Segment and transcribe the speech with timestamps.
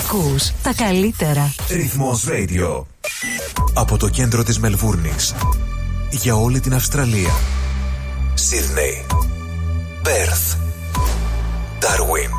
[0.00, 1.54] Ακούς τα καλύτερα.
[1.68, 2.84] Ρυθμός Radio.
[3.74, 5.34] Από το κέντρο της Μελβούρνης.
[6.10, 7.32] Για όλη την Αυστραλία.
[8.34, 9.06] Σίδνεϊ.
[10.02, 10.54] Πέρθ.
[11.78, 12.30] Ντάρουιν.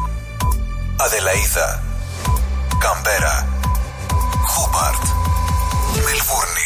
[0.96, 1.84] Αδελαίδα.
[2.80, 3.48] Καμπέρα.
[4.48, 5.04] Χόμπαρτ.
[5.94, 6.64] Μελβούρνη.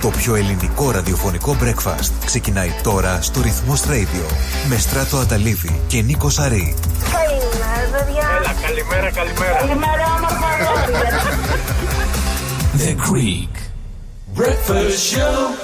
[0.00, 4.32] Το πιο ελληνικό ραδιοφωνικό breakfast ξεκινάει τώρα στο Ρυθμός Radio
[4.68, 6.74] με Στράτο Αταλίδη και Νίκο Σαρή.
[7.12, 8.31] Καλημέρα, παιδιά.
[8.52, 9.56] Έλα, καλημέρα, καλημέρα.
[9.58, 10.50] Καλημέρα, όμορφα
[12.78, 13.54] The Creek
[14.38, 15.61] Breakfast Show.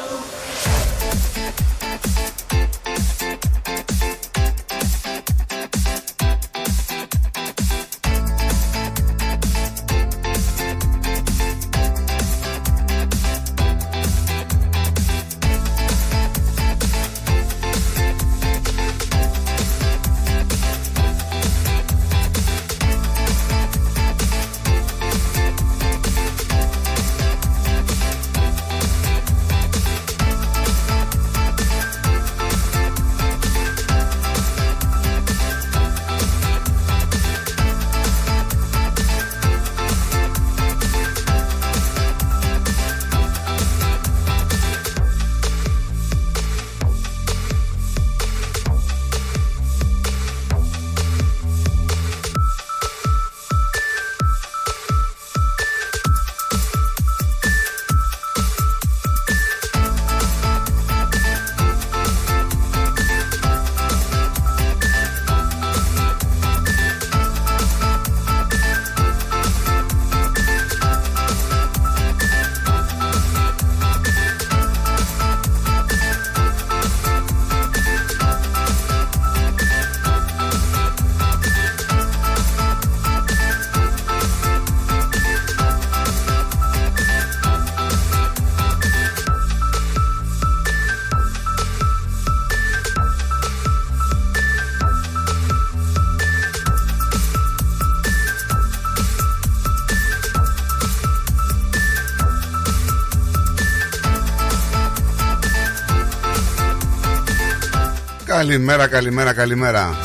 [108.49, 109.97] Καλημέρα, καλημέρα, καλημέρα.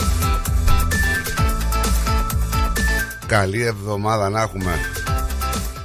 [3.27, 4.71] Καλή εβδομάδα να έχουμε.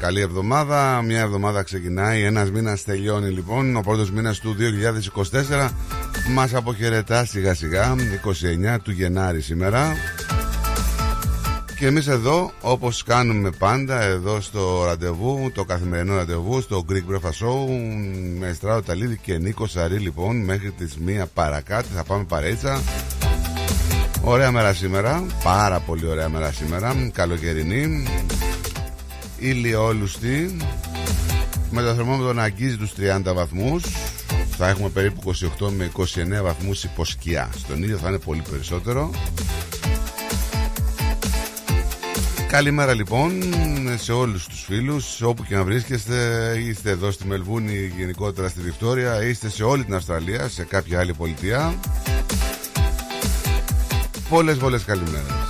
[0.01, 1.03] Καλή εβδομάδα.
[1.03, 2.23] Μια εβδομάδα ξεκινάει.
[2.23, 3.77] Ένας μήνας τελειώνει λοιπόν.
[3.77, 5.71] Ο πρώτος μήνας του 2024
[6.31, 7.95] μας αποχαιρετά σιγά σιγά.
[8.75, 9.97] 29 του Γενάρη σήμερα.
[11.78, 17.47] Και εμείς εδώ όπως κάνουμε πάντα εδώ στο ραντεβού, το καθημερινό ραντεβού στο Greek Breakfast
[17.47, 17.66] Show
[18.39, 22.83] με Στράου Ταλίδη και Νίκο Σαρή λοιπόν μέχρι τις μία παρακάτω θα πάμε παρέτσα.
[24.22, 28.06] Ωραία μέρα σήμερα, πάρα πολύ ωραία μέρα σήμερα, καλοκαιρινή.
[29.38, 30.56] Ηλιόλουστη
[31.71, 33.83] με το θερμόμετρο να αγγίζει τους 30 βαθμούς.
[34.56, 39.11] Θα έχουμε περίπου 28 με 29 βαθμούς υποσκιά στον ήλιο θα είναι πολύ περισσότερο
[42.49, 43.43] Καλημέρα λοιπόν
[43.97, 46.55] σε όλους τους φίλους όπου και να βρίσκεστε.
[46.59, 49.23] Είστε εδώ στη Μελβούνη γενικότερα στη Βικτόρια.
[49.25, 51.75] Είστε σε όλη την Αυστραλία σε κάποια άλλη πολιτεία.
[54.29, 55.48] Πολλές πολλές καλημέρες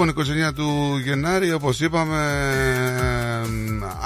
[0.00, 2.16] Λοιπόν, 29 του Γενάρη, όπως είπαμε,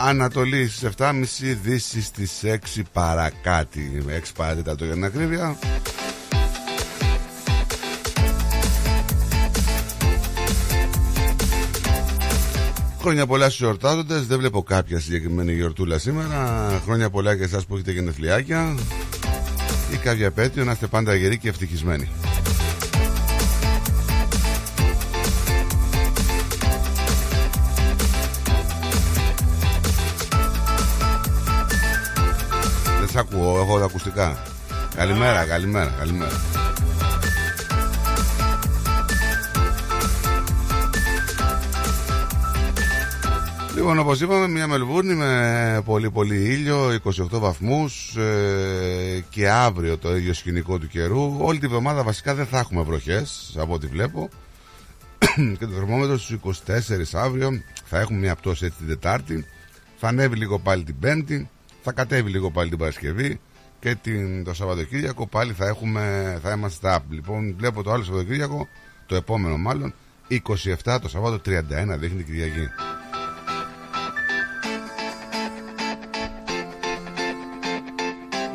[0.07, 5.59] Ανατολή στις 7.30, Δύση στις 6 παρακάτι, 6 παρατέταρτο για την ακρίβεια.
[13.01, 16.69] Χρόνια πολλά στους εορτάζοντες, δεν βλέπω κάποια συγκεκριμένη γιορτούλα σήμερα.
[16.85, 18.75] Χρόνια πολλά και εσάς που έχετε γενεθλιάκια
[19.93, 22.09] ή κάποια επέτειο, να είστε πάντα γεροί και ευτυχισμένοι.
[33.33, 34.43] Ακούω, έχω τα ακουστικά.
[34.97, 36.41] Καλημέρα, καλημέρα, καλημέρα.
[43.75, 50.17] Λοιπόν, όπως είπαμε, μια Μελβούρνη με πολύ πολύ ήλιο, 28 βαθμούς ε, και αύριο το
[50.17, 51.37] ίδιο σκηνικό του καιρού.
[51.39, 54.29] Όλη τη βδομάδα βασικά δεν θα έχουμε βροχές, από ό,τι βλέπω.
[55.59, 56.81] και το θερμόμετρο στους 24
[57.13, 57.51] αύριο
[57.85, 59.45] θα έχουμε μια πτώση έτσι την Τετάρτη.
[59.99, 61.49] Θα ανέβει λίγο πάλι την Πέμπτη,
[61.83, 63.41] θα κατέβει λίγο πάλι την Παρασκευή
[63.81, 67.01] και την, το Σαββατοκύριακο πάλι θα, έχουμε, θα είμαστε up.
[67.11, 68.69] Λοιπόν, βλέπω το άλλο Σαββατοκύριακο,
[69.07, 69.95] το επόμενο μάλλον,
[70.85, 72.69] 27 το Σαββάτο 31 δείχνει Κυριακή.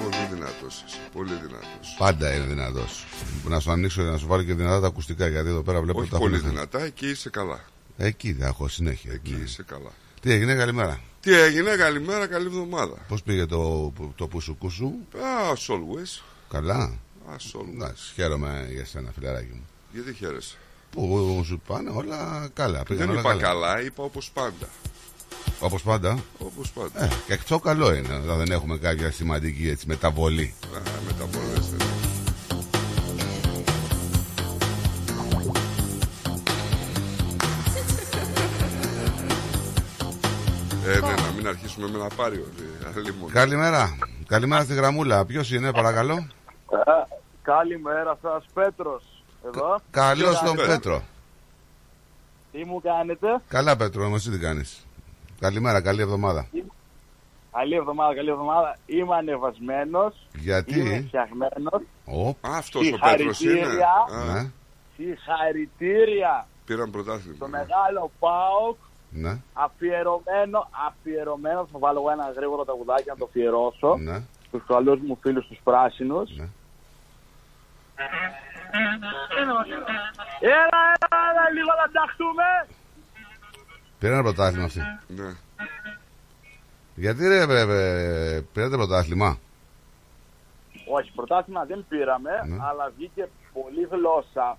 [0.03, 0.97] Πολύ δυνατός είσαι.
[1.13, 1.95] Πολύ δυνατός.
[1.97, 3.05] Πάντα είναι δυνατός.
[3.47, 6.09] Να σου ανοίξω να σου βάλω και δυνατά τα ακουστικά γιατί εδώ πέρα βλέπω Όχι
[6.09, 7.59] τα πολύ έχουν- δυνατά, εκεί είσαι καλά.
[7.97, 9.11] Εκεί θα έχω συνέχεια.
[9.13, 9.43] Εκεί Ναι.
[9.43, 9.89] είσαι καλά.
[10.21, 10.99] Τι έγινε, καλημέρα.
[11.27, 12.95] Τι έγινε, καλημέρα, καλή εβδομάδα.
[13.07, 16.21] Πώς πήγε το, το πουσουκού σου, As always.
[16.49, 16.93] καλά.
[17.29, 17.73] As always.
[17.73, 19.67] Εντάξει, χαίρομαι για σένα, φιλαράκι μου.
[19.93, 20.57] Γιατί χαίρεσαι;
[20.91, 22.83] Που σου πάνε όλα καλά.
[22.83, 24.67] Πήγαν Δεν όλα είπα καλά, είπα όπως πάντα.
[25.59, 26.19] Όπως πάντα.
[26.37, 27.03] Όπως πάντα.
[27.03, 28.15] Ε, και αυτό καλό είναι.
[28.23, 30.53] όταν δεν έχουμε κάποια σημαντική έτσι, μεταβολή.
[30.75, 31.87] Α, μεταβολές δεν
[41.47, 42.45] να μην αρχίσουμε με ένα πάριο.
[42.85, 43.31] ε, αλλήμον.
[43.31, 43.97] Καλημέρα.
[44.27, 45.25] Καλημέρα στη γραμμούλα.
[45.25, 46.27] Ποιος είναι, παρακαλώ;
[47.41, 49.03] Καλημέρα σας, Πέτρος.
[49.45, 49.79] Εδώ.
[49.91, 50.67] Καλώς τον Πέτρο.
[50.73, 51.03] Πέτρο.
[52.51, 54.85] Τι μου κάνετε; Καλά, Πέτρο, όμως τι κάνεις;
[55.39, 56.47] Καλημέρα, καλή εβδομάδα.
[57.51, 58.77] Καλή εβδομάδα, καλή εβδομάδα.
[58.85, 60.27] Είμαι ανεβασμένος.
[60.33, 61.03] Είμαι Γιατί.
[61.07, 61.81] φτιαγμένος.
[62.05, 63.53] Ω, Α, αυτός ο Πέτρος είναι.
[63.53, 63.89] Συγχαρητήρια.
[64.11, 64.49] Α, ναι,
[64.95, 67.35] Συγχαρητήρια Πήραν πρωτάθλημα.
[67.35, 68.77] στο μεγάλο ΠΑΟΚ.
[69.09, 71.67] Ναι, Αφιερωμένο, αφιερωμένο.
[71.71, 73.95] Θα βάλω εγώ ένα γρήγορο τραγουδάκι να το αφιερώσω.
[73.99, 76.29] ναι, Στους καλούς μου φίλους τους πράσινους.
[76.37, 76.49] ναι.
[79.41, 79.63] Έλα,
[80.39, 82.67] έλα, έλα, λίγο να ταχτούμε.
[83.99, 84.79] Πήρε ένα πρωτάθλημα αυτή.
[85.07, 85.35] Ναι.
[86.95, 89.37] Γιατί ρε, ρε, ρε, πήρατε πρωτάθλημα;
[90.89, 92.57] Όχι, πρωτάθλημα δεν πήραμε, Ναι.
[92.69, 94.57] αλλά βγήκε πολύ γλώσσα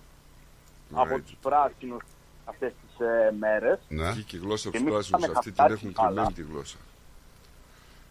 [0.92, 1.22] από έτσι.
[1.22, 2.02] τους πράσινους
[2.44, 3.78] αυτές τις ε, μέρες.
[3.88, 4.10] Ναι.
[4.10, 5.18] Βγήκε η γλώσσα από Και του εμείς πράσινου.
[5.18, 6.08] είχαμε Αυτή την χαπτάσει έχουν καλά.
[6.08, 6.76] κρυμμένη τη γλώσσα.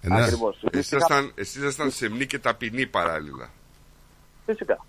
[0.01, 0.23] Ε, ναι.
[0.23, 0.55] Ακριβώς.
[0.55, 3.49] Εσείς Φυσικά, ήσασταν, εσείς ήσασταν σεμνοί και ταπεινοί παράλληλα.
[4.45, 4.85] φυσικά,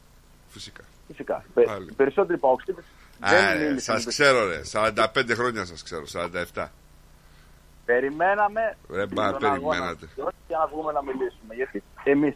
[0.49, 0.83] Φυσικά.
[1.07, 1.45] φυσικά.
[1.55, 1.87] Πε- Πάλι.
[1.91, 2.85] Οι περισσότεροι παοξίδες
[3.21, 4.01] Α, δεν ρε, μίλησαν.
[4.01, 4.61] σας ξέρω ρε.
[4.65, 6.05] 45 χρόνια σας ξέρω.
[6.07, 6.71] 47.
[7.85, 10.09] Περιμέναμε Ρε, μπα, τον αγώνα περιμένατε.
[10.47, 11.55] για να βγούμε να μιλήσουμε.
[11.55, 12.35] Γιατί εμείς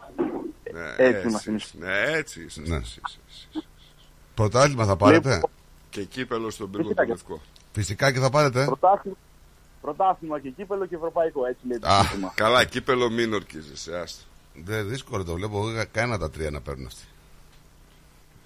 [0.73, 1.63] Ναι, έτσι είμαστε εμείς.
[1.65, 2.77] εσείς, ναι, έτσι είσαστε Ναι.
[2.77, 3.67] εσείς, εσείς.
[4.35, 5.51] Πρωτάθλημα θα πάρετε; Λοιπόν,
[5.93, 7.41] Και κύπελο στον πύργο Φυσικά του και- Λευκό.
[7.73, 8.65] Φυσικά και θα πάρετε.
[8.65, 9.17] Πρωτάθλημα,
[9.81, 12.03] πρωτάθλημα και κύπελο και ευρωπαϊκό, έτσι λέει το Α.
[12.03, 12.33] σύστημα.
[12.35, 13.99] Καλά, κύπελο μην ορκίζεσαι.
[13.99, 14.23] Άστο.
[14.65, 15.59] Δεν δύσκολο το βλέπω.
[15.69, 17.03] Εγώ κανένα τα τρία να παίρνουν αυτοί.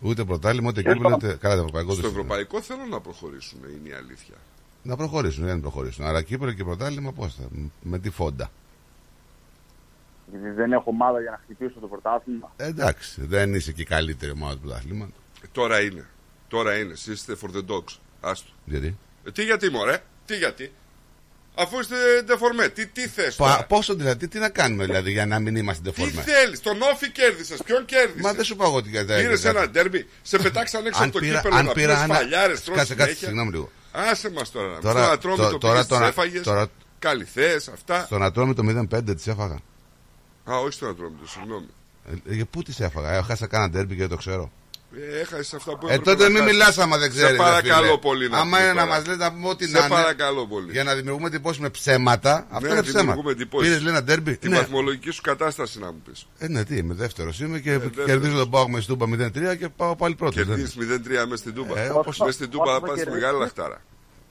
[0.01, 1.37] Ούτε πρωτάθλημα, ούτε κύπελο, ούτε.
[1.41, 2.21] Καλά, το ευρωπαϊκό Στο δεν είναι.
[2.21, 4.35] ευρωπαϊκό θέλω να προχωρήσουν, είναι η αλήθεια.
[4.83, 6.05] Να προχωρήσουν, δεν προχωρήσουν.
[6.05, 7.43] Αλλά κύπελο και πρωτάθλημα πώς θα.
[7.83, 8.51] Με τη φόντα.
[10.31, 12.53] Γιατί δεν έχω ομάδα για να χτυπήσω το πρωτάθλημα.
[12.57, 15.15] Ε, εντάξει, δεν είσαι και η καλύτερη ομάδα του πρωταθλήματος.
[15.43, 16.07] Ε, τώρα είναι.
[16.49, 16.93] Τώρα είναι.
[16.93, 17.97] Εσείς είστε for the dogs.
[18.21, 18.51] Άστο.
[18.65, 20.73] Γιατί; Ε, τι γιατί, μωρέ; Τι γιατί;
[21.59, 21.95] Αφού είστε
[22.25, 22.69] ντεφορμέ.
[22.69, 25.91] Τι, τι θες Πα, τώρα; πόσο δηλαδή, τι να κάνουμε δηλαδή για να μην είμαστε
[25.91, 26.23] Τι δεφορμέ.
[26.23, 26.61] θέλεις.
[26.61, 27.63] Τον όφη κέρδισες.
[27.63, 30.07] Ποιον κέρδισες; Μα δεν σου πάω ότι κατά Πήρες ένα ντέρμπι.
[30.23, 32.15] Σε πετάξαν έξω Αν από το πήρα, κύπελο αν να πήρα πήρες ένα.
[32.15, 32.63] φαλιάρες.
[32.63, 33.27] τρως Κάτσε, κάτσε, συνέχεια.
[33.29, 33.71] συγγνώμη λίγο.
[33.93, 34.79] Άσε μας τώρα.
[34.79, 36.43] Τώρα- Τώρα, να τρώμε το- το τώρα πήγες, το τις να- έφαγες.
[36.43, 36.67] τώρα-
[36.99, 38.05] Καλυθές, αυτά.
[38.05, 39.59] Στο να τρώμε το 0-5 τη έφαγα.
[40.51, 41.67] Α, όχι στο να τρώμε το, συγγνώμη.
[42.29, 44.53] Ε, για πού τις έφαγα, ε, χάσα κάνα ντέρμπι και δεν το ξέρω.
[44.99, 46.53] Ε, έχασες αυτά που Ε, έπρεπε τότε να μην χάσεις.
[46.53, 47.37] μιλάς άμα δεν Σε ξέρεις.
[47.37, 48.87] παρακαλώ πολύ να Άμα πούμε είναι να τώρα.
[48.87, 49.89] μας λέτε να πούμε ό,τι Σε να είναι.
[49.89, 50.73] παρακαλώ πολύ.
[50.73, 52.47] Για να δημιουργούμε εντυπώσεις με ψέματα.
[52.51, 52.99] Αυτό είναι ψέμα.
[53.01, 53.69] δημιουργούμε εντυπώσεις.
[53.69, 54.37] Πήρες λέει ένα ντέρμπι.
[54.37, 54.57] Τη Ναι.
[54.57, 56.27] βαθμολογική σου κατάσταση να μου πεις.
[56.39, 58.07] Ε, ναι, τι είμαι, δεύτερος είμαι και δεύτερος.
[58.07, 60.35] κερδίζω τον Πάο με στούμπα 0-3 και πάω πάλι πρώτος.
[60.35, 61.81] Κερδίζεις 0-3 μέσα στην Τούμπα.
[61.81, 63.23] Ε, όπως- Μέσα στην Τούμπα θα όπως πας στη κερδίζεις.
[63.25, 63.81] μεγάλη λαχτάρα.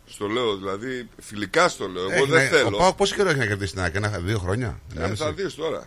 [0.07, 2.11] Στο λέω, δηλαδή, φιλικά στο λέω.
[2.11, 2.77] Εγώ δεν Ο θέλω.
[2.77, 4.79] Πάο πόσο καιρό έχει να κερδίσει την ΑΕΚ, ένα, δύο χρόνια.
[4.95, 5.83] Ε, ενάμιση; θα δεις τώρα.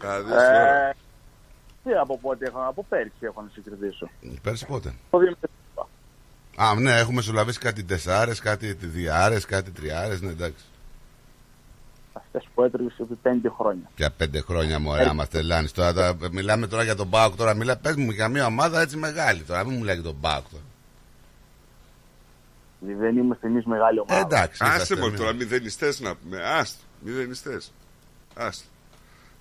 [0.00, 0.94] Θα δεις τώρα.
[1.84, 4.08] Ε, τι από πότε έχω, από πέρυσι έχω να σε κερδίσω.
[4.42, 5.18] Πέρσι πότε; Το
[5.74, 5.82] 2007.
[6.56, 10.20] Α, ναι, έχουμε σουλαβήσει κάτι τεσσάρες, κάτι διάρε, κάτι τριάρες.
[10.20, 10.64] Ναι, εντάξει.
[12.12, 13.90] Αυτές που έτρεχε επί πέντε χρόνια.
[13.96, 15.68] Για πέντε χρόνια μου, ωραία, μα τελάνει.
[15.68, 17.36] Τώρα τα- μιλάμε τώρα για τον Πάοκ.
[17.36, 19.42] Τώρα μιλά, πες μου για μια ομάδα έτσι μεγάλη.
[19.42, 20.44] Τώρα μην μου λέει για τον Πάοκ.
[20.50, 20.62] τώρα.
[22.80, 24.20] Δηλαδή δεν είμαστε εμείς μεγάλη Ε, ομάδα.
[24.20, 24.64] εντάξει.
[24.64, 26.42] Άσε είσαστε μόνο μια- τώρα, μηδενιστές να πούμε.
[26.42, 27.72] Άστο, μηδενιστές.
[28.34, 28.64] Άστο.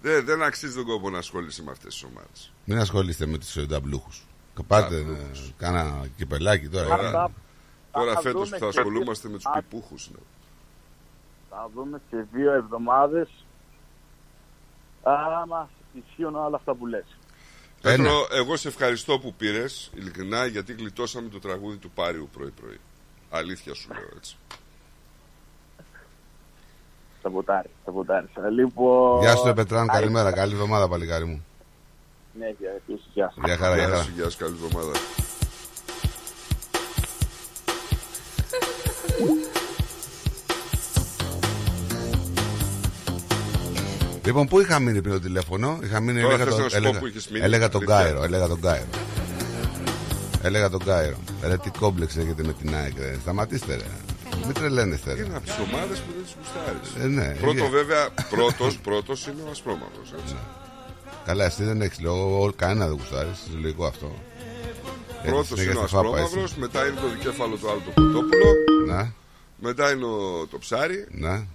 [0.07, 2.51] Δεν, δεν αξίζει τον κόπο να ασχολείσαι με αυτές τις ομάδες.
[2.65, 4.25] Μην ασχολείστε με τους νταμπλούχους.
[4.67, 5.05] Πάτε, ε,
[5.57, 6.87] κάνα κυπελάκι τώρα.
[6.87, 7.07] Τώρα- ε.
[7.07, 7.31] Αυτά
[7.91, 10.09] Τώρα θα φέτος δούμε που θα και- ασχολούμαστε με τους Α, πιπούχους.
[10.11, 10.17] ναι.
[11.49, 13.29] Θα δούμε σε δύο εβδομάδες
[15.03, 17.05] άμα ισχύουν όλα αυτά που λες.
[17.81, 17.95] Ένα.
[18.03, 22.79] Πέτρο, εγώ σε ευχαριστώ που πήρες, ειλικρινά, γιατί γλιτώσαμε το τραγούδι του Πάριου πρωί-πρωί.
[23.29, 24.37] Αλήθεια σου λέω έτσι.
[27.27, 28.27] Σαμποτάρει, σαμποτάρει.
[28.55, 29.19] Λοιπόν...
[29.19, 30.31] Γεια σου, ρε Πετράν, Άι, καλημέρα.
[30.31, 31.45] Καλή εβδομάδα, παλικάρι μου.
[32.39, 33.43] Ναι, γεια, επίσης, γεια σας.
[33.45, 34.03] Γεια χαρά, γεια Γεια χαρά.
[34.03, 34.91] σου, γεια σου, καλή εβδομάδα.
[44.25, 46.75] Λοιπόν, πού είχα μείνει πριν το τηλέφωνο, είχα μείνει, Τώρα έλεγα, θες το, να σου
[46.75, 48.03] πω έλεγα, που είχες μείνει, έλεγα τον αλήθεια.
[48.03, 48.85] Κάιρο, έλεγα τον Κάιρο.
[50.43, 51.17] Έλεγα τον Κάιρο.
[51.43, 53.17] Ρε τι κόμπλεξ έχετε με την ΑΕΚ, ρε.
[53.21, 53.83] Σταματήστε, ρε.
[54.45, 55.19] Μην τρελαίνεστε, ρε.
[55.23, 57.03] Είναι από τις ομάδες που δεν τις γουστάρεις.
[57.03, 57.67] Ε, ναι, Πρώτο, ε.
[57.69, 60.13] βέβαια, πρώτος πρώτος είναι ο Ασπρόμαυρος.
[61.25, 63.47] Καλά, εσύ δεν έχεις λόγο, κανένα δεν γουστάρεις.
[63.51, 64.11] Είναι λογικό αυτό.
[65.17, 66.59] Έτσι, Πρώτος συνέχεια είναι ο στη φάπα, Ασπρόμαυρος, έτσι.
[66.59, 68.53] μετά είναι το δικέφαλο του άλλου το Κοτόπουλο,
[68.87, 69.13] Να,
[69.57, 71.45] μετά είναι ο, το ψάρι, να.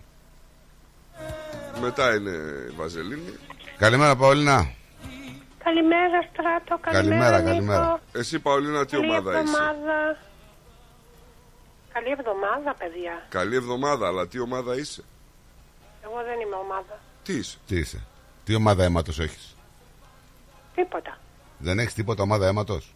[1.80, 2.30] μετά είναι
[2.70, 3.32] η Βαζελίνη.
[3.78, 4.70] Καλημέρα, Παολίνα.
[5.64, 6.82] Καλημέρα, Στράτο.
[6.92, 7.48] Καλημέρα, Νίκο.
[7.50, 8.00] καλημέρα.
[8.12, 10.16] Εσύ, Παολίνα, τι Καλή ομάδα είσαι; εβδομάδα.
[11.92, 13.26] Καλή εβδομάδα, παιδιά.
[13.28, 15.02] Καλή εβδομάδα, αλλά τι ομάδα είσαι;
[16.04, 16.98] Εγώ δεν είμαι ομάδα.
[17.22, 18.00] Τι είσαι; Τι είσαι;
[18.44, 19.56] Τι ομάδα αίματος έχεις;
[20.74, 21.18] Τίποτα.
[21.58, 22.94] Δεν έχεις τίποτα ομάδα αίματος;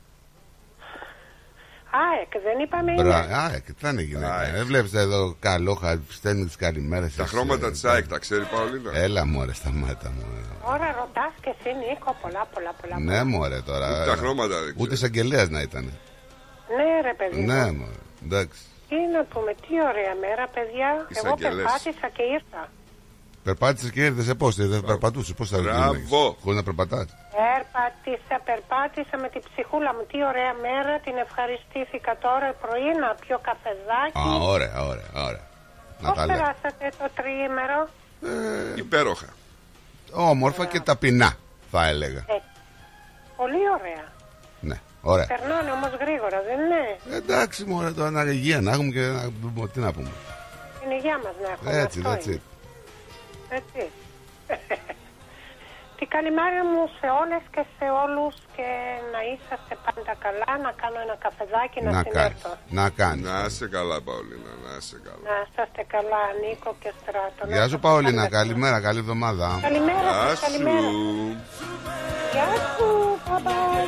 [1.90, 3.02] ΑΕΚ, δεν είπαμε είναι.
[3.02, 3.16] Μπρα...
[3.18, 4.34] Α, ε, και τι θα είναι γυναίκα.
[4.36, 4.52] ΑΕΚ.
[4.54, 7.14] Δεν βλέπεις εδώ καλό, χα- στέλνεις τι καλημέρες.
[7.14, 8.90] Τα χρώματα της ΑΕΚ τα ξέρει, Παολίνα.
[8.94, 10.24] Έλα, μωρέ, σταμάτα μου.
[10.64, 12.98] Ώρα ρωτάς και εσύ, Νίκο, πολλά, πολλά, πολλά.
[12.98, 13.88] Ναι, μωρέ τώρα.
[13.90, 14.92] Ούτε τα χρώματα δεν Ούτε ξέρω.
[14.92, 15.82] εισαγγελέας να ήταν.
[16.76, 17.40] Ναι, ρε παιδί.
[17.40, 17.46] μου.
[17.46, 17.92] Ναι, μωρέ.
[18.24, 18.60] Εντάξει.
[18.88, 20.90] Τι να πούμε, τι ωραία μέρα, παιδιά.
[21.18, 21.54] Εγώ Εισαγγελές.
[21.64, 22.62] περπάτησα και ήρθα.
[23.46, 25.34] Περπάτησες και ήρθες πώς, δεν περπατούσες.
[25.34, 26.36] Πώς θα Μπράβο.
[26.42, 27.06] Χωρίς να περπατάς.
[27.38, 30.04] Περπάτησα, περπάτησα με την ψυχούλα μου.
[30.10, 34.18] Τι ωραία μέρα, την ευχαριστήθηκα τώρα πρωί να πιω καφεδάκι.
[34.18, 34.24] Α,
[34.54, 35.46] ωραία, ωραία, ωραία.
[36.02, 36.36] Να Πώς τα λέω.
[36.36, 37.78] περάσατε το τριήμερο;
[38.84, 39.28] Υπέροχα.
[40.12, 41.30] Όμορφα και ταπεινά,
[41.70, 42.18] θα έλεγα.
[42.28, 42.38] Ε,
[43.36, 44.04] πολύ ωραία.
[45.06, 45.26] Ναι, ωραία.
[45.26, 49.68] Περνάνε όμως γρήγορα, δεν είναι; Εντάξει, μωρέ, τώρα να υγεία να έχουμε και να...
[49.68, 50.10] τι να πούμε.
[50.80, 51.80] Την υγεία μας να έχουμε.
[51.82, 52.40] Έτσι, αυτό that's είναι.
[53.50, 53.54] it.
[53.58, 53.90] Έτσι.
[55.98, 58.68] Την καλημέρα μου σε όλες και σε όλους και
[59.14, 62.12] να είσαστε πάντα καλά, να κάνω ένα καφεδάκι να, Να κάνεις.
[62.12, 62.50] συνέρθω.
[62.78, 63.24] Να κάνεις.
[63.30, 65.22] Να είσαι καλά, Παολίνα, να είσαι καλά.
[65.30, 67.40] Να είσαστε καλά, Νίκο και Στράτο.
[67.40, 68.36] Να Γεια σου είσαστε Παολίνα, καλά.
[68.38, 69.46] καλημέρα, καλή εβδομάδα.
[69.68, 70.88] Καλημέρα Γεια σας, καλημέρα.
[70.90, 71.36] σου.
[72.34, 72.86] Γεια σου,
[73.26, 73.86] bye bye.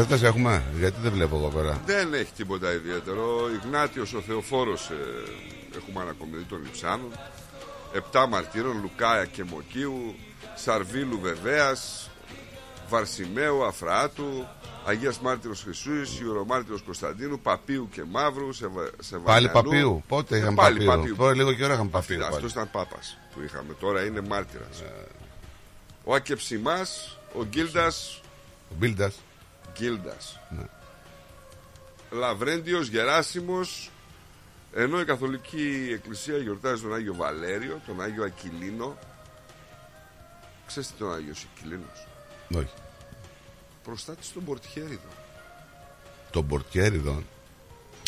[0.00, 3.42] Ότι πας Γιορτές έχουμε, γιατί δεν βλέπω εγώ πέρα; Δεν έχει τίποτα ιδιαίτερο.
[3.42, 7.10] Ο Ιγνάτιος, ο Θεοφόρος, ε, έχουμε ανακομιδεί των Λιψάνων.
[7.92, 10.14] Επτά μαρτύρων, Λουκάια και Μοκίου,
[10.54, 12.10] Σαρβίλου Βεβαίας,
[12.88, 14.46] Βαρσιμαίου, Αφραάτου,
[14.86, 19.52] Αγίας Μάρτυρος Χρυσούης, Ιερομάρτυρος Κωνσταντίνου, Παπίου και Μαύρου, Σεβα, Πάλι Σεβανιανού.
[19.52, 22.24] παπίου, πότε Ε, είχαμε πάλι παπίου; Τώρα λίγο καιρό είχαμε παπίου.
[22.24, 22.50] Αυτός πάλι.
[22.50, 23.74] ήταν Πάπας που είχαμε.
[23.80, 24.82] Τώρα είναι μάρτυρας.
[26.04, 28.20] Ο Ακεψιμάς, ο Γκίλντας,
[28.70, 29.14] Ο Μπίλντας.
[29.76, 30.40] Γκίλντας.
[30.50, 30.66] Ναι.
[32.10, 33.90] Λαβρέντιος Γεράσιμος
[34.78, 38.98] ενώ η Καθολική Εκκλησία γιορτάζει τον Άγιο Βαλέριο, τον Άγιο Ακυλίνο.
[40.66, 42.06] Ξέρεις τι τον Άγιος Ακυλίνος;
[42.54, 42.74] Όχι.
[43.82, 45.12] Προστάτης των Πορτιέριδων.
[46.30, 47.26] Τον Πορτιέριδον.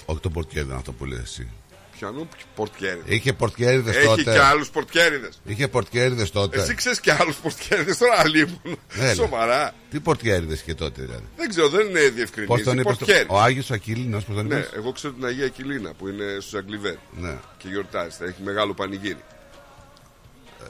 [0.06, 1.50] Όχι τον Πορτιέριδον αυτό που λες εσύ.
[1.98, 3.14] Ποιανού Πορτιέριδες.
[3.14, 4.22] Είχε Πορτιέριδες Έχει τότε.
[4.22, 5.40] και άλλους Πορτιέριδες.
[5.44, 6.60] Είχε Πορτιέριδες τότε.
[6.60, 8.78] Εσύ ξέρεις και άλλους Πορτιέριδες τώρα αλίμουν.
[8.98, 9.14] Έλα.
[9.14, 9.74] Σοβαρά.
[9.90, 12.62] Τι Πορτιέριδες είχε τότε δηλαδή; Δεν ξέρω, δεν είναι Πώς διευκρινίσει.
[12.64, 12.82] τον είπες.
[12.96, 13.26] το- Πορτιέρι.
[13.28, 16.54] Ο Άγιος Ακύλινος, πώς τον Ναι, είπες; εγώ ξέρω την Αγία Ακυλίνα που είναι στους
[16.54, 17.36] Αγγλιβέρ Ναι.
[17.58, 18.16] και γιορτάζει.
[18.18, 19.22] Θα έχει μεγάλο πανηγύρι.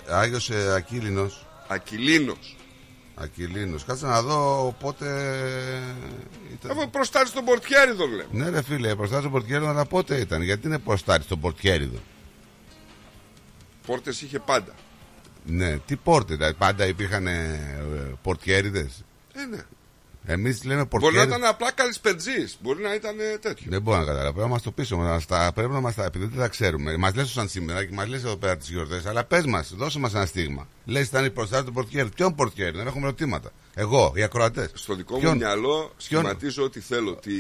[0.09, 1.47] Άγιος ε, Ακύλινος.
[1.69, 2.57] Ακυλίνος.
[3.21, 3.85] Ακυλίνος.
[3.85, 5.07] Κάτσε να δω πότε
[6.53, 6.71] ήταν.
[6.71, 8.29] Αφού προστάτης των Πορτιέριδων λέμε.
[8.33, 10.43] Ναι, ρε φίλε, προστάτη στον Πορτιέριδο, αλλά πότε ήταν.
[10.43, 11.99] Γιατί είναι προστάτη στον Πορτιέριδο.
[13.87, 14.73] Πόρτες είχε πάντα.
[15.45, 17.61] Ναι, τι πόρτε, δηλαδή, πάντα υπήρχαν ε,
[18.23, 19.63] πορτιέριδες; Ε, ναι.
[20.31, 21.37] Εμείς λέμε Μπορεί να πορτιέριδε.
[21.37, 22.49] ήταν απλά καλησπερτζή.
[22.61, 23.67] Μπορεί να ήταν ε, τέτοιο.
[23.71, 24.33] Δεν μπορώ να καταλάβω.
[24.33, 24.97] Πρέπει να μας το πείσω.
[24.97, 26.05] Μας τα, πρέπει να μας τα.
[26.05, 26.97] Επειδή δεν τα ξέρουμε.
[26.97, 29.07] Μας λες σαν σήμερα και μας λες εδώ πέρα τις γιορτές.
[29.07, 30.69] Αλλά πες μας, δώσε μας ένα στίγμα.
[30.85, 32.15] Λες ήταν η προστάτη του πορτιέριδου.
[32.15, 33.51] Ποιον πορτιέριδο, δεν έχουμε ερωτήματα.
[33.75, 34.71] Εγώ, οι ακροατές.
[34.75, 37.15] Στο δικό μου μυαλό σχηματίζω ό,τι θέλω.
[37.15, 37.33] Τι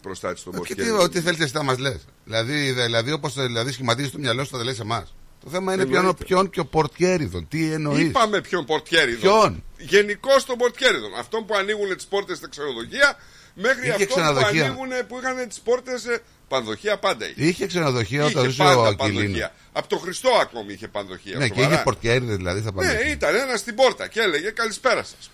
[0.00, 1.00] προστάτη των Και τι, Πορτιέριδων.
[1.00, 2.04] ό,τι θέλετε εσύ να μας λες.
[2.24, 5.14] Δηλαδή, δε- δηλαδή όπως δηλαδή, σχηματίζεις το μυαλό σου, θα τα λες εμάς.
[5.44, 6.24] Το θέμα είναι ποιον, Εννοείται.
[6.24, 7.42] ποιον και ο πορτιέριδο.
[7.48, 9.20] Τι εννοείς; Είπαμε ποιον Πορτιέριδο.
[9.20, 11.14] Ποιον; Γενικώ των Πορτιέριδων.
[11.18, 13.16] Αυτόν που ανοίγουν τις πόρτες στα ξενοδοχεία
[13.54, 14.64] μέχρι Είχε αυτόν που ξενοδοχεία.
[14.64, 16.04] ανοίγουν που είχαν τις πόρτες.
[16.48, 17.44] Πανδοχεία πάντα είχε.
[17.46, 19.14] Είχε ξενοδοχεία όταν Είχε ζούσε ο πάντα Ακυλίνο.
[19.20, 19.52] πανδοχεία.
[19.72, 21.38] Από το Χριστό ακόμη είχε πανδοχεία.
[21.38, 21.74] Ναι, και σοβαρά.
[21.74, 23.10] είχε πορτιέριδε δηλαδή στα Ναι, πανδοχεία.
[23.12, 25.30] ήταν ένας στην πόρτα και έλεγε Καλησπέρα σας.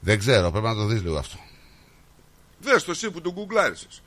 [0.00, 1.38] Δεν ξέρω, πρέπει να το δεις λίγο αυτό.
[2.60, 4.02] Δες το εσύ που τον γκουγκλάρισες.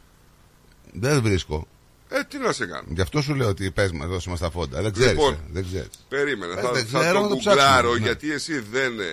[0.93, 1.67] Δεν βρίσκω.
[2.09, 2.87] Ε, τι να σε κάνω.
[2.87, 4.81] Γι' αυτό σου λέω ότι πες μας, δώσε μας τα φόντα.
[4.81, 5.11] Δεν ξέρεις.
[5.11, 5.37] Λοιπόν.
[5.51, 5.89] δεν ξέρεις.
[6.09, 8.05] Περίμενε, Ε, θα, δεν θα ξέρω, το να το γκουγκλάρω ψάξουμε, ναι.
[8.05, 8.99] γιατί εσύ δεν.
[8.99, 9.05] ε,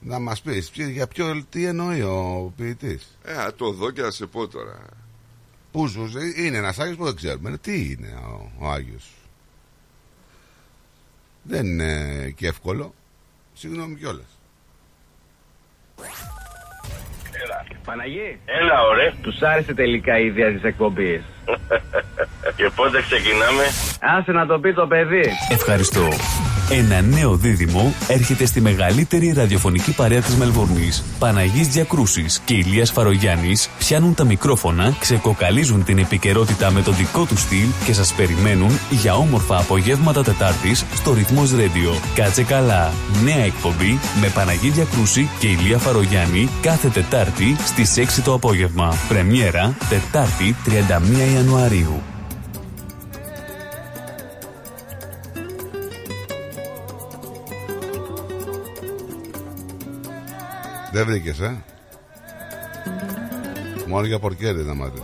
[0.00, 4.02] Να μας πεις ποιο- για ποιο τι εννοεί ο ποιητής; Ε, α, το δω και
[4.02, 4.78] θα σε πω τώρα.
[5.72, 7.50] Πού ζούσε, είναι ένας Άγιος που δεν ξέρουμε.
[7.50, 9.04] Ε, Τι είναι ο, ο Άγιος;
[11.42, 12.94] Δεν είναι και εύκολο.
[13.54, 14.26] Συγγνώμη κιόλας.
[17.84, 19.12] Παναγί, Έλα, ωραία.
[19.22, 21.22] τους άρεσε τελικά η ιδέα της εκπομπής.
[22.56, 23.62] Και πότε ξεκινάμε;
[24.00, 25.24] Άσε να το πει το παιδί.
[25.48, 26.08] Ευχαριστώ.
[26.70, 31.04] Ένα νέο δίδυμο έρχεται στη μεγαλύτερη ραδιοφωνική παρέα της Μελβούρνης.
[31.18, 37.40] Παναγής Διακρούσης και Ηλίας Φαρογιάννης πιάνουν τα μικρόφωνα, ξεκοκαλίζουν την επικαιρότητα με το δικό τους
[37.40, 42.00] στυλ και σας περιμένουν για όμορφα απογεύματα Τετάρτης στο Ρυθμός Radio.
[42.14, 42.92] Κάτσε καλά.
[43.24, 48.94] Νέα εκπομπή με Παναγή Διακρούση και Ηλία Φαρογιάννη κάθε Τετάρτη στις 6 το απόγευμα.
[49.08, 52.02] Πρεμιέρα Τετάρτη 31 Ιανουαρίου.
[60.92, 61.64] Δεν βρήκες, ε;
[63.86, 65.02] Μόνο για πορκέρι να μάθεις.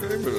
[0.00, 0.38] Περίμενε,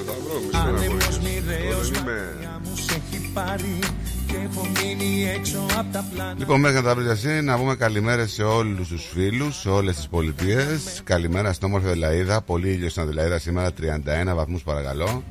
[4.48, 4.70] θα βρω.
[4.70, 5.52] Μη στεναχωρήσεις.
[5.52, 6.34] Δεν είμαι...
[6.36, 9.96] Λοιπόν, μέχρι να τα βρείτε εσύ, να πούμε καλημέρα σε όλους τους φίλους, σε όλες
[9.96, 11.00] τις πολιτείες.
[11.04, 12.40] Καλημέρα στην όμορφη Αδελαίδα.
[12.40, 15.22] Πολύ ήλιος στην Αδελαίδα σήμερα, 31 βαθμούς παρακαλώ.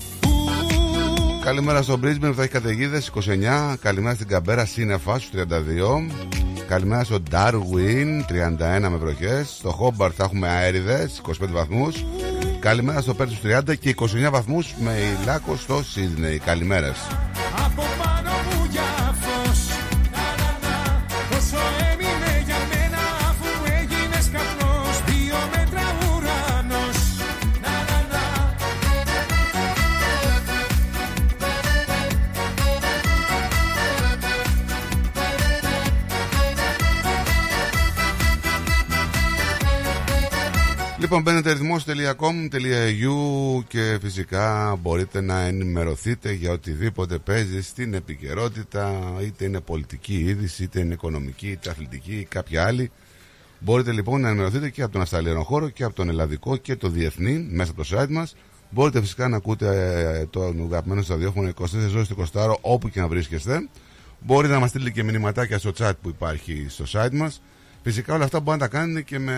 [1.43, 3.75] Καλημέρα στο Brisbane που θα έχει καταιγίδες 29.
[3.81, 6.11] Καλημέρα στην Καμπέρα σύννεφα στους 32.
[6.67, 9.49] Καλημέρα στο Darwin 31 με βροχές.
[9.49, 12.05] Στο Hobart θα έχουμε αέριδες 25 βαθμούς.
[12.59, 16.37] Καλημέρα στο Πέρτ στους 30 και 29 βαθμούς με ηλάκο στο Sydney.
[16.45, 16.97] Καλημέρες.
[40.99, 43.13] Λοιπόν, μπαίνετε ρυθμός.com.au
[43.67, 50.79] και φυσικά μπορείτε να ενημερωθείτε για οτιδήποτε παίζει στην επικαιρότητα, είτε είναι πολιτική είδηση, είτε
[50.79, 52.91] είναι οικονομική, είτε αθλητική ή κάποια άλλη.
[53.59, 56.89] Μπορείτε λοιπόν να ενημερωθείτε και από τον Αυστραλιανό χώρο και από τον Ελλαδικό και το
[56.89, 58.35] Διεθνή μέσα από το site μας.
[58.69, 59.67] Μπορείτε φυσικά να ακούτε
[60.19, 61.53] ε, το αγαπημένο σας ραδιόφωνο 24
[61.93, 63.69] ώρες το 24 όπου και να βρίσκεστε.
[64.19, 67.41] Μπορείτε να μας στείλετε και μηνυματάκια στο chat που υπάρχει στο site μας.
[67.83, 69.35] Φυσικά όλα αυτά μπορεί να τα κάνετε και με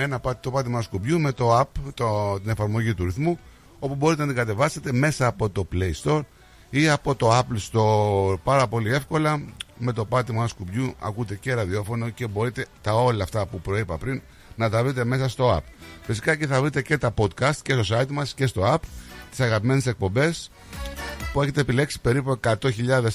[0.00, 3.38] ένα πάτη, το πάτημα σκουμπιού με το app, το, την εφαρμογή του ρυθμού,
[3.78, 6.20] όπου μπορείτε να την κατεβάσετε μέσα από το Play Store
[6.70, 9.42] ή από το Apple Store πάρα πολύ εύκολα.
[9.84, 14.22] Με το πάτημα σκουμπιού ακούτε και ραδιόφωνο και μπορείτε τα όλα αυτά που προείπα πριν
[14.56, 15.72] να τα βρείτε μέσα στο app.
[16.02, 18.80] Φυσικά και θα βρείτε και τα podcast και στο site μας και στο app,
[19.30, 20.50] τις αγαπημένες εκπομπές
[21.32, 22.54] που έχετε επιλέξει περίπου 100.000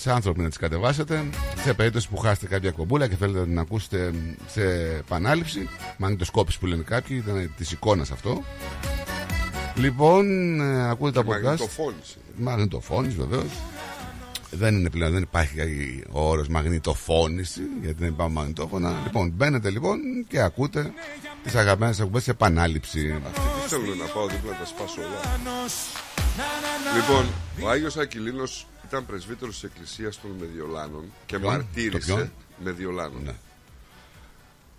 [0.05, 1.23] άνθρωποι να τις κατεβάσετε
[1.63, 4.11] σε περίπτωση που χάσετε κάποια κομπούλα και θέλετε να την ακούσετε
[4.47, 4.61] σε
[4.97, 8.43] επανάληψη μαγνητοσκόπηση που λένε κάποιοι ήταν της εικόνας αυτό.
[9.75, 10.25] Λοιπόν
[10.59, 11.41] ε, ακούτε τα podcast.
[11.43, 12.17] Μαγνητοφώνηση.
[12.37, 13.51] μαγνητοφώνηση βεβαίως.
[14.51, 15.57] Δεν είναι πλέον, δεν υπάρχει
[16.11, 19.01] ο όρος μαγνητοφώνηση γιατί δεν υπάρχουν μαγνητόφωνα.
[19.03, 20.93] Λοιπόν μπαίνετε λοιπόν και ακούτε
[21.43, 23.21] τις αγαπημένες εκπομπές σε επανάληψη.
[23.25, 26.16] Αυτοί τι θέλουν να πάω δίπλα να τα σπάσω όλα.
[26.95, 27.25] Λοιπόν,
[27.63, 32.13] ο Άγιος Ακυλίνος ήταν πρεσβύτερος της Εκκλησίας των Μεδιολάνων και Ποιον; Το μαρτύρησε.
[32.13, 32.31] ποιον;
[32.63, 33.23] Μεδιολάνων.
[33.23, 33.35] Ναι.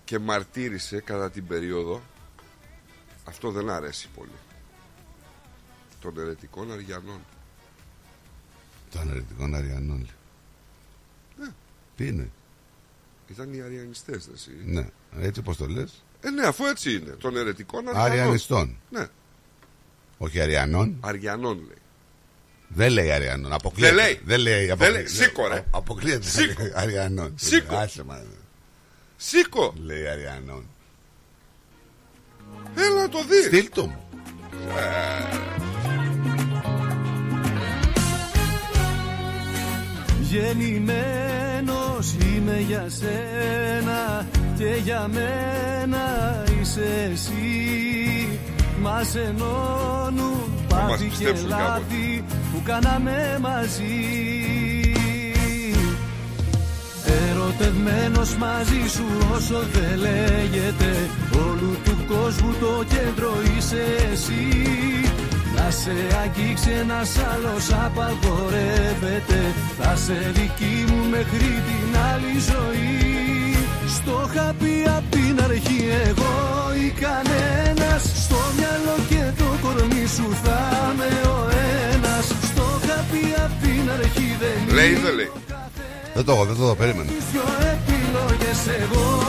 [0.05, 2.03] Και μαρτύρησε κατά την περίοδο.
[3.25, 4.31] Αυτό δεν αρέσει πολύ.
[6.01, 7.21] Των ερετικών Αριανών.
[8.91, 10.09] των ερετικών Αριανών
[11.39, 11.49] Ναι.
[11.97, 12.31] τι είναι;
[13.29, 14.51] Ήταν οι Αριανιστές, δεν εσύ.
[14.65, 14.89] Ναι,
[15.21, 17.11] έτσι όπως το λες; Ε, ναι, αφού έτσι είναι.
[17.11, 18.11] Των ερετικών Αριανών.
[18.11, 18.77] Αριανιστών.
[18.91, 19.07] Ναι,
[20.19, 20.97] Όχι Αριανών.
[21.01, 21.77] Αριανών λέει.
[22.69, 23.53] Δεν λέει Αριανών.
[23.53, 23.95] Αποκλείεται.
[23.95, 24.21] Δεν λέει.
[24.25, 24.73] Δεν λέει.
[24.77, 25.07] Δεν λέει.
[25.07, 25.65] Σήκω, ρε.
[25.71, 26.29] Αποκλείεται.
[26.29, 26.63] Σήκω.
[26.75, 27.33] Αριανών.
[27.37, 27.77] Σήκω.
[27.77, 28.23] Άσε μα.
[29.21, 29.75] Σήκω!
[29.85, 30.67] Λέει Αριανών.
[32.77, 33.45] Έλα να το δεις.
[33.45, 34.09] Στείλ το μου.
[40.21, 44.27] Γεννημένος είμαι για σένα
[44.59, 48.39] και για μένα είσαι εσύ
[48.83, 51.63] Μας ενώνουν πάθη και πιστέψουν κάπου.
[51.69, 53.97] λάθη που κάναμε μαζί.
[57.31, 64.49] Ερωτευμένος μαζί σου όσο δεν λέγεται Όλου του κόσμου το κέντρο είσαι εσύ.
[65.55, 69.41] Να σε αγγίξει ένας άλλος απαγορεύεται.
[69.79, 73.28] Θα σε δική μου μέχρι την άλλη ζωή
[73.97, 76.35] Στο είχα πει απ' την αρχή εγώ
[76.85, 80.61] ή κανένας Στο μυαλό και το κορμί σου θα
[80.93, 81.39] είμαι ο
[81.93, 85.31] ένας Στο είχα πει απ' την αρχή δεν Λέει ή δεν λέει.
[86.15, 87.11] Δεν το έχω, δεν το έχω, περίμενε.
[87.33, 89.28] Δυο επιλογές εγώ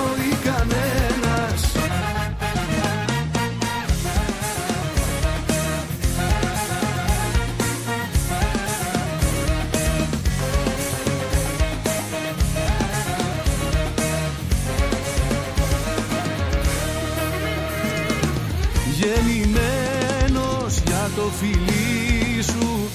[19.13, 22.89] Τιμημένος για το φιλί σου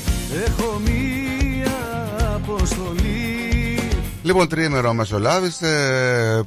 [0.46, 1.76] Έχω μία
[2.34, 3.78] αποστολή
[4.22, 5.66] Λοιπόν, τριήμερο μεσολάβησε.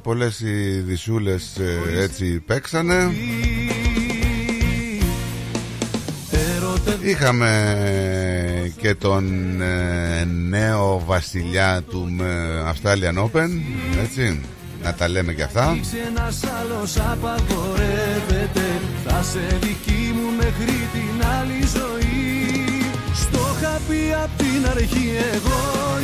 [0.02, 1.34] Πολλές ειδισούλε
[1.96, 3.12] έτσι παίξανε.
[7.02, 7.50] Είχαμε
[8.76, 9.24] και τον
[9.60, 13.48] ε, νέο βασιλιά του ε, Australian Open,
[14.02, 14.40] έτσι,
[14.82, 15.78] να τα λέμε και αυτά.
[16.08, 18.67] Ένας άλλος απαγορεύεται
[19.20, 22.92] Θα σε δική μου μέχρι την άλλη ζωή.
[23.22, 25.60] Στο είχα πει απ' την αρχή εγώ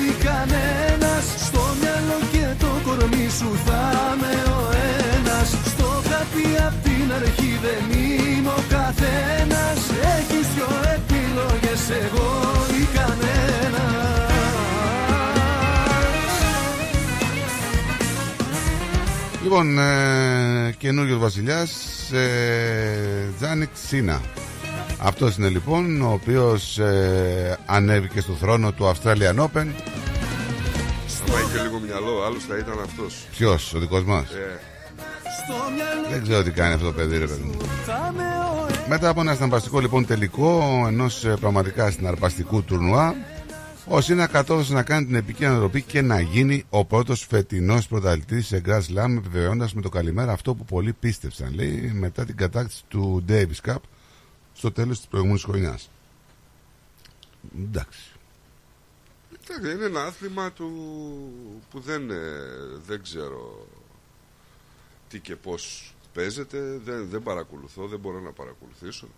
[0.09, 1.25] ή κανένας.
[1.47, 3.83] Στο μυαλό και το κορμί σου θα
[4.15, 4.63] είμαι ο
[5.15, 5.49] ένας.
[5.73, 9.79] Στο είχα πει απ' την αρχή δεν είμαι ο καθένας.
[10.17, 12.31] Έχεις δυο επιλογές εγώ
[12.81, 13.95] ή κανένας.
[19.43, 21.94] Λοιπόν, ε, καινούριο βασιλιάς, ε,
[23.39, 24.21] Τζάνικ Σίνα.
[24.99, 29.67] Αυτός είναι λοιπόν ο οποίος ε, ανέβηκε στο θρόνο του Australian Open.
[31.37, 33.27] Αν είχε λίγο μυαλό, άλλος θα ήταν αυτός.
[33.31, 34.61] Ποιος, ο δικός μας; Ε,
[36.11, 37.57] Δεν ξέρω τι κάνει αυτό το παιδί, ρε παιδί μου.
[38.89, 43.15] Μετά από ένα σταμπαστικό λοιπόν τελικό ενός πραγματικά συναρπαστικού τουρνουά,
[43.87, 48.47] ο Σίνα κατόρθωσε να κάνει την επική ανατροπή και να γίνει ο πρώτος φετινός πρωταθλητής
[48.47, 52.85] σε Grand Slam, επιβεβαιώντα με το καλημέρα αυτό που πολλοί πίστεψαν, λέει, μετά την κατάκτηση
[52.89, 53.77] του Davis Cup
[54.55, 55.91] στο τέλος της προηγούμενης χρονιάς.
[57.59, 58.01] Εντάξει.
[59.45, 60.71] εντάξει, είναι ένα άθλημα του
[61.71, 62.17] που δεν, ε,
[62.87, 63.67] δεν ξέρω
[65.09, 69.09] τι και πώς παίζεται, δεν, δεν παρακολουθώ, δεν μπορώ να παρακολουθήσω.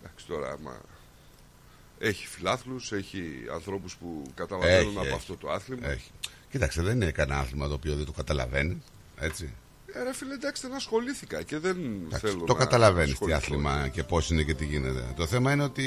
[0.00, 0.80] Εντάξει, τώρα άμα
[2.08, 5.14] έχει φιλάθλους, έχει ανθρώπους που καταλαβαίνουν Έχει, από έχει.
[5.14, 5.88] αυτό το άθλημα.
[5.88, 6.10] Έχει.
[6.50, 8.82] Κοίταξε, δεν είναι κανένα άθλημα το οποίο δεν το καταλαβαίνει.
[9.18, 9.52] Έτσι.
[9.96, 11.76] Ε, ρε φίλε, εντάξει, δεν ασχολήθηκα και δεν
[12.20, 13.36] θέλω Το να καταλαβαίνεις τι ασχοληθώ.
[13.38, 15.04] άθλημα και πώς είναι και τι γίνεται.
[15.16, 15.84] Το θέμα είναι ότι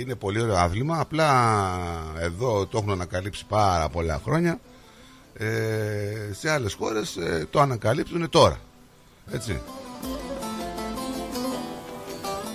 [0.00, 1.00] είναι πολύ ωραίο άθλημα.
[1.00, 1.28] Απλά
[2.18, 4.60] εδώ το έχουν ανακαλύψει πάρα πολλά χρόνια.
[5.34, 7.18] Ε, σε άλλες χώρες
[7.50, 8.60] το ανακαλύπτουν τώρα.
[9.30, 9.60] Έτσι.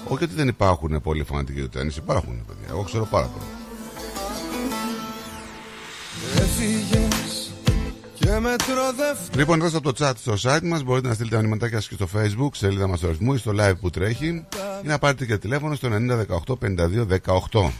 [0.08, 2.68] Όχι ότι δεν υπάρχουν πολλοί φανατικοί του τέννις, υπάρχουν παιδιά.
[2.70, 3.46] Εγώ ξέρω πάρα πολλά.
[6.36, 7.52] Έφυγες
[8.14, 11.88] και με τροδεύτηκες Λοιπόν, εδώ στο chat στο site μας μπορείτε να στείλετε μηνυματάκια σας
[11.88, 14.28] και στο facebook, σελίδα μας του αριθμού ή στο live που τρέχει
[14.84, 15.90] ή να πάρετε και τηλέφωνο στο
[16.48, 16.56] 9018
[17.52, 17.72] 5218.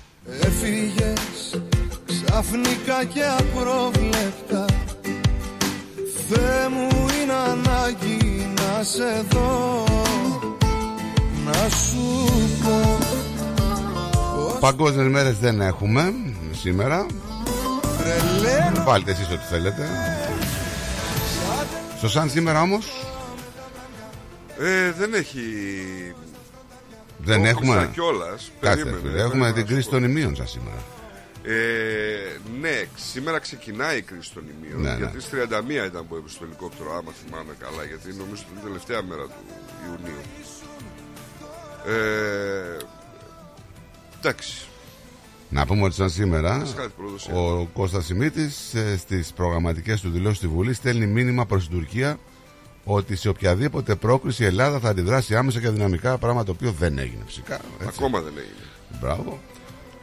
[0.42, 1.62] Έφυγες
[2.06, 4.66] ξαφνικά και απρόβλεπτα
[6.30, 6.88] Θεέ μου
[7.22, 9.84] είναι ανάγκη να σε δω
[11.46, 12.26] Να σου
[12.64, 16.14] πω Παγκόσμιες μέρες δεν έχουμε
[16.52, 17.06] σήμερα.
[17.98, 19.88] Τρελαίνω Βάλτε εσείς ό,τι θέλετε.
[21.98, 22.86] Στο σαν σήμερα όμως
[24.60, 25.42] Ε, δεν έχει.
[27.18, 27.72] δεν Το έχουμε.
[27.74, 28.52] άκουσα κιόλας.
[28.62, 30.82] Κάτσε, Περίμενε, φίλε, δεν έχουμε είναι την να κρίση σου των ημείων σας σήμερα.
[31.44, 31.58] Ε,
[32.62, 34.82] ναι, σήμερα ξεκινάει η κρίση των ημείων.
[34.82, 34.96] Ναι, ναι.
[34.98, 38.62] γιατί στις 31 ήταν που έπεσε το ελικόπτερο, άμα θυμάμαι καλά, γιατί νομίζω ότι είναι
[38.64, 39.42] η τελευταία μέρα του
[39.88, 40.22] Ιουνίου.
[41.88, 42.78] Ε,
[44.20, 44.68] εντάξει.
[45.50, 47.34] Να πούμε ότι σαν σήμερα Μας χάρη προδοσία.
[47.36, 52.18] ο Κώστας Σιμίτης ε, στις προγραμματικές του δηλώσεις στη Βουλής στέλνει μήνυμα προς την Τουρκία
[52.84, 56.98] ότι σε οποιαδήποτε πρόκριση η Ελλάδα θα αντιδράσει άμεσα και δυναμικά, πράγμα το οποίο δεν
[56.98, 57.54] έγινε φυσικά.
[57.54, 57.88] έτσι.
[57.88, 59.00] Ακόμα δεν έγινε.
[59.02, 59.40] Μπράβο.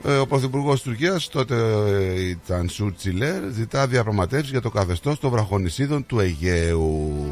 [0.05, 5.18] Ε, ο Πρωθυπουργός της Τουρκίας, τότε ε, η Τσανσού Τσιλέρ, ζητά διαπραγματεύσεις για το καθεστώς
[5.21, 7.31] των βραχονισίδων του Αιγαίου.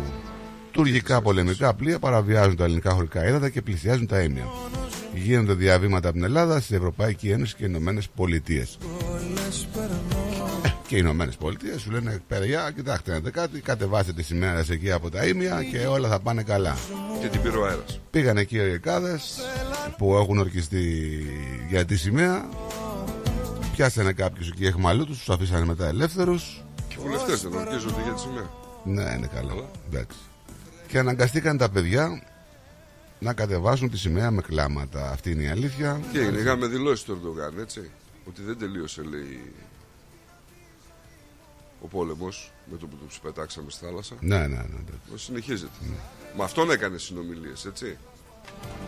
[0.70, 4.44] Τουρκικά πολεμικά πλοία παραβιάζουν τα ελληνικά χωρικά ύδατα και πλησιάζουν τα έμια.
[5.14, 8.78] Γίνονται διαβήματα από την Ελλάδα στην Ευρωπαϊκή Ένωση και οι Ηνωμένες Πολιτείες.
[10.87, 14.70] Και οι Ηνωμένες Πολιτείες σου λένε: Παιδιά, κοιτάξτε να δείτε κάτι, κατεβάστε τη σημαία σας
[14.70, 16.76] εκεί από τα ίμια και όλα θα πάνε καλά.
[17.20, 18.00] Και την πήρε ο αέρας.
[18.11, 19.38] Πήγαν εκεί οι ρεκάδες
[19.98, 20.83] που έχουν ορκιστεί
[21.68, 22.48] για τη σημαία.
[23.76, 26.64] Πιάσανε κάποιους εκεί εχμαλώτους, τους αφήσανε μετά ελεύθερους.
[26.88, 28.50] Και οι βουλευτές δεν ορκίζονται για τη σημαία.
[28.85, 29.52] Ναι, είναι καλά.
[29.90, 30.18] Εντάξει.
[30.90, 32.22] Και αναγκαστήκαν τα παιδιά
[33.18, 35.11] να κατεβάσουν τη σημαία με κλάματα.
[35.11, 36.00] Αυτή είναι η αλήθεια.
[36.12, 37.90] Τι έγινε, είχαμε δηλώσει του Ερντογάν, έτσι.
[38.29, 39.53] Ότι δεν τελείωσε, λέει,
[41.81, 44.14] ο πόλεμος με το που τους πετάξαμε στη θάλασσα.
[44.20, 44.55] Ναι, ναι, ναι.
[44.55, 45.24] εντάξει.
[45.24, 45.70] Συνεχίζεται.
[46.37, 47.98] Με αυτόν έκανε συνομιλίες, έτσι.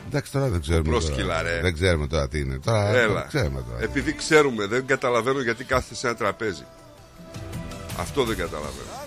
[0.06, 0.88] Εντάξει, τώρα δεν ξέρουμε.
[0.88, 1.60] Πρόσκυλα, τώρα, ρε.
[1.60, 2.58] Δεν ξέρουμε τώρα τι είναι.
[2.58, 3.14] Τώρα Έλα.
[3.14, 3.82] δεν ξέρουμε τώρα.
[3.82, 6.64] Επειδή ξέρουμε, δεν καταλαβαίνω γιατί κάθεται σε ένα τραπέζι.
[7.98, 9.01] Αυτό δεν καταλαβαίνω.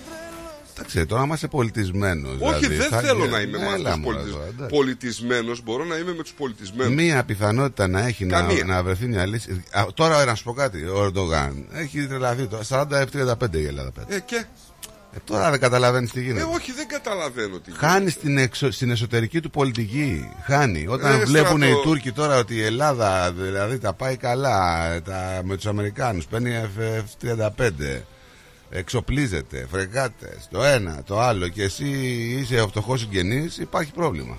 [0.78, 2.36] Εντάξει, τώρα είμαστε πολιτισμένος.
[2.40, 4.32] Όχι, δεν θέλω να είμαι με Έλα, αυτούς μωρέ, πολιτισ...
[4.32, 4.74] τώρα, εντάξει.
[4.76, 5.62] πολιτισμένος.
[5.62, 6.94] Μπορώ να είμαι με τους πολιτισμένους.
[6.94, 8.64] Μία πιθανότητα να έχει να, Καμία.
[8.64, 9.62] να βρεθεί μια λύση.
[9.70, 10.82] Α, τώρα να σου πω κάτι.
[10.84, 12.62] Ο Ερντογάν έχει τρελαθεί τώρα.
[12.68, 14.14] 40 F35 η Ελλάδα πέτει.
[14.14, 14.44] Ε, και;
[15.14, 16.40] Ε, τώρα δεν καταλαβαίνεις τι γίνεται.
[16.40, 18.10] Ε, όχι, δεν καταλαβαίνω τι Χάνει γίνεται.
[18.10, 20.28] στην, εξω- στην εσωτερική του πολιτική.
[20.42, 20.86] Χάνει.
[20.88, 21.78] Όταν Ε, βλέπουν στρατό.
[21.78, 26.50] οι Τούρκοι τώρα ότι η Ελλάδα δηλαδή τα πάει καλά τα, με τους Αμερικάνους, παίρνει
[27.22, 27.70] F-35,
[28.70, 31.86] εξοπλίζεται, φρεγάτε, το ένα, το άλλο και εσύ
[32.40, 34.36] είσαι ο φτωχός συγγενής, υπάρχει πρόβλημα.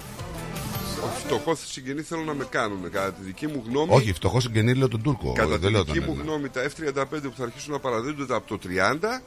[1.26, 2.92] Φτωχός συγγενής θέλω να με κάνουν.
[2.92, 5.34] Κατά τη δική μου γνώμη, Όχι, φτωχός συγγενής λέω τον Τούρκο.
[5.34, 6.32] κατά δεν τη λέω δική τον μου Έλληνα.
[6.32, 9.22] γνώμη, τα F-35 που θα αρχίσουν να παραδίδονται από το 30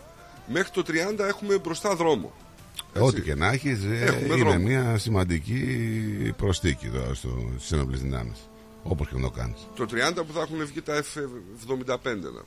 [0.52, 2.32] μέχρι το 30 έχουμε μπροστά δρόμο.
[2.92, 4.58] Ε, Ό,τι και να έχεις, Έχουμε είναι δρόμο.
[4.58, 5.62] μια σημαντική
[6.36, 7.14] προστίκη τώρα
[7.58, 8.38] στις ενόπλες δυνάμεις.
[8.82, 9.68] Όπως και να το κάνεις.
[9.76, 12.42] Το 30 που θα έχουν βγει τα F-75 να πούμε.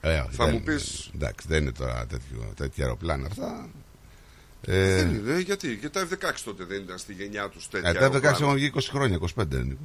[0.00, 3.68] Ε, όχι, Θα δεν μου είναι- πεις- Εντάξει, δεν είναι τώρα τέτοιο, τέτοια αεροπλάνα αυτά.
[4.64, 5.76] Ε, Δεν είναι, γιατί.
[5.76, 7.88] Και τα F-16 τότε δεν ήταν στη γενιά τους τέτοια.
[7.90, 8.36] ε, τα F-16 αεροπλάνα.
[8.40, 9.76] έχουν βγει 20 χρόνια, 25 είναι.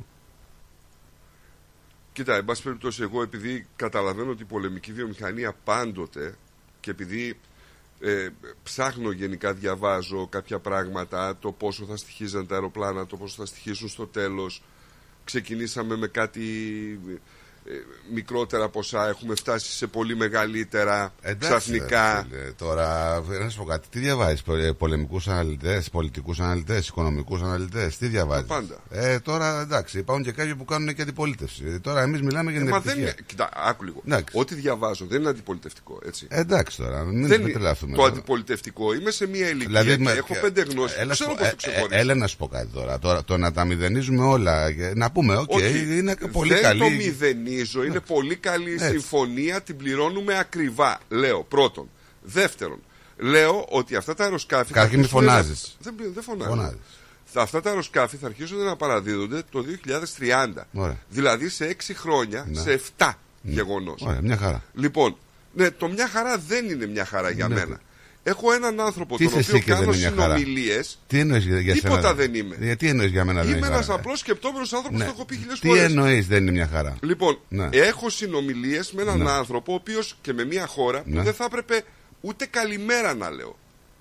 [2.14, 6.36] Κοίτα, εν πάση περιπτώσει, εγώ επειδή καταλαβαίνω ότι η πολεμική βιομηχανία πάντοτε
[6.80, 7.40] και επειδή
[8.00, 8.28] ε,
[8.64, 13.88] ψάχνω γενικά, διαβάζω κάποια πράγματα, το πόσο θα στοιχίζαν τα αεροπλάνα, το πόσο θα στοιχίσουν
[13.90, 14.64] στο τέλος.
[15.24, 16.44] Ξεκινήσαμε με κάτι
[17.10, 17.14] ε,
[18.14, 22.28] μικρότερα ποσά, έχουμε φτάσει σε πολύ μεγαλύτερα ξαφνικά.
[22.32, 23.88] ρε φίλε, τώρα, να σου πω κάτι.
[23.90, 24.42] Τι διαβάζεις,
[24.78, 28.76] πολεμικούς αναλυτές, πολιτικούς αναλυτές, οικονομικούς αναλυτές, τι διαβάζεις; πάντα.
[28.90, 31.64] Ε, τώρα εντάξει, υπάρχουν και κάποιοι που κάνουν και αντιπολίτευση.
[31.68, 33.14] Ε, Τώρα εμείς μιλάμε για Ε, την μα δεν επιτυχία.
[33.18, 34.02] είναι, κοίτα, άκου λίγο.
[34.08, 34.38] Εντάξει.
[34.40, 36.28] Ό,τι διαβάζω δεν είναι αντιπολιτευτικό, έτσι.
[36.30, 37.92] Ε, εντάξει τώρα, μην δεν με είναι τρελαθούμε.
[37.96, 38.12] το τώρα.
[38.14, 38.94] αντιπολιτευτικό.
[38.94, 40.98] Είμαι σε μια ηλικία Δηλαδή, και με- έχω πέντε γνώσεις.
[40.98, 42.00] Έλα, Ξέρω σου- πώς ε, το ε, ξεχωρίζω.
[42.02, 43.00] έλα να σου πω κάτι τώρα.
[43.00, 43.24] τώρα.
[43.24, 44.72] Το να τα μηδενίζουμε όλα.
[44.72, 46.80] και Να πούμε, οκ, Όχι, είναι πολύ δεν καλή.
[47.56, 48.90] Το μηδενίζω, είναι πολύ καλή η Έτσι.
[48.90, 51.00] συμφωνία, την πληρώνουμε ακριβά.
[51.10, 51.90] Λέω πρώτον.
[52.22, 52.80] Δεύτερον,
[53.18, 54.68] λέω ότι αυτά τα αεροσκάφη.
[54.68, 55.78] θα Καταρχήν μη αρχίσουν να- φωνάζεις.
[55.80, 56.50] Δεν, δεν φωνάζω.
[56.50, 56.78] Φωνάζεις.
[57.26, 60.68] Θα- Αυτά τα αεροσκάφη θα αρχίσουν να παραδίδονται το 2030.
[60.74, 60.98] Ωραία.
[61.10, 62.62] Δηλαδή σε 6 χρόνια, Ναι.
[62.62, 64.02] σε 7 γεγονός.
[64.02, 64.64] Ωραία, μια χαρά.
[64.74, 65.18] Λοιπόν,
[65.54, 67.56] ναι, το μια χαρά δεν είναι μια χαρά για Ναι.
[67.56, 67.80] μένα.
[68.28, 71.00] Έχω έναν άνθρωπο Τι τον είσαι εσύ οποίο και δεν κάνω είναι μια χαρά; συνομιλίες.
[71.08, 72.58] Τι εννοείς για, για Τίποτα σένα; δεν είμαι.
[72.60, 75.06] Για τι εννοείς για μένα δεν Είμαι είναι ένας χαρά; απλός σκεπτόμενος άνθρωπος, Ναι.
[75.06, 75.84] το έχω πει χιλιάδες Τι φορές.
[75.84, 77.70] εννοείς δεν είναι μια χαρά; Λοιπόν, Ναι.
[77.72, 79.32] έχω συνομιλίες με έναν Ναι.
[79.32, 81.18] άνθρωπο, ο οποίος και με μια χώρα Ναι.
[81.18, 81.84] που δεν θα έπρεπε
[82.22, 83.58] ούτε καλημέρα να λέω.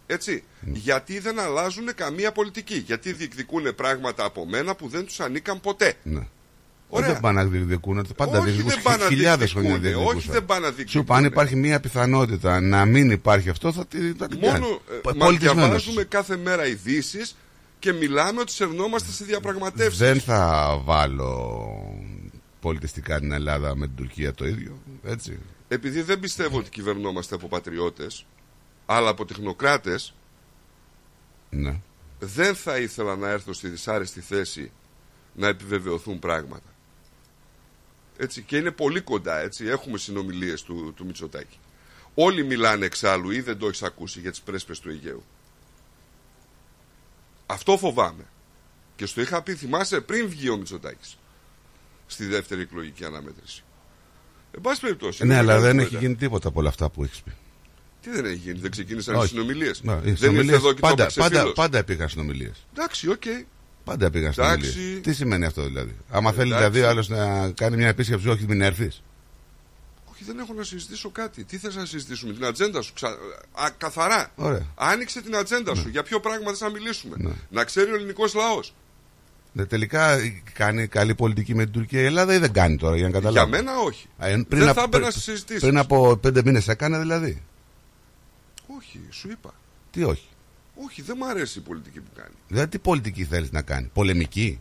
[0.07, 0.45] Έτσι.
[0.61, 2.77] Γιατί δεν αλλάζουν καμία πολιτική.
[2.87, 5.95] Γιατί διεκδικούν πράγματα από μένα που δεν τους ανήκαν ποτέ.
[6.03, 6.27] Ναι.
[6.97, 7.13] Ωραία.
[7.13, 8.07] Δεν πάνε να διεκδικούν.
[8.17, 9.95] Πάντα Όχι, δεν πάνε να Χιλιάδες χρόνια διεκδικούνε.
[10.05, 10.19] διεκδικούσαν.
[10.19, 11.05] Όχι, δεν πάνε να διεκδικούνε.
[11.05, 14.59] Σου πάνε υπάρχει μια πιθανότητα να μην υπάρχει αυτό, θα τη θα την κάνει.
[14.61, 15.63] Μόνο ε, Πο- μα πολιτισμένος.
[15.65, 17.37] διαβάζουμε κάθε μέρα ειδήσεις
[17.79, 19.99] και μιλάμε ότι σερνόμαστε σε διαπραγματεύσεις.
[19.99, 21.69] Δεν θα βάλω
[22.61, 24.79] πολιτιστικά την Ελλάδα με την Τουρκία το ίδιο.
[25.05, 25.39] Έτσι.
[25.69, 28.27] Επειδή δεν πιστεύω ότι κυβερνόμαστε από πατριώτες,
[28.87, 30.15] αλλά από τεχνοκράτες,
[31.51, 31.81] Ναι.
[32.19, 34.71] δεν θα ήθελα να έρθω στη δυσάρεστη θέση
[35.35, 36.74] να επιβεβαιωθούν πράγματα.
[38.17, 39.65] Έτσι, και είναι πολύ κοντά, έτσι.
[39.67, 41.59] Έχουμε συνομιλίες του, του Μητσοτάκη.
[42.15, 45.25] Όλοι μιλάνε εξάλλου ή δεν το έχεις ακούσει για τις πρέσπες του Αιγαίου.
[47.47, 48.25] Αυτό φοβάμαι.
[48.97, 51.19] Και στο είχα πει, θυμάσαι, πριν βγει ο Μητσοτάκης
[52.07, 53.65] στη δεύτερη εκλογική αναμέτρηση.
[54.51, 55.25] Εν πάση περιπτώσει.
[55.25, 55.97] Ναι, είναι αλλά μεγάλη δεν κουβέντα.
[55.97, 57.33] έχει γίνει τίποτα από όλα αυτά που έχεις πει.
[58.01, 59.29] Τι δεν έχει γίνει, δεν ξεκίνησαν οι Όχι.
[59.29, 59.83] συνομιλίες.
[59.83, 61.55] Ναι, οι δεν ήρθε συνομιλίες εδώ και πάντα, το έπαιξε πάντα, φίλος.
[61.55, 62.67] πάντα πήγαν συνομιλίες.
[62.73, 63.23] Εντάξει, οκ.
[63.85, 64.71] Πάντα πήγαν Εντάξει.
[64.71, 65.01] συνομιλίες.
[65.01, 66.71] Τι σημαίνει αυτό δηλαδή; Άμα θέλει Εντάξει.
[66.71, 69.03] δηλαδή άλλος να κάνει μια επίσκεψη, όχι μην έρθεις.
[70.13, 71.45] Όχι, δεν έχω να συζητήσω κάτι.
[71.45, 72.93] Τι θες να συζητήσουμε, την ατζέντα σου.
[72.93, 73.09] Ξα...
[73.53, 74.31] Α, καθαρά.
[74.35, 74.67] Ωραία.
[74.75, 75.89] Άνοιξε την ατζέντα σου.
[75.89, 77.37] Για ποιο πράγμα θες να μιλήσουμε.
[77.51, 78.75] Να ξέρει ο ελληνικός λαός.
[79.53, 80.17] Ναι, τελικά
[80.53, 83.49] κάνει καλή πολιτική με την Τουρκία η Ελλάδα ή δεν κάνει τώρα για να καταλάβω.
[83.49, 84.09] Για μένα όχι.
[84.19, 85.63] Α, εν- δεν απ- θα έμπαινα στι συζητήσεις.
[85.63, 87.43] πριν από πέντε μήνες έκανε δηλαδή.
[88.79, 89.55] Όχι, σου είπα.
[89.91, 90.27] Τι όχι.
[90.75, 92.35] Όχι, δεν μου αρέσει η πολιτική που κάνει.
[92.49, 93.91] Δηλαδή τι πολιτική θέλεις να κάνει.
[93.93, 94.61] Πολεμική;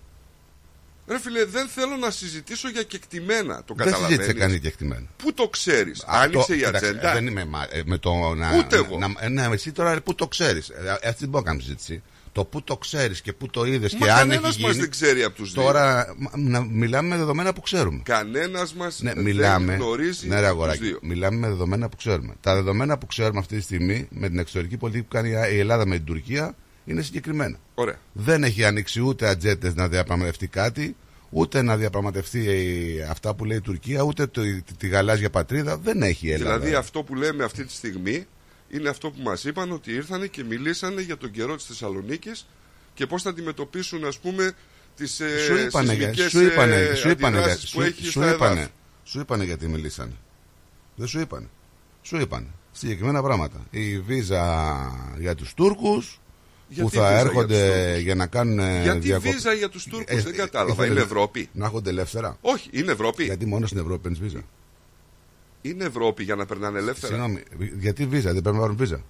[1.07, 3.63] Ρε φίλε, δεν θέλω να συζητήσω για κεκτημένα.
[3.65, 5.07] Το Δεν συζήτησε καταλαβαίνεις; κανείς κεκτημένο.
[5.17, 7.11] Πού το ξέρεις; Αυτό- Άνοιξε η εντάξει, ατζέντα.
[7.11, 8.57] ε, Δεν είμαι μα- ε, με το να.
[8.57, 8.97] Ούτε εγώ.
[8.97, 10.69] Να, ε, ναι, εσύ τώρα πού το ξέρεις;
[11.01, 12.03] Έτσι δεν μπορώ να κάνω συζήτηση.
[12.33, 14.81] Το πού το ξέρεις και πού το είδες Μα και αν κανένας έχει μας γίνει.
[14.81, 15.63] δεν ξέρει από τους δύο.
[15.63, 18.01] Τώρα μα- να μιλάμε με δεδομένα που ξέρουμε.
[18.03, 19.75] Κανένας μας Ναι, δεν μιλάμε.
[19.75, 20.99] γνωρίζει Ναι, ρε, τους αγοράκι, δύο.
[21.01, 22.33] μιλάμε με δεδομένα που ξέρουμε.
[22.41, 25.85] Τα δεδομένα που ξέρουμε αυτή τη στιγμή με την εξωτερική πολιτική που κάνει η Ελλάδα
[25.85, 27.57] με την Τουρκία είναι συγκεκριμένα.
[27.73, 27.99] Ωραία.
[28.13, 30.95] Δεν έχει ανοίξει ούτε ατζέντες να διαπραγματευτεί κάτι,
[31.29, 35.77] ούτε να διαπραγματευτεί ε, αυτά που λέει η Τουρκία, ούτε το, τη, τη γαλάζια πατρίδα.
[35.77, 36.57] Δεν έχει η Ελλάδα.
[36.57, 38.25] Δηλαδή αυτό που λέμε αυτή τη στιγμή
[38.73, 42.47] είναι αυτό που μας είπαν ότι ήρθαν και μιλήσανε για τον καιρό της Θεσσαλονίκης
[42.93, 44.51] και πώς θα αντιμετωπίσουν ας πούμε
[44.95, 47.85] τις ε, σου είπανε, για- σεισμικές σου είπανε, ε, σου είπανε, για- αντιδράσεις που σου,
[47.87, 48.71] έχει σου στα είπανε, εδάφη.
[49.03, 50.11] σου είπανε γιατί μιλήσανε.
[50.95, 51.47] Δεν σου είπανε.
[52.01, 52.47] Σου είπανε.
[52.71, 53.65] Συγκεκριμένα πράγματα.
[53.69, 54.65] Η βίζα
[55.19, 56.19] για τους Τούρκους
[56.67, 59.53] που Γιατί θα βίζα για έρχονται τους Τούρκους; για να κάνουν ε, Γιατί διακοπ- βίζα
[59.53, 60.73] για τους Τούρκους, Ε, δεν ε, κατάλαβα.
[60.73, 61.49] ήθελε Είναι να- Ευρώπη.
[61.53, 62.37] Να έρχονται ελεύθερα.
[62.41, 63.23] Όχι, είναι Ευρώπη.
[63.23, 64.41] Γιατί μόνο στην Ευρώπη παίρνεις βίζα.
[65.65, 67.07] Είναι Ευρώπη για να περνάνε ελεύθερα.
[67.13, 67.43] Συγγνώμη,
[67.79, 69.03] γιατί βίζα, δεν πρέπει να πάρουν βίζα;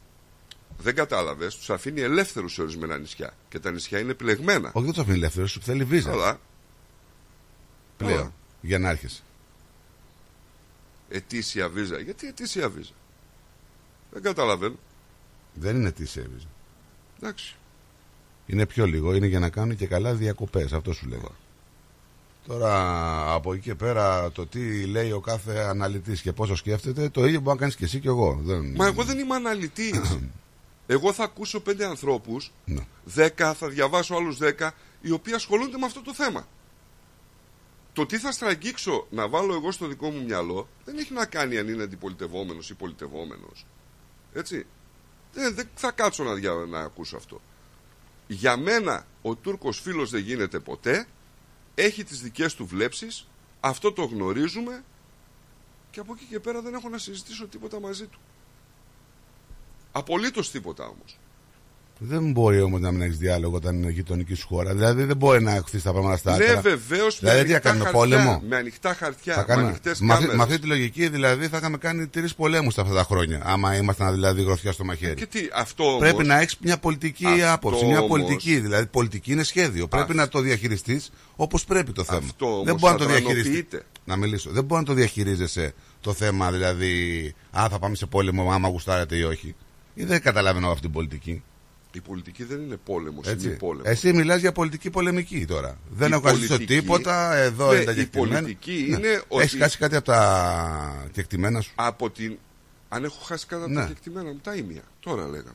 [0.78, 3.34] Δεν κατάλαβες, τους αφήνει ελεύθερους σε ορισμένα νησιά.
[3.50, 4.72] Και τα νησιά είναι επιλεγμένα.
[4.74, 6.12] Όχι, δεν τους αφήνει ελεύθερο, σου θέλει βίζα.
[6.12, 6.40] Αλλά
[7.98, 8.18] Πλέον.
[8.18, 8.34] Καλά.
[8.62, 9.22] Για να έρχεσαι.
[11.10, 12.00] ετήσια βίζα.
[12.00, 12.94] Γιατί ετήσια βίζα;
[14.12, 14.76] Δεν καταλαβαίνω.
[15.54, 16.48] Δεν είναι τι η βίζα.
[17.20, 17.56] Εντάξει.
[18.46, 20.74] Είναι πιο λίγο, είναι για να κάνουν και καλά διακοπές.
[20.74, 21.36] Αυτό σου λέγω.
[22.48, 27.26] Τώρα από εκεί και πέρα το τι λέει ο κάθε αναλυτής και πόσο σκέφτεται, το
[27.26, 28.40] ίδιο μπορεί να κάνεις και εσύ και εγώ.
[28.44, 28.74] Δεν...
[28.76, 30.18] Μα εγώ δεν είμαι αναλυτής.
[30.88, 32.86] εγώ θα ακούσω πέντε ανθρώπους, Ναι.
[33.04, 36.48] δέκα, θα διαβάσω άλλους δέκα, οι οποίοι ασχολούνται με αυτό το θέμα.
[37.94, 41.58] Το τι θα στραγγίξω να βάλω εγώ στο δικό μου μυαλό δεν έχει να κάνει
[41.58, 43.66] αν είναι αντιπολιτευόμενος ή πολιτευόμενος.
[44.34, 44.66] Έτσι.
[45.34, 47.42] Δεν, δεν θα κάτσω να, δια, να ακούσω αυτό.
[48.28, 51.08] Για μένα ο Τούρκος φίλος δεν γίνεται ποτέ.
[51.76, 53.28] Έχει τις δικές του βλέψεις.
[53.60, 54.84] Αυτό το γνωρίζουμε.
[55.92, 58.20] Και από εκεί και πέρα δεν έχω να συζητήσω τίποτα μαζί του.
[59.92, 61.18] Απολύτως τίποτα όμως.
[61.98, 64.74] Δεν μπορεί όμως να μην έχεις διάλογο όταν είναι γειτονική σου χώρα.
[64.74, 66.62] Δηλαδή δεν μπορεί να εκθεί τα πράγματα στα Ναι, άκρα.
[66.62, 67.08] βεβαίω.
[67.20, 70.36] Δηλαδή τι θα κάνουμε, πόλεμο; Με ανοιχτά χαρτιά, Θα με κάνουμε- ανοιχτές με, αυτή, κάμερες.
[70.48, 73.42] με αυτή τη λογική δηλαδή θα είχαμε κάνει τρεις πολέμους αυτά τα χρόνια.
[73.44, 75.14] Άμα ήμασταν δηλαδή γροθιά στο μαχαίρι.
[75.16, 77.86] Και τι, αυτό όμως, Πρέπει να έχεις μια πολιτική Αυτό άποψη.
[77.86, 78.60] Μια όμως- πολιτική.
[78.60, 79.88] Δηλαδή, πολιτική είναι σχέδιο.
[79.88, 82.18] Πρέπει να το διαχειριστείς όπως πρέπει το θέμα.
[82.18, 83.44] Αυτό όμως δεν μπορεί να θα το διαχειριστεί.
[83.50, 83.84] τρανοποιείται.
[84.06, 84.50] Να μιλήσω.
[84.52, 89.16] Δεν μπορεί να το διαχειρίζεσαι το θέμα, δηλαδή, Α, θα πάμε σε πόλεμο, άμα γουστάρετε
[89.16, 89.56] ή όχι.
[89.94, 91.44] Ή δεν καταλαβαίνω αυτή την πολιτική.
[91.96, 93.48] Η πολιτική δεν είναι πόλεμος, Έτσι.
[93.48, 93.88] είναι πόλεμος.
[93.88, 95.78] Εσύ μιλάς για πολιτική πολεμική τώρα.
[95.90, 97.36] Δεν Η έχω καθίσει πολιτική- τίποτα.
[97.36, 98.34] Εδώ Ναι, είναι τα η κεκτημένα.
[98.40, 102.38] πολιτική είναι ότι- Έχει χάσει κάτι από τα κεκτημένα σου; Από την.
[102.90, 103.82] Αν έχω χάσει κατά Ναι.
[103.82, 104.82] τα κεκτημένα μου, τα ίμια.
[105.00, 105.54] Τώρα λέγαμε.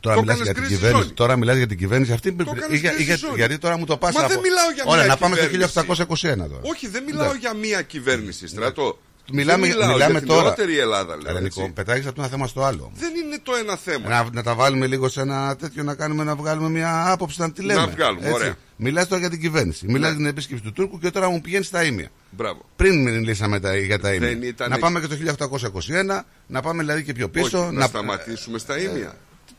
[0.00, 1.02] Τώρα Το μιλάς έκανες για την γκρίζη κυβέρνηση.
[1.02, 1.14] ζώνη.
[1.14, 2.32] Τώρα μιλάς για την κυβέρνηση αυτή.
[2.32, 3.34] Το έκανες για- γκρίζη για- ζώνη.
[3.34, 5.44] γιατί τώρα μου το πας Μα από- δεν μιλάω για Ωραία, μια να πάμε στο
[5.44, 5.72] κυβέρνηση.
[5.72, 6.60] 1821 τώρα.
[6.64, 7.38] Όχι, δεν μιλάω Ναι.
[7.38, 8.98] για μία κυβέρνηση, στρατό.
[9.32, 10.42] Μιλάμε, δεν μιλάω μιλάμε για την τώρα.
[10.42, 11.38] νεότερη Ελλάδα, λέω.
[11.38, 11.60] Ρε, έτσι.
[11.60, 12.92] Νικό, πετάγεις από το ένα θέμα στο άλλο.
[12.94, 14.08] Δεν είναι το ένα θέμα.
[14.08, 17.52] Να, να τα βάλουμε λίγο σε ένα τέτοιο να κάνουμε να βγάλουμε μια άποψη να
[17.52, 17.80] τη λέμε.
[17.80, 18.54] Να βγάλουμε, ωραία.
[18.76, 19.86] Μιλάς τώρα για την κυβέρνηση.
[19.86, 22.08] Μιλάς για την επίσκεψη του Τούρκου και τώρα μου πηγαίνεις στα ίμια.
[22.30, 22.64] Μπράβο.
[22.76, 24.28] Πριν μιλήσαμε τα, για τα ίμια.
[24.28, 27.64] Δεν ήταν- Να πάμε και το 1821, να πάμε δηλαδή και πιο πίσω.
[27.66, 29.14] Όχι, να, σταματήσουμε στα ίμια.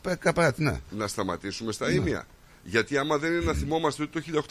[0.08, 0.80] Ε, καπά, ναι.
[0.90, 2.26] Να σταματήσουμε στα ίμια.
[2.70, 4.42] Γιατί άμα δεν είναι να θυμόμαστε ούτε το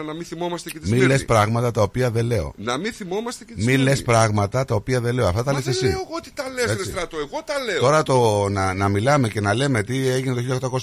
[0.00, 1.24] 1821, να μην θυμόμαστε και τη Μη λες Σμύρνη.
[1.24, 2.52] πράγματα τα οποία δεν λέω.
[2.56, 3.82] Να μην θυμόμαστε και τη Μη Σμύρνη.
[3.84, 5.26] λες πράγματα τα οποία δεν λέω.
[5.26, 5.84] Αυτά τα Μα λες δεν εσύ.
[5.84, 6.84] λέω εγώ τι τα λες ρε Έτσι.
[6.84, 7.80] στρατό, εγώ τα λέω.
[7.80, 10.78] Τώρα το να, να μιλάμε και να λέμε τι έγινε το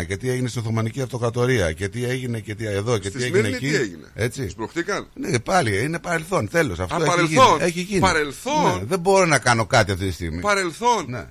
[0.00, 3.18] 1821 και τι έγινε στην Οθωμανική Αυτοκρατορία και τι έγινε και τι εδώ και Στη
[3.18, 3.68] τι έγινε Σμύρνη εκεί.
[3.68, 4.48] τι έγινε; Έτσι.
[4.48, 5.06] Σπροχτήκαν.
[5.14, 6.48] Ναι, πάλι είναι παρελθόν.
[6.48, 6.78] Τέλος.
[6.80, 7.64] Αυτό Α, έχει παρελθόν; γίνει.
[7.68, 8.00] Έχει γίνει.
[8.00, 10.40] Παρελθόν; Ναι, δεν μπορώ να κάνω κάτι αυτή τη στιγμή.
[10.40, 11.24] Παρελθόν; Ναι.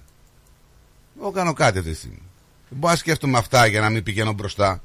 [1.21, 2.21] Εγώ κάνω κάτι αυτή τη στιγμή.
[2.69, 4.81] Δεν μπορώ να σκέφτομαι αυτά για να μην πηγαίνω μπροστά.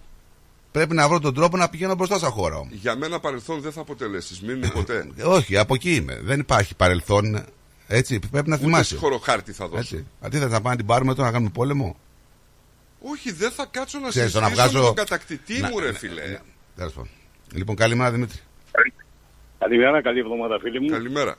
[0.72, 2.68] Πρέπει να βρω τον τρόπο να πηγαίνω μπροστά στα χώρα μου.
[2.72, 4.36] Για μένα παρελθόν δεν θα αποτελέσεις.
[4.36, 5.08] Σμύρνη ποτέ.
[5.36, 6.20] Όχι, από εκεί είμαι.
[6.22, 7.44] Δεν υπάρχει παρελθόν.
[7.86, 8.84] Έτσι, πρέπει να Ούτε θυμάσαι.
[8.84, 9.78] στη χωροχάρτη θα δώσω.
[9.96, 10.06] Έτσι.
[10.20, 11.96] Αντίθετα, να πάμε να την πάρουμε τώρα να κάνουμε πόλεμο;
[13.02, 15.78] Όχι, δεν θα κάτσω να Ξέρεις, το συζητήσω να βγάζω- με τον κατακτητή Να- μου,
[15.78, 16.38] ρε να- φιλέ.
[16.76, 17.10] Τέλος πάντων.
[17.52, 18.38] Λοιπόν, καλημέρα Δημήτρη.
[19.58, 20.88] Καλημέρα, καλή εβδομάδα φίλοι μου.
[20.90, 21.36] Καλημέρα.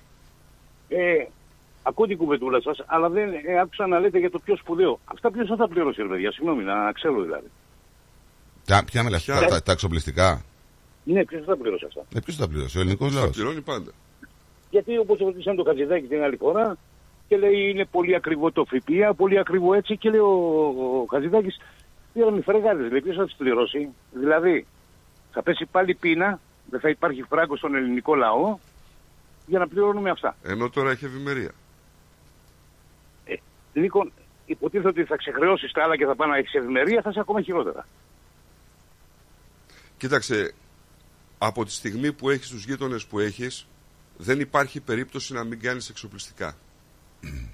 [0.88, 0.98] Ε,
[1.88, 5.00] ακούω την κουβεντούλα σας, αλλά δεν ε, άκουσα να λέτε για το πιο σπουδαίο.
[5.06, 7.48] Αυτά ποιος θα τα πληρώσει, ρε παιδιά, συγγνώμη, να ξέρω δηλαδή.
[8.65, 10.41] Τα, ποια μιλάς, Ποια; τα, τα, τα εξοπλιστικά;
[11.04, 12.02] Ναι, ποιος θα τα πληρώσει αυτά.
[12.15, 13.32] Ε, ποιος θα πληρώσει, ο ελληνικός Θα λαός.
[13.36, 13.91] πληρώνει πάντα.
[14.69, 16.78] Γιατί όπως ρωτήσαν το Χατζηδάκι την άλλη φορά
[17.28, 20.32] και λέει είναι πολύ ακριβό το ΦΠΑ, πολύ ακριβό έτσι και λέει ο,
[21.02, 21.60] ο Χατζηδάκης
[22.13, 22.88] πήραμε φρεγάδε.
[22.89, 23.89] Λέει ποιος θα τις πληρώσει.
[24.13, 24.65] Δηλαδή
[25.32, 28.58] θα πέσει πάλι πείνα, δεν θα υπάρχει φράγκο στον ελληνικό λαό
[29.45, 30.36] για να πληρώνουμε αυτά.
[30.43, 31.52] Ενώ τώρα έχει ευημερία.
[33.80, 34.12] Νίκο,
[34.46, 37.42] υποτίθεται ότι θα ξεχρεώσεις τα άλλα και θα πάει να έχεις ευημερία, θα είσαι ακόμα
[37.42, 37.88] χειρότερα.
[39.98, 40.54] Κοίταξε,
[41.38, 43.68] από τη στιγμή που έχεις τους γείτονες που έχεις,
[44.18, 46.58] δεν υπάρχει περίπτωση να μην κάνεις εξοπλιστικά.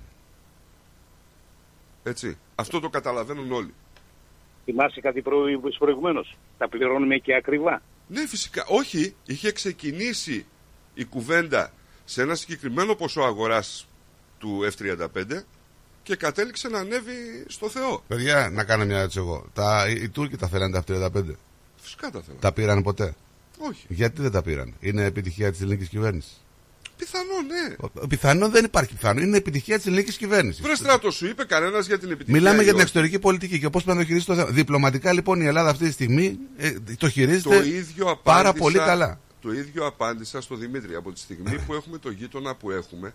[2.04, 2.38] Έτσι.
[2.56, 3.74] Αυτό το καταλαβαίνουν όλοι.
[4.66, 5.22] Θυμάσαι κάτι
[5.80, 8.66] προηγουμένως; Τα πληρώνουμε και ακριβά; Ναι, φυσικά.
[8.68, 10.45] Όχι, είχε ξεκινήσει
[10.93, 11.74] η κουβέντα
[12.06, 13.88] σε ένα συγκεκριμένο ποσό αγοράς
[14.38, 15.43] του F-35
[16.04, 18.04] και κατέληξε να ανέβει στο Θεό.
[18.08, 19.45] Παιδιά, να κάνω μια έτσι εγώ.
[19.54, 21.24] Τα, οι, οι Τούρκοι τα θέλανε τα F-35.
[21.76, 22.38] Φυσικά τα θέλω.
[22.39, 23.16] Τα πήραν ποτέ;
[23.58, 23.86] Όχι.
[23.88, 24.74] Γιατί δεν τα πήραν.
[24.80, 26.41] Είναι επιτυχία της ελληνικής κυβέρνησης;
[27.02, 28.08] Πιθανό, ναι.
[28.08, 29.22] Πιθανό δεν υπάρχει πιθανό.
[29.22, 30.62] Είναι επιτυχία της ελληνικής κυβέρνησης.
[30.62, 32.34] Βρε στράτο σου είπε κανένας για την επιτυχία.
[32.34, 32.82] Μιλάμε ή για την όχι.
[32.82, 34.52] εξωτερική πολιτική και πώς πρέπει να το χειρίζεται το θέμα.
[34.52, 38.78] Διπλωματικά λοιπόν η Ελλάδα αυτή τη στιγμή ε, το χειρίζεται Το ίδιο απάντησα, πάρα πολύ
[38.78, 39.20] καλά.
[39.41, 40.95] Το ίδιο απάντησα στο Δημήτρη.
[40.95, 43.14] Από τη στιγμή που έχουμε το γείτονα που έχουμε,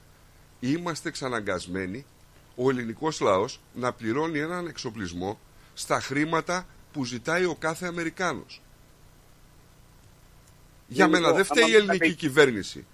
[0.60, 2.04] είμαστε εξαναγκασμένοι
[2.56, 5.38] ο ελληνικός λαός να πληρώνει έναν εξοπλισμό
[5.74, 8.60] στα χρήματα που ζητάει ο κάθε Αμερικάνος.
[10.88, 12.86] Για Ναι, μένα λοιπόν, δεν φταίει άμα η ελληνική μέναμε- κυβέρνηση.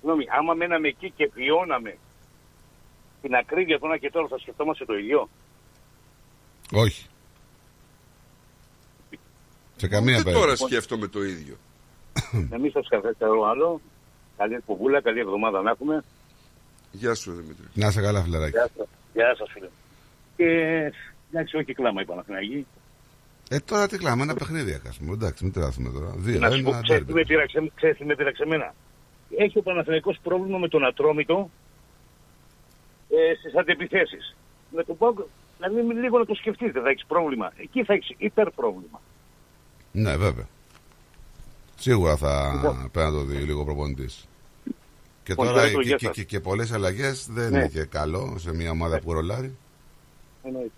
[0.00, 1.96] Συγγνώμη, άμα μέναμε εκεί και βιώναμε
[3.22, 5.28] την ακρίβεια του ένα και τώρα θα σκεφτόμαστε το ίδιο;
[6.72, 7.06] Όχι.
[9.76, 10.64] Σε καμία Και τώρα περίπτωση.
[10.72, 11.56] σκέφτομαι το ίδιο.
[12.50, 13.80] Εμεί σας ευχαριστώ άλλο.
[14.36, 16.04] Καλή εκπομπούλα, καλή εβδομάδα να έχουμε.
[16.92, 17.64] Γεια σου, Δημήτρη.
[17.74, 18.50] Να είσαι καλά, φιλαράκι.
[18.50, 19.68] Γεια σας, Γεια σας, φίλε.
[20.36, 20.46] Και
[21.32, 22.66] εντάξει, όχι κλάμα είπα να Παναθηναϊκή.
[23.50, 25.12] Ε, τώρα τι κλάμε, ένα παιχνίδι έκασαμε.
[25.12, 26.12] Εντάξει, μην τράθουμε τώρα.
[26.16, 27.20] Δύο, Να σου πω, ένα, ξέρεις τι ντέρμπι.
[27.20, 28.74] με πείραξε, ξέρεις τι με πείραξε εμένα;
[29.38, 31.50] Έχει ο Παναθηναϊκός πρόβλημα με τον Ατρόμητο
[33.08, 34.36] ε, στις αντεπιθέσεις.
[34.70, 35.18] Με τον Πάουκ,
[35.58, 37.52] δηλαδή μην λίγο να το σκεφτείτε, θα έχεις πρόβλημα.
[37.56, 39.00] Εκεί θα έχεις υπερπρόβλημα.
[39.92, 40.46] Ναι, βέβαια.
[41.76, 42.90] Σίγουρα θα Λοιπόν.
[42.92, 44.28] πρέπει να το δει λίγο ο προπονητής.
[45.22, 46.14] Και Λοιπόν, τώρα χαιρετώ, και, γεια και, σας.
[46.14, 47.58] και, και πολλές αλλαγές δεν Ναι.
[47.58, 49.56] είναι και καλό σε μια ομάδα που ρολάρει.
[50.42, 50.70] Εννοείται.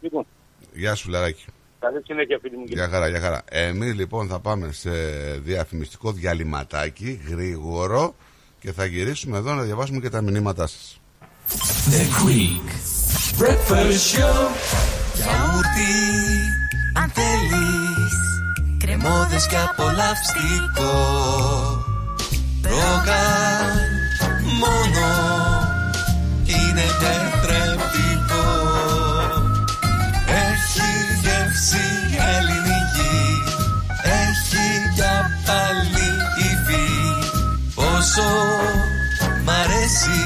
[0.00, 0.26] Λοιπόν,
[0.74, 1.44] Γεια σου, Λαράκι.
[1.78, 2.64] καλή συνέχεια φίλοι μου.
[2.68, 3.42] Γεια χαρά, γεια χαρά.
[3.50, 4.90] Εμείς λοιπόν θα πάμε σε
[5.38, 8.14] διαφημιστικό διαλυματάκι γρήγορο
[8.60, 11.00] και θα γυρίσουμε εδώ να διαβάσουμε και τα μηνύματά σας.
[11.90, 12.68] The Greek
[13.42, 14.50] Breakfast Show
[15.14, 15.92] Γιαούρτι
[16.94, 18.12] αν θέλεις
[18.78, 20.90] Κρεμόδες και απολαυστικό
[22.72, 23.76] Ρόγαν
[24.60, 25.08] μόνο
[26.44, 28.48] Είναι τετρεπτικό
[30.26, 30.90] Έχει
[31.22, 31.86] γεύση
[32.34, 33.42] ελληνική
[34.02, 36.08] Έχει για πάλι
[36.38, 36.90] υφή.
[37.74, 38.30] Πόσο
[39.44, 40.22] μ' αρέσει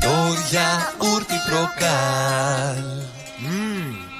[0.00, 0.14] το
[0.50, 3.03] γιαούρτι προκάλ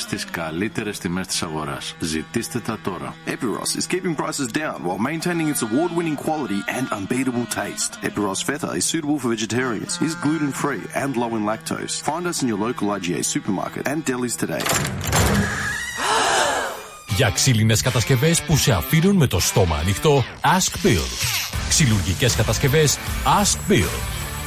[0.00, 1.94] στις καλύτερες τιμές της αγοράς.
[1.98, 3.14] Ζητήστε τα τώρα.
[3.26, 7.90] Epiros is keeping prices down while maintaining its award-winning quality and unbeatable taste.
[8.08, 11.94] Epiros Feta is suitable for vegetarians, is gluten-free and low in lactose.
[12.10, 14.64] Find us in your local IGA supermarket and delis today.
[17.16, 21.04] Για ξύλινες κατασκευές που σε αφήνουν με το στόμα ανοιχτό, Ask Bill.
[21.68, 22.98] Ξυλουργικές κατασκευές,
[23.42, 24.17] Ask Bill.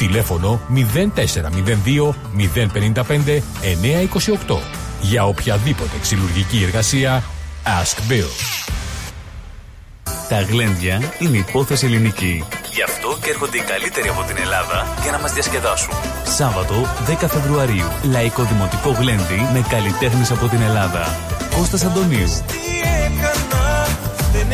[0.00, 3.40] Τηλέφωνο 0402 055
[4.48, 4.56] 928
[5.00, 7.22] Για οποιαδήποτε ξυλουργική εργασία
[7.64, 8.30] Ask Bill.
[10.28, 12.44] Τα γλέντια είναι υπόθεση ελληνική.
[12.72, 15.94] Γι' αυτό και έρχονται οι καλύτεροι από την Ελλάδα για να μας διασκεδάσουν.
[16.24, 16.74] Σάββατο
[17.22, 17.88] 10 Φεβρουαρίου.
[18.02, 21.16] Λαϊκό Δημοτικό Γλέντι με καλλιτέχνες από την Ελλάδα.
[21.56, 22.28] Κώστας Αντωνίου.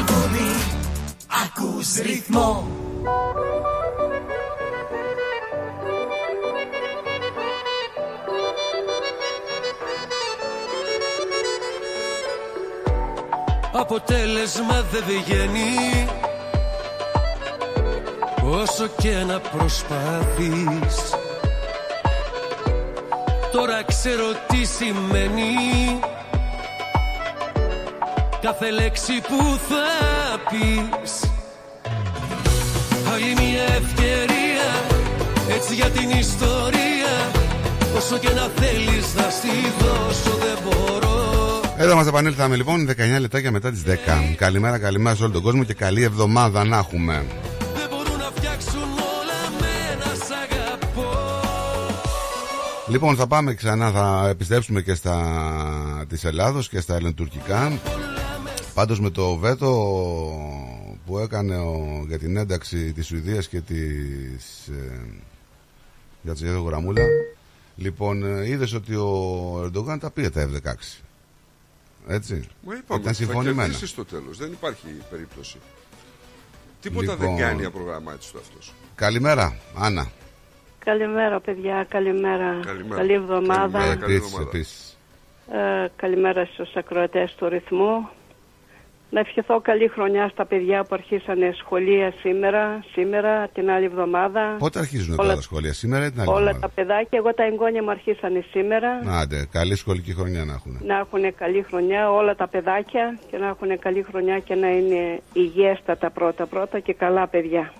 [0.00, 0.50] Στη Μελβούνι
[1.44, 2.66] ακούς ρυθμό.
[13.72, 16.08] Αποτέλεσμα δεν βγαίνει.
[18.44, 21.14] Όσο και να προσπάθεις
[23.52, 26.00] Τώρα ξέρω τι σημαίνει
[28.42, 29.86] Κάθε λέξη που θα
[30.50, 31.30] πεις
[33.12, 34.68] Άλλη μια ευκαιρία
[35.56, 37.12] Έτσι για την ιστορία
[37.96, 43.50] Όσο και να θέλεις να στη δώσω δεν μπορώ Εδώ μας επανήλθαμε λοιπόν 19 λεπτάκια
[43.50, 43.90] μετά τις 10.
[44.36, 47.24] Καλημέρα, καλημέρα σε όλο τον κόσμο και καλή εβδομάδα να έχουμε.
[47.74, 51.40] Δεν μπορούν να φτιάξουν όλα με ένα σ' αγαπώ
[52.88, 55.16] Λοιπόν, θα πάμε ξανά, θα επιστρέψουμε και στα
[56.08, 57.72] της Ελλάδος και στα ελληνοτουρκικά.
[58.80, 59.68] Πάντως με το βέτο
[61.06, 65.00] που έκανε ο, για την ένταξη της Σουηδίας και της ε,
[66.22, 67.02] για τη γραμμούλα
[67.76, 71.00] λοιπόν ε, είδες ότι ο Ερντογάν τα πήρε τα F-16
[72.08, 74.38] έτσι Μα είπαμε, ήταν θα συμφωνημένα κερδίσεις στο τέλος.
[74.38, 75.58] Δεν υπάρχει περίπτωση.
[76.80, 77.26] Τίποτα Λοιπόν.
[77.26, 78.74] δεν κάνει απρογραμμάτιστο αυτός.
[78.94, 80.10] Καλημέρα Άννα
[80.84, 81.86] Καλημέρα, παιδιά.
[81.88, 82.60] Καλημέρα.
[82.64, 82.96] Καλημέρα.
[82.96, 83.78] Καλή εβδομάδα.
[83.78, 83.94] Καλημέρα.
[84.00, 84.50] καλή Επίσης, εβδομάδα.
[84.56, 84.98] επίσης.
[85.52, 88.08] Ε, καλημέρα στους ακροατές του ρυθμού.
[89.12, 94.56] Να ευχηθώ καλή χρονιά στα παιδιά που αρχίσανε σχολεία σήμερα, σήμερα, την άλλη εβδομάδα.
[94.58, 97.34] Πότε αρχίζουν Όλα- τώρα τα σχολεία σήμερα ή την άλλη Όλα εβδομάδα; τα παιδάκια, εγώ
[97.34, 98.88] τα εγγόνια μου αρχίσανε σήμερα.
[99.20, 103.46] Άντε, καλή σχολική χρονιά να έχουν Να έχουν καλή χρονιά όλα τα παιδάκια και να
[103.46, 107.72] έχουν καλή χρονιά και να είναι υγιέστατα πρώτα-πρώτα και καλά παιδιά.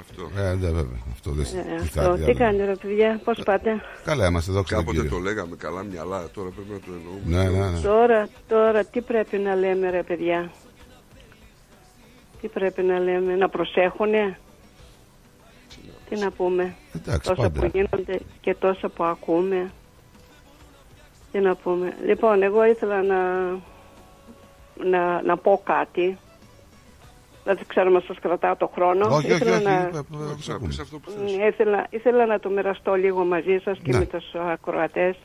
[0.00, 0.30] Αυτό.
[0.40, 2.00] ε, ναι, βέβαια, αυτό δεν Ε, δεν αυτό.
[2.00, 2.34] κάτι Τι άλλο.
[2.38, 5.16] κάνετε ρε παιδιά, πώς πάτε; Καλά είμαστε, δόξα τω Κάποτε Κύριο.
[5.16, 7.50] το λέγαμε καλά μυαλά, τώρα πρέπει να το εννοούμε.
[7.50, 7.80] Ναι, ναι, ναι.
[7.80, 10.50] Τώρα, τώρα τι πρέπει να λέμε ρε παιδιά;
[12.42, 14.38] Τι πρέπει να λέμε, να προσέχουνε;
[16.08, 17.60] Τι να πούμε; Εντάξει, τόσα πάντα.
[17.60, 19.70] που γίνονται και τόσα που ακούμε.
[21.32, 23.50] Τι να πούμε; Λοιπόν, εγώ ήθελα να,
[24.84, 26.18] να, να πω κάτι.
[27.44, 29.06] Δεν ξέρω αν σας κρατάω το χρόνο.
[29.06, 30.74] Όχι, όχι, ήθελα όχι, να, ε, ε, ε, τους ακούμε.
[30.80, 31.36] αυτό που θες.
[31.36, 33.98] Ναι, ήθελα, ήθελα να το μοιραστώ λίγο μαζί σας και Ναι.
[33.98, 35.16] με τους ακροατές.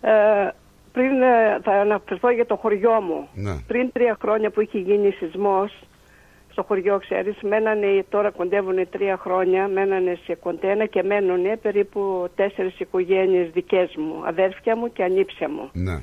[0.00, 0.48] Ε,
[0.92, 3.28] πριν ε, θα αναφερθώ για το χωριό μου.
[3.34, 3.54] Ναι.
[3.66, 5.72] Πριν τρία χρόνια που είχε γίνει σεισμός
[6.54, 12.80] στο χωριό, ξέρεις, μένανε, τώρα κοντεύουν τρία χρόνια, μένανε σε κοντένα και μένουν περίπου τέσσερις
[12.80, 15.70] οικογένειες δικές μου, αδέρφια μου και ανήψια μου.
[15.72, 15.96] Ναι.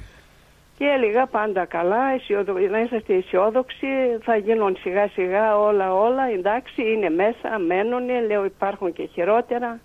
[0.77, 2.53] Και έλεγα πάντα καλά, αισιοδο...
[2.53, 3.87] να είσαστε αισιόδοξοι,
[4.21, 9.79] θα γίνουν σιγά σιγά όλα όλα, εντάξει είναι μέσα, μένουν, λέω υπάρχουν και χειρότερα.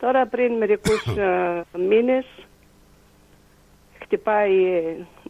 [0.00, 2.26] Τώρα πριν μερικούς ε, μήνες
[4.02, 4.82] χτυπάει ε,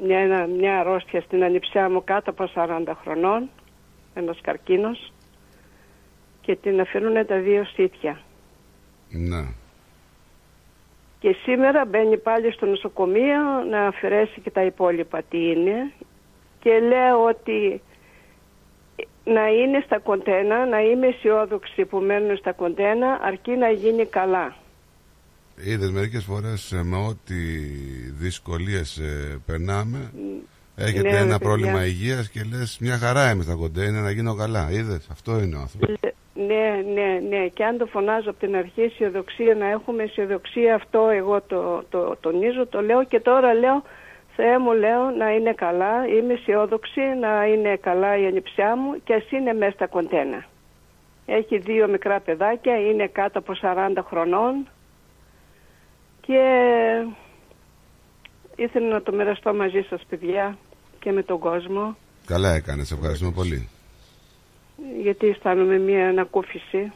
[0.06, 3.48] μια, ένα- μια αρρώστια στην ανιψιά μου κάτω από 40 χρονών,
[4.14, 5.12] ένας καρκίνος
[6.40, 8.20] και την αφήνουν τα δύο στήθια.
[9.08, 9.44] Ναι.
[11.18, 15.92] Και σήμερα μπαίνει πάλι στο νοσοκομείο να αφαιρέσει και τα υπόλοιπα τι είναι
[16.60, 17.82] και λέω ότι
[19.24, 24.56] να είναι στα κοντένα, να είμαι αισιόδοξη που μένουν στα κοντένα αρκεί να γίνει καλά.
[25.56, 27.34] Είδες μερικές φορές με ό,τι
[28.18, 29.00] δυσκολίες
[29.46, 30.12] περνάμε.
[30.86, 31.38] Έχετε Ναι, ρε, ένα παιδιά.
[31.38, 34.68] πρόβλημα υγείας και λες: Μια χαρά είμαι στα κοντέινερ να γίνω καλά.
[34.70, 35.86] Είδες, αυτό είναι ο άνθρωπο.
[36.34, 37.46] Ναι, ναι, ναι.
[37.46, 42.16] Και αν το φωνάζω από την αρχή αισιοδοξία, να έχουμε αισιοδοξία, αυτό εγώ το, το
[42.20, 43.82] τονίζω, το λέω και τώρα λέω,
[44.36, 49.14] Θεέ μου λέω να είναι καλά, είμαι αισιόδοξη, να είναι καλά η ανιψιά μου και
[49.14, 50.44] ας είναι μέσα στα κοντένα.
[51.26, 54.68] Έχει δύο μικρά παιδάκια, είναι κάτω από 40 χρονών
[56.20, 56.40] και
[58.56, 60.56] ήθελα να το μοιραστώ μαζί σας παιδιά
[61.02, 61.96] και με τον κόσμο
[62.26, 63.68] Καλά έκανες, σε ευχαριστούμε πολύ.
[65.02, 66.92] γιατί αισθάνομαι μια ανακούφιση.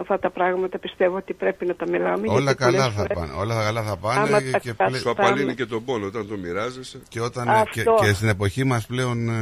[0.00, 2.24] Αυτά τα πράγματα πιστεύω ότι πρέπει να τα μιλάμε.
[2.28, 3.32] Όλα γιατί καλά πολλές θα φορές- πάνε.
[3.32, 4.20] Όλα θα καλά θα πάνε.
[4.20, 7.00] Άμα και, τα και, καταφέρουμε- Σου απαλύνει και τον πόνο όταν το μοιράζεσαι.
[7.08, 7.94] και όταν, ε, και, Αυτό.
[8.00, 9.34] και στην εποχή μας πλέον ε,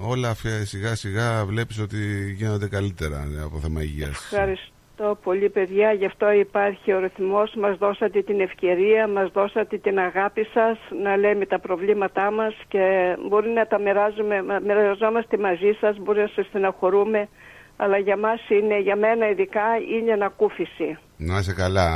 [0.00, 4.10] όλα αφια- σιγά σιγά βλέπεις ότι γίνονται καλύτερα ε, από θέμα υγείας.
[4.32, 4.72] Ευχαριστώ
[5.22, 10.44] πολύ παιδιά, γι' αυτό υπάρχει ο ρυθμός, μας δώσατε την ευκαιρία, μας δώσατε την αγάπη
[10.54, 15.96] σας να λέμε τα προβλήματά μας και μπορεί να τα μοιράζουμε, να μοιραζόμαστε μαζί σας,
[15.98, 17.28] μπορεί να σας στεναχωρούμε,
[17.76, 19.66] αλλά για μας είναι, για μένα ειδικά
[19.98, 20.98] είναι ανακούφιση.
[21.16, 21.86] Να είσαι καλά,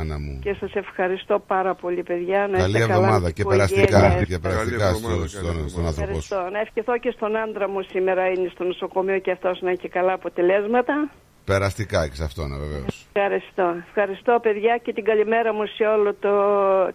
[0.00, 0.38] Άννα μου.
[0.42, 2.46] Και σας ευχαριστώ πάρα πολύ παιδιά.
[2.50, 4.28] Να Καλή είστε καλά εβδομάδα με και τις περαστικά, οικογένειες.
[4.28, 6.34] και περαστικά Καλή στο, εβδομάδα, στον, καλή στον άνθρωπό σου.
[6.34, 6.50] Ευχαριστώ.
[6.52, 10.12] Να ευχηθώ και στον άντρα μου σήμερα είναι στο νοσοκομείο και αυτός να έχει καλά
[10.12, 11.10] αποτελέσματα.
[11.52, 12.84] Περαστικά και σε αυτόν βεβαίω.
[13.12, 13.66] Ευχαριστώ.
[13.88, 16.32] Ευχαριστώ παιδιά και την καλημέρα μου σε όλο το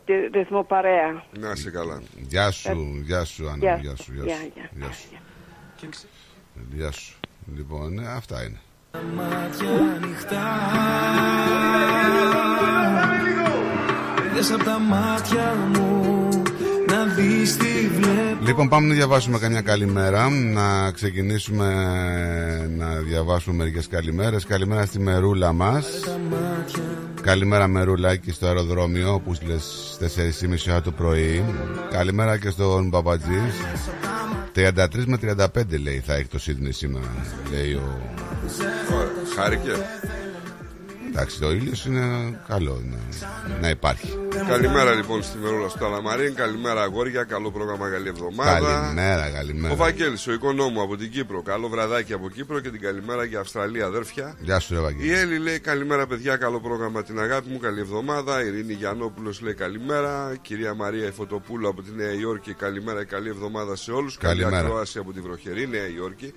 [0.05, 1.23] τη ρυθμό παρέα.
[1.39, 2.01] Να είσαι καλά.
[2.15, 3.57] Γεια σου, γεια σου, Άννα.
[3.65, 4.51] Γεια μου, Γεια σου, γεια Γεια, σου.
[4.55, 4.69] γεια.
[4.79, 6.07] Γεια σου.
[6.73, 7.15] Γεια σου.
[7.55, 8.59] Λοιπόν, ε, αυτά είναι.
[9.15, 10.45] μάτια ανοιχτά
[14.33, 16.12] Δες απ' τα μάτια μου
[18.45, 20.29] Λοιπόν, πάμε να διαβάσουμε καμιά καλημέρα.
[20.29, 21.67] Να ξεκινήσουμε
[22.77, 24.45] να διαβάσουμε μερικές καλημέρες.
[24.45, 25.85] Καλημέρα στη Μερούλα μας.
[26.05, 26.83] τα μάτια
[27.21, 31.43] Καλημέρα Μερούλα εκεί στο αεροδρόμιο που λες 4.30 ώρα το πρωί.
[31.91, 33.53] Καλημέρα και στον Παπατζής.
[34.55, 37.05] 33 με 35 λέει θα έχει το Σίδνεϊ σήμερα.
[37.51, 37.99] Λέει ο...
[39.35, 39.71] Χάρηκε.
[41.15, 42.97] Εντάξει, ο ήλιο είναι καλό είναι,
[43.61, 44.17] να υπάρχει.
[44.47, 46.35] Καλημέρα λοιπόν στη Μερούλα στο Ταλαμαρίν.
[46.35, 47.23] Καλημέρα αγόρια.
[47.23, 48.79] Καλό πρόγραμμα, καλή εβδομάδα.
[48.79, 49.73] Καλημέρα, καλημέρα.
[49.73, 51.41] Ο Βαγγέλης, ο οικονόμου από την Κύπρο.
[51.41, 54.35] Καλό βραδάκι από Κύπρο και την καλημέρα για Αυστραλία, αδέρφια.
[54.39, 55.09] Γεια σου, ρε Βαγγέλη.
[55.09, 56.35] Η Έλλη λέει καλημέρα, παιδιά.
[56.35, 57.59] Καλό πρόγραμμα την αγάπη μου.
[57.59, 58.43] Καλή εβδομάδα.
[58.43, 60.31] Η Ειρήνη Γιαννόπουλος λέει καλημέρα.
[60.33, 62.53] Η κυρία Μαρία Ιφωτοπούλου από τη Νέα Υόρκη.
[62.53, 64.17] Καλημέρα, καλή εβδομάδα σε όλους.
[64.17, 64.65] Καλή Καλημέρα.
[64.67, 66.33] ακρόαση από τη βροχερή Νέα Υόρκη.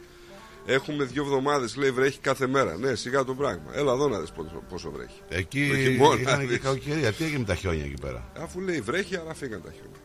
[0.66, 2.76] Έχουμε δύο εβδομάδες, λέει, βρέχει κάθε μέρα.
[2.76, 3.62] Ναι, σιγά το πράγμα.
[3.74, 5.20] Έλα εδώ να δεις πόσο, πόσο βρέχει.
[5.28, 6.58] Εκεί Το χειμώνα, είχαν και δεις.
[6.58, 7.12] κακοκαιρία.
[7.12, 10.00] Τι έγινε με τα χιόνια εκεί πέρα; Αφού λέει βρέχει, αλλά φύγαν τα χιόνια.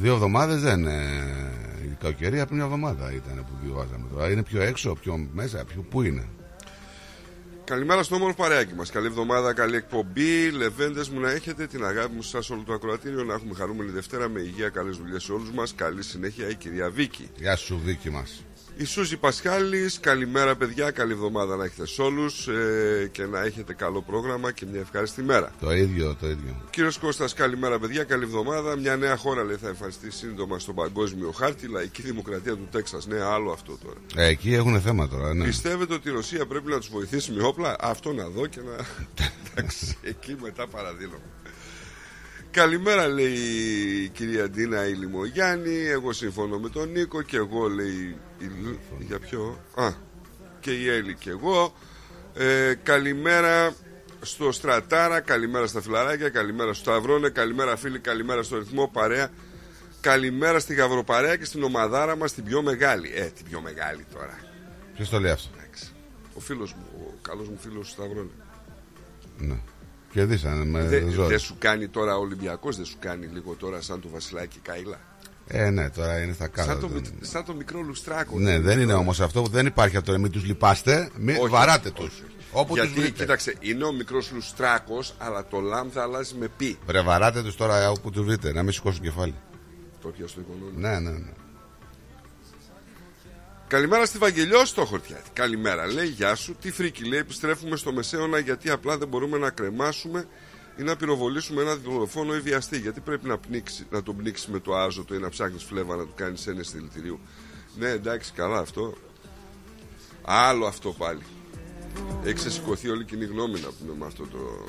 [0.00, 0.86] Δύο εβδομάδες δεν.
[0.86, 1.00] Ε,
[1.84, 4.30] η κακοκαιρία πριν μια εβδομάδα ήταν που διαβάζαμε τώρα.
[4.30, 6.28] Είναι πιο έξω, πιο μέσα, πιο πού είναι;
[7.64, 8.90] Καλημέρα στο όμορφο παρέακι μας.
[8.90, 10.50] Καλή εβδομάδα, καλή εκπομπή.
[10.50, 13.24] Λεβέντες μου να έχετε την αγάπη μου σας όλο το ακροατήριο.
[13.24, 15.74] Να έχουμε χαρούμενη Δευτέρα με υγεία, καλές δουλειές σε όλους μας.
[15.74, 17.28] Καλή συνέχεια η κυρία Βίκη.
[17.36, 18.44] Γεια σου, Βίκη μας.
[18.78, 23.74] Η Σούζη Πασχάλης, καλημέρα παιδιά, καλή εβδομάδα να έχετε σε όλους ε, και να έχετε
[23.74, 25.52] καλό πρόγραμμα και μια ευχάριστη μέρα.
[25.60, 26.62] Το ίδιο, το ίδιο.
[26.70, 28.76] Κύριος Κώστας, καλημέρα παιδιά, καλή εβδομάδα.
[28.76, 33.06] Μια νέα χώρα λέει, θα εμφανιστεί σύντομα στον παγκόσμιο χάρτη, λαϊκή δημοκρατία του Τέξας.
[33.06, 33.98] Ναι, άλλο αυτό τώρα.
[34.14, 35.44] Ε, εκεί έχουν θέμα τώρα, ναι.
[35.44, 38.86] Πιστεύετε ότι η Ρωσία πρέπει να τους βοηθήσει με όπλα, αυτό να δω και να.
[39.50, 41.20] Εντάξει, εκεί μετά παραδείλω.
[42.60, 43.32] Καλημέρα λέει
[44.04, 45.76] η κυρία Ντίνα η Λιμογιάννη.
[45.86, 48.16] Εγώ συμφωνώ με τον Νίκο και εγώ λέει.
[48.38, 49.92] η- Για ποιο; Α,
[50.60, 51.74] και η Έλλη και εγώ.
[52.34, 53.74] Ε, καλημέρα
[54.20, 59.28] στο Στρατάρα, καλημέρα στα φιλαράκια, καλημέρα στο Σταυρώνε, καλημέρα φίλοι, καλημέρα στο ρυθμό παρέα.
[60.00, 63.12] Καλημέρα στη Γαβροπαρέα και στην ομαδάρα μας την πιο μεγάλη.
[63.14, 64.38] Ε, την πιο μεγάλη τώρα.
[64.94, 65.48] Ποιος το λέει αυτό;
[66.34, 68.30] Ο φίλος μου, ο καλός μου φίλος Σταυρώνε.
[69.38, 69.58] Ναι.
[70.16, 71.28] Κερδίσανε με Δεν ζόρι.
[71.28, 74.98] δεν σου κάνει τώρα ο Ολυμπιακός, δεν σου κάνει λίγο τώρα σαν το Βασιλάκι Καήλα.
[75.46, 76.70] Ε, ναι, τώρα είναι στα κάτω.
[76.70, 78.38] Σαν το, μικ- σαν το μικρό λουστράκο.
[78.38, 80.18] Ναι, δεν είναι όμως αυτό που δεν υπάρχει αυτό.
[80.18, 82.06] Μην τους λυπάστε, μην Όχι, βαράτε όχι, τους.
[82.06, 82.22] όχι.
[82.52, 83.18] Όπου τους Γιατί, βρείτε.
[83.22, 86.78] κοίταξε, είναι ο μικρός λουστράκος, αλλά το λάμδα αλλάζει με πι.
[86.86, 89.34] Βρε, βαράτε τους τώρα όπου τους βρείτε, να μην σηκώσουν κεφάλι.
[90.02, 90.72] Το πια στο οικονόμιο.
[90.88, 91.30] Ναι, ναι, ναι.
[93.68, 95.30] Καλημέρα στη Βαγγελιό στο Χορτιάτη.
[95.32, 96.56] Καλημέρα, λέει, γεια σου.
[96.60, 100.28] Τι φρίκι, λέει, επιστρέφουμε στο Μεσαίωνα γιατί απλά δεν μπορούμε να κρεμάσουμε
[100.76, 102.78] ή να πυροβολήσουμε ένα δολοφόνο ή βιαστή.
[102.78, 106.02] Γιατί πρέπει να, πνίξει, να τον πνίξει με το άζωτο ή να ψάχνεις φλέβα να
[106.02, 107.20] του κάνεις ένεση δηλητηρίου.
[107.78, 108.94] Ναι, εντάξει, καλά αυτό.
[110.22, 111.22] Άλλο αυτό πάλι.
[112.24, 114.64] Έχει ξεσηκωθεί όλη η κοινή γνώμη να πούμε με αυτό το.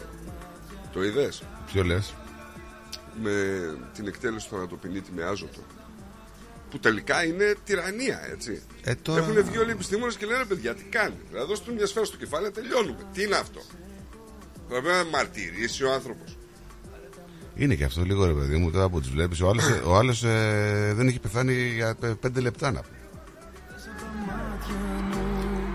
[0.93, 2.13] Το είδες; Ποιο λες;
[3.21, 3.31] με
[3.93, 5.59] την εκτέλεση του θανατοποιητή με άζωτο.
[6.71, 8.61] Που τελικά είναι τυραννία, έτσι.
[8.83, 11.75] Ε, τώρα- Έχουν βγει όλοι οι επιστήμονες και λένε παιδιά, τι κάνει; Δηλαδή, δώστε του
[11.75, 12.97] μια σφαίρα στο κεφάλι, τελειώνουμε.
[13.13, 13.59] Τι είναι αυτό;
[14.69, 16.37] Θα πρέπει να μαρτυρήσει ο άνθρωπος.
[17.55, 19.41] Είναι και αυτό λίγο ρε παιδί μου τώρα που του βλέπεις.
[19.41, 22.97] Ο άλλος ο άλλος, ε, δεν έχει πεθάνει για πε- πέντε λεπτά να πούμε.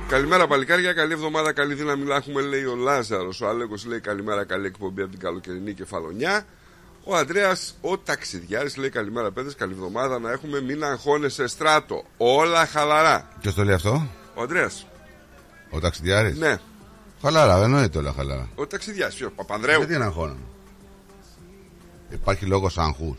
[0.08, 0.92] Καλημέρα, παλικάρια.
[0.92, 3.40] Καλή εβδομάδα, καλή δύναμη να έχουμε, λέει ο Λάζαρος.
[3.40, 6.46] Ο Άλεγος λέει καλημέρα, καλή εκπομπή από την καλοκαιρινή κεφαλονιά.
[7.04, 9.54] Ο Αντρέα, ο ταξιδιάρης, λέει καλημέρα, παιδες.
[9.54, 10.60] Καλή εβδομάδα να έχουμε.
[10.60, 12.04] Μην αγχώνεσαι στράτο.
[12.16, 13.28] Όλα χαλαρά.
[13.40, 14.70] Ποιος το λέει αυτό, Ο Αντρέα.
[15.70, 16.56] Ο ταξιδιάρης; Ναι.
[17.22, 18.48] Χαλάρα, εννοείται όλα χαλάρα.
[18.54, 19.78] Ο ταξιδιάρης, ο Παπανδρέου.
[19.78, 20.40] Γιατί να αγχώναμε.
[22.10, 23.16] Υπάρχει λόγος άγχους.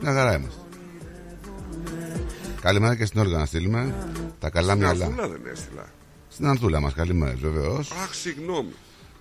[0.00, 0.60] Μια χαρά είμαστε.
[2.60, 3.94] Καλημέρα και στην Όλγα να στείλουμε.
[4.40, 5.04] Τα καλά Στην μυαλά.
[5.04, 5.84] Αρθούλα δεν έστειλα.
[6.28, 7.90] Στην Αρθούλα μας, καλημέρα βεβαίως.
[7.90, 8.72] Αχ, συγγνώμη.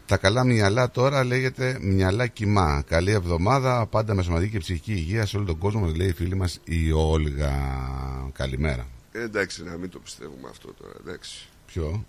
[0.08, 2.84] Τα καλά μυαλά τώρα λέγεται μυαλά κοιμά.
[2.88, 6.14] Καλή εβδομάδα, πάντα με σωματική και ψυχική υγεία σε όλο τον κόσμο, μας λέει η
[6.14, 7.52] φίλη μας η Όλγα.
[8.34, 8.88] Καλημέρα.
[9.12, 11.48] Ε, εντάξει, να μην το πιστεύουμε αυτό τώρα, εντάξει.
[11.66, 12.06] Ποιο;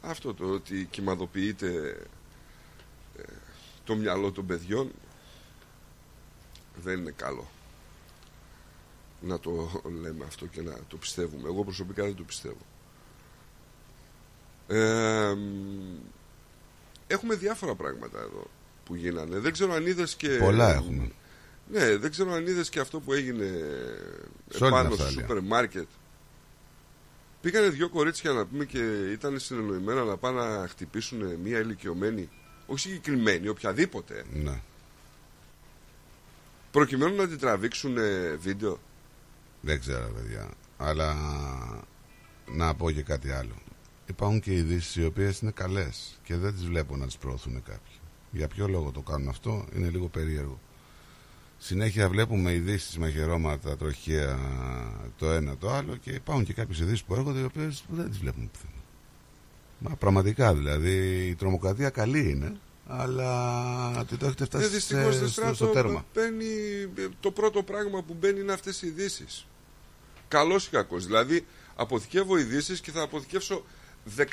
[0.00, 1.96] Αυτό το ότι κοιμαδοποιείται
[3.16, 3.22] ε,
[3.84, 4.90] το μυαλό των παιδιών
[6.82, 7.48] δεν είναι καλό.
[9.20, 11.48] Να το λέμε αυτό και να το πιστεύουμε.
[11.48, 12.66] Εγώ προσωπικά δεν το πιστεύω.
[14.68, 16.18] Ε, μ,
[17.10, 18.50] έχουμε διάφορα πράγματα εδώ
[18.84, 19.38] που γίνανε.
[19.38, 20.28] Δεν ξέρω αν είδες και...
[20.28, 21.10] Πολλά έχουμε.
[21.72, 25.20] Ναι, δεν ξέρω αν είδες και αυτό που έγινε Σε όλη την επάνω στο Αυστραλία.
[25.20, 25.86] σούπερ μάρκετ.
[27.40, 32.28] Πήγανε δύο κορίτσια να πούμε και ήταν συνεννοημένα να πάνε να χτυπήσουν μία ηλικιωμένη,
[32.66, 34.60] όχι συγκεκριμένη, οποιαδήποτε, Ναι.
[36.70, 38.80] προκειμένου να την τραβήξουν ε, βίντεο.
[39.60, 40.50] Δεν ξέρω, παιδιά.
[40.76, 41.14] Αλλά
[42.46, 43.54] να πω και κάτι άλλο.
[44.10, 47.94] Υπάρχουν και ειδήσεις οι οποίες είναι καλές και δεν τις βλέπω να τις προωθούν κάποιοι.
[48.32, 50.60] Για ποιο λόγο το κάνουν αυτό, είναι λίγο περίεργο.
[51.58, 54.38] Συνέχεια βλέπουμε ειδήσεις με χερώματα, τροχαία,
[55.18, 58.18] το ένα το άλλο και υπάρχουν και κάποιες ειδήσεις που έρχονται οι οποίες δεν τις
[58.18, 58.72] βλέπουμε πουθενά.
[59.78, 62.56] Μα πραγματικά δηλαδή η τρομοκρατία καλή είναι,
[62.86, 66.04] αλλά το έχετε Ε, φτάσει δυστυχώς σε- στο στο, στο στράτο τέρμα.
[66.14, 66.44] μπαίνει,
[66.96, 69.46] ε, το πρώτο πράγμα που μπαίνει είναι αυτές οι ειδήσεις.
[70.28, 71.06] Καλός ή κακός.
[71.06, 71.46] Δηλαδή
[71.76, 73.64] αποθηκεύω ειδήσεις και θα αποθηκεύσω
[74.16, 74.24] 15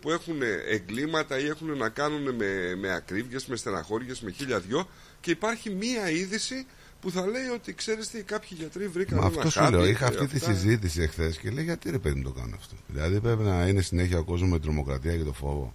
[0.00, 0.36] που έχουν
[0.70, 4.88] εγκλήματα ή έχουν να κάνουν με, με ακρίβειες, με στεναχώριες, με χίλια δυο
[5.20, 6.66] και υπάρχει μία είδηση
[7.00, 9.82] που θα λέει ότι ξέρεις τι κάποιοι γιατροί βρήκαν Μα ένα αυτός σου χάπι λέω.
[9.84, 10.52] και Είχα αυτή τη αυτά.
[10.54, 12.74] συζήτηση εχθές και λέει γιατί ρε παιδί μου το κάνω αυτό.
[12.86, 15.74] Δηλαδή πρέπει να είναι συνέχεια ο κόσμος με τρομοκρατία και το φόβο.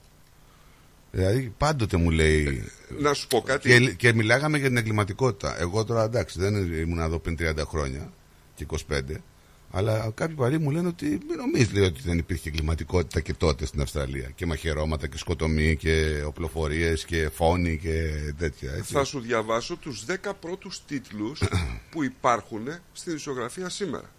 [1.12, 2.64] Δηλαδή πάντοτε μου λέει.
[3.00, 3.70] Να σου πω κάτι.
[3.70, 5.60] Και, και μιλάγαμε για την εγκληματικότητα.
[5.60, 8.14] Εγώ τώρα εντάξει δεν ήμουν εδώ πριν 30 χρόνια
[8.56, 9.02] και 25.
[9.76, 13.66] Αλλά κάποιοι παλιοί μου λένε ότι μην νομίζεις λέει, ότι δεν υπήρχε εγκληματικότητα και τότε
[13.66, 14.30] στην Αυστραλία.
[14.36, 18.74] Και μαχαιρώματα και σκοτωμοί και οπλοφορίες και φόνοι και τέτοια.
[18.74, 18.94] Έτσι.
[18.94, 21.42] Θα σου διαβάσω τους 10 πρώτους τίτλους
[21.92, 24.10] που υπάρχουν στην ισογραφία σήμερα.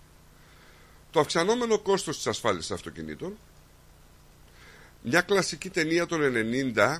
[1.11, 3.37] Το αυξανόμενο κόστος της ασφάλισης αυτοκινήτων,
[5.03, 6.21] μια κλασική ταινία των
[6.75, 6.97] 90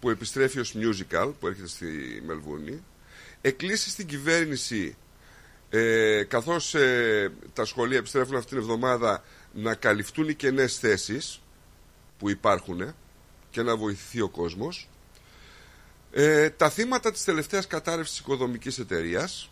[0.00, 1.86] που επιστρέφει ως musical που έρχεται στη
[2.26, 2.82] Μελβούνη,
[3.40, 4.96] εκκλήσεις στην κυβέρνηση
[5.70, 11.40] ε, καθώς ε, τα σχολεία επιστρέφουν αυτήν την εβδομάδα να καλυφθούν οι κενές θέσεις
[12.18, 12.94] που υπάρχουν
[13.50, 14.88] και να βοηθηθεί ο κόσμος
[16.12, 19.50] ε, τα θύματα της τελευταίας κατάρρευσης της οικοδομικής εταιρείας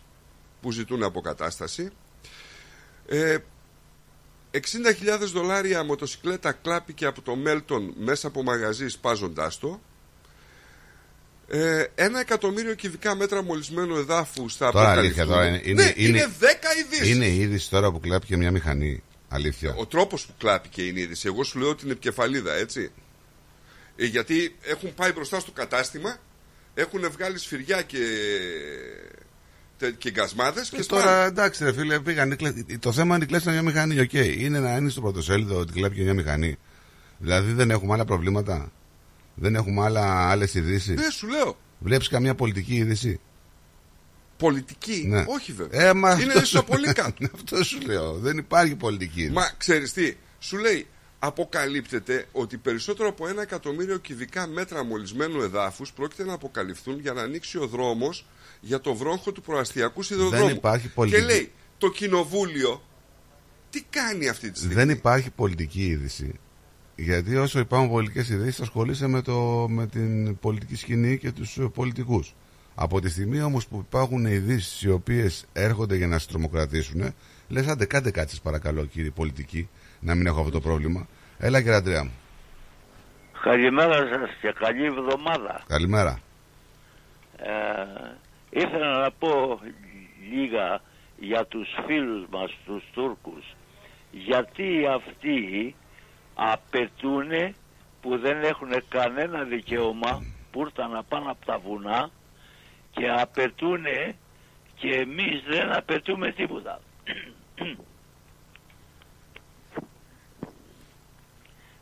[0.61, 1.89] που ζητούν αποκατάσταση
[3.07, 3.37] ε,
[4.51, 4.59] 60.000
[5.33, 9.79] δολάρια μοτοσυκλέτα κλάπηκε από το Μέλτον μέσα από μαγαζί σπάζοντάς το
[11.51, 15.21] ε, ένα εκατομμύριο κυβικά μέτρα μολυσμένου εδάφου στα Τώρα αποκαλυφθούν.
[15.21, 16.43] αλήθεια, τώρα είναι, είναι, Ναι, είναι 10
[16.79, 17.15] ειδήσεις.
[17.15, 19.03] είναι η είδηση τώρα που κλάπηκε μια μηχανή.
[19.29, 19.73] Αλήθεια.
[19.77, 21.27] Ο τρόπος που κλάπηκε είναι η είδηση.
[21.27, 22.91] Εγώ σου λέω την επικεφαλίδα, έτσι.
[23.95, 26.17] Ε, γιατί έχουν πάει μπροστά στο κατάστημα,
[26.73, 27.97] έχουν βγάλει σφυριά και,
[29.77, 31.01] τε- και γκασμάδες και Και σπάνε.
[31.01, 33.99] τώρα εντάξει, ρε φίλε, πήγαν, κλε- το θέμα είναι κλέψαν μια μηχανή.
[33.99, 36.57] Οκ, είναι να είναι στο πρωτοσέλιδο ότι κλάπηκε μια μηχανή.
[37.17, 38.71] Δηλαδή δεν έχουμε άλλα προβλήματα.
[39.39, 40.95] Δεν έχουμε άλλα, άλλες ειδήσεις.
[40.95, 41.57] Ναι, σου λέω.
[41.79, 43.19] Βλέπεις καμιά πολιτική είδηση;
[44.37, 45.23] Πολιτική, Ναι.
[45.27, 45.87] όχι βέβαια.
[45.89, 47.27] Ε, μα είναι αυτό ίσο σου- πολύ κάτω.
[47.35, 48.13] αυτό σου λέω.
[48.13, 49.33] Δεν υπάρχει πολιτική είδηση.
[49.33, 50.87] Μα ξέρεις τι, σου λέει,
[51.19, 57.21] αποκαλύπτεται ότι περισσότερο από ένα εκατομμύριο κυβικά μέτρα μολυσμένου εδάφους πρόκειται να αποκαλυφθούν για να
[57.21, 58.25] ανοίξει ο δρόμος
[58.61, 60.45] για το βρόχο του προαστιακού σιδηροδρόμου.
[60.45, 61.21] Δεν υπάρχει πολιτική.
[61.21, 62.83] Και λέει, το κοινοβούλιο
[63.69, 66.39] τι κάνει αυτή τη στιγμή; Δεν υπάρχει πολιτική είδηση.
[67.01, 72.33] Γιατί όσο υπάρχουν πολιτικές ειδήσει, ασχολείσαι με, το, με την πολιτική σκηνή και τους πολιτικούς.
[72.75, 77.13] Από τη στιγμή όμως που υπάρχουν ειδήσεις οι οποίες έρχονται για να σε τρομοκρατήσουν,
[77.47, 79.69] λες άντε κάντε κάτι σας παρακαλώ κύριε πολιτική,
[79.99, 81.07] να μην έχω αυτό το πρόβλημα.
[81.37, 82.11] Έλα κύριε Αντρέα μου.
[83.41, 85.61] Καλημέρα σας και καλή εβδομάδα.
[85.67, 86.19] Καλημέρα.
[87.37, 89.59] Ε, ήθελα να πω
[90.33, 90.81] λίγα
[91.19, 93.55] για τους φίλους μας, τους Τούρκους.
[94.11, 95.75] Γιατί αυτοί
[96.41, 97.55] απαιτούν
[98.01, 102.09] που δεν έχουν κανένα δικαίωμα που ήρθαν να πάνε από τα βουνά
[102.91, 103.85] και απαιτούν
[104.75, 106.79] και εμείς δεν απαιτούμε τίποτα.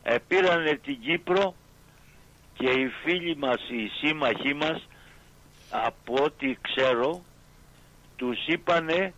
[0.02, 1.54] ε, πήρανε την Κύπρο
[2.54, 4.88] και οι φίλοι μας, οι σύμμαχοί μας,
[5.70, 7.22] από ό,τι ξέρω,
[8.16, 9.12] τους είπανε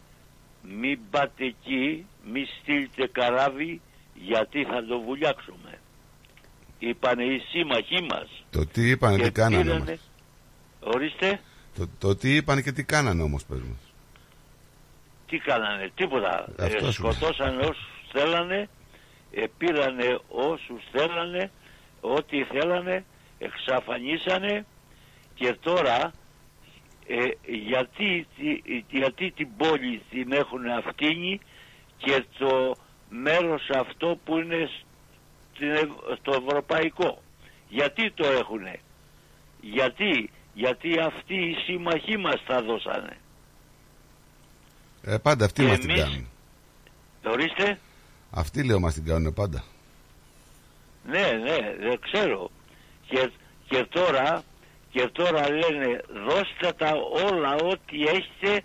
[0.62, 3.80] μην πάτε εκεί, μην στείλετε καράβι,
[4.26, 5.78] γιατί θα το βουλιάξουμε.
[6.78, 8.44] Είπανε οι σύμμαχοί μας.
[8.50, 11.40] Το τι είπανε, Και τι κάνανε πήρανε- όμως; Ορίστε,
[11.76, 13.92] Το, το τι είπανε και τι κάνανε όμως πες μας;
[15.28, 16.44] τι κάνανε, τίποτα.
[16.58, 17.12] Αυτό Ε, σου λέω.
[17.12, 18.68] σκοτώσανε όσους θέλανε,
[19.32, 21.50] ε, πήρανε όσους θέλανε,
[22.00, 23.04] ό,τι θέλανε,
[23.38, 24.66] εξαφανίσανε
[25.34, 26.12] και τώρα
[27.06, 27.28] ε,
[27.66, 31.40] γιατί, τι- γιατί την πόλη την έχουν αυτήνει
[31.96, 32.76] και το
[33.10, 34.70] μέρος αυτό που είναι
[35.54, 37.22] στην Ευ- στο ευρωπαϊκό.
[37.68, 38.80] Γιατί το έχουνε;
[39.60, 43.16] Γιατί, γιατί αυτοί οι σύμμαχοί μας τα δώσανε.
[45.02, 46.28] Ε, πάντα αυτοί Και μας την εμείς- κάνουν.
[47.24, 47.78] Ορίστε.
[48.30, 49.64] Αυτοί λέω μας την κάνουν πάντα.
[51.06, 52.50] Ναι, ναι, δεν ξέρω.
[53.06, 53.30] Και,
[53.68, 54.42] και τώρα
[54.90, 56.92] και τώρα λένε δώστε τα
[57.30, 58.64] όλα ό,τι έχετε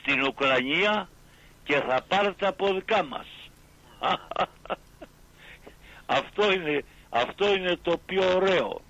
[0.00, 1.08] στην Ουκρανία
[1.64, 3.26] και θα πάρετε από δικά μας.
[6.18, 8.80] αυτό, είναι, αυτό είναι το πιο ωραίο.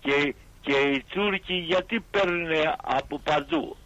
[0.00, 2.50] Και, και οι Τούρκοι γιατί παίρνουν
[2.82, 3.76] από παντού;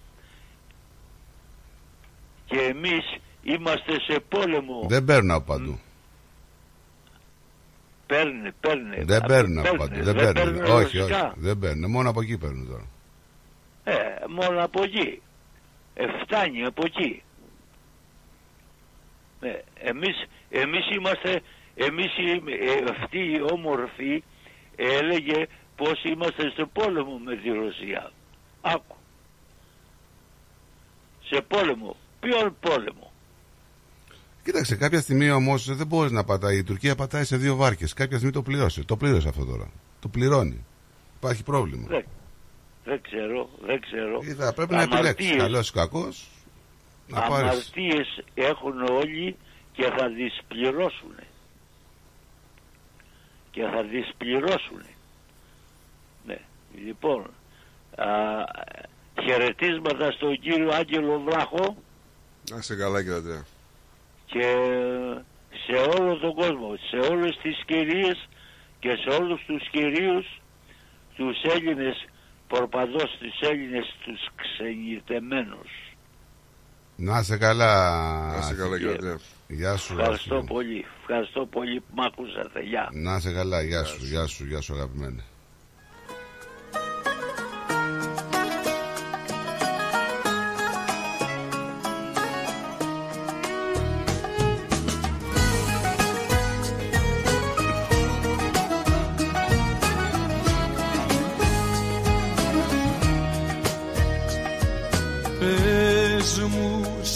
[2.47, 3.05] Και εμείς
[3.43, 4.87] είμαστε σε πόλεμο.
[4.89, 5.79] Δεν παίρνουν από παντού.
[8.07, 9.03] Παίρνει, παίρνει.
[9.05, 10.03] Δεν παίρνουν από Παίρνει, παντού.
[10.05, 10.33] Δεν παίρνουν.
[10.35, 10.99] παίρνουν Όχι, όχι.
[10.99, 11.35] ρωσικά.
[11.37, 11.91] Δεν παίρνουν.
[11.91, 12.87] Μόνο από εκεί παίρνουν τώρα.
[13.85, 15.23] Ε, μόνο από εκεί.
[15.95, 17.23] Ε, φτάνει από εκεί.
[19.41, 19.49] Ε,
[19.89, 20.17] εμείς,
[20.51, 21.41] εμείς είμαστε,
[21.75, 24.23] εμείς οι- ε, αυτοί οι όμορφοι
[24.77, 28.13] ε, έλεγε πως είμαστε σε πόλεμο με τη Ρωσία.
[28.61, 28.97] Άκου.
[31.25, 31.97] Σε πόλεμο.
[32.21, 33.13] Ποιον πόλεμο.
[34.45, 36.57] Κοίταξε, κάποια στιγμή όμως δεν μπορείς να πατάει.
[36.57, 37.93] Η Τουρκία πατάει σε δύο βάρκες.
[37.93, 38.85] Κάποια στιγμή το πλήρωσε.
[38.85, 39.71] Το πλήρωσε αυτό τώρα.
[40.01, 40.65] Το πληρώνει.
[41.17, 41.87] Υπάρχει πρόβλημα.
[41.89, 42.05] Δεν,
[42.85, 44.21] δεν ξέρω, δεν ξέρω.
[44.23, 45.31] Είδα, πρέπει να επιλέξεις.
[45.31, 46.29] Αμαρτίες- Καλός ή κακός.
[47.11, 47.51] Να πάρεις.
[47.51, 49.37] Αμαρτίες έχουν όλοι
[49.73, 51.15] και θα τις πληρώσουν.
[53.51, 54.83] Και θα τις πληρώσουν.
[56.27, 56.39] Ναι.
[56.85, 57.31] Λοιπόν,
[57.97, 58.07] α,
[59.23, 61.77] χαιρετίσματα στον κύριο Άγγελο Βράχο
[62.51, 63.43] Να σε καλά κύριε
[64.27, 64.57] και
[65.67, 68.29] σε όλο τον κόσμο, σε όλες τις κυρίες
[68.79, 70.41] και σε όλους τους κυρίους,
[71.17, 72.09] τους Έλληνες
[72.49, 75.90] προπαδός, τους Έλληνες τους ξενιτεμένους.
[77.03, 77.73] Να σε καλά.
[78.37, 79.19] Να σε καλά κύριε Αντρέα.
[79.49, 79.93] Γεια σου.
[79.99, 80.53] Ευχαριστώ Βασίλη.
[80.53, 80.85] πολύ.
[81.01, 82.61] Ευχαριστώ πολύ που μ' ακούσατε.
[82.61, 82.89] Γεια.
[82.93, 83.63] Να σε καλά.
[83.63, 84.05] Γεια σου.
[84.05, 84.45] Γεια σου.
[84.47, 85.23] Γεια σου αγαπημένη.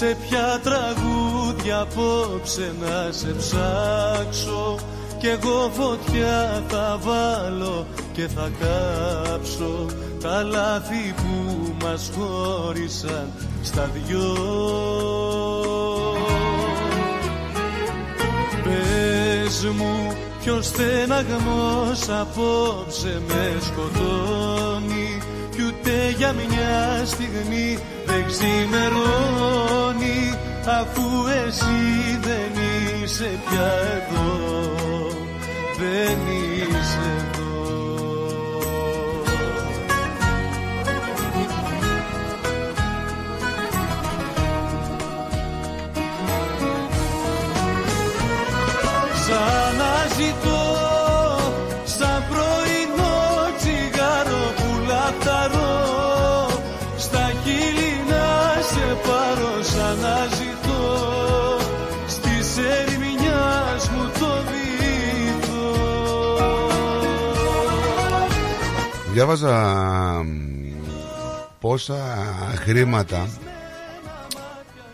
[0.05, 4.78] Σε ποια τραγούδια απόψε να σε ψάξω.
[5.18, 9.86] Κι εγώ φωτιά θα βάλω και θα κάψω.
[10.20, 13.30] Τα λάθη που μας χώρισαν
[13.62, 14.34] στα δυο.
[18.62, 25.22] Πες μου ποιος στεναγμός απόψε με σκοτώνει
[25.55, 29.84] Κι ούτε για μια στιγμή δεν ξημερώνει
[30.80, 32.52] Αφού εσύ δεν
[33.02, 34.28] είσαι πια εδώ.
[35.78, 37.43] Δεν είσαι εδώ
[69.14, 70.72] Διάβαζα μ,
[71.60, 71.96] πόσα
[72.56, 73.28] χρήματα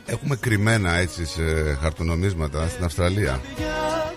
[0.07, 1.43] έχουμε κρυμμένα έτσι σε
[1.81, 3.41] χαρτονομίσματα στην Αυστραλία.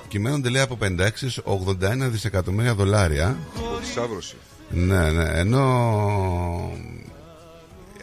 [0.08, 3.38] Κυμαίνονται λέει από 56 81 δισεκατομμύρια δολάρια.
[3.56, 4.36] Από θησάβρωση.
[4.70, 5.24] Ναι, ναι.
[5.24, 5.64] Ενώ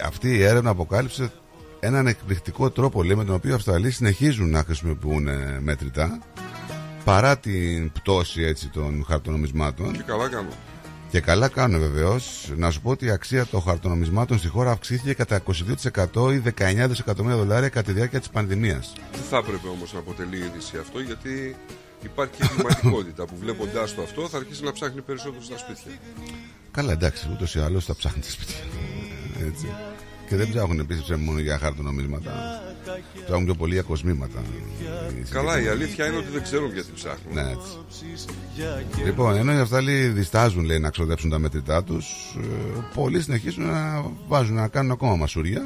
[0.05, 1.32] αυτή η έρευνα αποκάλυψε
[1.80, 6.18] έναν εκπληκτικό τρόπο λέει, με τον οποίο οι Αυστραλοί συνεχίζουν να χρησιμοποιούν ε, μέτρητα
[7.05, 9.92] παρά την πτώση έτσι, των χαρτονομισμάτων.
[9.92, 10.48] Και καλά κάνω.
[11.11, 12.53] Και καλά κάνουν βεβαίως.
[12.57, 15.43] Να σου πω ότι η αξία των χαρτονομισμάτων στη χώρα αυξήθηκε κατά
[16.15, 18.93] 22% ή 19 δισεκατομμύρια δολάρια κατά τη διάρκεια της πανδημίας.
[19.13, 21.57] Δεν θα έπρεπε όμως να αποτελεί είδηση αυτό γιατί
[22.03, 25.93] υπάρχει και εγκληματικότητα που βλέποντάς το αυτό θα αρχίσει να ψάχνει περισσότερο στα σπίτια.
[26.71, 28.57] Καλά, εντάξει, ούτως ή άλλως θα ψάχνουν τα σπίτια.
[29.47, 29.67] Έτσι.
[30.29, 32.63] Και δεν ψάχνουν επίσης μόνο για χαρτονομίσματα.
[33.24, 34.43] Ψάχνουν πιο πολύ για κοσμήματα.
[35.30, 37.34] Καλά, η αλήθεια είναι ότι δεν ξέρουν γιατί ψάχνουν.
[37.34, 37.78] Ναι, έτσι.
[39.05, 42.07] Λοιπόν, ενώ οι Αυστραλοί διστάζουν λέει, να ξοδέψουν τα μετρητά τους,
[42.95, 45.62] πολλοί συνεχίζουν να βάζουν να κάνουν ακόμα μασουρία.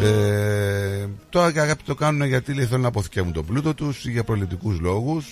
[0.00, 4.10] Ε, τώρα και αγάπη το κάνουν γιατί λέει, θέλουν να αποθηκεύουν τον πλούτο τους ή
[4.10, 5.26] για προληπτικούς λόγους.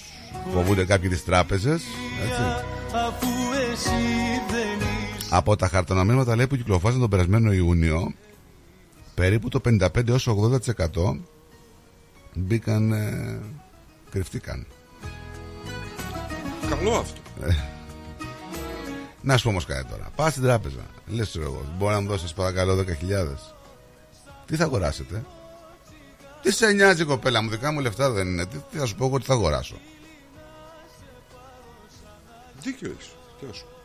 [0.52, 1.82] Φοβούνται κάποιοι τις τράπεζες.
[2.92, 3.28] Αφού
[3.72, 3.90] εσύ
[4.50, 8.14] δεν είσαι Από τα χαρτονομίσματα λέει, που κυκλοφόρησαν τον περασμένο Ιούνιο,
[9.16, 11.20] περίπου το 55 έως 80%
[12.34, 13.40] μπήκαν, ε,
[14.10, 14.66] κρυφτήκαν.
[16.68, 17.20] Καλό αυτό.
[17.40, 17.54] Ε,
[19.20, 20.10] να σου πω όμως κάτι τώρα.
[20.16, 20.86] Πας στην τράπεζα.
[21.06, 23.54] Λες, ξέρω εγώ, μπορεί να μου δώσεις παρακαλώ 10.000.
[24.46, 25.24] Τι θα αγοράσετε;
[26.42, 28.46] Τι σε νοιάζει κοπέλα μου, δικά μου λεφτά δεν είναι.
[28.46, 29.76] Τι, τι θα σου πω εγώ τι θα αγοράσω;
[32.60, 33.10] Δίκιο έχεις.
[33.40, 33.75] Τι, να σου πω.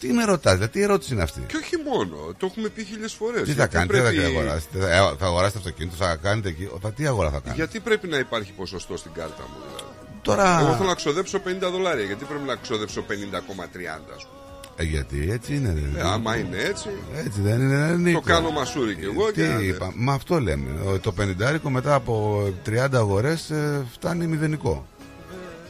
[0.00, 3.12] Τι με ρωτάς, δηλαδή, τι ερώτηση είναι αυτή; και όχι μόνο, το έχουμε πει χίλιες
[3.12, 3.42] φορές.
[3.42, 4.78] Τι θα κάνετε, τι θα αγοράσετε.
[4.78, 6.68] Θα, ε, θα αγοράσετε αυτοκίνητο, θα κάνετε εκεί.
[6.82, 7.54] Θα, τι αγορά θα κάνετε.
[7.62, 9.92] Γιατί πρέπει να υπάρχει ποσοστό στην κάρτα μου, δηλαδή.
[10.22, 12.04] Τώρα- Εγώ θέλω να ξοδέψω 50 δολάρια.
[12.04, 14.38] Γιατί πρέπει να ξοδέψω 50,30 ας πούμε.
[14.76, 15.72] Ε, γιατί έτσι είναι.
[15.94, 16.00] ρε.
[16.00, 16.88] Ε, άμα είναι έτσι,
[17.24, 17.76] Έτσι δεν είναι.
[17.86, 19.26] Δεν είναι το κάνω μασούρι κι εγώ.
[19.26, 19.64] Τι και...
[19.64, 20.80] είπα, μα αυτό λέμε.
[20.86, 23.52] Ο- Το 50 μετά από 30 αγορές
[23.92, 24.86] φτάνει μηδενικό.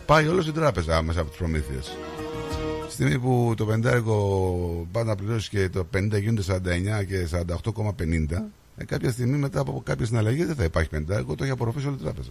[0.06, 1.96] Πάει όλο στην τράπεζα μέσα από τις προμήθειες.
[2.88, 6.42] Στη στιγμή που το 50 πάει να πληρώσει και το 50 γίνονται
[7.00, 11.44] 49 και 48,50, ε, κάποια στιγμή μετά από κάποιες συναλλαγές δεν θα υπάρχει 50, το
[11.44, 12.30] έχει απορροφήσει όλη η τράπεζα.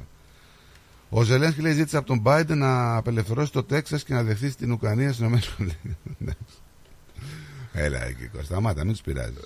[1.10, 4.72] Ο Ζελένσκι λέει ζήτησε από τον Biden να απελευθερώσει το Τέξας και να δεχθεί στην
[4.72, 5.66] Ουκρανία στις ΗΠΑ.
[7.74, 9.39] Έλα εκεί, Κώστα, σταμάτα, μην τους πειράζεις.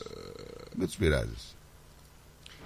[0.78, 1.56] Μην τους πειράζεις.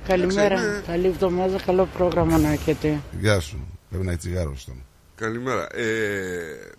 [0.08, 0.82] Καλημέρα, Εντάξει, ναι.
[0.86, 3.02] καλή εβδομάδα, καλό πρόγραμμα να έχετε.
[3.20, 3.68] Γεια σου.
[3.90, 4.82] Πρέπει να έχει τσιγάρο στο στόμα.
[5.16, 5.76] Καλημέρα.
[5.76, 6.72] Ε,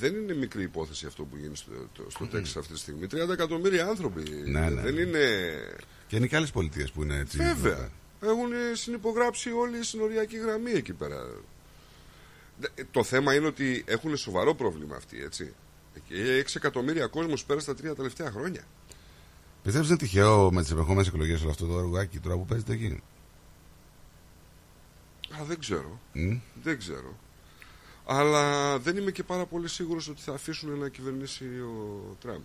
[0.00, 3.06] δεν είναι μικρή υπόθεση αυτό που γίνει στο, το- στο Τέξας αυτή τη στιγμή.
[3.10, 4.22] 30 εκατομμύρια άνθρωποι.
[4.46, 4.80] Ναι, ναι.
[4.82, 5.20] Δεν είναι.
[6.06, 7.36] Και είναι και άλλες πολιτείες που είναι έτσι.
[7.36, 7.90] Βέβαια.
[8.22, 11.26] Έχουν συνυπογράψει όλη η συνοριακή γραμμή εκεί πέρα.
[12.58, 15.54] Δε- Το θέμα είναι ότι έχουν σοβαρό πρόβλημα αυτοί, έτσι.
[16.08, 18.62] Και 6 εκατομμύρια κόσμος πέρασε τα τρία τελευταία χρόνια.
[19.62, 23.02] Πιστεύεις είναι τυχαίο με τις επερχόμενες εκλογές όλο αυτό το έργο τώρα που παίζεται εκεί;
[25.40, 26.00] Α, δεν ξέρω.
[26.12, 26.36] Μμ.
[26.62, 27.18] Δεν ξέρω.
[28.06, 32.42] Αλλά δεν είμαι και πάρα πολύ σίγουρος ότι θα αφήσουν να κυβερνήσει ο Τραμπ.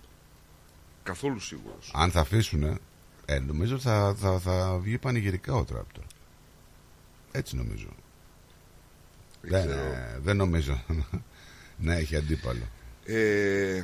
[1.04, 1.92] Καθόλου σίγουρος.
[1.94, 2.80] Αν θα αφήσουν,
[3.26, 6.08] ε, νομίζω θα, θα, θα βγει πανηγυρικά ο Τραμπ τώρα.
[7.32, 7.88] Έτσι νομίζω.
[9.42, 9.82] Δεν, ξέρω.
[9.82, 10.84] ε, δεν νομίζω
[11.86, 12.64] να έχει αντίπαλο.
[13.06, 13.84] Ε,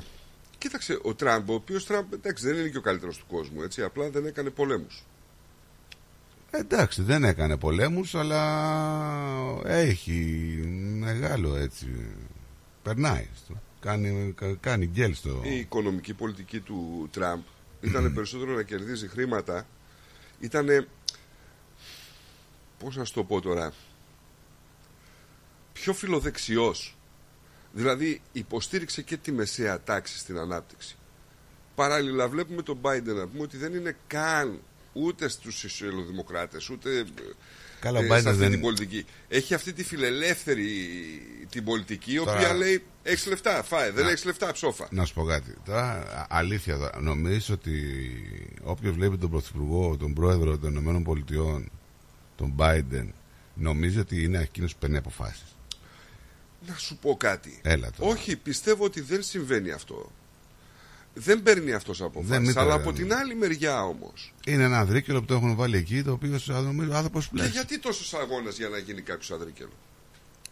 [0.58, 3.82] κοίταξε, ο Τραμπ, ο οποίος Τραμπ εντάξει, δεν είναι και ο καλύτερος του κόσμου, έτσι,
[3.84, 5.04] απλά δεν έκανε πολέμους.
[6.60, 10.14] Εντάξει, δεν έκανε πολέμους, αλλά έχει
[11.00, 11.88] μεγάλο έτσι.
[12.84, 13.28] Περνάει.
[13.36, 15.42] στο- Κάνει, κα- κάνει γκέλ στο...
[15.44, 17.42] Η οικονομική πολιτική του Τραμπ
[17.82, 19.68] ήταν περισσότερο να κερδίζει χρήματα.
[20.40, 20.88] Ήταν.
[22.80, 23.74] Πώς να σου το πω τώρα.
[25.74, 26.98] Πιο φιλοδεξιός.
[27.74, 30.96] Δηλαδή υποστήριξε και τη μεσαία τάξη στην ανάπτυξη.
[31.76, 34.60] Παράλληλα βλέπουμε τον Biden να πούμε ότι δεν είναι καν
[35.04, 37.06] ούτε στους σοσιαλδημοκράτες ούτε
[37.80, 39.06] Καλά, ο ε, Biden σε αυτή δεν- την πολιτική.
[39.28, 40.68] Έχει αυτή τη φιλελεύθερη
[41.50, 44.88] την πολιτική η Τώρα- οποία λέει έχει λεφτά, φάε, δεν Να- έχει λεφτά, ψόφα.
[44.92, 45.54] Να σου πω κάτι.
[45.66, 47.74] Τώρα, α- αλήθεια, εδώ, νομίζεις ότι
[48.64, 51.72] όποιος βλέπει τον Πρωθυπουργό, τον Πρόεδρο των Ηνωμένων Πολιτειών,
[52.36, 53.08] τον Biden,
[53.54, 55.56] νομίζει ότι είναι εκείνος που παίρνει αποφάσεις.
[56.68, 57.60] Να σου πω κάτι.
[57.64, 58.12] Έλα τώρα.
[58.12, 60.12] Όχι, πιστεύω ότι δεν συμβαίνει αυτό.
[61.20, 62.40] Δεν παίρνει αυτός Δεν αποφάσει.
[62.40, 64.34] μην Αλλά το- από την άλλη μεριά όμως.
[64.48, 67.50] Είναι ένα ανδρίκελο που το έχουν βάλει εκεί, το οποίο σαν νομίζω άνθρωπος Και πλέον.
[67.52, 69.72] γιατί τόσος αγώνας για να γίνει κάποιος αδρίκελο;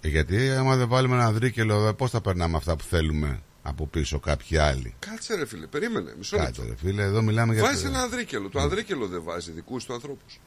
[0.02, 4.20] Ε, Γιατί άμα δεν βάλουμε ένα ανδρίκελο, πώς θα περνάμε αυτά που θέλουμε από πίσω
[4.20, 6.14] κάποιοι άλλοι; Κάτσε ρε φίλε, περίμενε.
[6.18, 6.74] Μισό Κάτσε λεπτό.
[6.84, 7.64] ρε φίλε, εδώ μιλάμε για...
[7.64, 8.50] Βάζεις το- ένα ανδρίκελο.
[8.50, 10.40] Το ανδρίκελο δεν βάζει δικούς του ανθρώπους;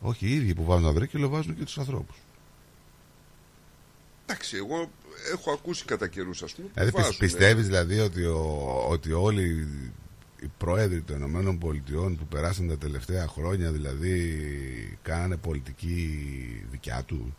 [0.00, 2.16] Όχι, οι ίδιοι που βάζουν ανδρίκελο βάζουν και τους ανθρώπους.
[4.26, 4.90] Εντάξει, εγώ
[5.32, 6.66] έχω ακούσει κατά καιρούς, ας πούμε.
[6.66, 9.68] που Δηλαδή πι- βάζουν, πιστεύεις δηλαδή ότι, ο, ότι όλοι
[10.40, 16.08] οι πρόεδροι των Ηνωμένων Πολιτειών που περάσαν τα τελευταία χρόνια δηλαδή κάνανε πολιτική
[16.70, 17.36] δικιά του;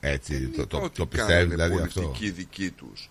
[0.00, 2.34] Έτσι, Δεν το, είπα το, ότι το πιστεύει κάνανε δηλαδή πολιτική αυτό.
[2.36, 3.10] δική τους.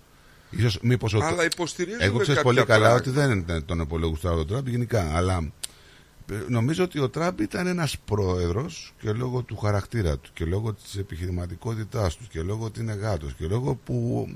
[0.52, 3.10] Ίσως, μήπως ο- Αλλά υποστηρίζουν Εγώ ξέρω κάποια πολύ καλά πράγματα.
[3.10, 5.52] ότι δεν είναι τον υπολογιστάω τον Τραμπ γενικά, αλλά ε,
[6.48, 10.96] νομίζω ότι ο Τραμπ ήταν ένας πρόεδρος και λόγω του χαρακτήρα του και λόγω της
[10.98, 14.28] επιχειρηματικότητάς τους και λόγω ότι είναι γάτος και λόγω που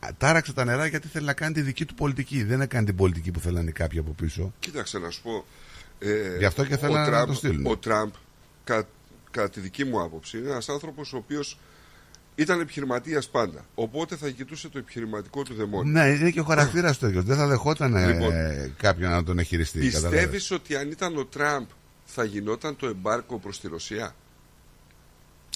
[0.00, 2.42] α, τάραξε τα νερά γιατί θέλει να κάνει τη δική του πολιτική.
[2.42, 4.52] Δεν έκανε την πολιτική που θέλανε κάποιοι από πίσω.
[4.58, 5.44] Κοίταξε να σου πω.
[5.98, 7.66] Ε, Γι' αυτό και ο θέλανε να Τραμπ- το στείλουν.
[7.66, 8.10] Ο Τραμπ,
[8.64, 8.86] κα,
[9.30, 11.58] κατά τη δική μου άποψη, είναι ένας άνθρωπος ο οποίος
[12.34, 13.64] ήταν επιχειρηματίας πάντα.
[13.74, 15.92] Οπότε θα κοιτούσε το επιχειρηματικό του δαιμόνιο.
[15.92, 18.32] Ναι, είναι και ο χαρακτήρας του Δεν θα δεχόταν ε, Λοιπόν,
[18.76, 19.78] κάποιον να τον εχειριστεί.
[19.90, 20.30] καταλαβαίνεις.
[20.30, 21.66] Πιστεύει ότι αν ήταν ο Τραμπ
[22.04, 24.14] θα γινόταν το εμπάρκο προς τη Ρωσία;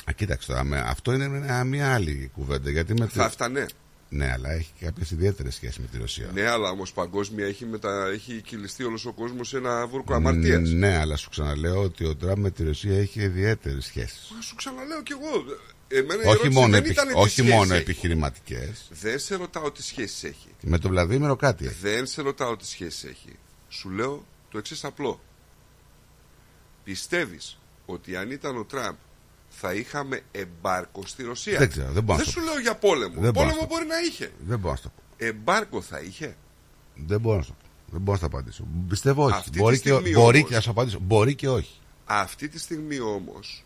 [0.05, 2.71] Α, κοίταξε τώρα, με- αυτό είναι μια, μια άλλη κουβέντα.
[2.71, 3.67] Γιατί με Θα τη- έφτανε.
[4.11, 6.31] Ναι, αλλά έχει κάποιες ιδιαίτερες σχέσεις με τη Ρωσία.
[6.33, 8.07] Ναι, αλλά όμως παγκόσμια έχει, μετα...
[8.07, 10.71] έχει κυλιστεί όλος ο κόσμος σε ένα βούρκο αμαρτίας.
[10.71, 14.33] Ναι, αλλά σου ξαναλέω ότι ο Τραμπ με τη Ρωσία έχει ιδιαίτερες σχέσεις.
[14.41, 15.45] Σου ξαναλέω κι εγώ.
[15.89, 16.91] Εμένα η Όχι, ερώτηση μόνο, δεν επι...
[16.91, 17.83] ήταν τι όχι σχέση μόνο έχει.
[17.83, 18.89] επιχειρηματικές.
[18.91, 20.49] Δεν σε ρωτάω τι σχέσεις έχει.
[20.61, 21.75] Με τον Βλαδίμηρο κάτι έχει.
[21.75, 23.39] Δεν σε ρωτάω τι σχέση έχει.
[23.69, 25.21] Σου λέω το εξής απλό.
[26.85, 28.95] Πιστεύεις ότι αν ήταν ο Τραμπ
[29.61, 31.59] θα είχαμε εμπάρκο στη Ρωσία.
[31.59, 32.47] Δεν ξέρω, δεν μπορώ να σου στο πω.
[32.47, 33.21] λέω για πόλεμο.
[33.21, 33.75] Δεν μπορώ να πόλεμο στο πω.
[33.75, 34.33] μπορεί να είχε.
[34.47, 35.03] Δεν μπορώ να στο πω.
[35.17, 36.37] Εμπάρκο θα είχε.
[36.95, 37.67] Δεν μπορώ να στο πω.
[37.91, 38.67] Δεν μπορώ να στο απαντήσω.
[38.89, 39.35] Πιστεύω όχι.
[39.35, 40.99] Αυτή τη μπορεί και, στιγμή μπορεί όμως- και να σου απαντήσω.
[40.99, 41.79] Μπορεί και όχι.
[42.05, 43.65] Αυτή τη στιγμή όμως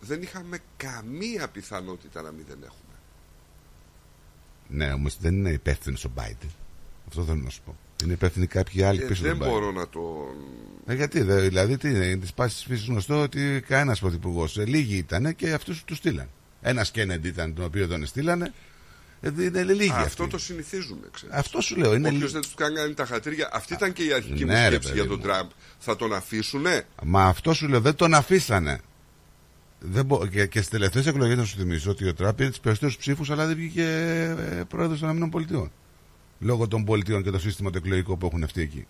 [0.00, 2.80] δεν είχαμε καμία πιθανότητα να μην δεν έχουμε.
[4.68, 6.48] Ναι, όμως δεν είναι υπεύθυνος ο Biden.
[7.08, 7.76] Αυτό θέλω να σου πω.
[8.04, 9.50] Είναι υπεύθυνοι κάποιοι άλλοι Ε, πίσω δεν τον Biden.
[9.50, 10.00] μπορώ να το...
[10.86, 14.58] Ε, γιατί, δε, δηλαδή, τι είναι, είναι της πάσης της φύσης γνωστό ότι κανένας πρωθυπουργός.
[14.58, 16.28] Ε, λίγοι ήταν και αυτούς τους στείλαν.
[16.60, 18.52] Ένας Κέννεντι ήταν τον οποίο τον στείλανε.
[19.20, 20.26] Ε, είναι λίγοι Αυτό αυτοί.
[20.28, 21.34] το συνηθίζουμε, ξέρεις.
[21.34, 21.94] Αυτό σου λέω.
[21.94, 23.48] Είναι Όποιος λι- δεν τους κάνει τα χατήρια.
[23.52, 25.24] Αυτή ήταν και η αρχική Ναι, μου ρε, σκέψη παιδί για τον μου.
[25.26, 25.48] Τραμπ.
[25.78, 28.80] Θα τον αφήσουνε; Μα αυτό σου λέω, δεν τον αφήσανε.
[29.80, 30.26] Δεν μπο...
[30.26, 33.30] και, και στις τελευταίες εκλογές να σου θυμίσω ότι ο Τραμπ πήρε του περισσότερου ψήφους,
[33.30, 33.82] αλλά δεν βγήκε
[34.38, 35.70] ε, πρόεδρος των ΗΠΑ.
[36.40, 38.86] Λόγω των πολιτείων και το σύστημα το εκλογικό που έχουν αυτοί εκεί.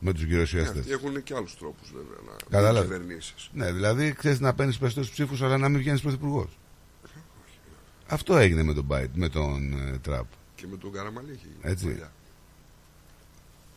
[0.00, 0.78] Με τους γυροσιαστέ.
[0.78, 2.90] Αυτοί έχουν και άλλους τρόπους βέβαια να βγουν Κατάλαβες.
[2.90, 3.50] κυβερνήσεις.
[3.52, 6.58] Ναι, δηλαδή ξέρεις να παίρνεις περισσότερου ψήφους, αλλά να μην βγαίνεις πρωθυπουργός.
[8.06, 10.26] Αυτό έγινε με τον, Biden, με τον ε, Τραμπ.
[10.54, 11.84] Και με τον Καραμαλή έχει γίνει Έτσι.
[11.86, 12.12] παλιά.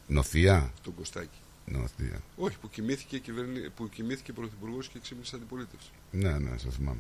[0.07, 0.73] Νοθεία.
[0.83, 1.37] Τον Κωστάκη.
[1.65, 2.21] Νοθεία.
[2.37, 3.69] Όχι, που κοιμήθηκε, κυβερνη...
[3.69, 5.89] που κοιμήθηκε πρωθυπουργός και ξύπνησε αντιπολίτευση.
[6.11, 6.99] Ναι, ναι, σας θυμάμαι.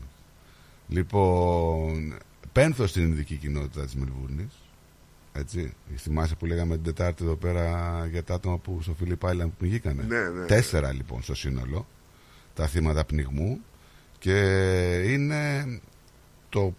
[0.87, 2.17] Λοιπόν,
[2.51, 4.53] πένθος στην ειδική κοινότητα της Μελβούρνης.
[5.33, 5.73] Έτσι.
[5.95, 9.55] Θυμάσαι που λέγαμε την Τετάρτη εδώ πέρα για τα άτομα που στο Φιλιπ Άιλαντ που
[9.57, 10.03] πνιγήκανε.
[10.03, 10.45] Ναι, ναι.
[10.45, 11.87] Τέσσερα λοιπόν στο σύνολο
[12.53, 13.59] τα θύματα πνιγμού
[14.19, 14.37] και
[15.05, 15.65] είναι
[16.49, 16.75] το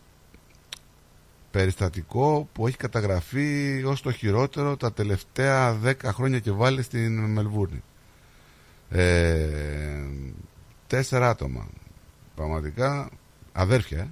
[1.50, 7.82] περιστατικό που έχει καταγραφεί ως το χειρότερο τα τελευταία δέκα χρόνια και βάλει στην Μελβούρνη.
[8.90, 10.04] Ε,
[10.86, 11.68] τέσσερα άτομα.
[12.34, 13.10] Πραγματικά
[13.52, 13.98] αδέρφια.
[13.98, 14.08] Ε.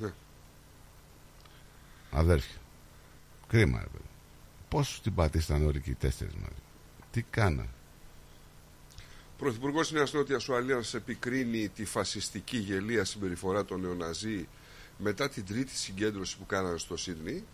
[0.00, 0.10] Ναι.
[2.10, 2.59] Αδέρφια.
[3.50, 4.04] Κρίμα, ρε παιδί.
[4.68, 6.62] Πώς την πατήσαν όλοι και οι τέσσερις μαζί.
[7.10, 7.66] Τι κάνα.
[8.96, 14.48] Ο Πρωθυπουργός Νέας Νότιας Ουαλία επικρίνει τη φασιστική γελία συμπεριφορά των νεοναζί
[14.98, 17.44] μετά την τρίτη συγκέντρωση που κάνανε στο Σίδνη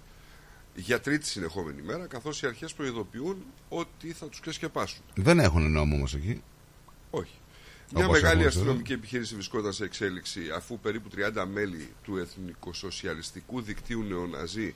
[0.74, 5.02] για τρίτη συνεχόμενη μέρα, καθώς οι αρχές προειδοποιούν ότι θα τους ξεσκεπάσουν.
[5.14, 6.42] Δεν έχουν νόμο όμως εκεί.
[7.10, 7.34] Όχι.
[7.94, 13.62] Μια Όπως μεγάλη έχουμε αστυνομική επιχείρηση βρισκόταν σε εξέλιξη αφού περίπου 30 μέλη του Εθνικοσοσιαλιστικού
[13.62, 14.74] Δικτύου Νεοναζί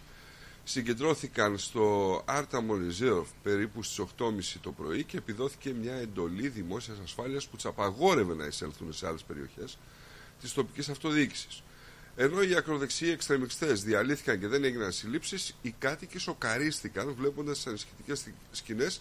[0.65, 7.47] συγκεντρώθηκαν στο Artamon Reserve περίπου στις 8.30 το πρωί και επιδόθηκε μια εντολή δημόσιας ασφάλειας
[7.47, 9.79] που τους απαγόρευε να εισέλθουν σε άλλες περιοχές
[10.41, 11.63] της τοπικής αυτοδιοίκησης.
[12.17, 18.27] Ενώ οι ακροδεξιοί εξτρεμιστές διαλύθηκαν και δεν έγιναν συλλήψεις, οι κάτοικοι σοκαρίστηκαν βλέποντας τις ανησυχητικές
[18.51, 19.01] σκηνές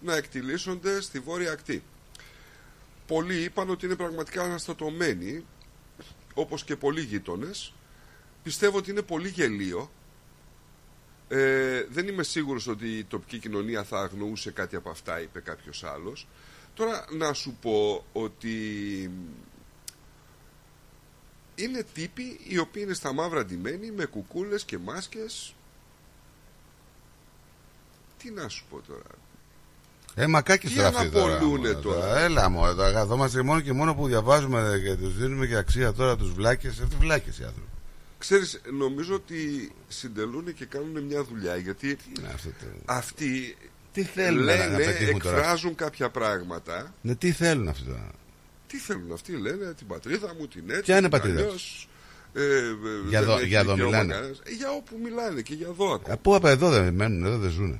[0.00, 1.82] να εκτιλήσονται στη βόρεια ακτή.
[3.06, 5.44] Πολλοί είπαν ότι είναι πραγματικά αναστατωμένοι,
[6.34, 7.72] όπως και πολλοί γείτονες.
[8.42, 9.90] Πιστεύω ότι είναι πολύ γελίο.
[11.28, 15.84] Ε, δεν είμαι σίγουρος ότι η τοπική κοινωνία θα αγνοούσε κάτι από αυτά, είπε κάποιος
[15.84, 16.26] άλλος.
[16.74, 18.56] Τώρα να σου πω ότι
[21.54, 25.54] είναι τύποι οι οποίοι είναι στα μαύρα ντυμένοι με κουκούλες και μάσκες.
[28.18, 29.02] Τι να σου πω τώρα.
[30.14, 31.24] Ε, μακάκι Τι τώρα αυτή τώρα.
[31.24, 32.18] αναπολούνε μωρέ, τώρα.
[32.18, 36.16] Έλα μου, εδώ καθόμαστε μόνο και μόνο που διαβάζουμε και τους δίνουμε και αξία τώρα
[36.16, 36.80] τους βλάκες.
[36.80, 37.68] Αυτοί βλάκες οι άνθρωποι.
[38.24, 41.96] Ξέρεις, νομίζω ότι συντελούν και κάνουν μια δουλειά γιατί
[42.84, 43.56] αυτοί
[43.92, 46.94] Τι θέλουν να- να λένε, πετύχουν τώρα; εκφράζουν κάποια πράγματα.
[47.00, 48.10] Ναι, τι θέλουν αυτοί τώρα;
[48.66, 50.82] Τι θέλουν αυτοί, λένε την πατρίδα μου, την έτσι.
[50.82, 51.88] Ποια είναι την πατρίδα αλλιώς.
[52.34, 52.70] Ε, ε,
[53.08, 54.12] Για δεν δω- έχει για εδώ δικαίωμα μιλάνε.
[54.14, 54.38] κανένας.
[54.44, 56.14] Ε, για όπου μιλάνε και για εδώ ακόμα.
[56.14, 57.72] Α, Πού από εδώ δεν μένουν, εδώ δεν ζουν.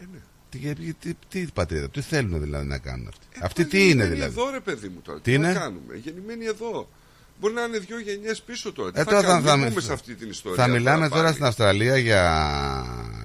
[0.00, 0.18] Ε, ναι.
[0.50, 3.78] Τι, τι, τι, τι πατρίδα, τι θέλουν δηλαδή να κάνουν αυτοί; Ε, αυτοί μα τι
[3.78, 5.18] είναι γεννημένοι δηλαδή; εδώ ρε παιδί μου τώρα.
[5.18, 6.88] Τι Τι, είναι; να κάνουμε; Γεννημένοι εδώ.
[7.40, 8.90] Μπορεί να είναι δύο γενιές πίσω τώρα.
[8.92, 10.64] Τι Ε, θα τώρα κάνουμε, θα- μην θα- πούμε σε αυτή την ιστορία.
[10.64, 11.32] Θα μιλάμε τώρα πάλι.
[11.34, 12.22] στην Αυστραλία για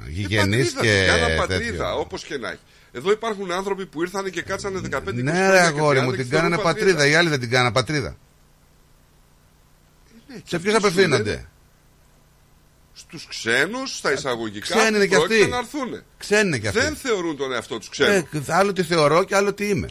[0.07, 1.99] γηγενείς πατρίδα, και Κάνα πατρίδα, τέτοιο.
[1.99, 2.60] όπως και να έχει.
[2.91, 6.16] Εδώ υπάρχουν άνθρωποι που ήρθαν και κάτσανε 15 Ναι, χρόνια ρε και αγόρι μου, 30
[6.16, 7.07] και την κάνανε θεωρούν πατρίδα.
[7.07, 8.18] Οι άλλοι δεν την κάνανε πατρίδα.
[10.28, 11.47] Ναι, και Σε αυτοί ποιους σου απευθύνονται; λένε
[12.93, 15.49] Στους ξένους, στα εισαγωγικά Ξένοι είναι που κι πρόκειται αυτοί.
[15.49, 16.03] να έρθουν.
[16.18, 16.80] Ξένοι είναι κι αυτοί.
[16.80, 18.12] Δεν θεωρούν τον εαυτό τους ξένο.
[18.14, 19.88] Ε, άλλο τι θεωρώ και άλλο τι είμαι.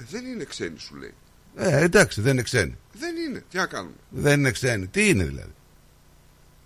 [0.00, 1.14] Ε, δεν είναι ξένοι σου λέει.
[1.56, 2.76] Ε, εντάξει, δεν είναι ξένοι.
[2.92, 3.44] Δεν είναι.
[3.50, 4.86] Τι να κάνουμε; Δεν είναι ξένοι.
[4.86, 5.52] Τι είναι δηλαδή;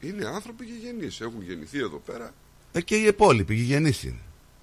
[0.01, 1.21] Είναι άνθρωποι γηγενείς.
[1.21, 2.35] Έχουν γεννηθεί εδώ πέρα.
[2.73, 4.21] Ε, και οι υπόλοιποι γηγενεί είναι.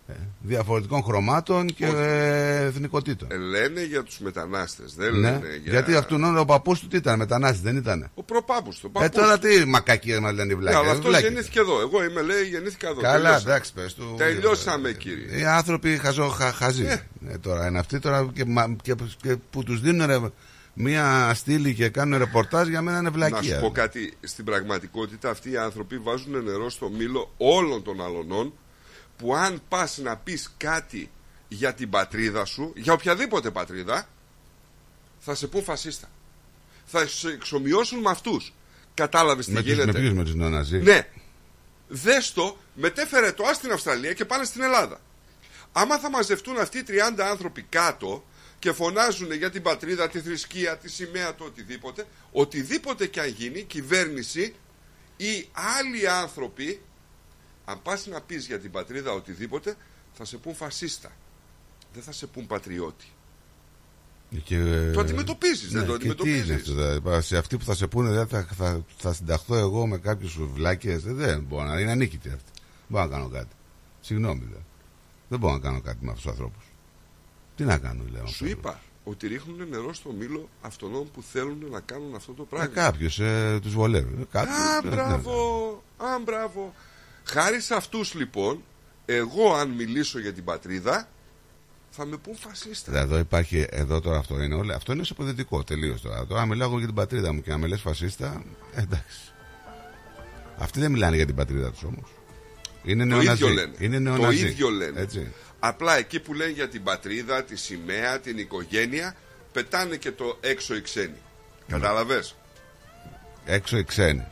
[0.08, 3.28] Ε, διαφορετικών χρωμάτων και ε, εθνικότητων.
[3.32, 4.96] Ε, λένε για τους μετανάστες.
[4.96, 5.72] Δεν Ναι, λένε για...
[5.72, 8.10] Γιατί αυτόν ο παππούς του τι ήταν, μετανάστης δεν ήταν.
[8.16, 8.88] Ο προπάπους του.
[8.88, 9.48] Ε, παππούς τώρα του.
[9.48, 10.80] τι μακακίε μα λένε οι Ναι, βλάκες.
[10.80, 11.28] αλλά αυτό βλάκες.
[11.28, 11.80] γεννήθηκε εδώ.
[11.82, 13.02] Εγώ είμαι, λέει, γεννήθηκα εδώ.
[13.02, 13.52] Καλά, Τελειώσαμε.
[13.52, 14.14] εντάξει, πες του.
[14.18, 15.38] Τελειώσαμε, κύριε.
[15.40, 16.86] Οι άνθρωποι χαζό, χα, χαζοί.
[17.28, 20.18] Ε, τώρα είναι αυτοί τώρα και, μα- και, και που τους δίνουν ρε,
[20.74, 23.38] μία στήλη και κάνουν ρεπορτάζ για μένα είναι βλακεία.
[23.52, 24.14] Να σου πω κάτι.
[24.22, 28.54] Στην πραγματικότητα αυτοί οι άνθρωποι βάζουν νερό στο μήλο όλων των αλωνών
[29.18, 31.12] που αν πας να πεις κάτι
[31.48, 34.08] για την πατρίδα σου, για οποιαδήποτε πατρίδα,
[35.20, 36.10] θα σε πούν φασίστα.
[36.86, 38.54] Θα σε εξομοιώσουν με αυτούς.
[38.94, 40.00] Κατάλαβες τι με, τους, με γίνεται.
[40.00, 40.78] ποιους με τους νεοναζί.
[40.78, 41.08] Ναι.
[41.88, 45.00] Δες το, μετέφερε το ας στην Αυστραλία και πάνε στην Ελλάδα.
[45.72, 48.24] Άμα θα μαζευτούν αυτοί οι 30 άνθρωποι κάτω
[48.60, 53.62] και φωνάζουν για την πατρίδα, τη θρησκεία, τη σημαία, το οτιδήποτε, οτιδήποτε και αν γίνει,
[53.62, 54.56] κυβέρνηση
[55.18, 56.82] ή άλλοι άνθρωποι,
[57.66, 59.76] αν πας να πεις για την πατρίδα οτιδήποτε,
[60.14, 61.12] θα σε πούν φασίστα.
[61.94, 63.06] Δεν θα σε πούν πατριώτη.
[64.44, 66.42] Και, ε, Το αντιμετωπίζεις, δεν το και αντιμετωπίζεις.
[66.42, 69.56] Τι είναι αυτό, δηλαδή, σε αυτοί που θα σε πούνε δηλαδή, θα, θα, θα συνταχθώ
[69.56, 71.02] εγώ με κάποιους βλάκες.
[71.04, 72.52] Δεν μπορώ να είναι ανίκητοι αυτοί.
[72.56, 73.56] Δεν μπορώ να κάνω κάτι.
[74.02, 74.66] Συγγνώμη δηλαδή.
[75.30, 76.64] Δεν μπορώ να κάνω κάτι με αυτούς τους ανθρώπους.
[77.56, 78.28] Τι να κάνω, λέω.
[78.28, 82.46] Σου είπα ότι ρίχνουν νερό στο μήλο αυτών που θέλουν να κάνουν αυτό το Ε,
[82.50, 82.74] πράγμα.
[82.74, 84.22] Κάποιος ε, τους βολεύει.
[84.22, 86.74] Ε, κάποιος, Α, ε, μπράβο, α, μπράβο.
[87.26, 88.64] Χάρη σε αυτούς λοιπόν,
[89.06, 91.08] εγώ αν μιλήσω για την πατρίδα,
[91.90, 92.92] θα με πούν φασίστα.
[92.92, 93.00] ναι.
[93.00, 96.26] Εδώ υπάρχει, εδώ τώρα αυτό είναι, όλα, αυτό είναι σοποδετικό τελείως τώρα.
[96.26, 98.44] Τώρα, αν μιλάω εγώ για την πατρίδα μου και να με λες φασίστα,
[98.74, 99.20] ε, εντάξει.
[100.58, 102.10] Αυτοί δεν μιλάνε για την πατρίδα τους όμως.
[102.84, 103.44] Είναι το νεοναζί.
[103.44, 103.74] ίδιο λένε.
[103.80, 104.46] Είναι το νεοναζί.
[104.46, 105.00] ίδιο λένε.
[105.02, 105.34] Έτσι.
[105.60, 109.16] Απλά εκεί που λένε για την πατρίδα, τη σημαία, την οικογένεια,
[109.52, 111.18] πετάνε και το έξω οι ξένοι.
[111.68, 112.36] Κατάλαβες;
[113.46, 114.24] Έξω οι ξένοι.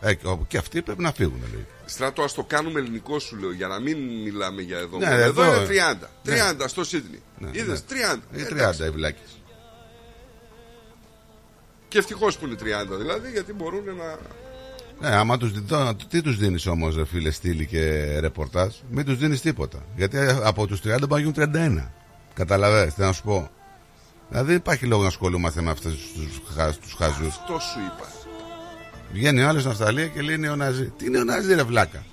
[0.00, 1.66] Ε, και- όπου και αυτοί πρέπει να φύγουν, λέει.
[1.84, 4.98] Στράτο, ας το κάνουμε ελληνικό σου λέω, για να μην μιλάμε για εδώ.
[4.98, 5.18] Ναι, μόνο.
[5.20, 5.66] εδώ, εδώ, είναι ε.
[5.66, 6.10] 30.
[6.22, 6.34] Ναι.
[6.62, 7.22] 30 στο Σίδνη.
[7.38, 7.96] Ναι, Είδες, ναι.
[7.96, 8.22] 30.
[8.38, 8.82] Είναι Εντάξει.
[8.82, 9.40] 30 οι βλάκες.
[11.88, 14.18] Και ευτυχώς που είναι 30 δηλαδή, γιατί μπορούν να.
[15.00, 19.18] Ναι, άμα τους δίνω, τι τους δίνεις όμως ρε φίλε στήλη και ρεπορτάζ; Μην τους
[19.18, 21.92] δίνεις τίποτα Γιατί από τους 30 πάνε να γίνουν 31
[22.34, 23.50] Καταλαβαίνεις τι να σου πω;
[24.28, 28.08] Δηλαδή δεν υπάρχει λόγο να ασχολούμαστε με αυτούς τους, χα, τους χαζούς Αυτό σου είπα.
[29.12, 32.04] Βγαίνει ο άλλος στην Αυστραλία και λέει νεοναζί Τι νεοναζί ρε βλάκα;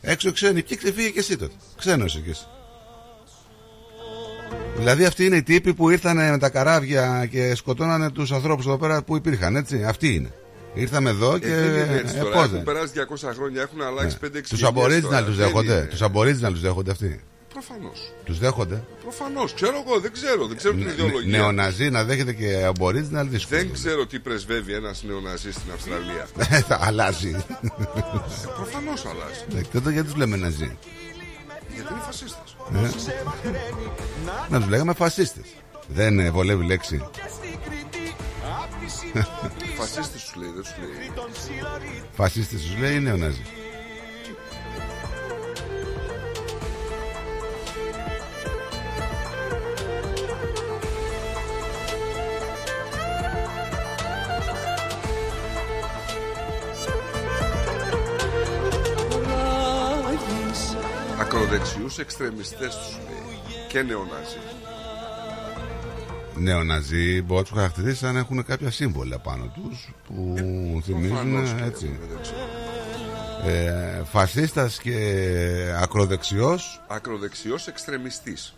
[0.00, 0.62] Έξω ξένοι.
[0.62, 1.54] Και ξεφύγε και εσύ τότε.
[1.78, 2.46] Ξένος είσαι κι εσύ
[4.76, 8.78] Δηλαδή αυτοί είναι οι τύποι που ήρθαν με τα καράβια και σκοτώνανε τους ανθρώπους εδώ
[8.78, 9.84] πέρα που υπήρχαν έτσι.
[9.84, 10.32] Αυτοί είναι.
[10.74, 12.32] Ήρθαμε εδώ και Ε, δεν είναι έτσι ε, τώρα.
[12.34, 12.62] πώς Έχουν δεν.
[12.62, 12.92] περάσει
[13.26, 15.86] 200 χρόνια, έχουν αλλάξει 5-6 Τους Aboriginal τους δέχονται.
[15.90, 17.20] Τους Aboriginal τους δέχονται αυτοί.
[17.54, 18.12] Προφανώς.
[18.24, 18.84] Τους δέχονται.
[19.02, 19.54] Προφανώς.
[19.54, 20.46] Ξέρω εγώ, δεν ξέρω.
[20.46, 21.38] Δεν ξέρω την ιδεολογία.
[21.38, 23.60] Νεοναζί να δέχεται και Aboriginal δύσκολο.
[23.60, 26.26] Δεν ξέρω τι πρεσβεύει ένας νεοναζί στην Αυστραλία.
[26.68, 27.44] Θα αλλάζει.
[28.56, 29.44] Προφανώς αλλάζει.
[29.48, 30.76] Ναι, Και τότε γιατί τους λέμε Ναζί;
[31.74, 32.56] Γιατί είναι φασίστες.
[32.74, 33.60] Ε.
[34.50, 35.46] Να τους λέγαμε φασίστες.
[35.88, 37.08] Δεν ε, βολεύει λέξη.
[39.76, 41.12] Φασίστες σου λέει, δεν σου λέει.
[42.12, 43.42] Φασίστες τους λέει νεοναζί.
[61.44, 63.40] Ακροδεξιού εξτρεμιστές τους λέει.
[63.68, 64.38] Και νεοναζί.
[66.36, 70.34] Νεοναζί μπορεί να τους χαρακτηρίσει σαν να έχουν κάποια σύμβολα πάνω τους που
[70.84, 71.86] θυμίζουν προφανώς και έτσι.
[71.86, 72.38] έχουν, δεν ξέρω.
[73.46, 78.54] Ε, φασίστας και ακροδεξιός Ακροδεξιός εξτρεμιστής.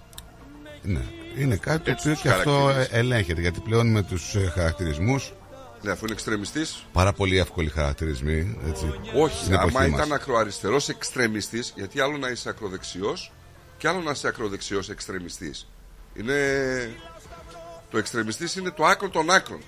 [0.82, 1.02] Ναι,
[1.38, 2.88] είναι κάτι το Έτσι οποίο τους και αυτό χαρακτηρίζει.
[2.92, 5.32] ε, ελέγχεται γιατί πλέον με τους ε, χαρακτηρισμούς
[5.86, 6.86] Ναι, αφού είναι εξτρεμιστής.
[6.92, 9.98] πάρα πολύ εύκολοι χαρακτηρισμοί έτσι, Όχι, στην εποχή άμα μας.
[9.98, 13.32] ήταν ακροαριστερός εξτρεμιστής, γιατί άλλο να είσαι ακροδεξιός
[13.78, 15.68] και άλλο να είσαι ακροδεξιός εξτρεμιστής.
[16.14, 16.34] Είναι.
[17.90, 19.60] Το εξτρεμιστής είναι το άκρο των άκρων.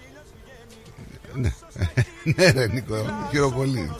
[1.34, 1.52] Ναι,
[2.36, 3.90] ναι ρε Νίκο, χειροκολλεί.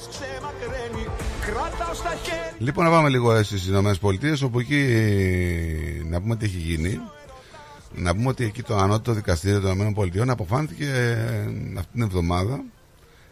[2.58, 4.82] Λοιπόν να πάμε λίγο στις Ηνωμένες Πολιτείες όπου εκεί
[6.04, 7.00] να πούμε τι έχει γίνει
[7.94, 11.40] να πούμε ότι εκεί το ανώτατο δικαστήριο των Ηνωμένων Πολιτειών αποφάνθηκε ε,
[11.78, 12.64] αυτήν την εβδομάδα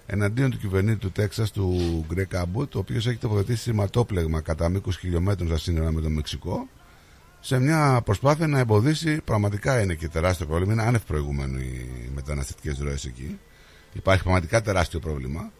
[0.06, 4.98] εναντίον του κυβερνήτη του Τέξας του Γκρέκ Άμποτ ο οποίος έχει τοποθετήσει σηματόπλεγμα κατά μήκος
[4.98, 6.68] χιλιόμετρων στα σύνορα με το Μεξικό
[7.40, 12.78] σε μια προσπάθεια να εμποδίσει πραγματικά είναι και τεράστιο πρόβλημα είναι άνευ προηγούμενου οι μεταναστευτικές
[12.78, 13.38] ροές εκεί.
[13.92, 15.52] Υπάρχει πραγματικά τεράστιο πρόβλημα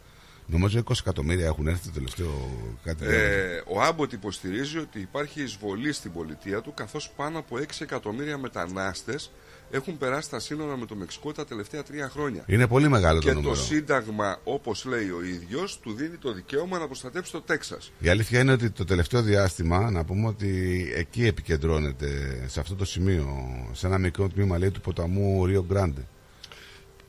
[0.47, 2.51] Νομίζω 20 εκατομμύρια έχουν έρθει το τελευταίο
[2.85, 7.62] κάτι Ε, ο Άμποτ υποστηρίζει ότι υπάρχει εισβολή στην πολιτεία του καθώς πάνω από 6
[7.81, 9.31] εκατομμύρια μετανάστες
[9.70, 12.44] έχουν περάσει τα σύνορα με το Μεξικό τα τελευταία τρία χρόνια.
[12.47, 13.55] Είναι πολύ μεγάλο το Και νούμερο.
[13.55, 17.93] το Σύνταγμα, όπως λέει ο ίδιος, του δίνει το δικαίωμα να προστατέψει το Τέξας.
[17.98, 22.85] Η αλήθεια είναι ότι το τελευταίο διάστημα, να πούμε ότι εκεί επικεντρώνεται, σε αυτό το
[22.85, 23.28] σημείο,
[23.73, 26.06] σε ένα μικρό τμήμα λέει του ποταμού Ρίο Γκράντε.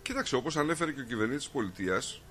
[0.01, 2.21] Κοίταξε, όπως ανέφερε και ο κυβερνήτης της πολιτείας,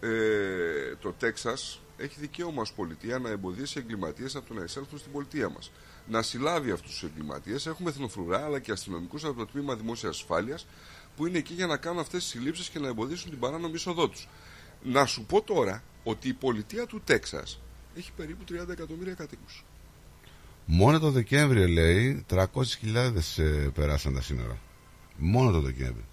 [0.00, 5.12] ε, το Τέξας έχει δικαίωμα ως πολιτεία να εμποδίσει εγκληματίες από το να εισέλθουν στην
[5.12, 5.70] πολιτεία μας.
[6.08, 7.66] Να συλλάβει αυτούς τους εγκληματίες.
[7.66, 10.66] Έχουμε εθνοφρουρά αλλά και αστυνομικούς από το τμήμα δημόσιας ασφάλειας
[11.16, 14.08] που είναι εκεί για να κάνουν αυτές τις συλλήψεις και να εμποδίσουν την παράνομη είσοδό
[14.08, 14.28] τους.
[14.82, 17.60] Να σου πω τώρα ότι η πολιτεία του Τέξας
[17.96, 19.64] έχει περίπου 30 εκατομμύρια κατοίκους.
[20.64, 22.46] Μόνο το Δεκέμβριο λέει 300.000
[23.36, 23.42] ε,
[23.74, 24.58] περάσαν τα σύνορα.
[25.16, 26.04] Μόνο το Δεκέμβριο.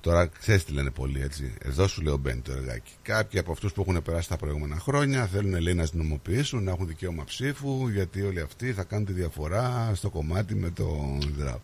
[0.00, 1.54] Τώρα ξέρεις τι λένε πολλοί έτσι.
[1.62, 2.92] Εδώ σου λέω μπαίνει το εργάκι.
[3.02, 6.86] Κάποιοι από αυτούς που έχουν περάσει τα προηγούμενα χρόνια θέλουν λέει, να νομοποιήσουν, να έχουν
[6.86, 11.60] δικαίωμα ψήφου, γιατί όλοι αυτοί θα κάνουν τη διαφορά στο κομμάτι με το ΔΡΑΠ.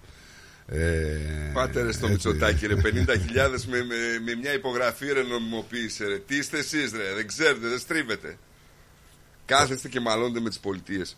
[0.69, 2.29] Ε, Πάτε ρε στο έτσι.
[2.29, 2.85] Μητσοτάκι ρε 50.000
[3.67, 7.79] με, με, με μια υπογραφή ρε νομιμοποίησε ρε Τι είστε εσείς ρε δεν ξέρετε δεν
[7.79, 8.39] στρίβετε
[9.45, 11.17] Κάθεστε και μαλώνετε με τις πολιτείες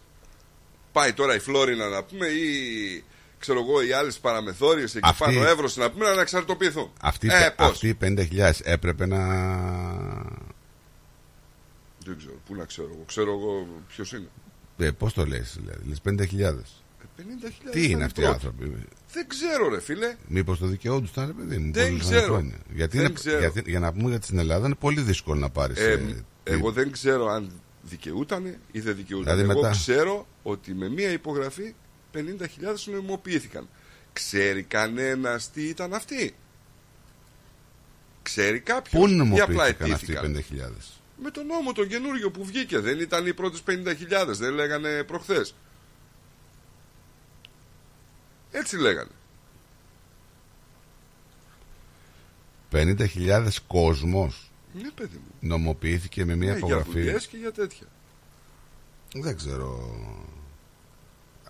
[0.93, 3.05] Πάει τώρα η Φλόρινα να πούμε ή
[3.39, 7.51] ξέρω εγώ οι άλλες παραμεθόριες εκεί Αυτή- πάνω Εύρος να πούμε να εξαρτοποιηθούν Αυτοί, Ε
[7.57, 9.19] πώς; αυτοί οι 50.000 έπρεπε να.
[12.05, 14.29] Δεν ξέρω πού να ξέρω εγώ Ξέρω εγώ ποιος είναι
[14.79, 16.65] Ε, Πώς το λες, δηλαδή, λες 50.000.
[17.17, 18.35] 50.000 Τι είναι ήταν αυτοί οι πρώτοι.
[18.47, 21.73] άνθρωποι; Δεν ξέρω ρε φίλε Μήπως το δικαιούνται ρε παιδί μου.
[21.73, 22.33] Δεν που ζούσαν ξέρω.
[22.33, 22.57] χρόνια.
[22.75, 23.39] Γιατί, Δεν είναι, ξέρω.
[23.39, 25.79] γιατί για να πούμε γιατί στην Ελλάδα είναι πολύ δύσκολο να πάρεις.
[25.79, 27.53] Ε, εγώ δεν ξέρω αν
[27.83, 29.37] δικαιούτανε ή δεν δικαιούτανε.
[29.37, 31.75] Δηλαδή εγώ μετά- ξέρω ότι με μία υπογραφή
[32.19, 32.47] 50.000
[32.85, 33.69] νομιμοποιήθηκαν.
[34.13, 36.35] Ξέρει κανένας τι ήταν αυτοί;
[38.23, 39.03] Ξέρει κάποιος.
[39.03, 40.73] Πού ή απλά νομοποιήθηκαν αυτοί οι αιτήθηκαν; 50.000.
[41.23, 42.79] Με τον νόμο τον καινούριο που βγήκε.
[42.79, 45.55] Δεν ήταν οι πρώτες 50.000, δεν λέγανε προχθές.
[48.51, 49.11] Έτσι λέγανε.
[52.73, 55.35] 50.000 κόσμος Ναι, παιδί μου.
[55.49, 56.91] νομοποιήθηκε με μια Ναι, για υπογραφή.
[56.91, 57.87] δουλειές και για τέτοια.
[59.13, 60.38] Δεν ξέρω αν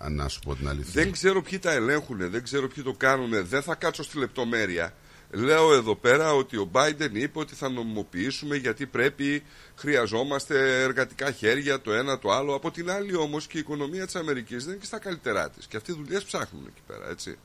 [0.09, 1.03] να σου πω την αλήθεια.
[1.03, 4.95] Δεν ξέρω ποιοι τα ελέγχουν, δεν ξέρω ποιοι το κάνουν, δεν θα κάτσω στη λεπτομέρεια.
[5.31, 9.43] Λέω εδώ πέρα ότι ο Biden είπε ότι θα νομιμοποιήσουμε γιατί πρέπει,
[9.77, 12.55] χρειαζόμαστε εργατικά χέρια, το ένα το άλλο.
[12.55, 15.67] Από την άλλη όμως και η οικονομία της Αμερικής δεν είναι και στα καλύτερά της.
[15.67, 17.39] Και αυτοί οι δουλειές ψάχνουν εκεί πέρα, έτσι.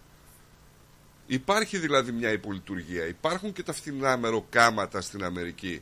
[1.26, 3.08] Υπάρχει δηλαδή μια υπολειτουργία.
[3.08, 5.82] Υπάρχουν και τα φθηνά μεροκάματα στην Αμερική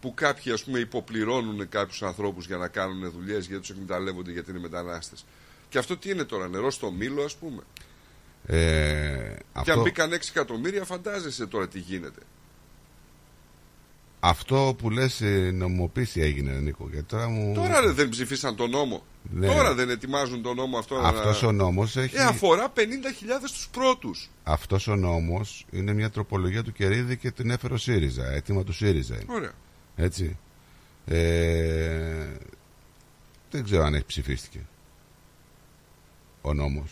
[0.00, 4.50] που κάποιοι ας πούμε υποπληρώνουν κάποιους ανθρώπους για να κάνουν δουλειές γιατί τους εκμεταλλεύονται γιατί
[4.50, 5.24] είναι μετανάστες.
[5.74, 7.62] Και αυτό τι είναι τώρα, νερό στο μήλο ας πούμε.
[8.46, 12.20] Ε, Και αν αυτό, μπήκαν 6 εκατομμύρια, φαντάζεσαι τώρα τι γίνεται.
[14.20, 17.54] αυτό που λες ε, νομιμοποίηση έγινε Νίκο γιατί τώρα μου...
[17.54, 19.04] Τώρα ρε, δεν ψηφίσαν τον νόμο.
[19.22, 19.46] Ναι.
[19.46, 20.96] Τώρα δεν ετοιμάζουν τον νόμο αυτό.
[20.96, 21.48] Αυτός να...
[21.48, 22.16] ο νόμος έχει...
[22.16, 22.80] Ε, αφορά 50.000
[23.40, 24.30] τους πρώτους.
[24.42, 28.32] Αυτός ο νόμος είναι μια τροπολογία του Κερίδη και την έφερε ο ΣΥΡΙΖΑ.
[28.32, 29.34] Έτοιμα του ΣΥΡΙΖΑ είναι.
[29.34, 29.52] Ωραία.
[29.96, 30.38] Έτσι.
[31.06, 32.36] Ε,
[33.50, 34.66] δεν ξέρω αν έχει ψηφίστηκε
[36.44, 36.90] ο νόμος.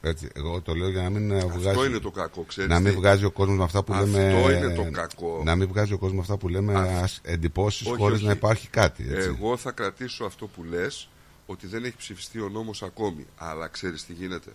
[0.00, 1.86] Έτσι, εγώ το λέω για να μην ε, βγάζει.
[1.86, 4.52] είναι το κακό, ξέρεις Να μην τι; βγάζει ο κόσμος με αυτά που Αυτό λέμε.
[4.52, 5.42] είναι το κακό.
[5.44, 8.26] Να μην βγάζει ο κόσμος με αυτά που λέμε Α, εντυπώσεις όχι, χωρίς όχι.
[8.26, 9.06] να υπάρχει κάτι.
[9.10, 9.28] Έτσι.
[9.28, 11.08] Εγώ θα κρατήσω αυτό που λες
[11.46, 13.26] ότι δεν έχει ψηφιστεί ο νόμος ακόμη.
[13.36, 14.50] Αλλά ξέρεις τι γίνεται.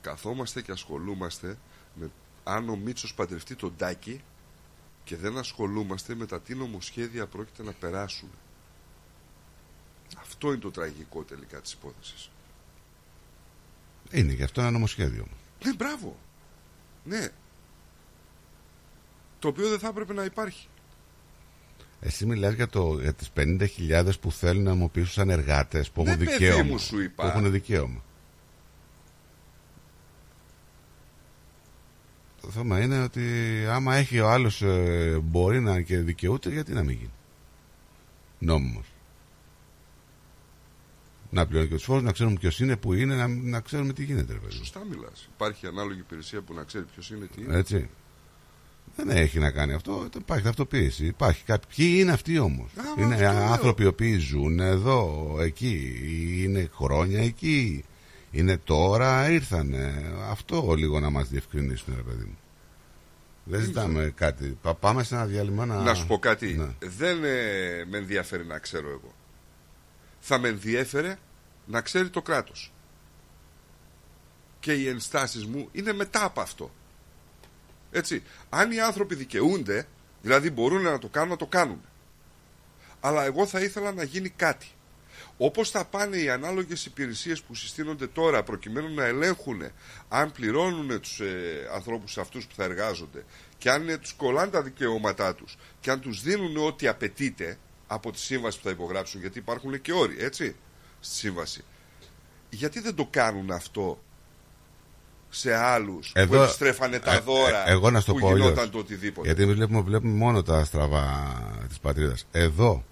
[0.00, 1.56] Καθόμαστε και ασχολούμαστε
[1.94, 2.10] με
[2.44, 4.20] αν ο Μίτσος παντρευτεί τον Τάκη
[5.04, 8.28] και δεν ασχολούμαστε με τα τι νομοσχέδια πρόκειται να περάσουν.
[10.20, 12.30] Αυτό είναι το τραγικό τελικά της υπόθεσης.
[14.10, 15.26] Είναι γι' αυτό ένα νομοσχέδιο.
[15.64, 16.16] Ναι, μπράβο.
[17.04, 17.28] Ναι.
[19.38, 20.68] Το οποίο δεν θα έπρεπε να υπάρχει.
[22.00, 26.10] Εσύ μιλάς για, το, για τις 50.000 που θέλουν να νομοποιήσουν σαν εργάτες που Ναι,
[26.10, 26.62] έχουν παιδί δικαίωμα.
[26.62, 27.22] μου, σου είπα.
[27.22, 28.02] Που έχουν δικαίωμα.
[32.40, 33.22] Το θέμα είναι ότι
[33.68, 37.12] άμα έχει ο άλλος ε, μπορεί να και δικαιούται γιατί να μην γίνει;
[38.38, 38.86] Νόμιμος.
[41.34, 44.04] Να πληρώνει και τους φόρους, να ξέρουμε ποιος είναι, που είναι, να, να ξέρουμε τι
[44.04, 44.32] γίνεται.
[44.32, 44.52] Ρε, παιδί.
[44.54, 45.28] Σωστά μιλάς.
[45.34, 47.56] Υπάρχει ανάλογη υπηρεσία που να ξέρει ποιος είναι, τι είναι.
[47.58, 47.88] Έτσι.
[48.96, 50.08] Δεν έχει να κάνει αυτό.
[50.18, 51.06] Υπάρχει ταυτοποίηση.
[51.06, 51.68] Υπάρχει κάποιοι.
[51.76, 53.52] Ποιοι είναι αυτοί όμως; Άμα Είναι αυτό λέω.
[53.52, 56.00] άνθρωποι οι οποίοι ζουν εδώ, εκεί.
[56.44, 57.84] Είναι χρόνια εκεί.
[58.30, 60.12] Είναι τώρα, ήρθανε.
[60.30, 62.38] Αυτό λίγο να μας διευκρινίσουν, ρε παιδί μου.
[63.44, 64.58] Δεν ζητάμε κάτι.
[64.62, 65.82] Πα- Πάμε σε ένα διάλειμμα να.
[65.82, 66.46] Να σου πω κάτι.
[66.54, 66.88] Ναι.
[66.88, 69.14] Δεν ε, με ενδιαφέρει να ξέρω εγώ.
[70.26, 71.18] Θα με ενδιέφερε
[71.66, 72.72] να ξέρει το κράτος.
[74.60, 76.70] Και οι ενστάσεις μου είναι μετά από αυτό.
[77.90, 78.22] Έτσι.
[78.50, 79.86] Αν οι άνθρωποι δικαιούνται,
[80.22, 81.80] δηλαδή μπορούν να το κάνουν, να το κάνουν.
[83.00, 84.66] Αλλά εγώ θα ήθελα να γίνει κάτι.
[85.36, 89.62] Όπως θα πάνε οι ανάλογες υπηρεσίες που συστήνονται τώρα προκειμένου να ελέγχουν
[90.08, 93.24] αν πληρώνουν τους ε, ανθρώπους αυτούς που θα εργάζονται
[93.58, 98.12] και αν ε, τους κολλάνε τα δικαιώματά τους και αν τους δίνουν ό,τι απαιτείται από
[98.12, 100.56] τη σύμβαση που θα υπογράψουν γιατί υπάρχουν και όροι, έτσι,
[101.00, 101.64] στη σύμβαση.
[102.50, 104.02] Γιατί δεν το κάνουν αυτό
[105.30, 108.40] σε άλλους που Εδώ- επιστρέφανε τα ε, δώρα ε, εγώ να στο που πω αλλιώς.
[108.48, 111.34] γινόταν το οτιδήποτε; Γιατί εμείς βλέπουμε, βλέπουμε μόνο τα στραβά
[111.68, 112.26] της πατρίδας.
[112.32, 112.84] Εδώ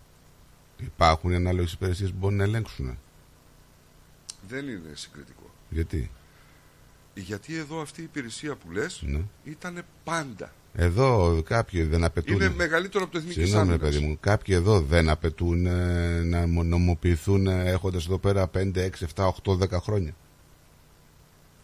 [0.79, 2.99] υπάρχουν οι ανάλογες υπηρεσίες που μπορούν να ελέγξουν.
[4.49, 5.51] Δεν είναι συγκριτικό.
[5.69, 6.11] Γιατί;
[7.15, 9.21] Γιατί εδώ αυτή η υπηρεσία που λες Ναι.
[9.45, 10.53] ήταν πάντα.
[10.75, 12.35] Εδώ κάποιοι δεν απαιτούν.
[12.35, 13.95] Είναι μεγαλύτερο από το Εθνικής Συγγνώμη, ρε Άμυνας.
[13.95, 14.17] παιδί μου.
[14.21, 19.69] Κάποιοι εδώ δεν απαιτούν ε, να νομοποιηθούν έχοντας εδώ πέρα 5, 6, 7, 8, 10
[19.71, 20.15] χρόνια.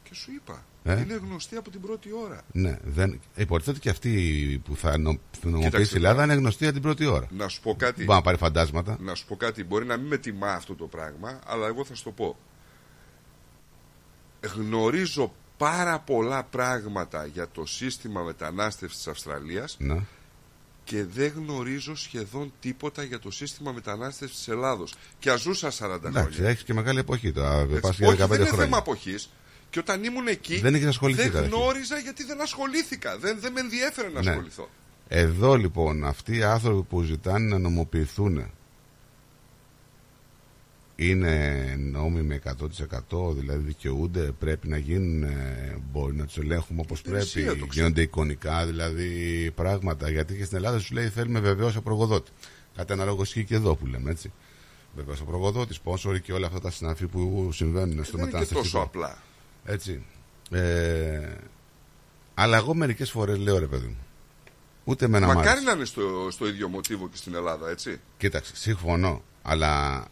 [0.02, 0.64] Και σου είπα.
[0.84, 2.42] Ε; Είναι γνωστή από την πρώτη ώρα.
[2.52, 3.20] Ναι, δεν...
[3.34, 5.18] υποτίθεται και αυτοί που θα νο...
[5.42, 7.26] νομοποιήσει Κοίταξε, η Ελλάδα είναι γνωστοί από την πρώτη ώρα.
[7.30, 8.04] Να σου πω κάτι.
[8.04, 8.96] Μπορεί να πάρει φαντάσματα.
[9.00, 9.64] Να σου πω κάτι.
[9.64, 12.36] Μπορεί να μην με τιμά αυτό το πράγμα, αλλά εγώ θα σου το πω.
[14.56, 19.96] Γνωρίζω πάρα πολλά πράγματα για το σύστημα μετανάστευσης της Αυστραλίας Ναι.
[20.84, 24.94] και δεν γνωρίζω σχεδόν τίποτα για το σύστημα μετανάστευσης της Ελλάδος.
[25.18, 26.50] Και αζούσα 40 Εντάξει, χρόνια.
[26.50, 27.58] έχεις και μεγάλη εποχή τώρα.
[27.60, 27.80] Έτσι.
[27.80, 28.64] Πας για Όχι, 15 δεν είναι χρόνια.
[28.64, 29.30] θέμα αποχής.
[29.70, 31.56] Και όταν ήμουν εκεί, Δεν έχεις ασχοληθεί δεν καταρχήν.
[31.56, 33.18] γνώριζα γιατί δεν ασχολήθηκα.
[33.18, 34.30] Δεν, δεν με ενδιέφερε να Ναι.
[34.30, 34.68] ασχοληθώ.
[35.08, 38.50] Εδώ λοιπόν αυτοί οι άνθρωποι που ζητάνε να νομοποιηθούν
[41.00, 42.40] είναι νόμιμοι
[43.10, 47.66] 100% δηλαδή δικαιούνται, πρέπει να γίνουν, ε, μπορεί να τους ελέγχουμε όπως Υπηρεσία, πρέπει, το
[47.66, 47.84] ξέρω.
[47.86, 50.10] γίνονται εικονικά δηλαδή πράγματα.
[50.10, 52.30] Γιατί και στην Ελλάδα σου λέει θέλουμε βεβαίως προγοδότη.
[52.76, 54.32] Κάτι ανάλογο ισχύει και εδώ που λέμε έτσι.
[54.96, 58.60] Βεβαίως προγοδότη, σπόνσοροι και όλα αυτά τα συναφή που συμβαίνουν στο δεν είναι και μεταναστευτικό.
[58.62, 59.18] τόσο απλά.
[59.64, 60.02] Έτσι.
[60.50, 61.28] Ε,
[62.34, 63.96] αλλά εγώ μερικές φορές λέω ρε παιδί μου,
[64.84, 65.64] Ούτε με ένα Μακάρι μάτι.
[65.64, 68.00] να είναι στο, στο ίδιο μοτίβο και στην Ελλάδα, έτσι.
[68.16, 69.22] Κοίταξε, συμφωνώ.
[69.42, 70.04] Αλλά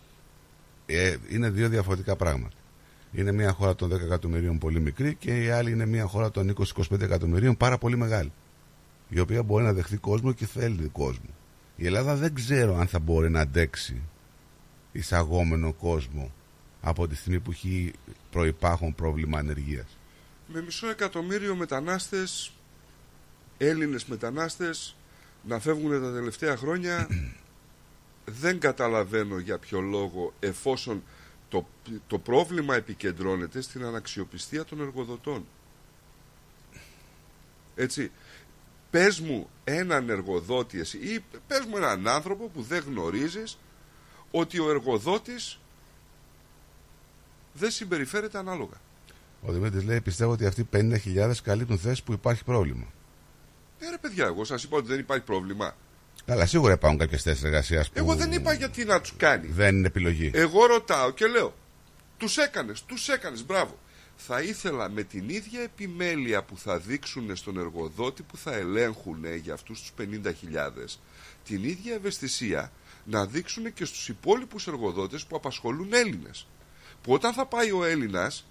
[0.87, 2.55] ε, είναι δύο διαφορετικά πράγματα.
[3.13, 6.55] Είναι μια χώρα των 10 εκατομμυρίων πολύ μικρή και η άλλη είναι μια χώρα των
[6.75, 8.33] 20-25 εκατομμυρίων πάρα πολύ μεγάλη.
[9.09, 11.35] Η οποία μπορεί να δεχθεί κόσμο και θέλει κόσμο.
[11.77, 14.03] Η Ελλάδα δεν ξέρω αν θα μπορεί να αντέξει
[14.93, 16.33] εισαγόμενο κόσμο
[16.81, 17.93] από τη στιγμή που έχει
[18.31, 19.99] προϋπάρχον πρόβλημα ανεργίας.
[20.47, 22.53] Με μισό εκατομμύριο μετανάστες,
[23.59, 24.97] Έλληνες μετανάστες,
[25.43, 27.09] να φεύγουν τα τελευταία χρόνια,
[28.27, 31.03] δεν καταλαβαίνω για ποιο λόγο εφόσον
[31.49, 31.67] το,
[32.07, 35.47] το πρόβλημα επικεντρώνεται στην αναξιοπιστία των εργοδοτών.
[37.75, 38.11] Έτσι,
[38.91, 43.59] πες μου έναν εργοδότη εσύ ή πες μου έναν άνθρωπο που δεν γνωρίζεις
[44.31, 45.59] ότι ο εργοδότης
[47.53, 48.81] δεν συμπεριφέρεται ανάλογα.
[49.43, 52.87] Ο Δημήτρης λέει: Πιστεύω ότι αυτοί οι 50.000 καλύπτουν θέσεις που υπάρχει πρόβλημα.
[53.79, 55.77] Ε, ρε παιδιά, εγώ σας είπα ότι δεν υπάρχει πρόβλημα.
[56.27, 59.47] Καλά, σίγουρα υπάρχουν κάποιες θέσεις εργασίας που Εγώ δεν είπα γιατί να τους κάνει.
[59.47, 60.31] δεν είναι επιλογή.
[60.35, 61.55] Εγώ ρωτάω και λέω,
[62.17, 63.79] τους έκανες, τους έκανες, μπράβο.
[64.17, 69.55] Θα ήθελα με την ίδια επιμέλεια που θα δείξουν στον εργοδότη που θα ελέγχουν για
[69.55, 70.99] αυτούς τους 50.000,
[71.45, 72.73] την ίδια ευαισθησία
[73.05, 76.47] να δείξουν και στους υπόλοιπους εργοδότες που απασχολούν Έλληνες.
[77.03, 78.47] Που όταν θα πάει ο Έλληνας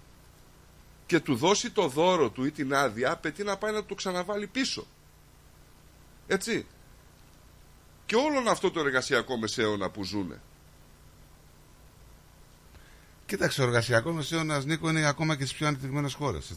[1.06, 4.46] και του δώσει το δώρο του ή την άδεια, απαιτεί να πάει να το ξαναβάλει
[4.46, 4.86] πίσω.
[6.26, 6.66] Έτσι.
[8.06, 10.40] Και όλον αυτό το εργασιακό μεσαίωνα που ζουνε.
[13.26, 16.52] Κοίταξε, ο εργασιακός μεσαίωνας Νίκο είναι ακόμα και στις πιο ανεπτυγμένες χώρες.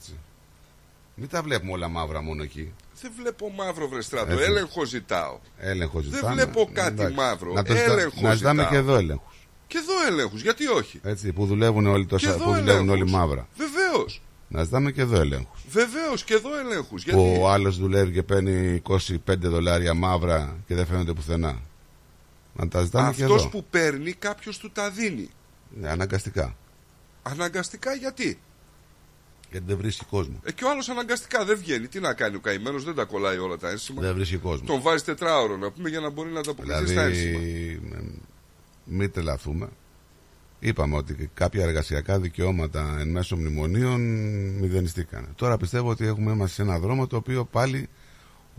[1.15, 2.73] Μην τα βλέπουμε όλα μαύρα μόνο εκεί.
[3.01, 4.31] Δεν βλέπω μαύρο βρεστράτο.
[4.31, 4.43] Έτσι.
[4.43, 5.39] Έλεγχο ζητάω.
[5.57, 6.33] Έλεγχο Δεν ζητάμε.
[6.33, 7.13] βλέπω κάτι Εντάξει.
[7.15, 7.53] μαύρο.
[7.53, 8.71] Να, το ζητά- Έλεγχο να ζητάμε ζητάω.
[8.71, 9.47] και εδώ έλεγχους.
[9.67, 10.41] Και εδώ έλεγχους.
[10.41, 13.11] Γιατί όχι; Έτσι, που δουλεύουν όλοι, Και τόσα, εδώ που δουλεύουν όλοι ελέγχους.
[13.11, 13.47] μαύρα.
[13.57, 14.21] Βεβαίως.
[14.51, 15.55] Να ζητάμε και εδώ έλεγχου.
[15.69, 17.03] Βεβαίως και εδώ ελέγχους.
[17.03, 17.39] Που Γιατί.
[17.41, 19.07] ο άλλος δουλεύει και παίρνει 25
[19.37, 21.61] δολάρια μαύρα και δεν φαίνεται πουθενά.
[22.53, 23.49] Να τα ζητάμε και Αυτός εδώ.
[23.49, 25.29] που παίρνει κάποιος του τα δίνει.
[25.79, 26.55] Ναι, αναγκαστικά.
[27.23, 28.39] Αναγκαστικά γιατί;
[29.51, 30.39] Γιατί δεν βρίσκει κόσμο.
[30.43, 31.87] Ε, και ο άλλος αναγκαστικά δεν βγαίνει.
[31.87, 34.01] Τι να κάνει ο καημένος, δεν τα κολλάει όλα τα ένσημα.
[34.01, 34.67] Δεν βρίσκει κόσμο.
[34.67, 37.39] Τον βάζει τετράωρο να πούμε για να μπορεί να ανταποκριθεί στα ένσημα.
[37.39, 39.69] Δηλαδή, μ, μην τρελαθούμε.
[40.59, 44.01] Είπαμε ότι κάποια εργασιακά δικαιώματα εν μέσω μνημονίων
[44.59, 45.27] μηδενιστήκαν.
[45.35, 47.89] Τώρα πιστεύω ότι έχουμε είμαστε σε ένα δρόμο το οποίο πάλι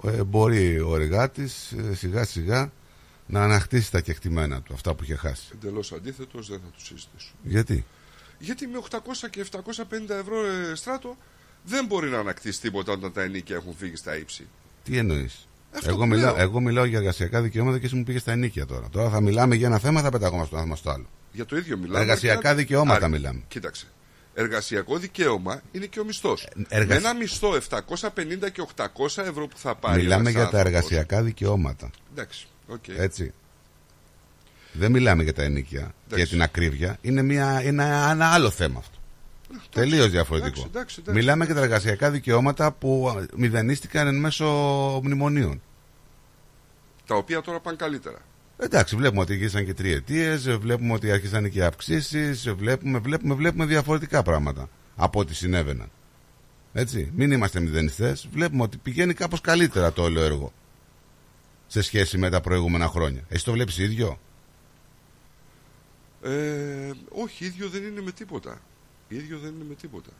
[0.04, 2.72] ε, μπορεί ο εργάτης ε, σιγά σιγά
[3.26, 5.46] να ανακτήσει τα κεκτημένα του, αυτά που είχε χάσει.
[5.54, 7.32] Εντελώς αντίθετος, δεν θα του συζητήσω.
[7.42, 7.84] Γιατί;
[8.38, 8.98] Γιατί με 800
[9.30, 9.60] και 750
[10.20, 11.16] ευρώ ε, στράτο
[11.64, 14.46] δεν μπορεί να ανακτήσει τίποτα όταν τα ενίκια έχουν φύγει στα ύψη.
[14.84, 16.42] Τι εννοείς; Αυτό Εγώ, που μιλάω, λέω.
[16.42, 18.88] εγώ μιλάω για εργασιακά δικαιώματα και εσύ μου πήγες στα ενίκια τώρα.
[18.90, 21.06] Τώρα θα μιλάμε για ένα θέμα, θα πεταγόμαστε στο ένα θέμα στο άλλο.
[21.32, 21.98] Για το ίδιο μιλάμε.
[22.00, 23.42] Εργασιακά και να- δικαιώματα Άρα, μιλάμε.
[23.48, 23.86] Κοίταξε.
[24.34, 26.48] Εργασιακό δικαίωμα είναι και ο μισθός.
[26.68, 30.02] εργασ- Με ένα μισθό 750 και 800 ευρώ που θα πάρει.
[30.02, 30.66] μιλάμε ένας για τα άνθρωπος.
[30.72, 31.90] εργασιακά δικαιώματα.
[32.12, 32.46] Εντάξει.
[32.66, 32.88] οκ.
[32.88, 33.32] Έτσι.
[34.72, 36.98] Δεν μιλάμε για τα ενοίκια, για την ακρίβεια.
[37.00, 38.98] Είναι, μια, είναι ένα άλλο θέμα αυτό.
[39.70, 40.48] Τελείως διαφορετικό.
[40.50, 41.20] εντάξει, εντάξει, εντάξει.
[41.20, 44.46] Μιλάμε για τα εργασιακά δικαιώματα που μηδενίστηκαν εν μέσω
[45.04, 45.62] μνημονίων.
[47.06, 48.18] Τα οποία τώρα πάνε καλύτερα.
[48.62, 54.22] Εντάξει, βλέπουμε ότι γύρισαν και τριετίες, βλέπουμε ότι άρχισαν και αυξήσεις, βλέπουμε, βλέπουμε, βλέπουμε διαφορετικά
[54.22, 55.90] πράγματα από ό,τι συνέβαιναν.
[56.72, 58.28] Έτσι, μην είμαστε μηδενιστές.
[58.32, 60.52] Βλέπουμε ότι πηγαίνει κάπως καλύτερα το όλο έργο
[61.66, 63.22] σε σχέση με τα προηγούμενα χρόνια.
[63.28, 64.18] Εσύ το βλέπεις ίδιο;
[66.22, 68.60] Ε, όχι, ίδιο δεν είναι με τίποτα.
[69.08, 70.10] ίδιο δεν είναι με τίποτα.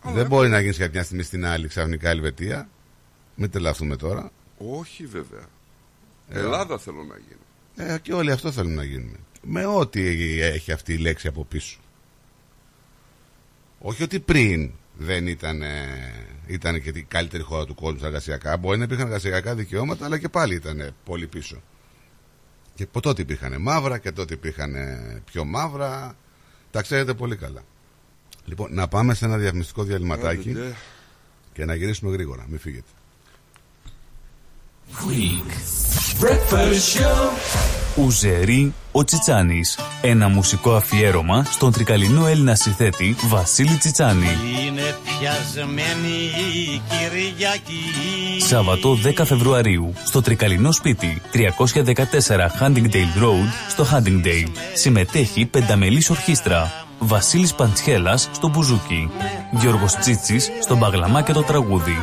[0.00, 2.68] Αλλά Δεν μπορεί να γίνεις κάποια στιγμή στην άλλη ξαφνικά Ελβετία.
[3.34, 4.30] Μην τρελαθούμε τώρα.
[4.58, 5.46] Όχι βέβαια.
[6.28, 7.40] Ε, Ελλάδα θέλω να γίνει.
[7.80, 9.16] Ε, και όλοι αυτό θέλουν να γίνουμε.
[9.42, 10.00] Με ό,τι
[10.40, 11.78] έχει αυτή η λέξη από πίσω.
[13.78, 15.86] Όχι ότι πριν δεν ήταν, ε,
[16.46, 18.56] ήταν και η καλύτερη χώρα του κόσμου στα εργασιακά.
[18.56, 21.62] Μπορεί να υπήρχαν εργασιακά δικαιώματα, αλλά και πάλι ήταν πολύ πίσω.
[22.74, 24.74] Και από τότε υπήρχαν μαύρα και τότε υπήρχαν
[25.24, 26.16] πιο μαύρα.
[26.70, 27.62] Τα ξέρετε πολύ καλά.
[28.44, 30.74] Λοιπόν, να πάμε σε ένα διαφημιστικό διαλυματάκι Άντε, ναι.
[31.52, 32.46] και να γυρίσουμε γρήγορα.
[32.48, 32.88] Μην φύγετε.
[34.98, 35.48] Freak.
[36.20, 37.28] Breakfast Show.
[37.96, 39.78] Ουζερί ο Τσιτσάνης.
[40.02, 44.26] Ένα μουσικό αφιέρωμα στον τρικαλινό Έλληνα συνθέτη Βασίλη Τσιτσάνη.
[44.66, 51.42] Είναι πιασμένη η Κυριακή Σάββατο 10 Φεβρουαρίου στο τρικαλινό σπίτι 314
[52.60, 54.52] Huntingdale Road στο Huntingdale.
[54.74, 56.72] Συμμετέχει πενταμελής ορχήστρα.
[56.98, 59.10] Βασίλης Παντσχέλας στο μπουζούκι.
[59.50, 61.96] Γιώργος Τσίτσης στο μπαγλαμά και το τραγούδι.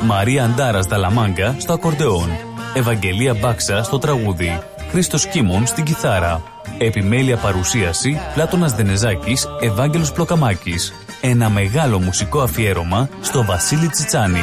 [0.00, 2.28] Μαρία Αντάρας Δαλαμάγκα στο ακορντεόν.
[2.74, 4.60] Ευαγγελία Μπάξα στο τραγούδι.
[4.90, 6.42] Χρήστος Κίμων στην κιθάρα.
[6.78, 10.92] Επιμέλεια παρουσίαση Πλάτωνας Δενεζάκης, Ευάγγελος Πλοκαμάκης.
[11.20, 14.42] Ένα μεγάλο μουσικό αφιέρωμα στο Βασίλη Τσιτσάνη.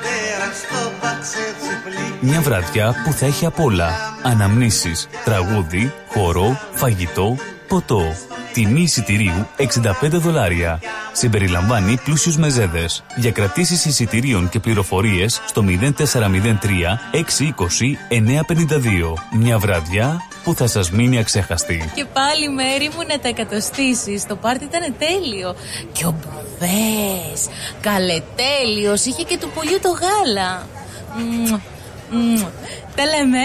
[0.00, 3.90] Πέρα στο πατσέτσι πλή Μια βραδιά που θα έχει απ' όλα.
[4.22, 7.36] Αναμνήσεις, τραγούδι, χορό, φαγητό,
[7.68, 8.02] ποτό.
[8.52, 9.62] Τιμή εισιτηρίου 65
[10.10, 10.80] δολάρια.
[11.12, 13.04] Συμπεριλαμβάνει πλούσιους μεζέδες.
[13.16, 19.14] Για κρατήσεις εισιτηρίων και πληροφορίες στο 0403 620 952.
[19.32, 21.90] Μια βραδιά που θα σας μείνει αξέχαστη.
[21.94, 24.26] Και πάλι μέρη μου να τα εκατοστήσεις.
[24.26, 25.54] Το πάρτι ήταν τέλειο.
[25.92, 27.48] Και ο Μπουβές,
[27.80, 30.66] καλετέλειος, είχε και του πουλιού το γάλα.
[31.16, 31.60] Μμμ,
[32.10, 32.44] μμμ.
[32.94, 33.44] Τα λέμε.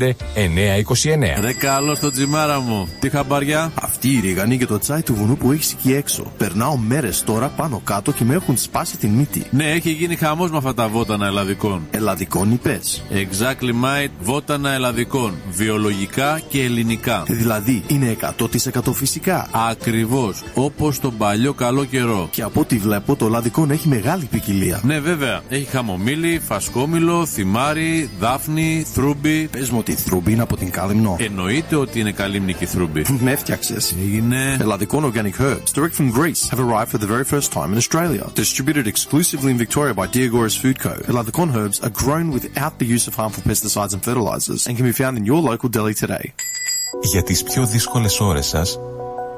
[0.00, 0.12] 929.
[1.40, 2.88] Ρε καλό στο τζιμάρα μου.
[3.00, 3.72] Τι χαμπαριά.
[3.82, 6.32] Αυτή η ρίγανη και το τσάι του βουνού που έχεις εκεί έξω.
[6.36, 9.46] Περνάω μέρες τώρα πάνω κάτω και με έχουν σπάσει την μύτη.
[9.50, 11.86] Ναι, έχει γίνει χαμός με αυτά τα βότανα ελλαδικών.
[11.90, 12.80] Ελλαδικών είπε.
[13.10, 15.34] Exactly mate, βότανα ελλαδικών.
[15.50, 17.22] Βιολογικά και ελληνικά.
[17.26, 19.48] Δηλαδή είναι 100% φυσικά.
[19.68, 20.42] Ακριβώς.
[20.54, 22.28] Όπως τον παλιό καλό καιρό.
[22.30, 24.80] Και από ό,τι βλέπω το λαδικόν έχει μεγάλη ποικιλία.
[24.84, 25.42] Ναι, βέβαια.
[25.48, 29.48] Έχει χαμομήλι, φασκόμηλο, θυμάρι, δάφνη, θρούμπι.
[29.48, 31.16] Πες μου ότι η θρούμπι είναι από την κάλυμνο.
[31.18, 33.04] Εννοείται ότι είναι καλύμνικη θρούμπι.
[33.24, 33.76] Με έφτιαξε.
[34.02, 34.56] Έγινε.
[34.60, 38.24] Ελλαδικών organic herbs, direct from Greece, have arrived for the very first time in Australia.
[38.34, 40.94] Distributed exclusively in Victoria by Diagoras Food Co.
[41.10, 44.96] Eladicon herbs are grown without the use of harmful pesticides and fertilizers and can be
[45.02, 46.26] found in your local deli today.
[47.02, 48.78] Για τις πιο δύσκολες ώρες σας,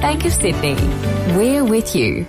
[0.00, 0.76] Bank of Sydney.
[1.36, 2.24] We're with you.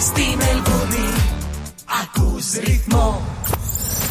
[0.00, 1.12] Στη Μελβούνι
[2.02, 3.22] ακούς ρυθμό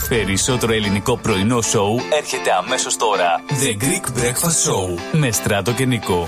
[0.09, 3.41] Περισσότερο ελληνικό πρωινό σοου έρχεται αμέσως τώρα.
[3.49, 6.27] The Greek Breakfast Show με Στράτο και Νικό.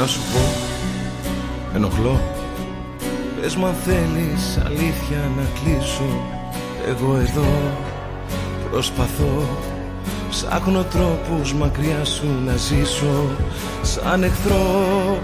[0.00, 0.40] Να σου πω.
[1.74, 2.20] Ενοχλώ.
[3.40, 6.26] Πες μου αν θέλεις αλήθεια να κλείσω.
[6.88, 7.72] Εγώ εδώ
[8.70, 9.48] προσπαθώ.
[10.30, 13.36] Ψάχνω τρόπους μακριά σου να ζήσω.
[13.82, 15.18] Σαν εχθρό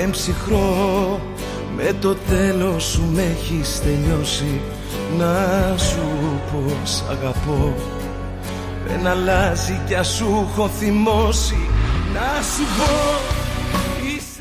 [0.00, 1.20] εμψυχρό
[1.76, 4.60] Με το τέλος σου με έχεις τελειώσει.
[5.18, 7.74] Να σου πω σ' αγαπώ.
[8.86, 11.68] Δεν αλλάζει κι ας σου έχω θυμώσει.
[12.14, 13.33] Να σου πω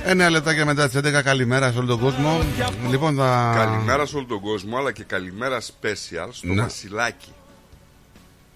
[0.06, 1.22] Ένα λεπτάκια μετά τι 11.
[1.24, 2.42] Καλημέρα σε όλο τον κόσμο.
[2.90, 3.54] Λοιπόν, θα.
[3.56, 6.62] Καλημέρα σε όλο τον κόσμο, αλλά και καλημέρα special στο Ναι.
[6.62, 7.32] Βασιλάκι.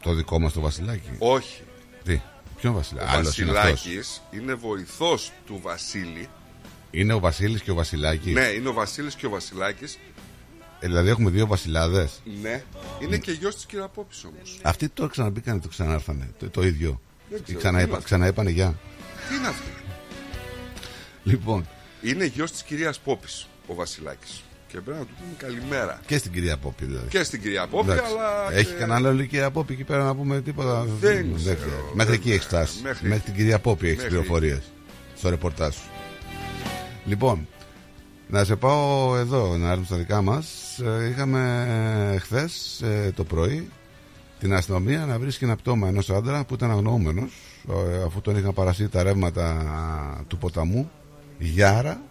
[0.02, 1.10] Το δικό μας το Βασιλάκι.
[1.18, 1.62] Όχι.
[2.04, 2.22] Τι,
[2.58, 3.08] ποιο Βασιλάκι.
[3.08, 6.30] Ο Άλλος είναι αυτός; Βασιλάκης είναι βοηθός του Βασίλη.
[6.92, 9.98] Είναι ο Βασίλης και ο Βασιλάκης; Ναι, είναι ο Βασίλης και ο Βασιλάκης.
[10.80, 12.64] Ε, δηλαδή έχουμε δύο Βασιλάδες; Ναι.
[13.00, 14.60] Είναι και γιος της Κυραπόπης όμως.
[14.62, 16.30] Αυτοί το ξαναμπήκανε, το ξανάρθανε.
[16.40, 17.02] Το, το ίδιο.
[17.30, 18.80] Δεν ξέρω, Ξαναέπα, τι είναι ξαναέπανε γεια.
[19.30, 19.64] Τι είναι αυτό;
[21.28, 21.68] Λοιπόν,
[22.02, 24.42] Είναι γιος της κυρίας Πόπης ο Βασιλάκης.
[24.68, 26.00] Και πρέπει να του πούμε καλημέρα.
[26.06, 27.08] και στην κυρία Πόπη δηλαδή.
[27.08, 28.12] Και στην κυρία Πόπη, Εντάξει.
[28.14, 28.54] αλλά.
[28.58, 31.58] Έχει και- κανένα άλλο η κυρία Πόπη εκεί πέρα να πούμε τίποτα; Δεν ξέρω.
[31.94, 32.80] Μέχρι εκεί έχεις φτάσει.
[32.84, 34.62] Μέχρι- Μέχρι, την κυρία Πόπη έχεις Μέχρι- πληροφορίες.
[35.16, 35.90] Στο ρεπορτάζ σου.
[37.06, 37.48] Λοιπόν,
[38.28, 40.48] να σε πάω εδώ να έρθουμε στα δικά μας.
[41.12, 42.84] Είχαμε χθες
[43.16, 43.70] το πρωί
[44.40, 47.32] την αστυνομία να βρίσκει ένα πτώμα ενός άντρα που ήταν αγνοούμενος
[48.06, 49.66] αφού τον είχαν παρασύρει τα ρεύματα
[50.28, 50.92] του ποταμού
[51.40, 52.02] Γιάρα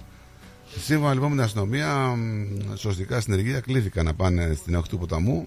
[0.78, 5.46] Σύμφωνα λοιπόν με την αστυνομία, μ, σωστικά συνεργεία κλήθηκαν να πάνε στην όχθη του ποταμού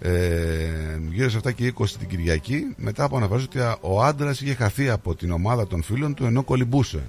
[0.00, 4.40] ε, γύρω σε 7 και 20 την Κυριακή, μετά από αναφέρει ότι α, ο άντρας
[4.40, 7.02] είχε χαθεί από την ομάδα των φίλων του ενώ κολυμπούσε.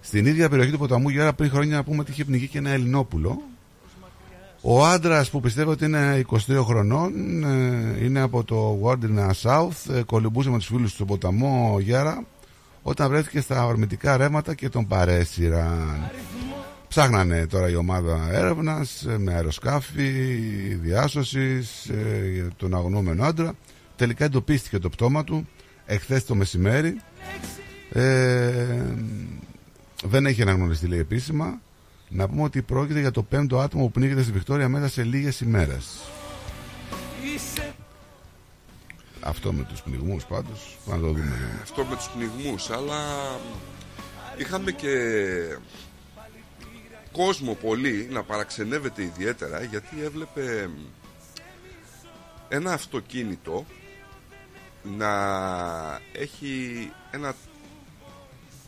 [0.00, 2.70] Στην ίδια περιοχή του ποταμού Γιάρα πριν χρόνια να πούμε ότι είχε πνιγεί και ένα
[2.70, 3.42] Ελληνόπουλο.
[4.60, 7.12] Ο άντρας που πιστεύω ότι είναι 23 χρονών
[7.44, 12.24] ε, είναι από το Wardener South, ε, κολυμπούσε με τους φίλους του στον ποταμό Γιάρα
[12.88, 16.10] όταν βρέθηκε στα ορμητικά ρέματα και τον παρέσυραν.
[16.88, 20.10] Ψάχνανε τώρα η ομάδα έρευνας με αεροσκάφη,
[20.82, 21.90] διάσωσης
[22.32, 23.54] για τον αγνώμενο άντρα.
[23.96, 25.48] Τελικά εντοπίστηκε το πτώμα του
[25.86, 27.00] εχθές το μεσημέρι.
[27.92, 28.84] Ε,
[30.04, 31.60] δεν έχει αναγνωριστεί λέει επίσημα.
[32.08, 35.40] Να πούμε ότι πρόκειται για το πέμπτο άτομο που πνίγεται στη Βικτόρια μέσα σε λίγες
[35.40, 35.86] ημέρες.
[39.20, 41.58] Αυτό με τους πνιγμούς πάντως, να το δούμε.
[41.62, 43.04] Αυτό με τους πνιγμούς, αλλά
[44.38, 44.96] είχαμε και
[47.12, 50.70] κόσμο πολύ να παραξενεύεται ιδιαίτερα γιατί έβλεπε
[52.48, 53.66] ένα αυτοκίνητο
[54.96, 55.10] να
[56.12, 57.34] έχει ένα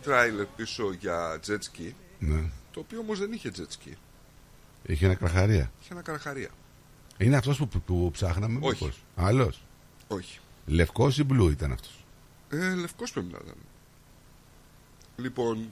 [0.02, 2.43] τράιλερ πίσω για jet ski Ναι.
[2.70, 3.93] το οποίο όμως δεν είχε jet ski
[4.82, 5.70] Είχε ένα κραχαρία.
[5.82, 6.48] είχε ένα καρχαρία
[7.18, 8.78] Είναι αυτός που, που ψάχναμε Όχι.
[8.85, 9.62] μήπως; Άλλος;
[10.11, 12.05] Όχι Λευκός ή μπλου ήταν αυτός;
[12.51, 13.57] ε, λευκός πρέπει να ήταν
[15.16, 15.69] λοιπόν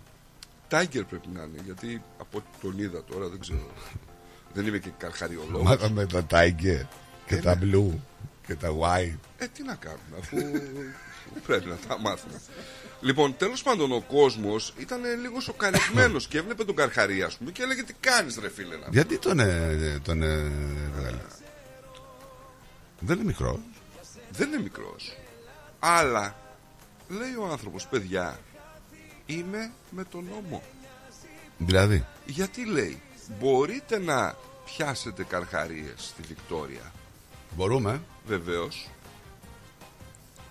[0.71, 3.67] Tiger πρέπει να είναι γιατί από ό,τι τον είδα τώρα δεν ξέρω
[4.55, 6.85] δεν είμαι και καρχαριολόγος Μάθαμε τα Tiger
[7.27, 7.71] και Ε, τα ναι.
[7.73, 7.93] blue
[8.47, 9.19] και τα white.
[9.39, 10.37] Ε, τι να κάνουμε, αφού
[11.47, 12.41] πρέπει να τα μάθουμε.
[13.01, 17.63] Λοιπόν, τέλος πάντων, ο κόσμος ήταν λίγο σοκαρισμένος και έβλεπε τον Καρχαρία, ας πούμε, και
[17.63, 18.77] έλεγε Τι κάνεις, ρε φίλε.
[18.77, 18.87] Να.
[18.91, 20.53] Γιατί τον, ε, τον ε,
[20.97, 21.19] βγάλε.
[23.01, 23.59] Δεν είναι μικρός.
[24.39, 25.17] Δεν είναι μικρός.
[25.79, 26.37] Αλλά
[27.09, 28.39] λέει ο άνθρωπος, παιδιά,
[29.27, 30.63] είμαι με τον νόμο.
[31.59, 33.03] Δηλαδή, Γιατί λέει,
[33.41, 36.93] μπορείτε να πιάσετε καρχαρίες στη Βικτόρια.
[37.57, 38.01] μπορούμε.
[38.27, 38.89] Βεβαίως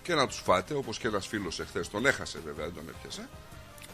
[0.02, 3.28] και να τους φάτε όπως και ένας φίλος εχθές τον έχασε βέβαια δεν τον έπιασε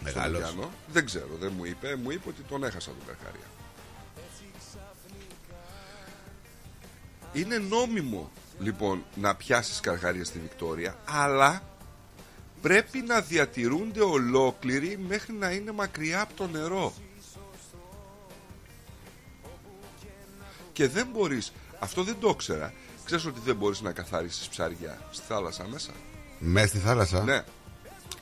[0.03, 0.27] Μεγάλος.
[0.27, 0.71] στον Λουκιάνο.
[0.93, 3.47] δεν ξέρω δεν μου είπε μου είπε ότι τον έχασα τον Καρχαρία
[7.33, 11.63] είναι νόμιμο λοιπόν να πιάσεις καρχαρία στη Βικτόρια αλλά
[12.63, 16.93] πρέπει να διατηρούνται ολόκληροι μέχρι να είναι μακριά από το νερό
[20.73, 22.73] και δεν μπορείς αυτό δεν το ήξερα
[23.05, 25.91] ξέρεις ότι δεν μπορείς να καθαρίσεις ψάρια στη θάλασσα μέσα;
[26.39, 27.43] Μέσα στη θάλασσα; ναι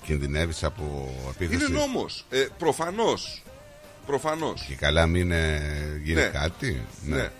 [0.05, 3.43] Κινδυνεύεις από επίθεση; είναι νόμος ε, προφανώς
[4.07, 6.27] προφανώς Και καλά μην ε, γίνει Ναι.
[6.27, 7.31] κάτι; ναι.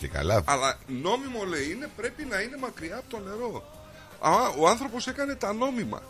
[0.00, 0.42] Και καλά.
[0.44, 3.64] Αλλά νόμιμο λέει είναι πρέπει να είναι μακριά από το νερό.
[4.20, 6.02] Α, ο άνθρωπος έκανε τα νόμιμα.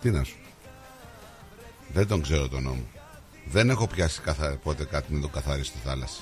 [0.00, 0.36] Τι να σου.
[1.92, 2.86] Δεν τον ξέρω τον νόμο.
[3.44, 4.58] Δεν έχω πιάσει καθα...
[4.62, 6.20] πότε κάτι να το καθαρίσει στη θάλασσα.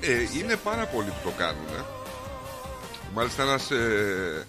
[0.00, 1.66] Ε, είναι πάρα πολλοί που το κάνουν.
[1.66, 1.84] Ε.
[3.14, 3.70] Μάλιστα ένας...
[3.70, 4.46] Ε...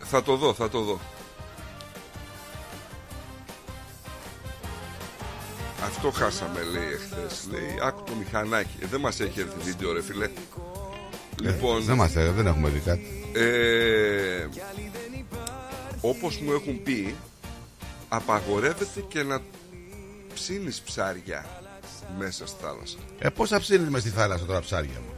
[0.10, 1.00] θα το δω, θα το δω.
[5.84, 10.02] Αυτό χάσαμε λέει εχθές Λέει άκου το μηχανάκι ε, Δεν μας έχει έρθει βίντεο ρε
[10.02, 10.28] φίλε
[11.40, 13.30] Λοιπόν Δεν μας δεν έχουμε δει κάτι.
[13.34, 14.46] ε,
[16.00, 17.14] όπως μου έχουν πει
[18.08, 19.40] απαγορεύεται και να
[20.34, 21.46] ψήνεις ψάρια
[22.18, 25.12] μέσα στη θάλασσα Ε, πώς θα ψήνεις μες στη θάλασσα τώρα ψάρια μου;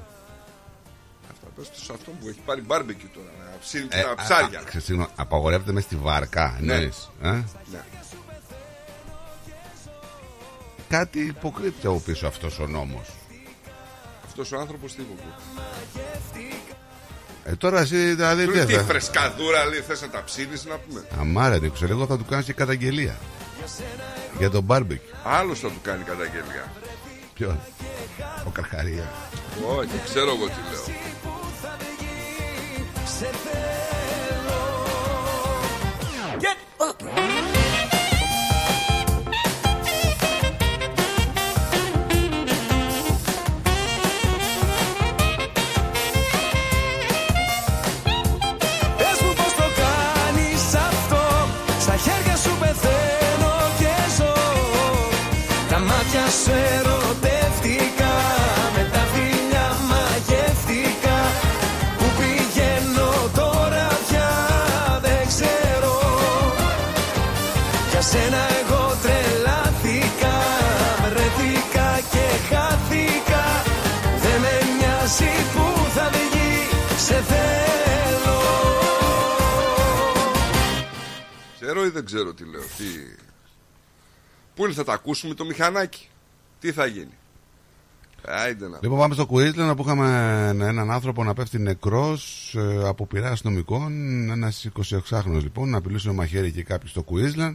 [1.31, 4.15] Αυτά πες τους σε αυτόν που έχει πάρει μπάρμπεκι τώρα να ψήνει Ε, τα α,
[4.15, 6.59] ψάρια α, ξέρεις, συγγνώμη, απαγορεύεται μες στη βάρκα.
[6.61, 6.75] Ναι.
[6.75, 7.45] εννοείς, ε; ναι.
[10.91, 13.09] Κάτι υποκρύπτει από πίσω αυτός ο νόμος.
[14.27, 16.51] Αυτός ο άνθρωπος τι μου πει.
[17.45, 18.83] Ε, τώρα εσύ δηλαδή Του τι τι θα...
[18.83, 21.05] φρεσκαδούρα λέει θες να τα ψήνεις να πούμε.
[21.21, 23.17] Αμάρα Νίκο, εγώ θα του κάνεις και καταγγελία.
[24.39, 25.01] Για τον μπάρμπεκ.
[25.25, 26.73] Άλλος θα του κάνει καταγγελία.
[27.35, 27.55] Ποιος;
[28.47, 29.07] Ο Καρχαρίας.
[29.77, 30.97] Όχι, ξέρω εγώ τι λέω.
[82.01, 82.61] Δεν ξέρω τι λέω.
[82.61, 82.85] Τι...
[84.55, 86.09] Πού είναι θα τα ακούσουμε το μηχανάκι.
[86.61, 87.15] Τι θα γίνει.
[88.25, 88.79] Άιντε να.
[88.83, 90.07] Λοιπόν, πάμε στο Queensland που είχαμε
[90.49, 93.93] έναν άνθρωπο να πέφτει νεκρός από πειρά αστυνομικών.
[94.31, 97.55] Ένας 26χρονο λοιπόν να απειλούσε με μαχαίρι και κάποιο στο Queensland.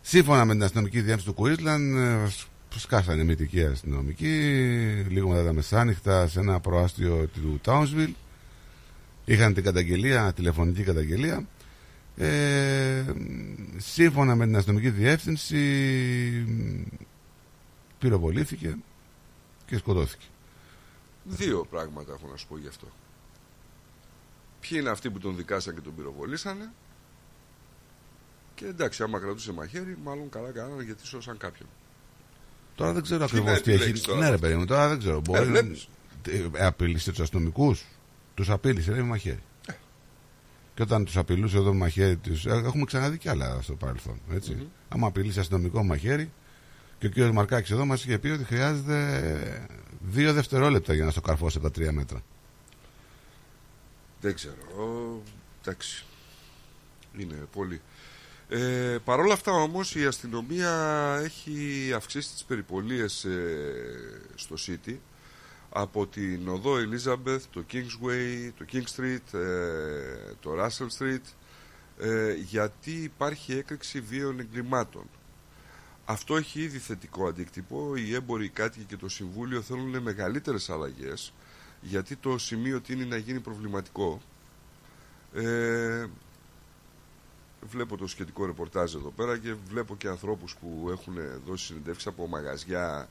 [0.00, 4.36] Σύμφωνα με την αστυνομική διεύθυνση του Queensland, ε, σκάσανε μυτικοί αστυνομικοί
[5.08, 8.12] λίγο μετά τα μεσάνυχτα σε ένα προάστιο του Townsville.
[9.24, 11.46] Είχαν την καταγγελία, τηλεφωνική καταγγελία.
[12.20, 13.04] Ε,
[13.76, 15.58] σύμφωνα με την αστυνομική διεύθυνση
[17.98, 18.76] πυροβολήθηκε
[19.66, 20.26] και σκοτώθηκε.
[21.24, 22.86] Δύο πράγματα έχω να σου πω γι' αυτό.
[24.60, 26.72] Ποιοι είναι αυτοί που τον δικάσαν και τον πυροβολήσανε;
[28.54, 31.68] Και εντάξει, άμα κρατούσε μαχαίρι, μάλλον καλά κάνανε γιατί σώσαν κάποιον.
[32.74, 34.06] Τώρα δεν ξέρω Τι ακριβώς είναι τι επιλέξεις έχει.
[34.06, 34.46] τώρα Ναι, ρε αυτό.
[34.46, 35.20] παιδί μου, τώρα δεν ξέρω.
[35.20, 35.88] Μπορεί βλέπεις.
[36.52, 37.84] Ε, απειλήσε τους αστυνομικούς.
[38.34, 39.42] Τους απείλησε λέει, με μαχαίρι.
[40.78, 40.84] Ε.
[40.84, 44.20] Και όταν τους απειλούσε εδώ με μαχαίρι τους, ε, Έχουμε ξαναδεί κι άλλα στο παρελθόν.
[44.30, 44.54] Έτσι.
[44.54, 44.66] Μμμ.
[44.88, 46.30] Άμα απειλήσει αστυνομικό με μαχαίρι.
[46.98, 49.68] Και ο κύριος Μαρκάκης εδώ μας είχε πει ότι χρειάζεται
[50.00, 52.22] δύο δευτερόλεπτα για να στο καρφώσει από τα τρία μέτρα.
[54.20, 55.22] Δεν ξέρω.
[55.60, 56.04] Εντάξει.
[57.18, 57.80] Είναι πολύ.
[58.48, 60.72] Ε, Παρ' όλα αυτά όμως η αστυνομία
[61.24, 64.94] έχει αυξήσει τις περιπολίες ε, στο City
[65.70, 71.32] από την οδό Elizabeth, το Kingsway, το King Street, ε, το Russell Street
[71.98, 75.04] ε, γιατί υπάρχει έκρηξη βίαιων εγκλημάτων.
[76.04, 77.96] Αυτό έχει ήδη θετικό αντίκτυπο.
[77.96, 81.32] Οι έμποροι οι κάτοικοι και το Συμβούλιο θέλουν μεγαλύτερες αλλαγές
[81.80, 84.20] γιατί το σημείο τίνει να γίνει προβληματικό.
[85.34, 86.06] Ε,
[87.60, 91.14] βλέπω το σχετικό ρεπορτάζ εδώ πέρα και βλέπω και ανθρώπους που έχουν
[91.46, 93.08] δώσει συνεντεύξεις από μαγαζιά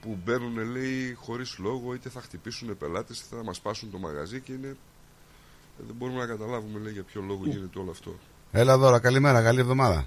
[0.00, 4.40] που μπαίνουν λέει χωρίς λόγο είτε θα χτυπήσουν πελάτες είτε θα μας πάσουν το μαγαζί
[4.40, 8.14] και είναι ε, δεν μπορούμε να καταλάβουμε λέει για ποιο λόγο γίνεται όλο αυτό.
[8.52, 10.06] Έλα δώρα, καλημέρα, καλή εβδομάδα.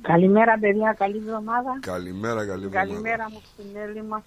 [0.00, 1.78] Καλημέρα παιδιά, καλή εβδομάδα.
[1.80, 2.86] Καλημέρα, καλή εβδομάδα.
[2.86, 4.22] Καλημέρα μου στην Έλλη μας,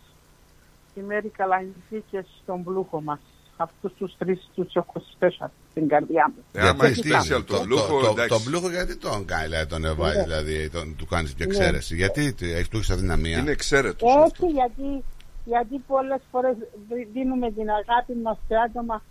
[0.91, 3.19] στη Μέρη Καλανιστή και στον πλούχο μας.
[3.57, 6.43] Αυτούς τους τρεις τους έχω special στην καρδιά μου.
[6.51, 8.29] Ε, άμα Γιατί είναι special το, το το, πλούχο, το, εντάξει.
[8.29, 10.23] το πλούχο γιατί τον κάνει, δηλαδή, τον εβάζει, Ναι.
[10.23, 11.53] δηλαδή, τον, του κάνεις μια Ναι.
[11.55, 11.95] εξαίρεση.
[11.95, 13.37] Γιατί τι, έχεις του έχεις αδυναμία.
[13.37, 14.09] Είναι εξαίρετος.
[14.25, 15.03] Έτσι γιατί,
[15.45, 16.55] γιατί πολλές φορές
[16.89, 19.01] δι- δίνουμε την αγάπη μας σε άτομα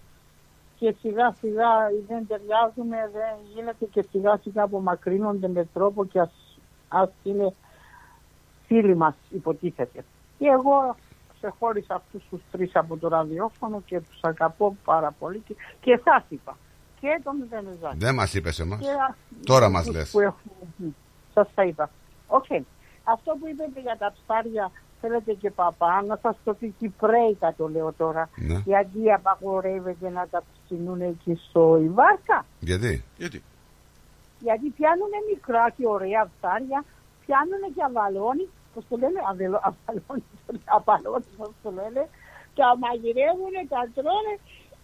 [0.79, 1.73] και σιγά σιγά
[2.09, 6.33] δεν ταιριάζουμε, δεν γίνεται και σιγά σιγά απομακρύνονται με τρόπο και ας,
[6.89, 7.55] ας είναι
[8.67, 10.05] φίλοι μας υποτίθεται.
[10.39, 10.97] Και εγώ
[11.49, 16.25] ξεχώρισα αυτούς τους τρεις από το ραδιόφωνο και τους αγαπώ πάρα πολύ και, και εσάς
[16.29, 16.57] είπα.
[17.01, 17.97] Και τον Βενεζάκη.
[17.97, 18.79] Δεν μας είπες εμάς.
[18.81, 19.15] Και α-
[19.45, 20.11] Τώρα μας αυτούς λες.
[20.11, 20.85] που έχουν- μ,
[21.35, 21.91] Σας τα είπα.
[22.27, 22.45] Οκ.
[23.05, 27.69] Αυτό που είπατε για τα ψάρια θέλετε και παπά, να σας το πει Κυπρέικα το
[27.69, 28.29] λέω τώρα.
[28.37, 28.59] Ναι.
[28.65, 32.45] Γιατί απαγορεύεται να τα ψήνουν εκεί στο η βάρκα.
[32.61, 33.43] Γιατί; Γιατί;
[34.41, 36.85] Γιατί πιάνουν μικρά και ωραία ψάρια,
[37.27, 40.25] πιάνουν και abalone, πώς το λένε, abalo, abalone,
[40.77, 42.03] abalone, πώς το λένε,
[42.59, 44.35] τα μαγειρεύουν, τα τρώνε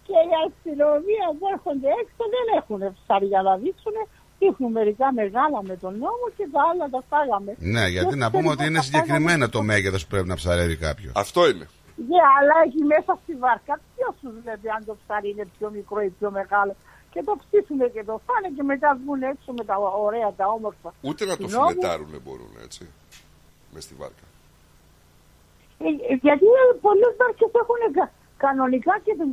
[0.07, 3.95] και η αστυνομία που έρχονται έξω δεν έχουν ψάρια να δείξουν,
[4.39, 7.51] δείχνουν μερικά μεγάλα με τον νόμο και τα άλλα τα φάγαμε.
[7.73, 10.37] Ναι, γιατί Και να πούμε τελικά ότι είναι τα συγκεκριμένο το μέγεθος που πρέπει να
[10.41, 11.11] ψαρεύει κάποιος.
[11.15, 11.65] Αυτό είναι.
[12.09, 13.73] Ναι, αλλά έχει μέσα στη βάρκα.
[13.95, 16.73] Ποιος σου βλέπει αν το ψάρι είναι πιο μικρό ή πιο μεγάλο.
[17.13, 20.89] Και το ψήσουν και το φάνε και μετά βγουν έξω με τα ωραία, τα όμορφα.
[21.01, 21.67] Ούτε να το του νόμου.
[21.67, 22.83] φιλετάρουν μπορούν έτσι.
[23.73, 24.25] Μες στη βάρκα.
[25.77, 26.45] Ε, ε, γιατί
[26.81, 29.31] πολλές βάρκες έχουν κα- κανονικά και την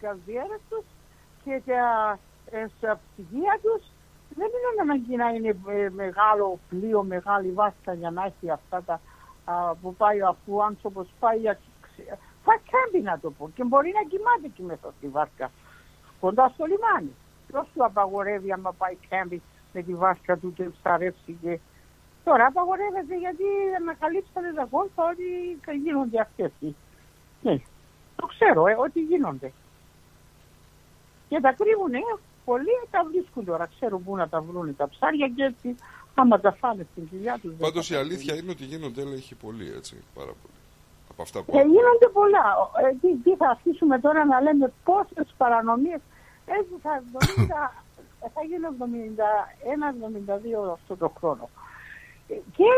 [0.00, 0.84] καζιέρα τους
[1.44, 2.18] και τα
[2.50, 3.82] ε, στα ψυγεία τους.
[4.36, 9.00] Δεν είναι ανάγκη να είναι ε, μεγάλο πλοίο, μεγάλη βάσκα για να έχει αυτά τα
[9.44, 13.64] α, που πάει αφού ο άνθρωπος πάει για ξε- πάει κάμπι να το πω και
[13.64, 15.50] μπορεί να κοιμάται εκεί μέσα στη βάρκα
[16.20, 17.14] κοντά στο λιμάνι.
[17.46, 19.42] Ποιος του απαγορεύει άμα πάει κάμπι
[19.72, 21.58] με τη βάρκα του και ψαρέψει και...
[22.30, 23.44] Τώρα απαγορεύεται γιατί
[23.80, 25.26] ανακαλύψανε τα κόλπα ότι
[25.84, 26.50] γίνονται αυτές.
[26.60, 26.74] οι-
[27.42, 27.54] Ναι,
[28.16, 29.52] το ξέρω, ε, ότι γίνονται.
[31.28, 31.98] Και τα κρύβουν, ε,
[32.44, 35.74] πολλοί τα βρίσκουν τώρα, ξέρουν πού να τα βρουν τα ψάρια και έτσι
[36.14, 37.50] άμα τα φάνε στην κοιλιά τους.
[37.50, 40.58] δεν Πάντως θα η τα αλήθεια είναι ότι γίνονται έλεγχοι πολύ έτσι, πάρα πολύ.
[41.10, 42.44] Από αυτά που Ε, γίνονται πολλά.
[42.84, 46.00] Ε, τι, τι θα αρχίσουμε τώρα να λέμε πόσες παρανομίες
[46.46, 47.72] έζησα 70,
[48.34, 51.48] θα γίνω 71-72 αυτό το χρόνο.
[52.30, 52.70] Ε, Και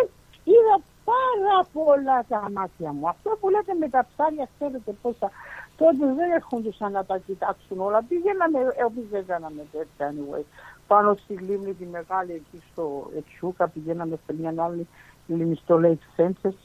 [0.45, 3.09] είδα πάρα πολλά τα μάτια μου.
[3.09, 5.31] Αυτό που λέτε με τα ψάρια, ξέρετε πόσα.
[5.77, 8.03] Τότε δεν έρχονταν να τα κοιτάξουν όλα.
[8.09, 10.45] Πηγαίναμε, εμείς δεν κάναμε τέτοια anyway.
[10.87, 14.89] Πάνω στη λίμνη τη μεγάλη εκεί στο Εξούκα, πηγαίναμε σε μια άλλη
[15.27, 16.57] λίμνη στο Lake Sanchez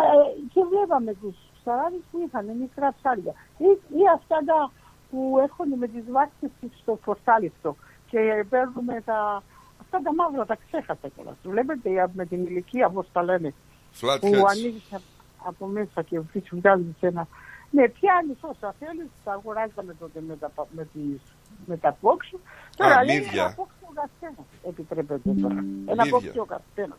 [0.00, 3.32] ε, και βλέπαμε τους ψαράδες που είχαν μικρά ψάρια.
[3.58, 4.70] Ή, ή αυτά τα
[5.10, 6.50] που έχουν με τις βάσεις
[6.82, 7.76] στο φορτάλιστο
[8.10, 9.42] και παίρνουμε τα,
[9.90, 11.36] αυτά τα μαύρα, τα ξέχασα κιόλας.
[11.42, 13.54] Βλέπετε ε, με την ηλικία, πώς τα λένε,
[14.00, 14.44] που Flatheads.
[14.50, 17.26] ανοίγεις απ- από μέσα και σου βγάζεις ένα...
[17.70, 21.20] Ναι, πιάνεις όσα θέλεις, τα αγοράζαμε τότε με τα, πα- με τις,
[21.66, 22.34] με τα πόξ.
[22.76, 23.42] Τώρα λέει μύδια.
[23.44, 25.54] ένα πόξ ο καθένας επιτρέπεται τώρα.
[25.86, 26.10] Ένα Μύδια.
[26.10, 26.98] πόξ ο καθένας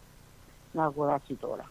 [0.71, 1.65] να αγοράσει τώρα.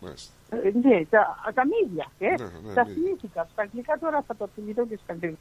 [0.00, 0.32] Μάλιστα.
[0.50, 2.06] Ε, ναι, τα, τα μύδια.
[2.18, 2.34] Ε, Ναι,
[2.68, 2.84] ναι, τα μύδια.
[2.84, 3.48] θυμήθηκα.
[3.52, 5.36] Στα αγγλικά τώρα θα το θυμηθώ και στα αγγλικά.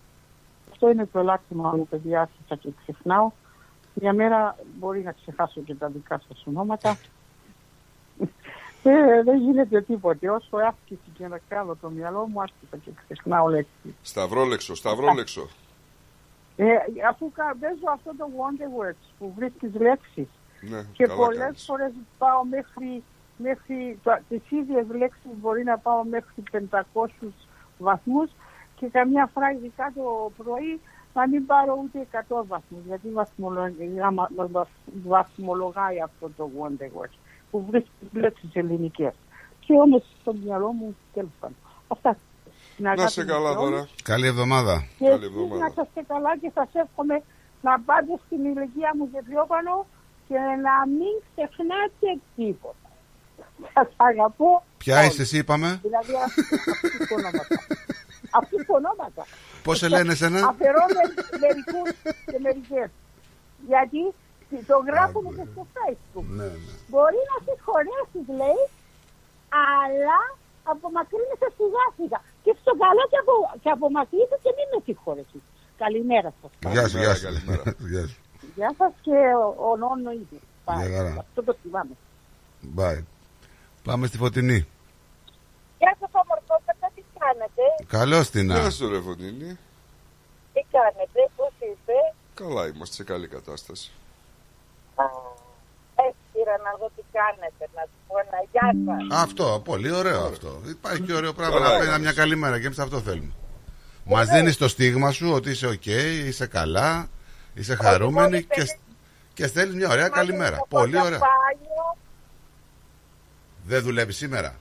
[0.71, 3.31] Αυτό είναι το ελάχιστο μου, παιδιά, άρχισα και ξεχνάω.
[4.01, 6.97] Μια μέρα μπορεί να ξεχάσω και τα δικά σας ονόματα.
[8.83, 10.29] Ε, δεν γίνεται τίποτε.
[10.29, 13.93] Όσο άσκηση και να κάνω το μυαλό μου, άρχισα και ξεχνάω λέξεις.
[14.01, 15.47] Σταυρόλεξο, σταυρόλεξο.
[16.55, 16.65] Ε,
[17.09, 20.27] αφού κα- παίζω αυτό το Wonder Words που βρίσκεις λέξεις
[20.61, 21.63] Ναι, και καλά πολλές κάνεις.
[21.65, 23.03] φορές πάω μέχρι,
[23.37, 26.43] μέχρι το, τις ίδιες λέξεις μπορεί να πάω μέχρι
[26.93, 27.33] 500
[27.77, 28.29] βαθμούς
[28.75, 30.81] και καμιά φορά ειδικά το πρωί
[31.17, 34.69] να μην πάρω ούτε 100 βαθμούς γιατί βαθμολογάει, άμα- βαθ-
[35.07, 37.15] βαθμολογάει αυτό το Wonder Words
[37.51, 39.13] που βρίσκει λέξεις ελληνικές
[39.59, 41.57] και όμως στο μυαλό μου τέλος πάντων.
[41.87, 42.17] Αυτά.
[42.75, 43.69] Την Να αγάπη σε μου καλά σε όλους.
[43.69, 43.87] τώρα.
[44.03, 44.75] Καλή εβδομάδα.
[44.97, 47.15] Και εσείς να είστε καλά και σας εύχομαι
[47.61, 49.85] να πάτε στην ηλικία μου και πιο πάνω
[50.27, 50.37] και
[50.67, 52.87] να μην ξεχνάτε τίποτα.
[53.73, 54.63] Σας αγαπώ.
[54.77, 55.07] Ποια όλους.
[55.11, 56.13] είσαι εσύ, είπαμε; Δηλαδή
[58.39, 59.21] αυτοί αυτοί τα ονόματα.
[59.21, 59.63] Αυτοί τα ονόματα.
[59.65, 61.03] Πώς σε λένε εσένα; Αφαιρώ με,
[61.43, 61.89] μερικούς
[62.29, 62.89] και μερικές.
[63.71, 64.03] Γιατί
[64.69, 66.27] το γράφουν και στο facebook.
[66.39, 66.49] Ναι,
[66.91, 68.61] Μπορεί να συγχωρέσεις λέει,
[69.75, 70.19] αλλά
[70.73, 72.19] απομακρύνεσαι σιγά σιγά.
[72.43, 75.43] Και στο καλό και, απο, και απομακρύνεσαι και μην με συγχωρέσεις.
[75.83, 76.51] Καλημέρα σας.
[76.73, 77.23] Γεια σου, γεια σου.
[77.29, 77.63] Καλημέρα.
[77.91, 78.19] Γεια σου.
[78.55, 80.39] Γεια σας και ο, ο Νόνο ήδη.
[80.77, 81.13] Γεια χαρά.
[81.23, 81.95] Αυτό το θυμάμαι.
[82.77, 83.03] Bye.
[83.83, 84.67] Πάμε στη Φωτεινή.
[85.79, 86.86] Γεια σας ομορφόπατα, τι
[87.27, 89.57] κάνετε, Καλώς την Γεια σου ρε Φωτεινή.
[90.53, 91.93] τι κάνετε, πώς είστε;
[92.33, 93.91] Καλά είμαστε σε καλή κατάσταση.
[94.95, 95.03] Α,
[96.07, 99.19] Έτσι πήρα να δω τι κάνετε, να σου πω ένα γεια σας.
[99.23, 100.61] Αυτό, πολύ ωραίο αυτό.
[100.67, 101.99] Υπάρχει και ωραίο πράγμα Καλά να πει έκανες.
[102.01, 103.31] μια καλή μέρα και εμείς αυτό θέλουμε.
[104.03, 107.09] Μας δίνεις το στίγμα σου ότι είσαι οκ, είσαι καλά,
[107.53, 108.79] είσαι χαρούμενη και, σ-
[109.33, 110.57] και στέλνεις μια ωραία καλημέρα.
[110.69, 111.17] Πολύ ωραία.
[111.19, 111.97] Μπάνιο,
[113.65, 114.55] Δεν δουλεύει σήμερα;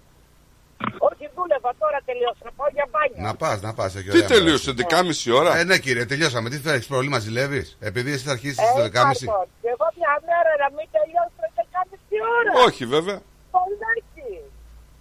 [1.66, 3.22] Όχι δούλευα, τώρα τελειώσα, να πάω για μπάνιο.
[3.28, 3.92] Να πας, να πας.
[3.92, 6.48] Τι τελείωσε, 11.30 ώρα; Ε, ναι, κύριε, τελειώσαμε.
[6.50, 7.62] Τι θέλει, πρόβλημα ζηλεύει.
[7.80, 8.92] Επειδή εσύ θα αρχίσεις Ε, στις 12.30.
[9.04, 13.18] Μάρκο, και εγώ μια μέρα να μην τελειώσω και μισή ώρα; Όχι βέβαια.
[13.56, 14.32] Πολλάκι.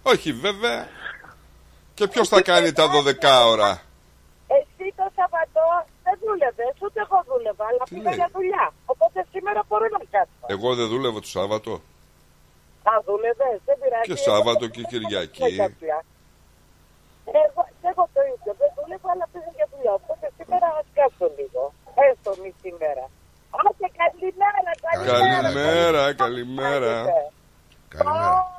[0.02, 0.88] Όχι βέβαια.
[1.94, 3.70] Και ποιος θα κάνει τα 12 ώρα;
[4.56, 5.68] Εσύ το Σαββατό
[6.04, 8.66] δεν δούλευες, ούτε εγώ δούλευα, αλλά πήγα λέει; για δουλειά.
[8.92, 10.44] Οπότε σήμερα μπορώ να κάτσω.
[10.54, 11.72] Εγώ δεν δούλευα το Σάββατο.
[12.90, 14.06] Α, δούλευες, δεν πειράζει.
[14.08, 15.56] Και Σάββατο και Κυριακή.
[17.42, 18.52] Εγώ, και εγώ το ίδιο.
[18.60, 19.92] Δεν δούλευα, αλλά πήγα για δουλειά.
[20.00, 21.62] Οπότε σήμερα να κάτσω λίγο.
[22.06, 23.04] Έστω μισή μέρα.
[23.66, 25.40] Άντε, καλημέρα, καλημέρα.
[25.42, 26.94] Καλημέρα, καλημέρα.
[27.94, 28.54] Καλημέρα.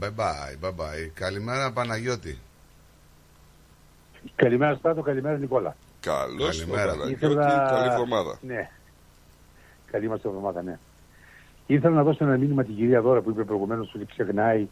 [0.00, 1.04] Bye bye, bye bye.
[1.14, 2.38] Καλημέρα, Παναγιώτη.
[4.34, 5.76] Καλημέρα Στράτο, καλημέρα Νικόλα.
[6.00, 6.92] Καλώς Καλημέρα.
[6.96, 8.38] Καλή εβδομάδα.
[8.40, 8.70] Ναι.
[9.90, 10.78] Καλή μας εβδομάδα, ναι.
[11.66, 14.68] Ήθελα να δώσω ένα μήνυμα την κυρία Δώρα που είπε προηγουμένως ότι ξεχνάει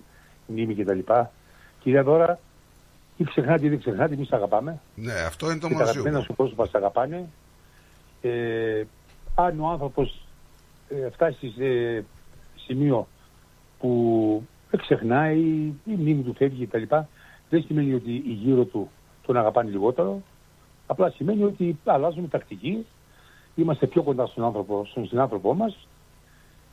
[0.46, 0.98] μνήμη κτλ.
[1.80, 2.38] Κυρία Δώρα,
[3.20, 4.80] ή ξεχνάτε ή δεν ξεχνάτε, εμείς αγαπάμε.
[4.94, 6.22] Ναι, αυτό είναι το και τα μόνο αγαπημένα σίγουρο.
[6.22, 7.28] σου πρόσωπα σε αγαπάνε.
[8.20, 8.82] Ε,
[9.34, 10.22] αν ο άνθρωπος
[10.88, 12.04] ε, φτάσει σε
[12.54, 13.06] σημείο
[13.78, 15.38] που δεν ξεχνάει,
[15.84, 16.82] η μνήμη του φεύγει κτλ.
[17.50, 18.90] Δεν σημαίνει ότι οι γύρω του
[19.26, 20.22] τον αγαπάνε λιγότερο.
[20.86, 22.86] Απλά σημαίνει ότι αλλάζουμε τακτική,
[23.54, 25.88] είμαστε πιο κοντά στον άνθρωπο, στον συνάνθρωπό μας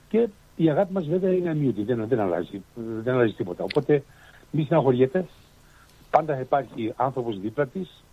[0.09, 2.61] και η αγάπη μας βέβαια είναι αμύωτη, δεν, δεν, αλλάζει,
[3.03, 3.63] δεν αλλάζει τίποτα.
[3.63, 4.03] Οπότε
[4.51, 5.25] μη συναχωριέται,
[6.09, 8.03] πάντα θα υπάρχει άνθρωπος δίπλα της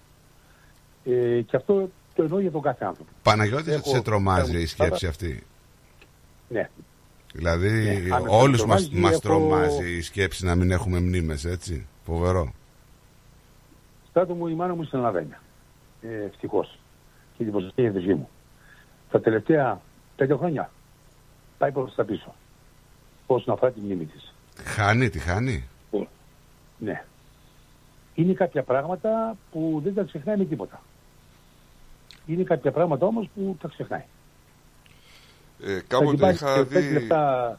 [1.05, 3.11] ε, και αυτό το εννοώ για τον κάθε άνθρωπο.
[3.23, 5.43] Παναγιώτης, Έχω- σε τρομάζει η έχω- σκέψη αυτή;
[6.49, 6.69] Ναι.
[7.35, 11.01] Δηλαδή, Ναι, αν με όλους μας, τρομάζει, μας έχω- τρομάζει η σκέψη να μην έχουμε
[11.01, 12.53] μνήμες, έτσι; Φοβερό.
[14.09, 15.35] Στράτο μου η μάνα μου συναλαβαίνει.
[16.03, 16.79] Ε, Ευτυχώς.
[17.37, 18.29] Και την προσοχή η αδερφή μου.
[19.11, 19.81] Τα τελευταία
[20.17, 20.71] πέντε χρόνια
[21.59, 22.35] πάει προς τα πίσω.
[23.27, 24.35] Όσον αφορά τη μνήμη της.
[24.65, 25.65] Χάνει, τη χάνει;
[26.79, 27.05] Ναι.
[28.15, 30.81] Είναι κάποια πράγματα που δεν τα ξεχνάει με τίποτα.
[32.27, 34.05] Είναι κάποια πράγματα όμως που τα ξεχνάει.
[35.65, 36.93] Ε, Θα κάποτε την πάει είχα και πέντε δει...
[36.93, 37.59] λεπτά,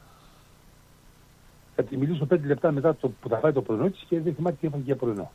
[1.75, 4.35] θα τη μιλήσω πέντε λεπτά μετά το, που θα φάει το πρωινό της και δεν
[4.35, 5.31] θυμάται τι έφαγε για πρωινό.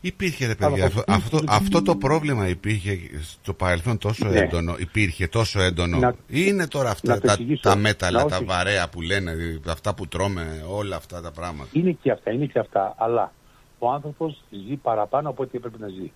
[0.00, 3.98] Υπήρχε ρε Αλλά παιδιά, αυτό, θα σου αυτό, πει- αυτό το πρόβλημα υπήρχε στο παρελθόν
[3.98, 4.38] τόσο Ναι.
[4.38, 5.98] έντονο, υπήρχε τόσο έντονο.
[5.98, 7.62] Να- Ή είναι τώρα να αυτά το τα, εξηγήσω.
[7.62, 8.44] τα μέταλλα, Να τα όχι.
[8.44, 11.70] βαρέα που λένε, αυτά που τρώμε, όλα αυτά τα πράγματα.
[11.72, 12.94] Είναι και αυτά, είναι και αυτά.
[12.98, 13.32] Αλλά
[13.78, 16.10] ο άνθρωπος ζει παραπάνω από ό,τι έπρεπε να ζει.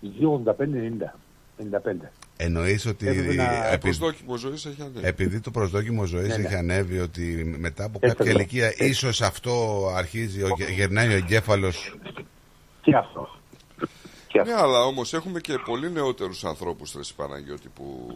[0.00, 1.14] Ζει 85-90.
[1.58, 2.10] 55.
[2.36, 5.06] Εννοείς ότι Έπρεπε να- Το επειδή, προσδόκιμο ζωής έχει ανέβει.
[5.06, 6.44] επειδή το προσδόκιμο ζωής Ναι, ναι.
[6.46, 8.52] έχει ανέβει ότι μετά από Έτσι κάποια ακριβώς.
[8.52, 11.96] ηλικία ίσως αυτό αρχίζει, ο, γερνάει ο εγκέφαλος
[12.82, 13.36] Και αυτός.
[14.46, 18.10] Ναι, αλλά όμως έχουμε και πολύ νεότερους ανθρώπους, ρε εσύ Παναγιώτη, που...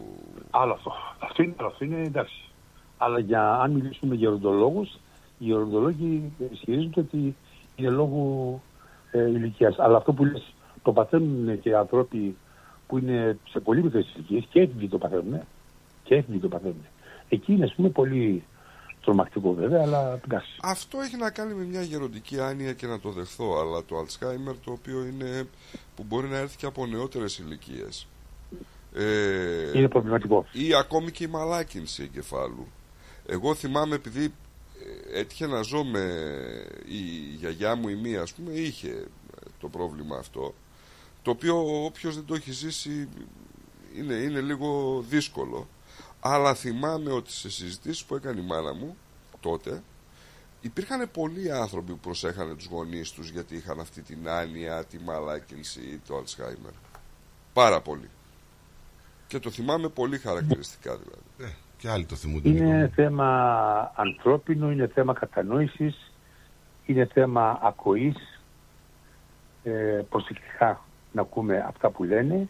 [0.49, 0.93] Άλλο αυτό.
[1.19, 2.41] Αυτό είναι, αυτό είναι εντάξει.
[2.97, 4.99] Αλλά για αν μιλήσουμε για γεροντολόγους,
[5.37, 7.35] οι γεροντολόγοι ισχυρίζονται ότι
[7.75, 8.61] είναι λόγω
[9.11, 9.79] ε, ηλικίας.
[9.79, 10.53] Αλλά αυτό που λες,
[10.83, 12.35] το παθαίνουν και οι άνθρωποι
[12.87, 15.39] που είναι σε πολύ μικρές ηλικίες και έφηβοι το παθαίνουν.
[16.03, 16.85] Και έφηβοι το παθαίνουν.
[17.29, 18.43] Εκεί είναι, ας πούμε, πολύ
[19.01, 20.57] τρομακτικό βέβαια, αλλά εντάξει.
[20.61, 24.55] Αυτό έχει να κάνει με μια γεροντική άνοια και να το δεχθώ, αλλά το Alzheimer
[24.65, 25.47] το οποίο είναι
[25.95, 28.07] που μπορεί να έρθει και από νεότερες ηλικίες.
[28.93, 30.45] Ε, Είναι προβληματικό.
[30.51, 32.67] Ή ακόμη και η μαλάκινση εγκεφάλου.
[33.29, 34.33] Εγώ θυμάμαι επειδή
[35.13, 36.03] ε, έτυχε να ζω με
[36.85, 36.99] η
[37.35, 39.05] γιαγιά μου η μία ας πούμε είχε ε,
[39.59, 40.53] το πρόβλημα αυτό
[41.21, 43.09] το οποίο όποιος δεν το έχει ζήσει
[43.95, 45.67] είναι, είναι λίγο δύσκολο
[46.19, 48.97] αλλά θυμάμαι ότι σε συζητήσεις που έκανε η μάνα μου
[49.39, 49.83] τότε
[50.61, 55.79] υπήρχαν πολλοί άνθρωποι που προσέχανε τους γονείς τους γιατί είχαν αυτή την άνοια, τη μαλάκινση
[55.79, 56.73] ή το Alzheimer.
[57.53, 58.09] Πάρα πολύ.
[59.27, 61.55] Και το θυμάμαι πολύ χαρακτηριστικά δηλαδή.
[61.77, 62.49] Και άλλοι το θυμούνται.
[62.49, 66.11] Είναι θέμα ανθρώπινο, είναι θέμα κατανόησης,
[66.85, 68.41] είναι θέμα ακοής,
[69.63, 70.81] ε, προσεκτικά
[71.11, 72.47] να ακούμε αυτά που λένε.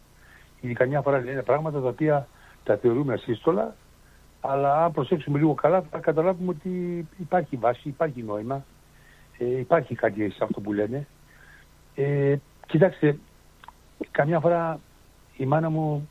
[0.61, 2.27] Γιατί καμιά φορά λένε πράγματα τα οποία
[2.63, 3.75] τα θεωρούμε ασύστολα,
[4.41, 8.65] αλλά αν προσέξουμε λίγο καλά θα καταλάβουμε ότι υπάρχει βάση, υπάρχει νόημα,
[9.37, 11.07] ε, υπάρχει κάτι σε αυτό που λένε.
[11.95, 12.35] Ε,
[12.67, 13.17] κοιτάξτε,
[14.11, 14.79] καμιά φορά
[15.37, 16.09] η μάνα μου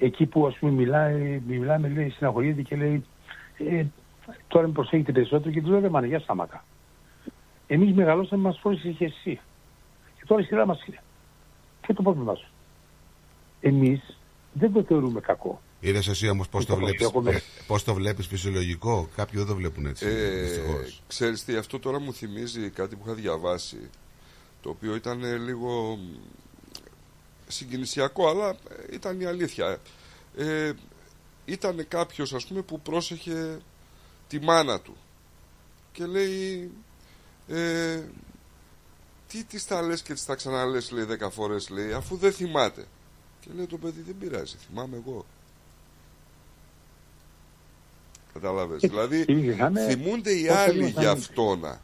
[0.00, 3.04] εκεί που ας πούμε μιλάει, μιλάμε, λέει, συναχωρείται και λέει
[3.58, 3.84] ε,
[4.48, 6.64] τώρα με προσέχετε περισσότερο και τους λέω ρε μάνα, για σταμάτα.
[7.66, 9.40] Εμείς μεγαλώσαμε, μας φόρησες και εσύ.
[10.16, 11.02] Και τώρα η σειρά μας είναι.
[11.80, 12.48] Ποιο το πρόβλημά σου.
[13.60, 14.18] Εμείς
[14.52, 15.60] δεν το θεωρούμε κακό.
[15.80, 17.30] Είδες εσύ όμως πώς το, Το βλέπεις, προσέχουμε.
[17.30, 20.06] ε, πώς το βλέπεις φυσιολογικό; Κάποιοι δεν το βλέπουν έτσι.
[20.06, 21.02] Ε, δυστυχώς.
[21.06, 23.90] ξέρεις τι, αυτό τώρα μου θυμίζει κάτι που είχα διαβάσει
[24.62, 25.98] το οποίο ήταν ε, λίγο μ,
[27.50, 28.54] συγκινησιακό αλλά ε,
[28.94, 29.78] ήταν η αλήθεια.
[30.36, 30.72] Ε,
[31.44, 33.58] ήταν κάποιος ας πούμε που πρόσεχε
[34.28, 34.96] τη μάνα του
[35.92, 36.70] και λέει
[37.48, 38.00] ε,
[39.28, 42.84] τι τις τα λες και τις τα ξαναλες λέει δέκα φορές λέει αφού δεν θυμάται
[43.40, 45.26] και λέει το παιδί δεν πειράζει θυμάμαι εγώ
[48.32, 48.82] Κατάλαβες.
[48.82, 51.80] Ε, Δηλαδή είχαμε- θυμούνται οι όταν άλλοι ήμασταν- για αυτόνα.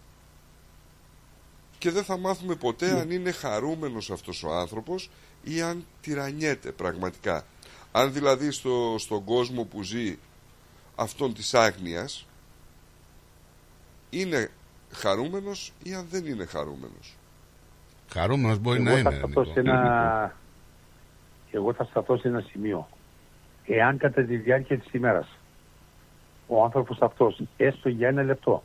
[1.79, 5.11] Και δεν θα μάθουμε ποτέ αν είναι χαρούμενος αυτός ο άνθρωπος
[5.49, 7.45] ή αν τυραννιέται πραγματικά.
[7.93, 10.19] Αν δηλαδή στο, στον κόσμο που ζει
[10.97, 12.27] αυτόν της άγνοιας
[14.11, 14.51] είναι
[14.91, 17.17] χαρούμενος ή αν δεν είναι χαρούμενος.
[18.13, 19.19] Χαρούμενος μπορεί να Εγώ θα είναι.
[19.19, 19.53] σταθώ Νίκο.
[19.53, 20.37] σε ένα...
[21.51, 22.89] Εγώ θα σταθώ σε ένα σημείο.
[23.67, 25.29] Εάν κατά τη διάρκεια της ημέρας
[26.47, 28.63] ο άνθρωπος αυτός έστω για ένα λεπτό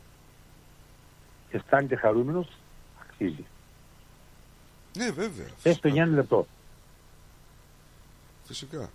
[1.50, 2.48] αισθάνεται χαρούμενος,
[3.00, 3.44] αξίζει.
[4.96, 5.46] Ναι βέβαια.
[5.62, 6.46] Έστω για ένα λεπτό.
[8.44, 8.90] Φυσικά.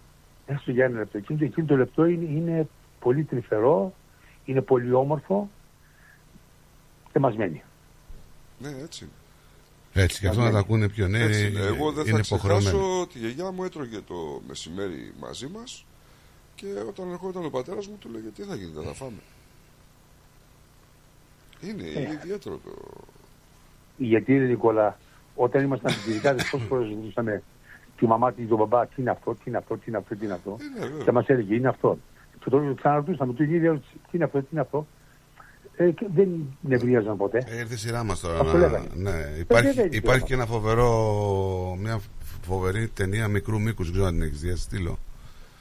[0.46, 1.18] Έστω για ένα λεπτό.
[1.18, 2.68] Εκείνο, εκείνο το λεπτό είναι, είναι
[3.00, 3.94] πολύ τρυφερό,
[4.46, 5.50] είναι πολύ όμορφο
[7.14, 7.64] και μας μένει.
[8.60, 9.14] Ναι έτσι είναι.
[10.04, 11.22] Έτσι, και αυτό να τα ακούνε πιο νέοι.
[11.22, 11.60] Έτσι είναι.
[11.60, 12.66] Εγώ δεν είναι θα υποχρεωμένοι.
[12.66, 15.86] ξεχάσω ότι η γιαγιά μου έτρωγε το μεσημέρι μαζί μας
[16.56, 19.20] και όταν ερχόταν ο πατέρας μου του λέγε τι θα γίνει, δεν θα φάμε.
[21.62, 22.02] Είναι, Ε.
[22.02, 22.72] είναι ιδιαίτερο το...
[23.98, 25.00] Γιατί ρε Νικόλα,
[25.36, 26.88] όταν ήμασταν πιτσιρικάδες πόσες φορές
[27.98, 30.16] ρωτούσαμε τη μαμά της τον μπαμπά τι είναι αυτό, τι είναι αυτό, τι είναι αυτό,
[30.16, 30.58] τι είναι αυτό.
[30.80, 31.04] βέβαια.
[31.04, 31.98] και μας έλεγε είναι αυτό.
[32.44, 34.88] Και τώρα ξαναρωτούσαμε την ίδια ερώτηση, τι είναι αυτό, τι είναι αυτό.
[35.78, 36.30] ε, και δεν
[36.62, 37.44] νευρίαζαν ποτέ.
[37.48, 38.40] Ε, ήρθε η σειρά μας τώρα.
[38.40, 38.88] Αυτό να- λέγανε.
[38.94, 39.10] ναι.
[39.10, 40.90] Ε, Υπάρχει, δεν είναι η υπάρχει σειρά και ένα φοβερό.
[41.80, 42.00] Μια
[42.42, 43.86] φοβερή ταινία μικρού μήκους.
[43.86, 44.50] Δεν ξέρω αν την έχεις δει.
[44.50, 44.98] θα στείλω.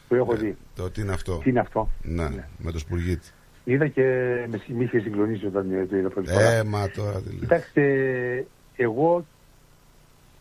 [0.08, 0.56] Που έχω δει.
[0.76, 1.36] Το τι είναι αυτό.
[1.42, 1.88] Τι είναι αυτό.
[2.02, 3.28] Ναι, με το Σπουργίτη.
[3.64, 4.02] Είδα και
[4.50, 6.50] με, συ- με είχε συγκλονίσεις όταν ε, το είδα πρώτη φορά.
[6.50, 7.38] Ε, μα τώρα τι λέω.
[7.40, 7.82] Κοιτάξτε,
[8.76, 9.24] εγώ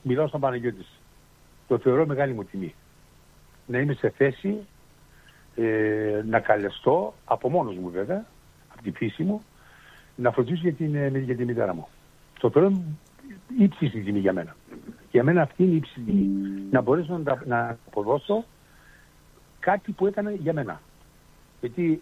[0.01, 0.94] μιλάω στον Παναγιώτης.
[1.67, 2.73] Το θεωρώ μεγάλη μου τιμή.
[3.67, 4.57] Να είμαι σε θέση
[5.55, 8.25] ε, να καλεστώ από μόνος μου βέβαια,
[8.73, 9.41] από τη φύση μου,
[10.15, 11.87] να φροντίσω για την, ε, για τη μητέρα μου.
[12.39, 12.81] Το θεωρώ
[13.59, 14.55] ύψιστη τιμή για μένα.
[15.11, 16.27] Για μένα αυτή είναι η ύψιστη τιμή.
[16.71, 18.45] Να μπορέσω να, τα- να αποδώσω
[19.59, 20.81] κάτι που έκανε για μένα.
[21.59, 22.01] Γιατί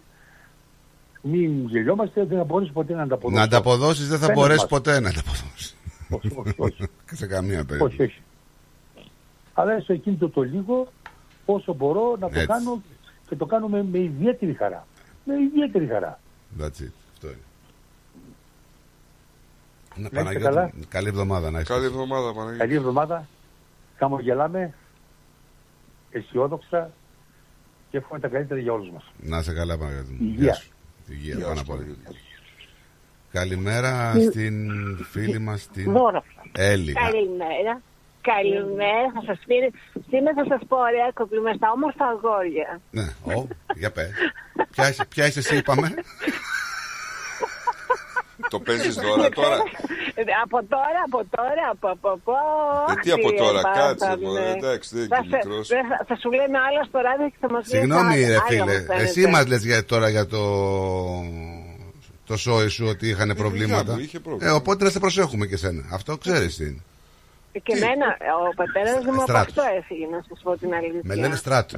[1.21, 3.37] μην γελιόμαστε, δεν θα μπορέσει ποτέ να ανταποδώσω.
[3.37, 4.69] Να ανταποδώσει δεν θα Φαίνεται μπορέσεις μας.
[4.69, 5.75] ποτέ να ανταποδώσει.
[6.09, 6.83] Όχι, όχι, όχι.
[7.19, 8.01] σε καμία όχι, περίπτωση.
[8.01, 8.21] όχι.
[9.53, 10.87] Αλλά στο εκείνο το, το λίγο,
[11.45, 12.45] όσο μπορώ να το Έτσι.
[12.47, 12.81] κάνω
[13.29, 14.87] και το κάνω με, με ιδιαίτερη χαρά.
[15.23, 16.19] Με ιδιαίτερη χαρά.
[16.59, 16.91] That's it.
[17.13, 17.37] Αυτό είναι.
[19.95, 20.71] Να, Να είστε Παναγιώτη, καλά.
[20.89, 21.69] καλή εβδομάδα να έχεις.
[21.69, 22.57] Καλή εβδομάδα, Παναγιώτη.
[22.57, 23.27] Καλή εβδομάδα.
[23.97, 24.73] Χαμογελάμε,
[26.11, 26.91] αισιόδοξα
[27.89, 29.11] και εύχομαι τα καλύτερα για όλους μας.
[29.21, 30.11] Να είσαι καλά, Παναγιώτη.
[30.11, 30.17] μου.
[30.21, 30.43] Υγεία.
[30.43, 30.71] Γεια σου.
[31.09, 31.77] Υγεία, Γεια πάνω σου, απ' όλα.
[31.79, 32.17] Παναγιώτη.
[33.31, 34.69] Καλημέρα Ε, στην
[35.11, 36.23] φίλη μας την Δώρα.
[36.51, 36.93] Έλλη.
[36.93, 37.81] Καλημέρα.
[38.31, 39.07] Καλημέρα.
[39.15, 39.55] Θα σας πει,
[40.09, 42.69] σήμερα θα σας πω ωραία κομπλιμέστα, όμορφα αγόρια.
[42.97, 43.05] Ναι,
[43.35, 43.47] ω,
[43.81, 44.09] για πες.
[44.71, 45.87] Ποια είσαι, ποια είσαι εσύ, είπαμε;
[48.49, 49.57] Το παίζεις τώρα, τώρα;
[50.15, 52.33] Ε, από τώρα, από τώρα, από, από, από.
[52.91, 54.49] Ε, τι από Αχ, τώρα, ε, κάτσε, θα- μωρέ, ναι.
[54.51, 55.67] εντάξει, δεν Θα είναι σε- μικρός.
[55.67, 58.33] δεν θα, θα σου λέμε άλλα στο ράδιο και θα μας λες Συγγνώμη, άλλα, ρε
[58.33, 58.63] άλλα φίλε.
[58.63, 58.95] μου φαίνεται.
[59.03, 60.41] Εσύ μας λες για, τώρα για το.
[62.25, 63.93] Το σόι σου ότι είχαν προβλήματα.
[63.93, 64.51] μου είχε πρόβλημα.
[64.51, 65.83] Ε, οπότε να σε προσέχουμε και σένα.
[65.91, 66.81] Αυτό ξέρεις τι είναι.
[67.63, 68.07] Και εμένα,
[68.49, 69.47] ο πατέρας μου από Στράτος.
[69.57, 70.99] αυτό έφυγε, να σας πω την αλήθεια.
[71.03, 71.77] Με λένε στράτο.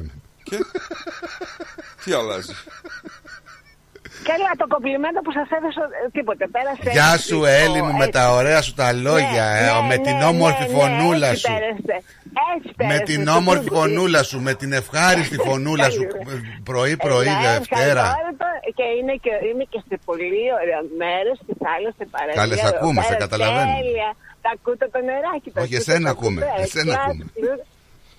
[2.03, 2.53] Τι αλλάζει;
[4.29, 6.89] Καλά, το κομπλιμέντο που σας έδωσα, ε, τίποτε, πέρασε.
[6.97, 8.09] Γεια έτσι, σου, το- Έλλη μου, με έτσι.
[8.17, 9.45] τα ωραία σου τα λόγια.
[9.51, 11.51] Ναι, ε, ναι, με ναι, την ναι, όμορφη ναι, φωνούλα έτσι σου.
[11.53, 11.95] πέρασε.
[12.55, 13.03] Έτσι Με πέρασε.
[13.09, 16.03] την Το όμορφη τούτο- φωνούλα σου, με την ευχάριστη φωνούλα σου.
[16.69, 18.05] Πρωί-πρωί, Ε, ναι, Δευτέρα.
[18.11, 18.47] ευχαριστώ.
[18.77, 22.35] Και είναι και, είμαι και σε πολύ ωραία μέρες στη θάλασσα, σε παραλία.
[22.41, 23.71] Καλές, σε εδώ ακούμε, σε πέρα, καταλαβαίνω.
[23.79, 24.09] Τέλεια.
[24.45, 25.49] Τα ακούτε το νεράκι.
[25.51, 27.23] τα Όχι, ακούτε, εσένα τα ακούμε, ακούτε, εσένα κλάσ, ακούμε.
[27.35, 27.59] κλάσ.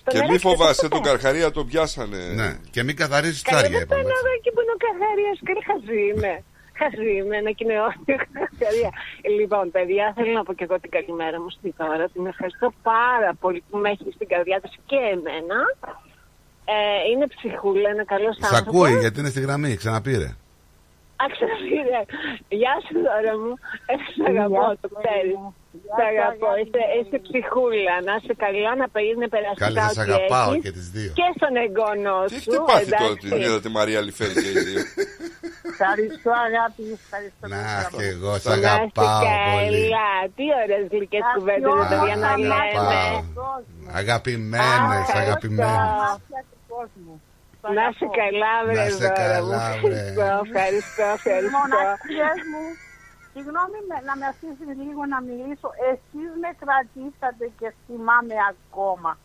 [0.05, 0.95] Το Και μη νεράκι το φοβάσαι, ακούτε.
[0.95, 2.21] τον Καρχαρία τον πιάσανε.
[2.39, 4.01] Ναι, και μην καθαρίσει Καλά, τσάρια, δεν είπαμε.
[4.01, 6.33] παίρνω εδώ εκεί που είναι ο Καθαρίας και χαζή είμαι.
[6.79, 8.91] Χαζή είμαι, ένα κοιναιόδιο Καθαρία.
[9.39, 12.05] Λοιπόν, παιδιά, θέλω να πω και εγώ την καλημέρα μου στην ώρα.
[12.13, 15.59] Την ευχαριστώ πάρα πολύ που με έχεις στην καρδιά της και εμένα.
[16.75, 16.77] Ε,
[17.11, 18.67] είναι ψυχούλα, είναι καλός Σ' άνθρωπος.
[18.67, 20.29] ακούει γιατί είναι στη γραμμή, ξαναπήρε.
[21.25, 21.99] Αξιοσύρε.
[22.61, 23.53] Γεια σου δώρα μου.
[23.91, 25.37] Ε, Σ' αγαπώ, το ξέρεις.
[25.97, 26.49] Σ' αγαπώ.
[26.61, 27.95] Είστε, είστε ψυχούλα.
[28.07, 30.63] Να είσαι καλά, να είναι περαστικά Καλέ, σας ό,τι αγαπάω έχεις.
[30.65, 31.11] και τις δύο.
[31.19, 32.51] Και στον εγγονό Τι σου.
[32.51, 33.25] έχετε πάθει τώρα εντάξει.
[33.27, 34.81] την είδατε Μαρία Λιφέρη και οι δύο;
[35.71, 36.83] Ευχαριστώ αγάπη.
[36.99, 37.43] Ευχαριστώ.
[37.53, 37.59] Να
[37.97, 39.21] και εγώ σ' Να είστε αγαπάω
[39.51, 39.85] πολύ.
[39.95, 40.09] καλά.
[40.37, 42.55] Τι ωραίες γλυκές κουβέντες δεν παιδιά να λέμε.
[42.61, 43.15] Αγαπάω.
[44.01, 45.23] Αγαπημένες, Ευχαριστώ.
[45.25, 45.79] αγαπημένες.
[47.77, 49.49] Να είσαι καλά, βρε Να είσαι δώρα μου.
[49.51, 49.93] καλά, βρε.
[49.93, 51.57] Ευχαριστώ, ευχαριστώ, ευχαριστώ.
[51.57, 52.63] Μοναξιές μου,
[53.37, 55.69] συγγνώμη με- να με αφήσεις λίγο να μιλήσω.
[55.91, 59.17] Εσείς με κρατήσατε και θυμάμαι ακόμα.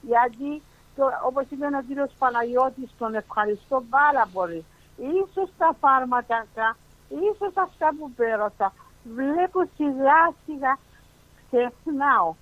[0.00, 0.62] Γιατί,
[0.96, 4.64] το, όπως είπε ο κύριος Παναγιώτης, τον ευχαριστώ πάρα πολύ.
[4.96, 6.46] Ίσως τα φάρμακα,
[7.08, 8.72] ίσως αυτά που πέρασα,
[9.16, 10.78] βλέπω σιγά σιγά
[11.46, 12.34] ξεχνάω.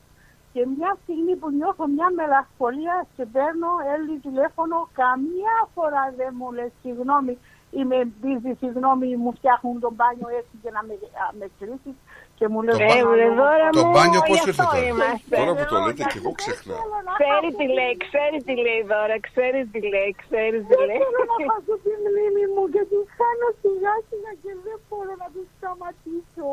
[0.52, 6.52] Και μια στιγμή που νιώθω μια μελαγχολία, σε παίρνω, έλλη τηλέφωνο, καμία φορά δεν μου
[6.52, 7.38] λες συγγνώμη,
[7.78, 11.96] είμαι busy, συγγνώμη, μου φτιάχνουν τον μπάνιο έτσι και να με, α, με κρίσεις
[12.38, 12.76] και μου λέει...
[12.78, 15.34] Το μπα- βρε, δώρα το μου, μπάνιο πώς γι' ήρθε αυτό τώρα; είμαστε.
[15.40, 16.82] Τώρα που το λέτε και εγώ ξεχνάω.
[17.20, 20.98] Ξέρεις τι λέει, ξέρεις τι λέει δώρα, ξέρεις τι λέει, ξέρεις τι Δεν λέει.
[21.02, 25.28] θέλω να χάσω τη μνήμη μου και τη χάνω σιγά σιγά και δεν μπορώ να
[25.34, 26.48] τη σταματήσω.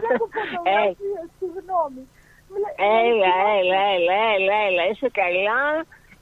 [0.00, 2.02] Βλέπω φωτογραφίες, συγγνώμη.
[2.52, 2.76] Βλέ-
[3.06, 5.62] Έλα, έλα, έλα, έλα, έλα, είσαι καλά.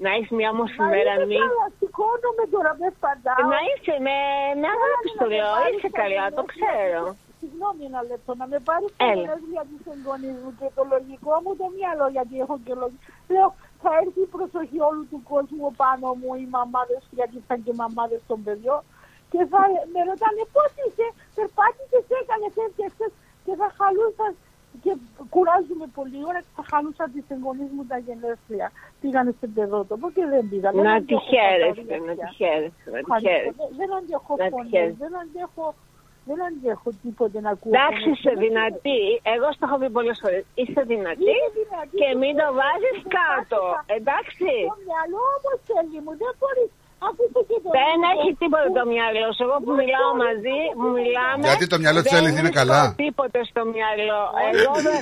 [0.05, 1.39] Να έχεις μια όμορφη Μα μέρα, είμαι μη.
[1.44, 3.43] καλά, σηκώνομαι τώρα, με φαντάω.
[3.55, 4.16] Να είσαι με,
[4.60, 7.02] με αγάπη στο λέω, είσαι καλά, το ξέρω.
[7.40, 9.12] Συγγνώμη ένα λεπτό, να με πάρεις Έλα.
[9.12, 13.05] τα γενέθλια τη εγγονή μου και το λογικό μου το μυαλό, γιατί έχω και λογικό.
[13.35, 13.48] Λέω,
[13.82, 18.20] θα έρθει η προσοχή όλου του κόσμου πάνω μου, οι μαμάδες, γιατί ήταν και μαμάδες
[18.31, 18.82] των παιδιών,
[19.32, 19.60] και θα
[19.93, 21.06] με ρωτάνε πώς είσαι,
[21.36, 23.12] περπάτησες, έκανες, έφτιαξες
[23.44, 24.35] και θα χαλούσας.
[24.85, 24.93] Και
[25.35, 28.69] κουράζουμε πολύ ώρα και θα χαλούσα τις εγγονείς μου τα γενέθλια.
[29.01, 30.69] Πήγανε στην παιδότοπο και δεν πήγα.
[30.73, 32.07] Δεν Να τη αντέχω χαίρεσαι, φωτογραφία.
[32.09, 33.28] να τη χαίρεσαι, να τη Ευχαριστώ.
[33.28, 33.55] χαίρεσαι.
[33.61, 34.98] Δεν- Δεν αντέχω Να τη φωνές, χαίρεσαι.
[35.03, 35.65] δεν αντέχω,
[36.28, 37.73] δεν αντέχω τίποτε να ακούω.
[37.74, 38.16] Εντάξει, φωνές.
[38.16, 39.01] είσαι δυνατή.
[39.35, 40.43] Εγώ στο έχω πει πολλές φορές.
[40.61, 43.61] Είσαι δυνατή Είμαι δυνατή, και δεν μην το θέλω να βάζεις μου κάτω.
[43.74, 44.48] πάθει Εντάξει.
[44.70, 46.65] Το μυαλό όμως θέλει μου, δεν μπορεί
[47.78, 49.43] Δεν έχει τίποτα το μυαλό σου.
[49.47, 51.43] Εγώ που μιλάω μαζί, μου μιλάμε.
[51.51, 52.81] Γιατί το μυαλό της δεν Έλλης είναι βρίσκω καλά.
[53.05, 54.20] τίποτα στο μυαλό.
[54.51, 55.01] Εγώ δεν.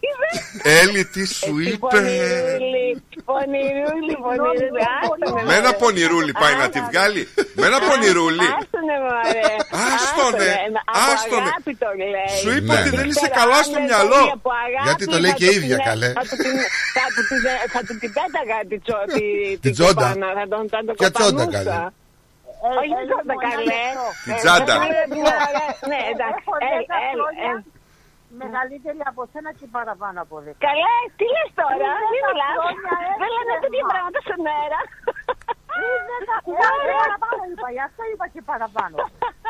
[0.00, 1.76] Α, Έλλη, τι σου είπε.
[1.86, 2.86] Πονηρούλη,
[3.30, 4.82] πονηρούλη, πονηρούλη.
[5.00, 5.80] Άστο με, Με ένα μωρέ.
[5.82, 7.22] πονηρούλι πάει να τη βγάλει.
[7.58, 8.46] Με ένα πονηρούλι.
[8.58, 9.48] Άστονε μωρέ.
[9.94, 10.80] Άστονε, Άστονε.
[10.92, 11.48] Από άστονε.
[11.48, 12.30] αγάπη το λέει.
[12.42, 12.96] Σου είπε Ναι, ότι ναι.
[12.98, 14.20] δεν είσαι Τώρα, καλά αν στο δεν το μυαλό.
[14.24, 16.08] είχε από αγάπη, Γιατί το λέει θα και του ίδια, την- καλέ.
[16.18, 16.60] Θα του την-
[16.96, 17.44] θα του την-
[17.74, 20.06] θα του την πέταγα τη τσο- τη- Την την τσόντα.
[20.12, 21.58] κοπάνα, Θα τον θα τον Ποια τσόντα, κοπανούσα.
[21.58, 21.78] καλέ.
[22.80, 23.82] Όχι την τσόντα καλέ.
[24.26, 24.74] Την τσάντα.
[24.86, 24.92] Ε,
[25.90, 26.44] Ναι, εντάξει.
[28.42, 30.58] Μεγαλύτερη από σένα και παραπάνω από δέκα.
[30.68, 32.54] Καλέ, τι λες τώρα, Πριν μην δέκα μιλάς.
[32.58, 33.90] χρόνια Δεν λένε έφυγες τέτοια μα.
[33.92, 34.80] πράγματα στον αέρα.
[35.76, 38.96] Πριν δέκα χρόνια παραπάνω είπα, γι' αυτό είπα και παραπάνω.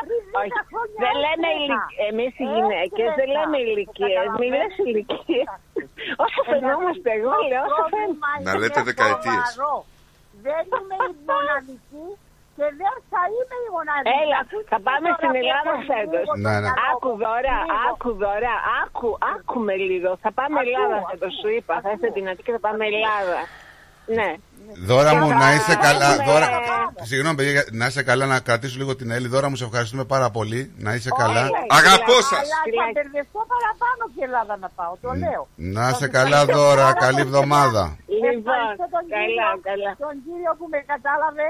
[0.07, 1.65] Πριν Όχι, δέκα χρόνια δεν λέμε έφυγες.
[1.65, 3.43] ηλικ- εμείς οι Έτσι γυναίκες δεν λέμε.
[3.43, 5.47] λέμε ηλικίες, μη λες ηλικίες.
[6.25, 8.29] Όσο φαινόμαστε εγώ λέω, όσο φαίνομαι.
[8.47, 9.45] Να λέτε δεκαετίες.
[10.47, 12.05] Δεν είμαι η μοναδική
[12.57, 14.13] και δεν θα είμαι η μοναδική.
[14.21, 16.21] Έλα, Ακούστε θα πάμε τώρα στην που Ελλάδα έχω φέτος.
[16.25, 16.69] λίγο το Ναι, ναι.
[16.71, 17.19] μυαλό Άκου μου.
[17.25, 17.79] δώρα, Λίγο.
[17.89, 20.09] άκου δώρα, άκου, άκουμε λίγο.
[20.23, 21.73] Θα πάμε Ακούω, Ελλάδα ακούω, φέτος, σου είπα.
[21.83, 23.39] Θα είσαι δυνατή και θα πάμε Ελλάδα.
[24.17, 24.29] Ναι.
[24.89, 26.07] Δώρα μου, Και να θα είσαι καλά.
[26.13, 26.47] έχουμε- Δώρα...
[27.09, 29.27] Συγγνώμη, παιδιά, για- να είσαι καλά, να κρατήσω λίγο την Έλλη.
[29.33, 30.61] Δώρα μου, σε ευχαριστούμε πάρα πολύ.
[30.85, 31.43] Να είσαι καλά.
[31.79, 32.45] Αγαπώ σας.
[32.51, 35.41] Αλλά θα μπερδευτώ παραπάνω και Ελλάδα να πάω, το λέω.
[35.75, 36.87] Να είσαι καλά, Δώρα.
[37.05, 37.83] Καλή εβδομάδα.
[38.23, 39.91] Λοιπόν, Ευχαριστώ τον καλά, κύριο, καλά.
[40.03, 41.45] τον κύριο που με κατάλαβε.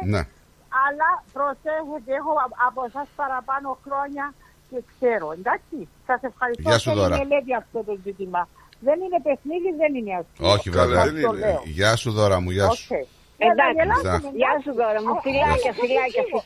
[0.71, 0.79] Ναι.
[0.85, 4.25] Αλλά προσέχετε, έχω α- από εσά παραπάνω χρόνια
[4.69, 5.27] και ξέρω.
[5.37, 5.77] Εντάξει,
[6.07, 6.61] σας ευχαριστώ.
[6.67, 7.17] Γεια σου, Θέλει Δώρα.
[7.17, 8.41] μελέτη αυτό το ζήτημα.
[8.87, 10.51] Δεν είναι παιχνίδι, δεν είναι αστείο.
[10.53, 11.03] Όχι, Καλά, βέβαια.
[11.05, 11.39] δεν Το είναι.
[11.45, 11.61] λέω.
[11.77, 12.87] Γεια σου, Δώρα μου, γεια σου.
[12.93, 13.07] Οκ.
[13.49, 13.73] Εντάξει.
[13.77, 16.45] γελάσουμε, Γεια σου τώρα μου, φιλάκια, φιλάκια, φι-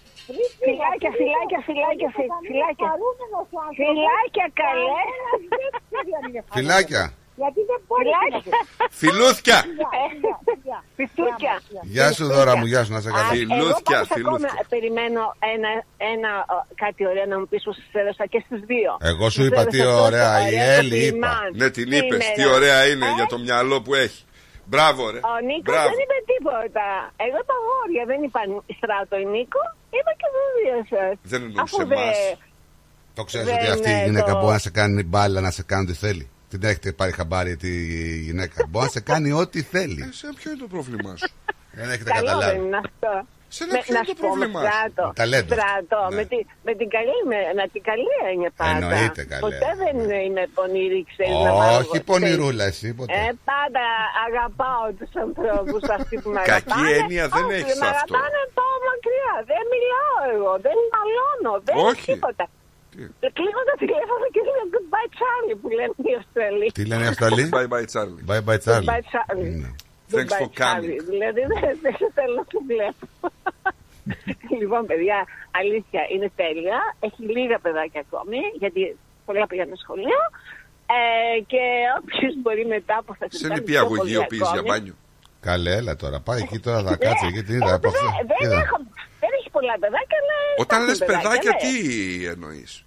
[0.66, 2.90] φιλάκια, φιλάκια, φιλάκια, φι- φιλάκια.
[3.80, 5.02] Φιλάκια καλέ.
[6.56, 7.04] Φιλάκια.
[7.42, 8.54] Γιατί δεν μπορεί να Φιλάκια.
[9.02, 9.60] Φιλούθια.
[10.98, 11.54] Φιστούκια.
[11.96, 13.28] Γεια σου, Δώρα μου, γεια σου, να είσαι καλά.
[13.36, 14.50] Φιλούθια, Εγώ πάντως φιλούθια.
[14.52, 15.22] ακόμα περιμένω
[15.56, 15.70] ένα,
[16.14, 18.92] ένα ο, κάτι ωραίο να μου πεις που σας έδωσα και στους δύο.
[19.12, 21.08] Εγώ σου Σας είπα έδωσα τι τόσο ωραία, η ωραίο Έλλη είπα.
[21.10, 21.48] κολλημάν.
[21.60, 22.22] Ναι, την είπες.
[22.26, 22.56] Τι Σήμερα.
[22.58, 24.22] ωραία είναι Ε, για το μυαλό που έχει.
[24.72, 25.20] Μπράβο, ρε.
[25.32, 25.90] Ο Νίκος Μπράβο.
[25.92, 26.86] δεν είπε τίποτα.
[27.28, 28.48] Εγώ τα αγόρια δεν είπαν
[28.80, 29.62] στράτο η Νίκο,
[29.98, 31.14] είπα και τους δύο σας.
[31.32, 32.18] Δεν εννοούσε Αφού δεν- εμάς.
[33.18, 35.52] Το ξέρεις Δεν ότι αυτή η είναι γυναίκα το- μπορεί να σε κάνει μπάλα να
[35.58, 36.26] σε κάνει ό,τι θέλει.
[36.60, 37.72] Την έχετε πάρει χαμπάρι τη
[38.28, 38.66] γυναίκα.
[38.70, 40.02] Μπορεί να σε κάνει ό,τι θέλει.
[40.10, 41.30] Ε, σε ποιο είναι το πρόβλημά σου;
[41.80, 42.66] Δεν έχετε Καλό δεν καταλάβει.
[42.66, 43.12] είναι αυτό.
[43.56, 45.06] Σε ένα Με- ποιο να είναι το σου πω, με πρόβλημά σου; στράτο.
[45.20, 45.52] Ταλέντος.
[45.58, 46.16] Στράτο, Ναι.
[46.18, 46.38] με, τη,
[46.68, 48.72] με την καλή, με, με την καλή έννοια πάντα.
[48.78, 49.42] Εννοείται, καλέ.
[49.46, 49.96] Ποτέ δεν
[50.26, 52.00] είμαι πονηρή, ξέρεις να μ' Όχι αρέσει.
[52.10, 53.14] πονηρούλα, εσύ ποτέ.
[53.22, 53.86] Ε, πάντα
[54.28, 56.90] αγαπάω τους ανθρώπους αυτοί που με Κακή αγαπάνε.
[57.00, 58.14] έννοια δεν Όχι, έχεις με αυτό.
[58.16, 59.34] αγαπάνε πάω μακριά.
[59.52, 62.10] Δεν μιλάω εγώ, δεν μαλώνω, δεν Όχι.
[62.12, 62.46] τίποτα.
[63.38, 66.68] Κλείνω το τηλέφωνο και λέω goodbye Charlie που λένε οι Αυστραλοί.
[66.78, 68.22] Τι λένε οι Αυστραλοί; Bye bye, Charlie.
[68.32, 68.88] Bye bye, Charlie.
[68.90, 69.52] Goodbye Charlie.
[69.64, 69.70] Ναι.
[70.14, 70.96] Thanks for Goodbye, Charlie.
[70.98, 71.04] coming.
[71.14, 73.06] Δηλαδή δεν δεν θέλω να το βλέπω.
[74.62, 75.18] λοιπόν, παιδιά,
[75.62, 76.80] αλήθεια είναι τέλεια.
[77.00, 80.20] Έχει λίγα παιδάκια ακόμη, γιατί πολλά πήγαν σχολείο.
[80.98, 81.64] Ε, και
[82.02, 84.78] όποιος μπορεί μετά που θα Σε κάνει πιο νηπιαγωγείο πολύ πήγες για ακόμη.
[84.78, 84.96] μπάνιο.
[85.40, 86.20] Καλέ, έλα τώρα.
[86.20, 87.28] Πάει εκεί τώρα να κάτσε.
[87.36, 88.06] Γιατί Ε, είδα από αυτό.
[88.18, 88.60] δεν- δεν Είδα.
[88.62, 88.84] έχω-
[89.20, 90.38] Δεν έχει πολλά παιδάκια, αλλά.
[90.64, 91.58] Όταν υπάρχουν λες παιδάκια, ναι.
[91.64, 92.85] τι εννοείς;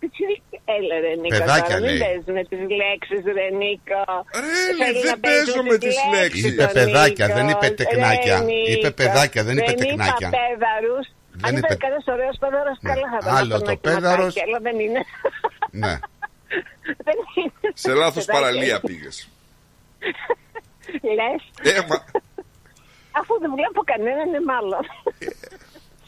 [0.00, 0.58] Πιτσιρίκια.
[0.76, 1.98] Έλα ρε Νίκο, Παιδάκια, τώρα, μην λέει.
[2.04, 4.02] παίζεις με τις λέξεις ρε Νίκο.
[4.42, 6.44] Ρε, Θέλει δεν να παίζει παίζω με τις λέξεις.
[6.48, 7.40] Είπε ο παιδάκια, Νίκος.
[7.40, 8.36] δεν είπε τεκνάκια.
[8.38, 8.90] Ρε, Είπε Νίκο.
[9.00, 10.28] παιδάκια, δεν είπε τεκνάκια.
[10.28, 11.06] είπα πέδαρους.
[11.40, 12.88] Δεν Αν είπε- ήταν κανένας ωραίος πέδαρος, Ναι.
[12.90, 14.34] καλά θα ήταν Άλλο αυτό το ένα πέδαρος.
[14.34, 15.00] κομματάκι, Αλλά δεν είναι.
[15.82, 15.94] Ναι.
[17.06, 17.52] Δεν είναι.
[17.74, 18.32] Σε λάθος Παιδάκια.
[18.34, 19.28] παραλία πήγες.
[21.18, 21.40] Λες,
[21.74, 21.96] Ε, μα
[23.20, 24.82] αφού δεν βλέπω κανέναν, είναι μάλλον.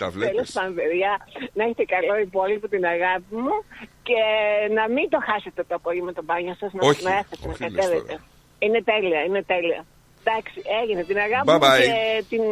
[0.01, 0.53] Τα Τέλος βλέπεις.
[0.57, 1.13] πάντων, παιδιά,
[1.57, 3.57] να έχετε καλό υπόλοιπο την αγάπη μου
[4.09, 4.21] και
[4.79, 6.71] να μην το χάσετε το απόγευμα το μπάνιο σας.
[6.77, 8.13] Να Όχι, να έρθετε να όχι, λες κατέβετε.
[8.13, 8.23] τώρα.
[8.65, 9.81] Είναι τέλεια, είναι τέλεια.
[10.23, 11.81] Εντάξει, έγινε την αγάπη Bye μου bye.
[11.89, 11.97] και
[12.33, 12.43] την,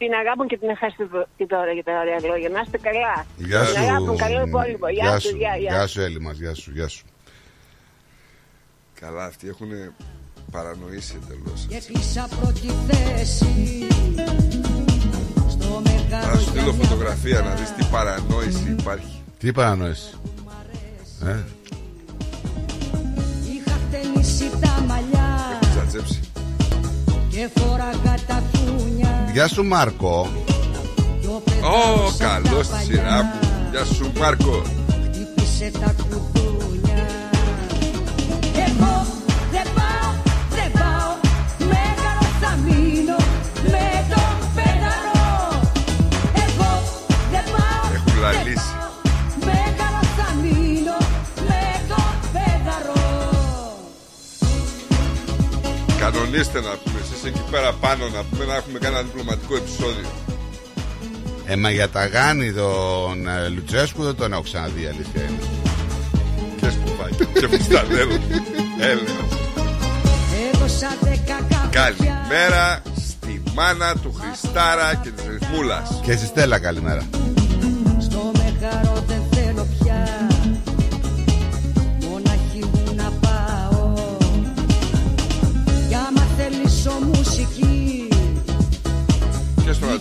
[0.00, 1.02] την αγάπη μου και την ευχαριστώ
[1.38, 2.48] την τώρα για τα ωραία λόγια.
[2.56, 3.14] Να είστε καλά.
[3.48, 4.48] Γεια Την αγάπη μου, καλό σου.
[4.52, 4.86] υπόλοιπο.
[4.96, 5.36] Γεια Γεια σου, σου.
[5.42, 5.70] γεια, γεια.
[5.74, 6.36] Γεια σου, Έλλη μας.
[6.42, 7.04] Γεια σου, γεια σου.
[9.00, 9.70] Καλά, αυτοί έχουν
[10.52, 11.60] παρανοήσει εντελώς.
[11.68, 13.54] Και κλείσα πρώτη θέση
[13.88, 14.65] στο μεγάλο
[16.10, 19.22] Θα σου στείλω για φωτογραφία να δεις τι παρανόηση υπάρχει.
[19.38, 20.10] Τι παρανόηση;
[21.26, 21.36] Ε,
[23.54, 26.20] Είχα χτενίσει τα μαλλιά Τζατζέψει.
[27.30, 30.28] και φοράγα τα κούνια Γεια σου, Μάρκο.
[31.20, 33.48] Κι ο Ω, παιδάρος απ' καλός τα στη παλιά σειρά μου.
[33.70, 34.62] Γεια σου, Μάρκο.
[34.88, 37.04] Χτύπησε τα κουδούνια
[38.66, 39.06] Εγώ
[39.52, 40.10] δεν πάω,
[40.50, 41.10] δεν πάω
[41.58, 43.16] Μέγαρο θα μείνω
[43.72, 44.45] με τον
[52.32, 53.02] πέδαρο
[55.98, 60.06] Κανονίστε να πούμε, εσείς εκεί πέρα πάνω να πούμε να έχουμε κάνει ένα διπλωματικό επεισόδιο.
[61.46, 65.38] Ε, μα για τα γάνη τον ε, Λουτσέσκου δεν τον έχω ξαναδεί, η αλήθεια είναι.
[66.60, 67.40] Και σκουφάκι.
[67.40, 68.20] και φουστανέλο.
[68.80, 69.10] Έλεος.
[71.70, 76.00] Καλημέρα στη μάνα του Χριστάρα και της Ρυθμούλας.
[76.02, 77.02] Και στη Στέλλα, καλημέρα.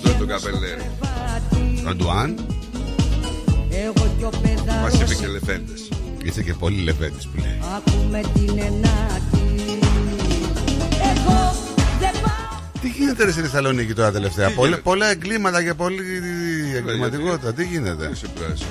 [0.02, 0.92] Και στον Αντώνη τον Καπελέρη.
[1.86, 2.46] Ραντουάν,
[3.70, 5.90] Εγώ κι ο Μας παιδάρος είπε και λεφέντες.
[6.24, 7.60] είσαι και πολύ λεφέντης που λέει.
[7.76, 9.80] Ακούμε την ενάτη
[11.02, 11.56] Εγώ
[12.00, 16.04] δεν πάω Τι γίνεται ρε στη Θεσσαλονίκη τώρα τελευταία; Πολλά, πολλά εγκλήματα και πολλή
[16.76, 17.54] εγκληματικότητα.
[17.54, 18.64] Τι γίνεται; Σε πειράζει.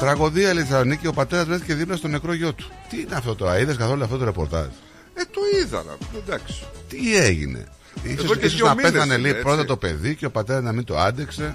[0.00, 2.70] Τραγωδία λέει στη Θεσσαλονίκη, ο πατέρας βρέθηκε δίπλα στο νεκρό γιο του.
[2.88, 4.66] Τι είναι αυτό το, είδες καθόλου αυτό το ρεπορτάζ;
[5.14, 6.64] Ε, το είδα να πούμε, εντάξει.
[6.88, 7.64] Τι έγινε;
[8.04, 9.42] Εδώ Ίσως, και ίσως δύο να μήνες πέθανε είναι, λέει έτσι.
[9.42, 11.54] πρώτα το παιδί και ο πατέρας να μην το άντεξε.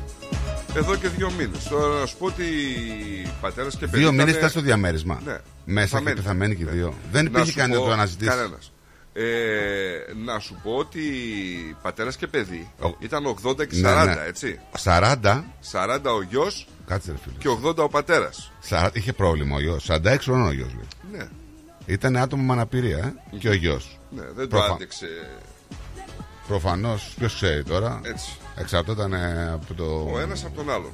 [0.75, 1.63] Εδώ και δύο μήνες.
[1.63, 2.43] Τώρα να σου πω ότι
[3.41, 3.97] πατέρας και παιδί.
[3.97, 5.21] Δύο μήνες ήταν- ήταν στο διαμέρισμα.
[5.25, 5.37] Ναι.
[5.65, 6.15] Μέσα και Πεθαμένοι.
[6.15, 6.93] πεθαμένοι και οι δύο.
[7.11, 8.29] Δεν Να υπήρχε σου κανένα πω- να το αναζητήσει.
[8.29, 8.71] Κανένας.
[9.13, 9.23] Ε,
[10.25, 11.01] να σου πω ότι
[11.81, 14.23] πατέρας και παιδί ήταν 80 και Ναι, 40, ναι.
[14.27, 14.59] έτσι.
[14.83, 15.43] 40.
[15.71, 17.35] 40 ο γιος Κάτσε ρε φίλε.
[17.37, 18.51] και 80 ο πατέρας.
[18.59, 19.83] Σα- Είχε πρόβλημα ο γιος.
[19.85, 20.71] 46 χρονών ο γιος.
[21.11, 21.27] Ναι,
[21.85, 23.99] Ήταν άτομο με αναπηρία ε; και ο γιος.
[24.09, 25.07] ναι δεν το άντεξε
[26.51, 28.01] Προφανώς, ποιος ξέρει τώρα.
[28.03, 28.31] έτσι.
[28.55, 30.09] Εξαρτόταν ε, από το.
[30.13, 30.91] Ο ένας από τον άλλον.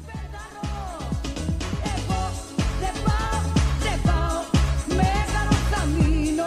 [2.80, 4.44] Δεν πάω
[4.88, 6.46] Μέγαρο θα μείνω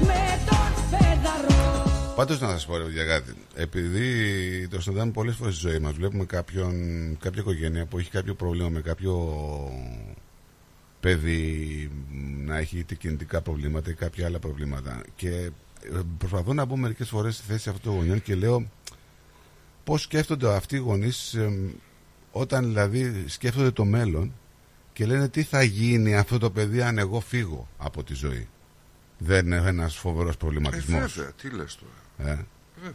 [0.00, 1.84] Με τον παιδαρό
[2.16, 3.34] Πάντως να σας πω ρε, για κάτι.
[3.54, 6.72] Επειδή το συναντάμε πολλές φορές στη ζωή μας, βλέπουμε κάποιον,
[7.20, 9.38] κάποια οικογένεια που έχει κάποιο πρόβλημα με κάποιο
[11.00, 15.02] παιδί μ, να έχει είτε κινητικά προβλήματα ή κάποια άλλα προβλήματα.
[15.16, 15.48] Και ε,
[16.18, 18.70] προσπαθώ να μπω μερικές φορές στη θέση αυτών των γονιών και λέω
[19.84, 21.36] πώς σκέφτονται αυτοί οι γονείς
[22.32, 24.32] όταν δηλαδή σκέφτονται το μέλλον
[24.92, 28.48] και λένε τι θα γίνει αυτό το παιδί αν εγώ φύγω από τη ζωή.
[29.18, 30.98] Δεν είναι ένας φοβερός Ε, προβληματισμό.
[30.98, 32.30] βέβαια, τι λες τώρα.
[32.30, 32.44] Ε.
[32.76, 32.94] Βέβαια.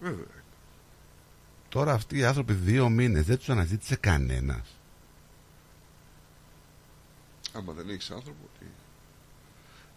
[0.00, 0.24] Βέβαια.
[1.68, 4.78] Τώρα αυτοί οι άνθρωποι δύο μήνες δεν τους αναζήτησε κανένας.
[7.52, 8.47] Άμα δεν έχεις άνθρωπο, τι.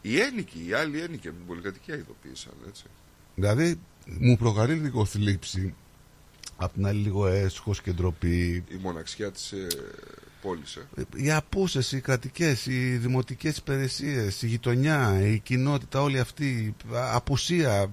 [0.02, 2.84] Οι ένοικοι, οι άλλοι ένοικοι από την πολυκατοικία ειδοποίησαν, έτσι.
[3.36, 5.74] Δηλαδή μου προκαλεί λίγο θλίψη,
[6.58, 8.64] απ' την άλλη λίγο έσχος και ντροπή.
[8.70, 9.68] Η μοναξιά της ε,
[10.42, 10.88] πόλης, ε.
[11.16, 16.76] Οι απούσες, οι κρατικές, οι δημοτικές υπηρεσίες, η γειτονιά, η κοινότητα, όλη αυτή, η
[17.14, 17.92] απουσία,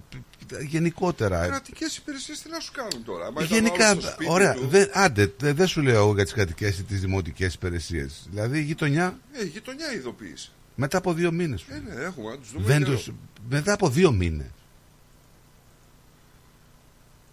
[0.66, 1.47] γενικότερα.
[1.47, 4.66] Κρατικές υπηρεσίες τι να σου κάνουν τώρα; άμα ήταν Γενικά, όλος στο σπίτι ωραία, του,
[4.66, 8.26] δεν, άντε, δεν δεν σου λέω εγώ για τις κρατικές ή τις δημοτικές υπηρεσίες.
[8.30, 10.51] Δηλαδή η γειτονιά Ε, η γειτονιά ειδοποίησε.
[10.81, 11.63] Μετά από δύο μήνες.
[11.69, 12.97] Ε, ναι, έχουμε, να τους δούμε Δεν καιρό.
[12.97, 13.11] τους,
[13.49, 14.51] μετά από δύο μήνες.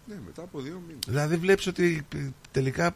[0.07, 1.03] Ναι, μετά από δύο μήνες.
[1.07, 2.17] Δηλαδή βλέπεις ότι ε,
[2.51, 2.91] τελικά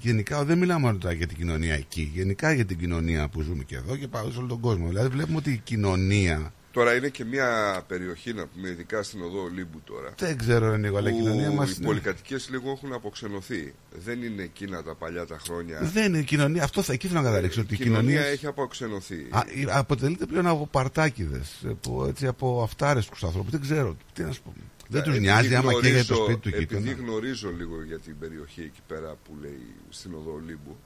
[0.00, 2.10] γενικά δεν μιλάμε μόνο τώρα για την κοινωνία εκεί.
[2.14, 4.88] Γενικά για την κοινωνία που ζούμε και εδώ και πάω σε όλο τον κόσμο.
[4.88, 6.52] Δηλαδή βλέπουμε ότι η κοινωνία.
[6.72, 10.14] Τώρα είναι και μια περιοχή, να πούμε, ειδικά στην οδό Ολύμπου τώρα.
[10.18, 11.70] Δεν ξέρω, Νίκο, αλλά η που κοινωνία μας.
[11.70, 13.74] Οι πολυκατοικίες λίγο έχουν αποξενωθεί.
[14.04, 15.78] Δεν είναι εκείνα τα παλιά τα χρόνια.
[15.82, 16.62] Δεν είναι η κοινωνία.
[16.64, 17.60] Αυτό θα εκεί θέλω να καταλήξω.
[17.60, 18.10] Ότι Η η κοινωνία.
[18.10, 19.26] κοινωνία έχει αποξενωθεί.
[19.30, 21.64] Α, η- αποτελείται πλέον από παρτάκιδες.
[22.26, 23.50] Από αυτάρεσκους ανθρώπους.
[23.50, 23.96] Δεν ξέρω.
[24.12, 24.52] Τι να σου πω.
[24.88, 27.08] Δεν τους Επειδή νοιάζει άμα γνωρίζω- καίγεται το σπίτι του Επειδή γείτονα.
[27.08, 30.76] γνωρίζω λίγο για την περιοχή εκεί πέρα που λέει στην οδό Ολύμπου.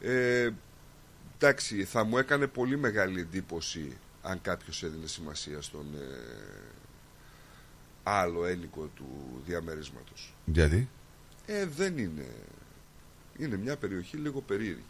[0.00, 0.48] Ε,
[1.38, 3.92] εντάξει, θα μου έκανε πολύ μεγάλη εντύπωση
[4.26, 6.18] αν κάποιος έδινε σημασία στον ε,
[8.02, 9.06] άλλο ένικο του
[9.46, 10.34] διαμέρισματος.
[10.44, 10.88] Γιατί;
[11.46, 12.26] Ε, δεν είναι.
[13.38, 14.84] Είναι μια περιοχή λίγο περίεργη.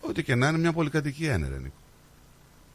[0.00, 1.74] Ό,τι και να είναι μια πολυκατοικία είναι, ρε Νίκο.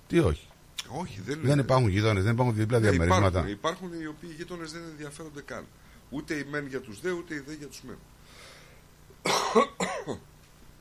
[0.07, 0.47] Τι όχι;
[0.87, 1.61] Όχι, δεν, Δεν είναι.
[1.61, 3.27] υπάρχουν γείτονες, δεν υπάρχουν δίπλα Ναι, διαμερίσματα.
[3.27, 5.65] υπάρχουν, υπάρχουν οι οποίοι γείτονες δεν ενδιαφέρονται καν.
[6.09, 7.97] Ούτε οι μεν για τους δε, ούτε οι δε για τους μεν.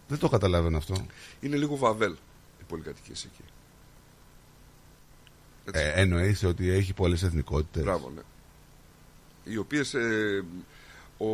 [0.08, 1.06] Δεν το καταλαβαίνω αυτό.
[1.40, 2.12] Είναι λίγο βαβέλ
[2.60, 3.42] οι πολυκατοικίες εκεί.
[5.72, 7.82] Ε, εννοείς ότι έχει πολλές εθνικότητες.
[7.82, 8.20] Μπράβο, ναι.
[9.44, 10.44] Οι οποίες ε,
[11.16, 11.26] ο,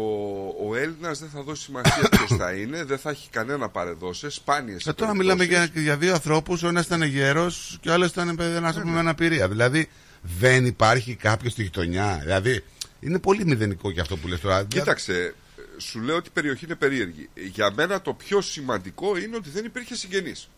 [0.68, 4.86] ο Έλληνας δεν θα δώσει σημασία ποιος θα είναι, δεν θα έχει κανένα παρεδώσει, σπάνιες
[4.86, 5.48] Ε, τώρα περιπτώσεις.
[5.48, 6.62] μιλάμε για, για δύο ανθρώπους.
[6.62, 9.48] Ο ένας ήταν γέρος και ο άλλος ήταν ένας άνθρωπο με αναπηρία.
[9.48, 9.88] Δηλαδή
[10.22, 12.18] δεν υπάρχει κάποιος στη γειτονιά.
[12.22, 12.64] Δηλαδή
[13.00, 14.64] είναι πολύ μηδενικό και αυτό που λες τώρα.
[14.64, 15.34] Κοίταξε,
[15.78, 17.28] σου λέω ότι η περιοχή είναι περίεργη.
[17.34, 20.48] Για μένα το πιο σημαντικό είναι ότι δεν υπήρχε συγγενής.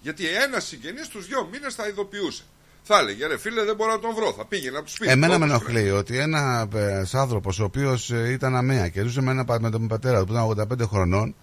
[0.00, 2.42] Γιατί ένας συγγενής τους δύο μήνες θα ειδοποιούσε.
[2.90, 4.32] Θα έλεγε ρε φίλε, δεν μπορώ να τον βρω.
[4.32, 5.10] Θα πήγαινε από το σπίτι.
[5.10, 6.68] Εμένα του, με όπως ενοχλεί ότι ένα
[7.12, 10.32] άνθρωπο ο οποίος ήταν αμαία και ζούσε με, ένα, πα- με τον πατέρα του που
[10.32, 11.34] ήταν 85 χρονών,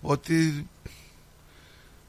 [0.00, 0.66] ότι.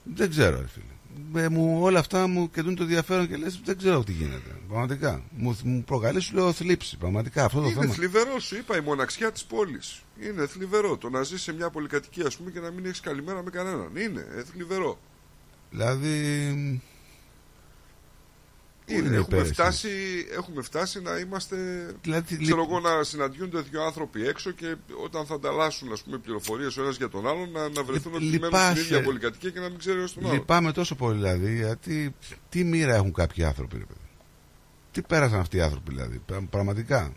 [0.03, 1.43] Δεν ξέρω, ρε φίλε.
[1.45, 4.49] ε, μου, όλα αυτά μου κεντούν το ενδιαφέρον και λες δεν ξέρω τι γίνεται.
[4.67, 5.21] Πραγματικά.
[5.29, 6.97] Μου, μου προκαλείς σου λέω θλίψη.
[6.97, 7.93] Πραγματικά αυτό το Είναι θέμα.
[7.93, 10.01] θλιβερό, σου είπα, η μοναξιά της πόλης.
[10.21, 10.97] Είναι θλιβερό.
[10.97, 13.89] Το να ζεις σε μια πολυκατοικία, ας πούμε, και να μην έχεις καλημέρα με κανέναν.
[13.95, 14.99] Είναι ε, θλιβερό.
[15.69, 16.09] Δηλαδή.
[16.49, 16.81] πού Είναι, είναι η
[18.93, 19.89] έχουμε, υπέρεση; φτάσει,
[20.37, 21.55] έχουμε φτάσει να είμαστε.
[22.01, 26.17] Δηλαδή, ξέρω λι- εγώ να συναντιούνται δύο άνθρωποι έξω και όταν θα ανταλλάσσουν ας πούμε,
[26.17, 28.71] πληροφορίες ο ένας για τον άλλον να, να βρεθούν Λι- ότι μένουν λυπάσαι.
[28.81, 30.33] στην ίδια πολυκατοικία και να μην ξέρει ο τον άλλον.
[30.35, 32.15] Λυπάμαι τόσο πολύ δηλαδή γιατί
[32.49, 33.99] τι μοίρα έχουν κάποιοι άνθρωποι, ρε παιδί.
[34.91, 36.21] Τι πέρασαν αυτοί οι άνθρωποι δηλαδή.
[36.25, 37.13] Πρα- Πραγματικά.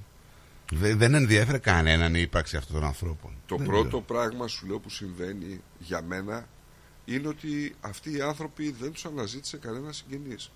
[0.72, 3.32] Δε- δεν ενδιαφέρε κανέναν η ύπαρξη αυτών των ανθρώπων.
[3.46, 4.02] Το Δεν πρώτο ξέρω.
[4.02, 6.48] πράγμα σου λέω που συμβαίνει για μένα
[7.04, 10.50] είναι ότι αυτοί οι άνθρωποι δεν τους αναζήτησε κανένα συγγενής.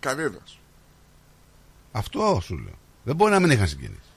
[0.00, 0.58] Κανένας.
[1.92, 2.78] Αυτό σου λέω.
[3.04, 4.10] Δεν μπορεί να μην είχαν συγγενείς.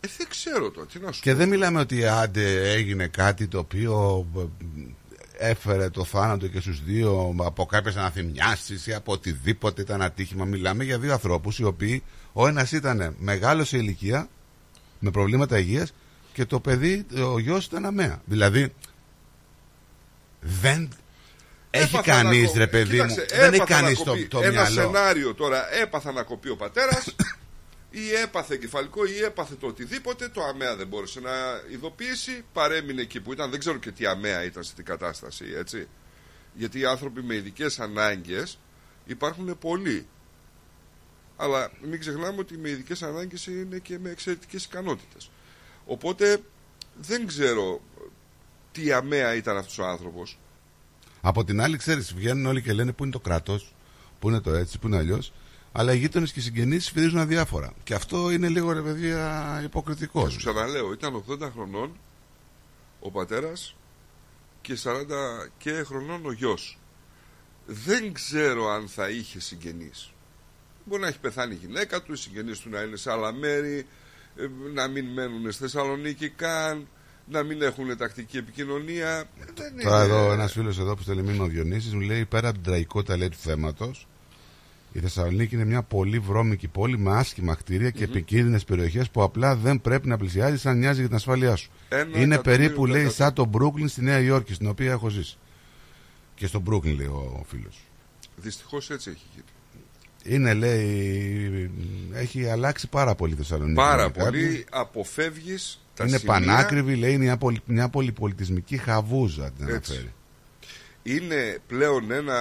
[0.00, 1.36] Ε, δεν ξέρω τώρα, τι να σου Και πω.
[1.36, 7.34] δεν μιλάμε ότι άντε έγινε κάτι το οποίο ε, έφερε το θάνατο και στους δύο
[7.38, 10.44] από κάποιες αναθυμιάσεις ή από οτιδήποτε ήταν ατύχημα.
[10.44, 14.28] Μιλάμε για δύο ανθρώπους οι οποίοι ο ένας ήταν μεγάλος σε ηλικία
[14.98, 15.92] με προβλήματα υγείας
[16.32, 18.22] και το παιδί, ο γιος ήταν αμαία.
[18.24, 18.72] Δηλαδή
[20.40, 20.88] δεν
[21.76, 24.04] έχει Έπαθα να κανείς κο- ρε παιδί Κοίταξε, μου, δεν έχει έπαθα να κανείς το,
[24.04, 24.26] κοπεί.
[24.28, 24.74] το Ένα μυαλό.
[24.80, 27.14] σενάριο τώρα έπαθα να κοπεί ο πατέρας
[27.90, 30.28] ή έπαθε κεφαλικό ή έπαθε το οτιδήποτε.
[30.28, 31.30] Το αμαία δεν μπόρεσε να
[31.72, 32.44] ειδοποιήσει.
[32.52, 33.50] Παρέμεινε εκεί που ήταν.
[33.50, 35.88] Δεν ξέρω και τι αμαία ήταν σε την κατάσταση, έτσι.
[36.54, 38.58] Γιατί οι άνθρωποι με ειδικές ανάγκες
[39.06, 40.06] υπάρχουν πολλοί.
[41.36, 45.30] Αλλά μην ξεχνάμε ότι με ειδικές ανάγκες είναι και με εξαιρετικές ικανότητες.
[45.86, 46.38] Οπότε
[47.00, 47.80] δεν ξέρω
[48.72, 50.38] τι αμαία ήταν αυτός ο άνθρωπος.
[51.28, 53.74] Από την άλλη, ξέρεις, βγαίνουν όλοι και λένε πού είναι το κράτος,
[54.18, 55.32] πού είναι το έτσι, πού είναι αλλιώς;
[55.72, 57.72] Αλλά οι γείτονες και οι συγγενείς φυρίζουν αδιάφορα.
[57.84, 60.22] Και αυτό είναι λίγο ρε παιδιά υποκριτικό.
[60.24, 61.96] Και σου ξαναλέω, ήταν 80 χρονών
[63.00, 63.76] ο πατέρας
[64.60, 66.78] και 40 και χρονών ο γιος.
[67.66, 70.12] Δεν ξέρω αν θα είχε συγγενείς.
[70.84, 73.86] Μπορεί να έχει πεθάνει η γυναίκα του, οι συγγενείς του να είναι σε άλλα μέρη,
[74.36, 76.88] ε, να μην μένουν στη Θεσσαλονίκη καν,
[77.30, 79.24] να μην έχουν τακτική επικοινωνία.
[79.38, 82.48] Δεν Τώρα είναι- εδώ ένας φίλος εδώ που στέλνει μήνυμα ο Διονύσης μου λέει πέρα
[82.48, 84.06] από την τραγικότητα λέει, του θέματος,
[84.92, 89.56] η Θεσσαλονίκη είναι μια πολύ βρώμικη πόλη με άσχημα κτίρια και επικίνδυνες περιοχές που απλά
[89.56, 91.70] δεν πρέπει να πλησιάζει σαν νοιάζει για την ασφάλειά σου.
[91.88, 93.24] Ένα είναι εκατομμύριο περίπου λέει τετρακόσια.
[93.24, 95.36] σαν το Μπρούκλιν στη Νέα Υόρκη, στην οποία έχω ζήσει.
[96.34, 97.78] Και στο Μπρούκλιν λέει ο φίλος.
[98.36, 99.44] Δυστυχώς έτσι έχει γίνει.
[100.36, 101.70] Είναι λέει,
[102.12, 103.74] έχει αλλάξει πάρα πολύ η Θεσσαλονίκη.
[103.74, 104.20] Πάρα λέει κάτι.
[104.24, 109.92] πολύ αποφεύγεις τα Είναι σημεία πανάκριβη, λέει, είναι μια, πολυ, μια πολυπολιτισμική χαβούζα την Έτσι.
[109.92, 110.12] αναφέρει.
[111.02, 112.36] είναι πλέον ένα...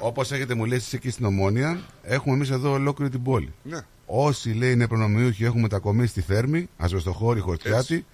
[0.00, 3.52] Όπως έχετε μου λέει εσείς εκεί στην Ομόνια, έχουμε εμείς εδώ ολόκληρη την πόλη.
[3.62, 3.78] Ναι.
[4.06, 8.04] Όσοι λέει είναι προνομιούχοι έχουν μετακομίσει στη Θέρμη, Ασβεστοχώρη, Χορτιάτη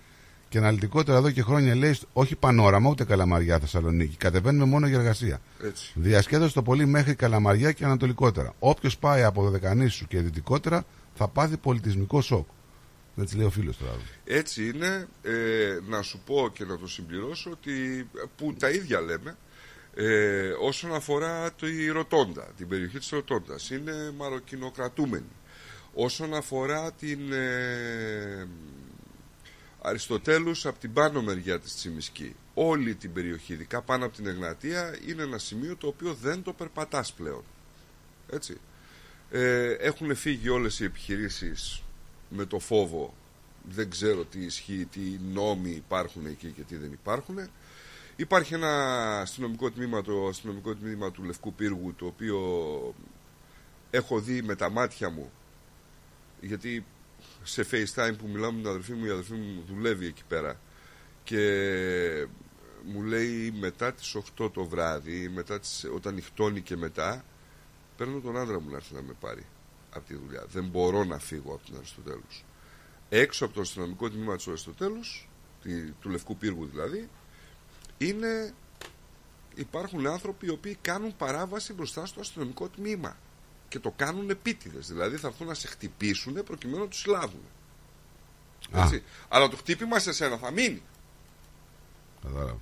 [0.49, 4.16] και αναλυτικότερα εδώ και χρόνια λέει όχι πανόραμα ούτε καλαμαριά Θεσσαλονίκη.
[4.16, 5.41] Κατεβαίνουμε μόνο για εργασία.
[5.65, 5.93] Έτσι.
[5.95, 8.55] Διασκέδαση το πολύ μέχρι καλαμαριά και ανατολικότερα.
[8.59, 10.85] Όποιος πάει από Δωδεκανήσου και δυτικότερα
[11.15, 12.47] θα πάθει πολιτισμικό σοκ.
[13.16, 13.97] Έτσι λέει ο φίλος τώρα.
[14.24, 19.36] Έτσι είναι, ε, να σου πω και να το συμπληρώσω ότι που τα ίδια λέμε
[19.95, 25.31] ε, όσον αφορά τη Ρωτώντα, την περιοχή της Ρωτώντας είναι μαροκινοκρατούμενη.
[25.95, 28.49] Όσον αφορά την ε,
[29.81, 32.36] Αριστοτέλους από την πάνω μεριά της Τσιμισκή.
[32.55, 36.53] Όλη την περιοχή, ειδικά πάνω από την Εγνατία είναι ένα σημείο το οποίο δεν το
[36.53, 37.45] περπατάς πλέον.
[38.31, 38.57] Έτσι.
[39.31, 41.82] Ε, έχουν φύγει όλες οι επιχειρήσεις
[42.36, 43.15] με το φόβο.
[43.69, 45.01] Δεν ξέρω τι ισχύει, τι
[45.32, 47.39] νόμοι υπάρχουν εκεί και τι δεν υπάρχουν.
[48.16, 48.70] Υπάρχει ένα
[49.20, 52.39] αστυνομικό τμήμα, το αστυνομικό τμήμα του Λευκού Πύργου, το οποίο
[53.90, 55.31] έχω δει με τα μάτια μου,
[56.40, 56.85] γιατί
[57.43, 60.61] σε FaceTime που μιλάω με την αδερφή μου, η αδερφή μου δουλεύει εκεί πέρα.
[61.24, 62.28] Και
[62.85, 67.24] μου λέει μετά τις 8 το βράδυ, μετά τις, όταν νυχτώνει και μετά,
[67.97, 69.47] παίρνω τον άντρα μου να έρθει να με πάρει
[69.95, 70.45] από τη δουλειά.
[70.49, 72.45] Δεν μπορώ να φύγω από την Αριστοτέλους.
[73.09, 75.29] Έξω από το αστυνομικό τμήμα του Αριστοτέλους,
[75.62, 77.09] τη- του Λευκού Πύργου δηλαδή,
[77.99, 78.55] είναι,
[79.55, 83.16] υπάρχουν άνθρωποι οι οποίοι κάνουν παράβαση μπροστά στο αστυνομικό τμήμα
[83.69, 84.87] και το κάνουν επίτηδες.
[84.89, 87.41] Δηλαδή θα έρθουν να σε χτυπήσουν προκειμένου να τους συλλάβουν.
[88.71, 88.83] Α.
[88.83, 89.03] Έτσι.
[89.29, 90.83] Αλλά το χτύπημα σε σένα θα μείνει.
[92.23, 92.59] Κατάλαβα.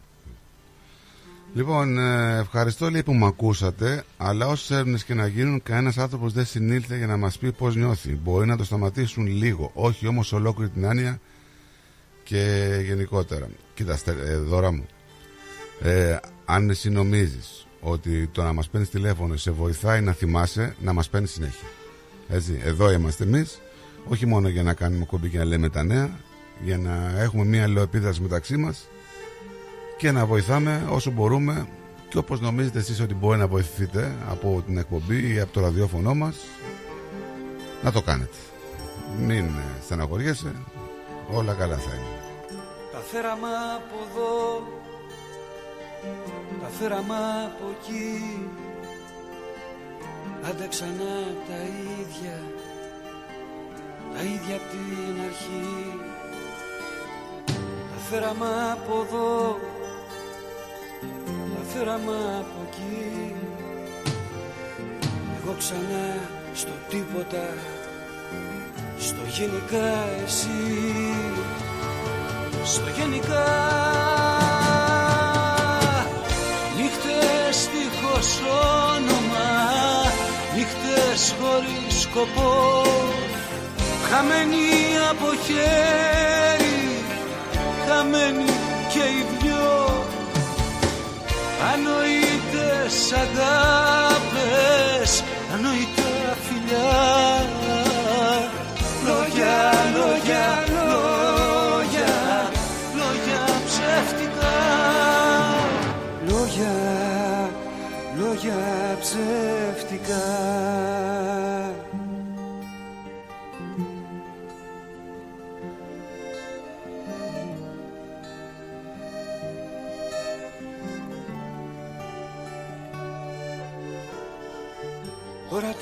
[1.55, 6.33] Λοιπόν, ε, ευχαριστώ λέει που με ακούσατε, αλλά όσε έρευνες και να γίνουν, κανένας άνθρωπος
[6.33, 8.19] δεν συνήλθε για να μας πει πώς νιώθει.
[8.23, 11.21] Μπορεί να το σταματήσουν λίγο, όχι όμως ολόκληρη την άνοια
[12.25, 13.49] και γενικότερα.
[13.75, 14.87] Κοίτα, στε- ε, δώρα μου.
[15.83, 17.41] Ε, αν εσύ νομίζει
[17.81, 21.69] ότι το να μας παίρνεις τηλέφωνο σε βοηθάει να θυμάσαι, να μας παίρνεις συνέχεια.
[22.29, 23.61] Έτσι, εδώ είμαστε εμείς,
[24.09, 26.11] όχι μόνο για να κάνουμε κομπή και να λέμε τα νέα,
[26.65, 28.89] για να έχουμε μία αλληλοεπίδραση μεταξύ μας
[30.03, 31.67] και να βοηθάμε όσο μπορούμε.
[32.09, 36.15] Και όπως νομίζετε εσείς ότι μπορεί να βοηθηθείτε από την εκπομπή ή από το ραδιόφωνο
[36.15, 36.37] μας
[37.83, 38.37] να το κάνετε.
[39.19, 39.51] Μην
[39.85, 40.53] στεναχωριέσαι.
[41.33, 42.17] Όλα καλά θα είναι.
[42.93, 44.63] Τα φέραμε από εδώ
[46.63, 47.17] Τα φέραμε
[47.47, 48.49] από εκεί
[50.49, 51.15] Άντε ξανά
[51.49, 51.59] τα
[52.01, 52.39] ίδια
[54.15, 56.01] Τα ίδια απ' την αρχή.
[57.93, 59.57] Τα φέραμε από εδώ
[61.55, 63.35] Τα φέραμε από εκεί.
[65.45, 66.19] Εγώ ξανά
[66.55, 67.55] στο τίποτα
[68.99, 69.91] Στο γενικά
[70.25, 70.49] εσύ.
[72.65, 73.47] Στο γενικά.
[76.77, 78.41] Νύχτες δίχως
[78.95, 79.51] όνομα
[80.57, 82.83] Νύχτες χωρίς σκοπό.
[84.11, 84.67] Χαμένοι
[85.11, 87.05] από χέρι
[87.87, 88.45] Χαμένοι
[88.93, 89.42] και οι δυο
[91.71, 95.11] Ανοήτες αγάπες
[95.55, 96.93] Ανοητά φιλιά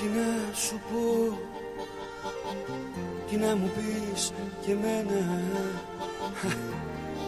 [0.01, 1.39] τι να σου πω
[3.29, 4.33] Τι να μου πεις
[4.67, 5.41] και εμένα.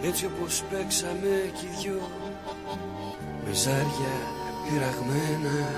[0.03, 2.01] Έτσι όπως παίξαμε κι οι δυο
[3.47, 4.15] Με ζάρια
[4.65, 5.69] πειραγμένα.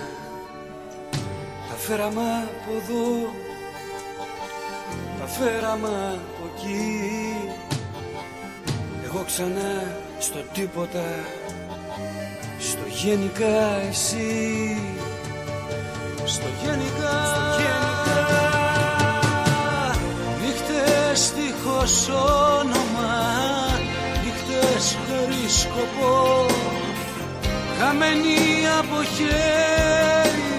[1.68, 3.32] Τα φέραμε από εδώ
[5.18, 7.36] Τα φέραμε από εκεί.
[9.04, 11.24] Εγώ ξανά στο τίποτα
[12.58, 14.76] Στο γενικά εσύ
[16.26, 18.22] στο γενικά, στο γενικά
[20.40, 22.08] Νύχτες δίχως
[22.58, 23.14] όνομα
[24.24, 26.46] Νύχτες χωρίς σκοπό
[27.78, 28.38] Χαμένοι
[28.78, 30.54] από χέρι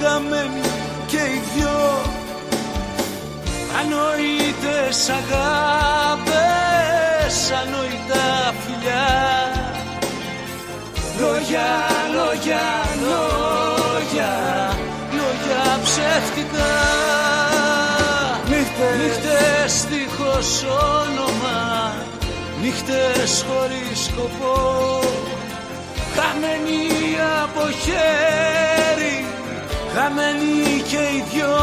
[0.00, 0.60] Χαμένοι
[1.06, 2.02] και οι δυο.
[3.80, 6.26] Ανοήτες αγάπες
[7.62, 9.08] Ανοητά φιλιά.
[11.20, 11.68] Λόγια,
[12.14, 12.64] λόγια,
[13.00, 13.75] λόγια
[15.16, 16.70] Λόγια ψεύτικα.
[18.48, 20.50] Νύχτες, νύχτες δίχως
[21.02, 21.58] όνομα
[22.62, 24.56] Νύχτες χωρίς σκοπό.
[26.14, 26.82] Χαμένοι
[27.42, 29.24] από χέρι
[29.94, 31.58] Χαμένοι και οι δυο.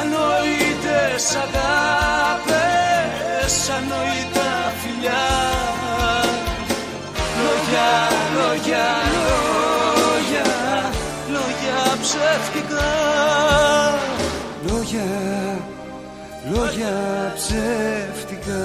[0.00, 5.26] Ανοήτες αγάπες Ανοητά φιλιά.
[7.42, 7.90] Λόγια,
[8.36, 9.15] λόγια, λόγια Λόγια
[12.06, 12.88] ψεύτικα.
[14.66, 15.08] Λόγια,
[16.50, 18.64] λόγια ψεύτικα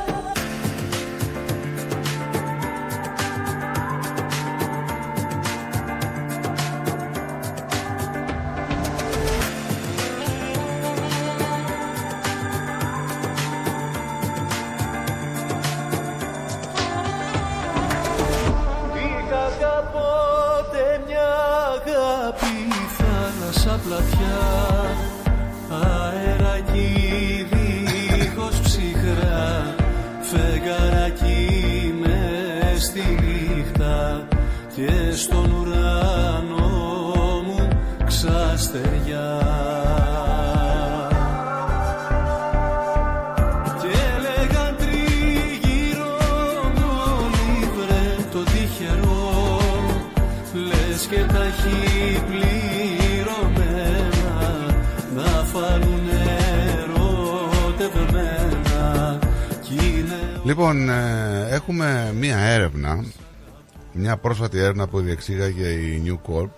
[64.11, 66.49] Μια πρόσφατη έρευνα που διεξήγαγε η New Corp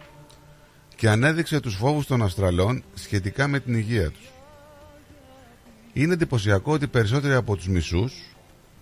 [0.96, 4.32] και ανέδειξε τους φόβους των Αυστραλών σχετικά με την υγεία τους.
[5.94, 8.14] Είναι εντυπωσιακό ότι περισσότεροι από τους μισούς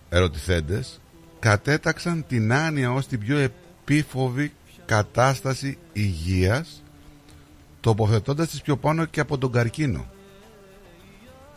[0.10, 1.02] ερωτηθέντες
[1.40, 4.52] κατέταξαν την άνοια ως την πιο επίφοβη
[4.86, 6.84] κατάσταση υγείας
[7.80, 10.06] τοποθετώντας τις πιο πάνω και από τον καρκίνο.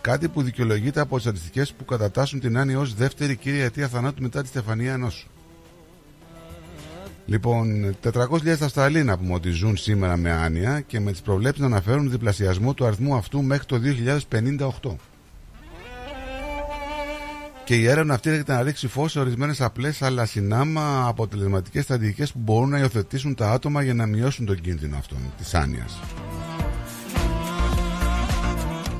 [0.00, 4.22] Κάτι που δικαιολογείται από τις στατιστικές που κατατάσσουν την άνοια ως δεύτερη κύρια αιτία θανάτου
[4.22, 5.28] μετά τη στεφανία νόσου.
[7.26, 11.66] Λοιπόν, 400.000 Αυστραλοί να πούμε ότι ζουν σήμερα με άνοια και με τις προβλέψεις να
[11.66, 13.80] αναφέρουν διπλασιασμό του αριθμού αυτού μέχρι το
[14.80, 14.96] 2058.
[17.64, 22.32] Και η έρευνα αυτή έρχεται να ρίξει φως σε ορισμένες απλές αλλά συνάμα αποτελεσματικές στρατηγικές
[22.32, 26.00] που μπορούν να υιοθετήσουν τα άτομα για να μειώσουν τον κίνδυνο αυτόν της άνοιας.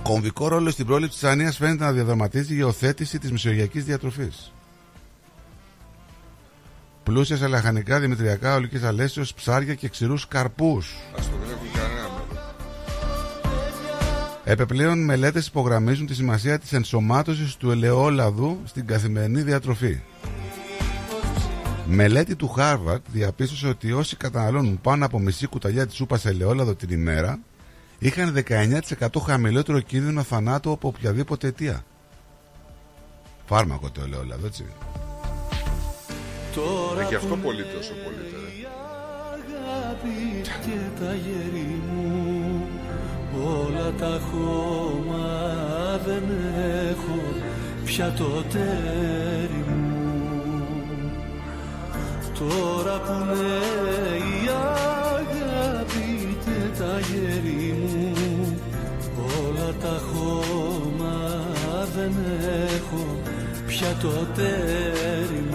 [0.03, 4.54] Κομβικό ρόλο στην πρόληψη της άνοιας φαίνεται να διαδραματίζει η υιοθέτηση της μεσογειακή διατροφής.
[7.05, 10.95] Πλούσια σε λαχανικά, δημητριακά, ολικής αλέσεω, ψάρια και ξηρούς καρπούς.
[11.13, 12.39] Α το δεν έχουν κανένα μέλλον.
[14.45, 20.01] Επιπλέον, μελέτες υπογραμμίζουν τη σημασία της ενσωμάτωσης του ελαιόλαδου στην καθημερινή διατροφή.
[21.87, 26.91] Μελέτη του Harvard διαπίστωσε ότι όσοι καταναλώνουν πάνω από μισή κουταλιά της σούπας ελαιόλαδο την
[26.91, 27.39] ημέρα
[27.99, 31.85] είχαν 19% χαμηλότερο κίνδυνο θανάτου από οποιαδήποτε αιτία.
[33.47, 34.65] Φάρμακο το ελαιόλαδο, έτσι.
[36.57, 38.17] Ε, και αυτό πολύ τόσο πολύ.
[38.31, 38.37] τε.
[39.33, 42.67] αγάπη και τα γέρι μου
[43.61, 45.27] όλα τα χώμα
[46.07, 46.23] δεν
[46.91, 47.21] έχω
[47.85, 49.93] πια το τέρι μου
[52.39, 54.49] τώρα που είναι η
[55.17, 58.59] αγάπη και τα γέρι μου
[59.47, 61.45] όλα τα χώμα
[61.97, 62.13] δεν
[62.75, 63.19] έχω
[63.67, 65.54] πια το τέρι μου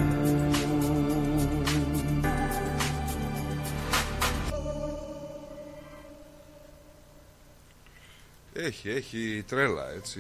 [8.66, 10.20] Έχει, έχει τρέλα έτσι.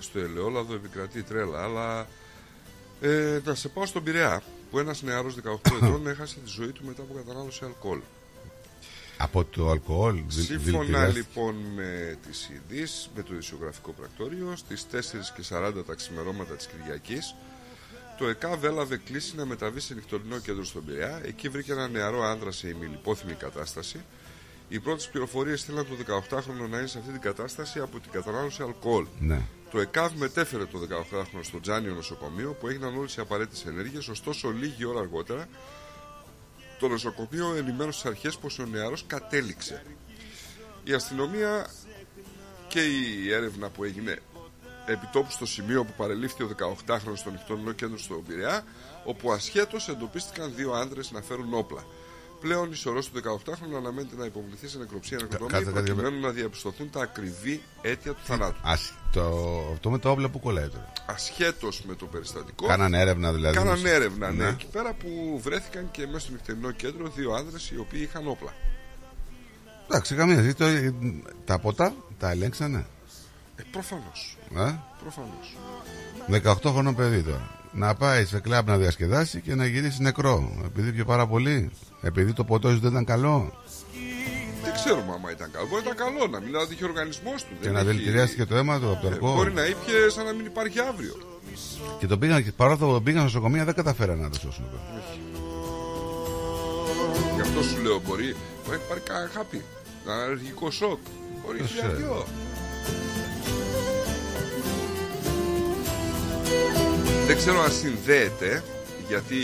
[0.00, 2.06] Στο ελαιόλαδο επικρατεί τρέλα, αλλά
[3.00, 6.84] ε, να σε πάω στον Πειραιά που ένας νεαρός 18 ετών έχασε τη ζωή του
[6.84, 7.98] μετά από κατανάλωση αλκοόλ.
[9.16, 11.18] Από το αλκοόλ, δι- Σύμφωνα δηλητηριάστηκε.
[11.18, 14.96] λοιπόν με τις ειδήσεις, με το ισιογραφικό πρακτόριο, στις 4
[15.36, 17.34] και 40 τα ξημερώματα της Κυριακής,
[18.18, 21.20] το ΕΚΑΒ έλαβε κλίση να μεταβεί σε νυχτωρινό κέντρο στον Πειραιά.
[21.24, 24.00] Εκεί βρήκε ένα νεαρό άντρα σε ημιλιπόθυμη κατάσταση.
[24.72, 25.94] Οι πρώτες πληροφορίες στείλαν το
[26.30, 29.06] 18χρονο να είναι σε αυτή την κατάσταση από την κατανάλωση αλκοόλ.
[29.20, 29.40] Ναι.
[29.70, 34.50] Το ΕΚΑΒ μετέφερε το 18χρονο στο Τζάνιο νοσοκομείο που έγιναν όλες οι απαραίτητες ενέργειες, ωστόσο
[34.50, 35.48] λίγη ώρα αργότερα
[36.78, 39.82] το νοσοκομείο ενημέρωσε τι αρχές πως ο νεαρός κατέληξε.
[40.84, 41.66] Η αστυνομία
[42.68, 44.18] και η έρευνα που έγινε
[44.86, 46.50] επιτόπου στο σημείο που παρελήφθη ο
[46.86, 48.64] 18χρονο στο νυχτωρινό κέντρο στο Πειραιά,
[49.04, 51.84] όπου ασχέτως εντοπίστηκαν δύο άνδρες να φέρουν όπλα.
[52.42, 56.30] Πλέον η σωρός του 18χρονου αναμένεται να υποβληθεί σε νεκροψία νεκροδομή κάτσε, κάτσε, προκειμένου να
[56.30, 58.58] διαπιστωθούν τα ακριβή αίτια του θανάτου.
[58.62, 59.22] Ας, το,
[59.72, 60.92] αυτό με τα όπλα που κολλάει τώρα.
[61.06, 62.66] Ασχέτως με το περιστατικό.
[62.66, 63.56] Κάνανε έρευνα δηλαδή.
[63.56, 64.44] Κάνανε έρευνα, ναι.
[64.44, 64.48] Ναι.
[64.50, 68.52] Εκεί πέρα που βρέθηκαν και μέσα στο νυχτερινό κέντρο δύο άνδρες οι οποίοι είχαν όπλα.
[69.88, 70.92] Εντάξει, καμία ζήτηση.
[70.92, 72.86] Το- Τα ποτά τα ελέγξανε.
[73.56, 74.36] Ε, Προφανώς.
[74.56, 75.56] Ε; Προφανώς.
[76.28, 77.50] 18 χρονών παιδί τώρα.
[77.74, 80.60] Να πάει σε κλαμπ να διασκεδάσει και να γυρίσει νεκρό.
[80.64, 81.70] Επειδή πιε πάρα πολύ.
[82.02, 83.52] Επειδή το ποτό σου δεν ήταν καλό.
[84.62, 85.66] Δεν ξέρουμε άμα ήταν καλό.
[85.66, 87.48] Μπορεί να ήταν καλό, να μην άδειχε ο οργανισμός του.
[87.60, 89.34] Και Δεν να έχει- δηλητηριάστηκε το αίμα του από το Ε, αλκοόλ.
[89.34, 91.14] Μπορεί να ήπια σαν να μην υπάρχει αύριο.
[91.98, 94.64] Και το πήγαν, και παρόλο που τον πήγαν στο νοσοκομείο δεν καταφέραν να το σώσουν.
[97.34, 98.36] Γι' αυτό σου λέω μπορεί
[98.68, 99.62] να έχει πάρει κανένα χάπι.
[100.06, 100.98] Να είναι αλλεργικό σοκ.
[101.44, 102.26] Μπορεί Δεν χιλιαδιό.
[107.26, 108.64] Δεν ξέρω αν συνδέεται
[109.08, 109.36] γιατί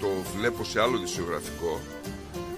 [0.00, 1.80] το βλέπω σε άλλο δισιογραφικό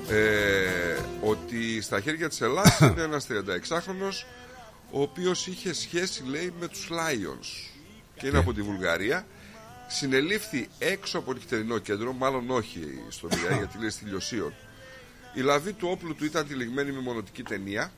[0.09, 4.27] ε, ότι στα χέρια της Ελλάδας είναι ένας 36χρονος
[4.91, 7.71] ο οποίος είχε σχέση λέει με τους Lions.
[8.15, 9.27] Και είναι από τη Βουλγαρία.
[9.89, 14.53] Συνελήφθη έξω από νυχτερινό κέντρο μάλλον όχι στον Πειραιά γιατί λέει στη Λιωσίων.
[15.35, 17.93] Η λαβή του όπλου του ήταν τυλιγμένη με μονοτική ταινία.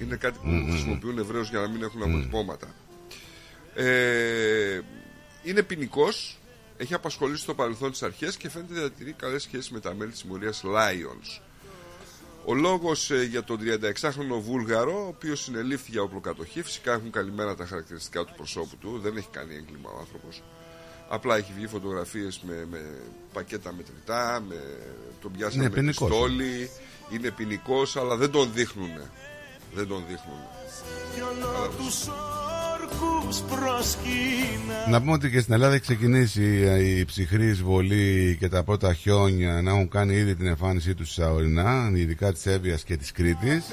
[0.00, 0.70] Είναι κάτι που Μμμ.
[0.70, 2.74] χρησιμοποιούν Εβραίους για να μην έχουν αποτυπώματα.
[3.74, 4.80] Ε,
[5.48, 6.38] είναι ποινικός
[6.76, 10.20] Έχει απασχολήσει στο παρελθόν τι αρχές και φαίνεται διατηρεί καλές σχέσεις με τα μέλη της
[10.20, 11.40] συμμορία Lions.
[12.44, 17.66] Ο λόγος για τον 36χρονο Βούλγαρο, ο οποίος συνελήφθη για οπλοκατοχή, φυσικά έχουν καλυμμένα τα
[17.66, 20.42] χαρακτηριστικά του προσώπου του, δεν έχει κάνει έγκλημα ο άνθρωπος.
[21.08, 22.80] Απλά έχει βγει φωτογραφίες με, με
[23.32, 24.56] πακέτα μετρητά, με,
[25.20, 26.08] τον πιάσανε Είναι με ποινικός.
[26.08, 26.70] πιστόλι.
[27.10, 29.00] Είναι ποινικός, αλλά δεν τον δείχνουν.
[29.74, 30.40] Δεν τον δείχνουν.
[34.90, 36.42] Να πούμε ότι και στην Ελλάδα έχει ξεκινήσει
[36.98, 41.30] η ψυχρή εισβολή και τα πρώτα χιόνια να έχουν κάνει ήδη την εμφάνισή τους στα
[41.30, 43.64] ορεινά, ειδικά της Εύβοιας και της Κρήτης.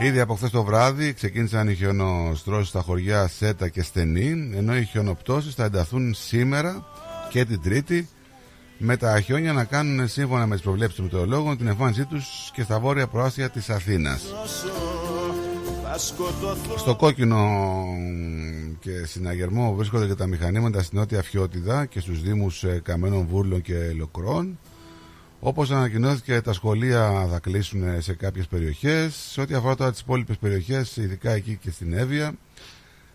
[0.00, 4.84] Ήδη από χθες το βράδυ ξεκίνησαν οι χιονοστρώσεις στα χωριά Σέτα και Στενή, ενώ οι
[4.84, 6.86] χιονοπτώσεις θα ενταθούν σήμερα
[7.30, 8.08] και την Τρίτη
[8.78, 12.62] με τα χιόνια να κάνουν σύμφωνα με τις προβλέψεις των μετεωρολόγων την εμφάνισή τους και
[12.62, 14.22] στα βόρεια προάστια της Αθήνας.
[16.76, 17.64] Στο κόκκινο
[18.80, 23.62] και συναγερμό βρίσκονται και τα μηχανήματα στην Νότια Φιώτιδα και στους Δήμους ε, Καμένων Βούρλων
[23.62, 24.58] και Λοκρών.
[25.40, 29.14] Όπως ανακοινώθηκε τα σχολεία θα κλείσουν σε κάποιες περιοχές.
[29.14, 32.34] Σε ό,τι αφορά τώρα τις υπόλοιπες περιοχές, ειδικά εκεί και στην Εύβοια,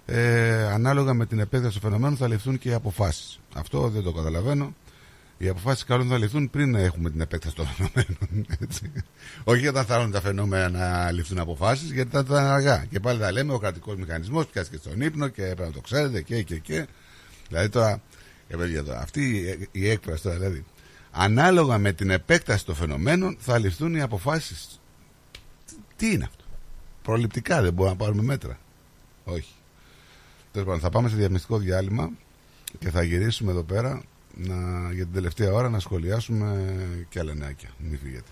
[0.06, 3.40] ε, ανάλογα με την επέκταση του φαινομένου θα ληφθούν και οι αποφάσεις.
[3.56, 4.74] Αυτό δεν το καταλαβαίνω.
[5.38, 8.46] Οι αποφάσεις καλούν θα ληφθούν πριν να έχουμε την επέκταση των φαινομένων.
[8.60, 8.92] Έτσι.
[9.44, 12.86] Όχι όταν θα έρθουν τα φαινόμενα να ληφθούν αποφάσεις, γιατί θα ήταν αργά.
[12.90, 15.82] Και πάλι θα λέμε ο κρατικός μηχανισμός πιάσει και στον ύπνο και πρέπει να το
[15.82, 16.88] ξέρετε και και και.
[17.48, 18.02] Δηλαδή τώρα,
[18.48, 20.66] ε, παιδιά, τώρα αυτή η, η έκφραση τώρα, δηλαδή,
[21.12, 24.82] ανάλογα με την επέκταση των φαινομένων θα ληφθούν οι αποφάσεις.
[25.96, 26.44] Τι είναι αυτό;
[27.02, 28.60] Προληπτικά δεν μπορούμε να πάρουμε μέτρα.
[29.24, 29.54] Όχι.
[30.52, 32.10] Τέλος πάντων, θα πάμε σε διαμυστικό διάλειμμα
[32.80, 34.02] και θα γυρίσουμε εδώ πέρα
[34.38, 34.56] να,
[34.94, 36.76] για την τελευταία ώρα να σχολιάσουμε
[37.10, 37.70] και άλλα νεάκια.
[37.78, 38.32] Μην φύγετε.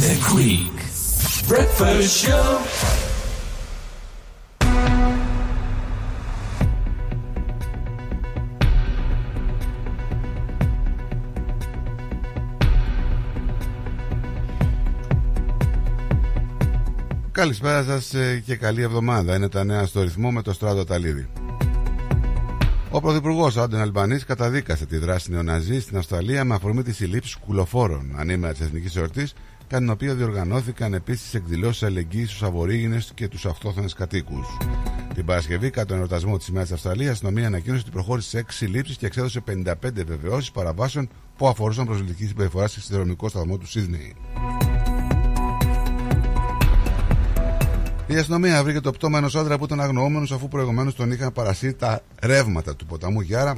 [0.00, 0.78] The Greek
[1.48, 2.58] Breakfast Show.
[17.32, 19.36] Καλησπέρα σας ε, και καλή εβδομάδα.
[19.36, 21.28] Είναι τα νέα στο ρυθμό με το Στράτο Ταλίδη.
[22.96, 28.14] Ο Πρωθυπουργός Άντων Αλμπανής καταδίκασε τη δράση νεοναζί στην Αυστραλία με αφορμή της συλλήψης κουλοφόρων
[28.16, 29.34] ανήμερα της Εθνικής Εορτής,
[29.66, 34.56] κατά την οποία διοργανώθηκαν επίσης εκδηλώσεις αλληλεγγύης στους Αβορήγινε και τους αυτόχθονε κατοίκους.
[35.14, 38.38] Την Παρασκευή, κατά τον εορτασμό της ημέρα της Αυστραλίας, η αστυνομία ανακοίνωσε ότι προχώρησε σε
[38.38, 43.66] 6 συλλήψεις και εξέδωσε 55 βεβαιώσεις παραβάσεων που αφορούσαν προσβλητική συμπεριφορά σε συνδρομικό σταθμό του
[43.66, 44.14] Σίδνεϊ.
[48.08, 51.74] Η αστυνομία βρήκε το πτώμα ενός άντρα που ήταν αγνοούμενος αφού προηγουμένως τον είχαν παρασύρει
[51.74, 53.56] τα ρεύματα του ποταμού Γιάρα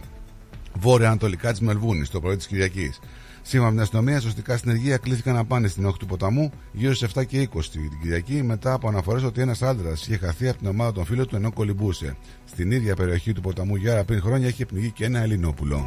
[0.80, 3.00] βόρεια-ανατολικά της Μελβούνης το πρωί της Κυριακής.
[3.42, 7.08] Σύμφωνα με την αστυνομία, σωστικά συνεργεία κλήθηκαν να πάνε στην όχθη του ποταμού γύρω στις
[7.14, 10.66] 7 και 20 την Κυριακή μετά από αναφορές ότι ένας άντρας είχε χαθεί από την
[10.68, 12.16] ομάδα των φίλων του ενώ κολυμπούσε.
[12.44, 15.86] Στην ίδια περιοχή του ποταμού Γιάρα πριν χρόνια είχε πνιγεί και ένα Ελληνόπουλο.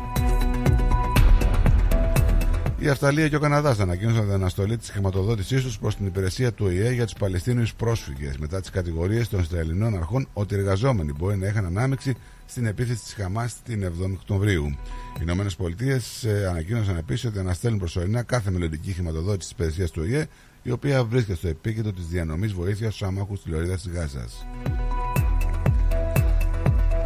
[2.83, 6.65] Η Αυστραλία και ο Καναδάς ανακοίνωσαν την αναστολή της χρηματοδότησής τους προς την υπηρεσία του
[6.65, 11.37] ΟΗΕ για τους Παλαιστίνιους πρόσφυγες μετά τις κατηγορίες των Ισραηλινών αρχών ότι οι εργαζόμενοι μπορεί
[11.37, 14.65] να είχαν ανάμειξη στην επίθεση της Χαμάς την 7η Οκτωβρίου.
[14.65, 20.27] Οι Ηνωμένες Πολιτείες ανακοίνωσαν επίσης ότι αναστέλνουν προσωρινά κάθε μελλοντική χρηματοδότηση της υπηρεσίας του ΟΗΕ,
[20.63, 24.45] η οποία βρίσκεται στο επίκεντρο της διανομής βοήθειας στους αμάχους της Λωρίδας της Γάζας.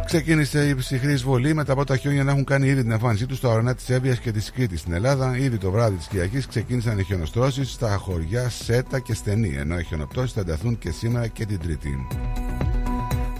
[0.06, 3.38] Ξεκίνησε η ψυχρή εισβολή με τα πρώτα χιόνια να έχουν κάνει ήδη την εμφάνισή τους
[3.38, 5.36] στα ορεινά της Εύβοια και τη Κρήτη στην Ελλάδα.
[5.36, 9.84] Ήδη το βράδυ της Κυριακής ξεκίνησαν οι χιονοστρώσεις στα χωριά Σέτα και Στενή, ενώ οι
[9.84, 12.06] χιονοπτώσει θα ενταθούν και σήμερα και την Τρίτη.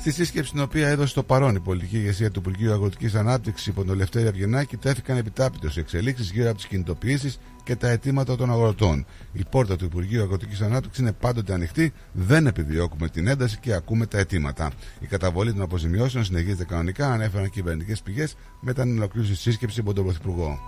[0.06, 3.84] Στη σύσκεψη την οποία έδωσε το παρόν η πολιτική ηγεσία του Υπουργείου Αγροτικής Ανάπτυξης υπό
[3.84, 9.06] τον Λευτέρη Αυγενάκη, τέθηκαν επιτάπητος εξελίξεις γύρω από τις κινητοποιήσεις και τα αιτήματα των αγροτών.
[9.32, 14.06] Η πόρτα του Υπουργείου Αγροτικής Ανάπτυξης είναι πάντοτε ανοιχτή, δεν επιδιώκουμε την ένταση και ακούμε
[14.06, 14.70] τα αιτήματα.
[15.00, 19.92] Η καταβολή των αποζημιώσεων συνεχίζεται κανονικά, ανέφεραν κυβερνητικές πηγές μετά την ολοκλήρωση της σύσκεψης από
[19.92, 20.58] τον Πρωθυπουργό.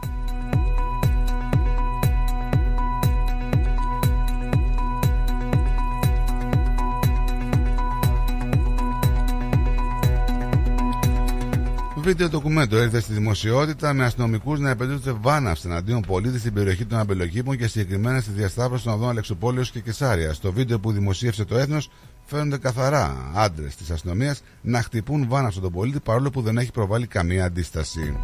[12.08, 16.98] Βίντεο ντοκουμέντο ήρθε στη δημοσιότητα με αστυνομικούς να επενδύονται βάναυστα εναντίον πολίτη στην περιοχή των
[16.98, 20.36] αμπελοκήπων και συγκεκριμένα στη διασταύρωση των οδών Αλεξοπόλεως και Κεσάριας.
[20.36, 21.90] Στο βίντεο που δημοσίευσε το έθνος
[22.24, 27.06] φαίνονται καθαρά άντρες της αστυνομίας να χτυπούν βάναυστα τον πολίτη παρόλο που δεν έχει προβάλει
[27.06, 28.16] καμία αντίσταση.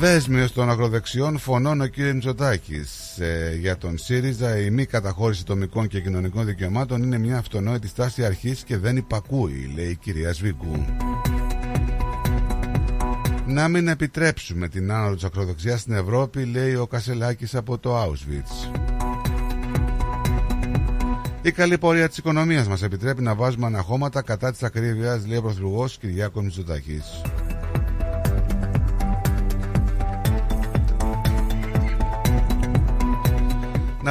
[0.00, 1.96] Δέσμιος των ακροδεξιών φωνών ο κ.
[1.96, 3.18] Μητσοτάκης.
[3.18, 8.24] Ε, για τον ΣΥΡΙΖΑ η μη καταχώρηση τομικών και κοινωνικών δικαιωμάτων είναι μια αυτονόητη στάση
[8.24, 10.84] αρχής και δεν υπακούει, λέει η κυρία Σβίγκου.
[13.46, 18.80] Να μην επιτρέψουμε την άνοδο της ακροδεξιάς στην Ευρώπη, λέει ο Κασελάκης από το Auschwitz.
[21.42, 25.42] Η καλή πορεία της οικονομίας μας επιτρέπει να βάζουμε αναχώματα κατά της ακρίβειας, λέει ο
[25.42, 27.22] Πρωθυπουργός Κυριάκος Μητσοτάκης.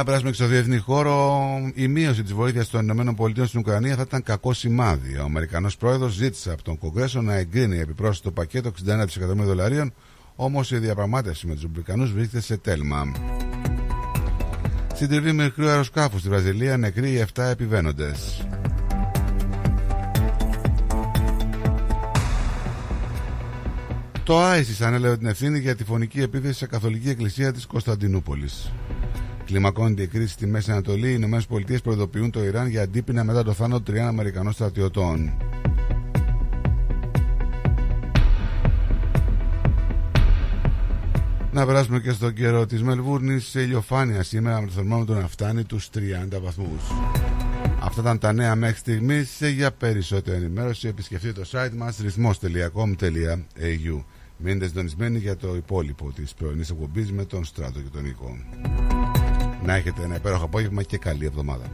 [0.00, 1.46] Να περάσουμε και στο διεθνή χώρο.
[1.74, 5.16] Η μείωση της βοήθειας των ΗΠΑ στην Ουκρανία θα ήταν κακό σημάδι.
[5.16, 8.72] Ο Αμερικανός πρόεδρος ζήτησε από τον Κογκρέσο να εγκρίνει επιπρόσθετο πακέτο 61
[9.04, 9.92] δισεκατομμύρια δολαρίων,
[10.36, 13.12] όμως η διαπραγμάτευση με τους Ρεπουμπλικανού βρίσκεται σε τέλμα.
[14.94, 18.46] Στην τριβή μικρού αεροσκάφου στη Βραζιλία νεκροί οι 7 επιβαίνοντες.
[24.22, 28.70] Το Άισις ανέλαβε την ευθύνη για τη φωνική επίθεση σε καθολική εκκλησία της Κωνσταντινούπολης.
[29.50, 31.08] Κλιμακώνεται η κρίση στη Μέση Ανατολή.
[31.08, 35.32] Οι Ηνωμένες Πολιτείες προειδοποιούν το Ιράν για αντίπεινα μετά το θάνατο τριών Αμερικανών στρατιωτών.
[41.52, 43.46] Να περάσουμε και στον καιρό της Μελβούρνης.
[43.46, 46.82] Σε ηλιοφάνεια σήμερα με το θερμόμετρο να φτάνει τους 30 βαθμούς.
[47.80, 49.40] Αυτά ήταν τα νέα μέχρι στιγμής.
[49.54, 54.02] Για περισσότερη ενημέρωση επισκεφτείτε το site μας ρυθμό.com.au.
[54.36, 58.36] Μείνετε συντονισμένοι για το υπόλοιπο της πρωινής εκπομπής με τον Στράτο και τον Νίκο.
[59.62, 61.64] Να έχετε ένα υπέροχο απόγευμα και καλή εβδομάδα.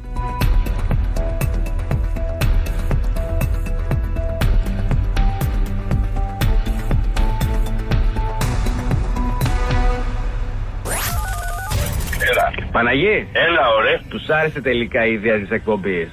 [12.30, 12.68] Έλα.
[12.72, 14.00] Παναγί, Έλα, ωραία.
[14.08, 16.08] τους άρεσε τελικά η ιδέα της εκπομπής.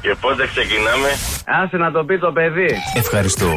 [0.00, 1.08] Και πότε ξεκινάμε;
[1.62, 2.70] Άσε να το πει το παιδί.
[2.94, 3.52] Ευχαριστώ.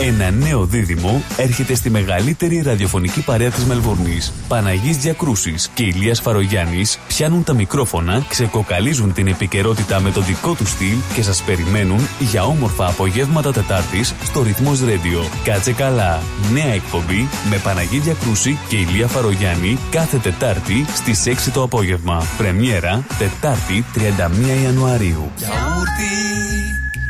[0.00, 4.32] Ένα νέο δίδυμο έρχεται στη μεγαλύτερη ραδιοφωνική παρέα της Μελβούρνης.
[4.48, 10.70] Παναγής Διακρούσης και Ηλίας Φαρογιάννης πιάνουν τα μικρόφωνα, ξεκοκαλίζουν την επικαιρότητα με το δικό τους
[10.70, 15.30] στυλ και σας περιμένουν για όμορφα απογεύματα Τετάρτης στο Ρυθμός Radio.
[15.44, 16.22] Κάτσε καλά.
[16.52, 22.22] Νέα εκπομπή με Παναγή Διακρούση και Ηλία Φαρογιάννη κάθε Τετάρτη στις 6 το απόγευμα.
[22.36, 23.98] Πρεμιέρα Τετάρτη 31
[24.62, 24.67] Ιανουαρίου.
[25.36, 26.16] Γιαούρτι,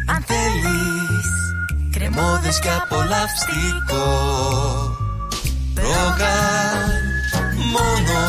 [0.06, 1.28] αν θέλεις
[1.92, 4.06] Κρεμόδες και απολαυστικό.
[5.74, 6.90] Ρόγαν
[7.72, 8.20] μόνο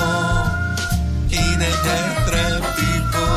[1.27, 3.31] Είναι τετρεπτικό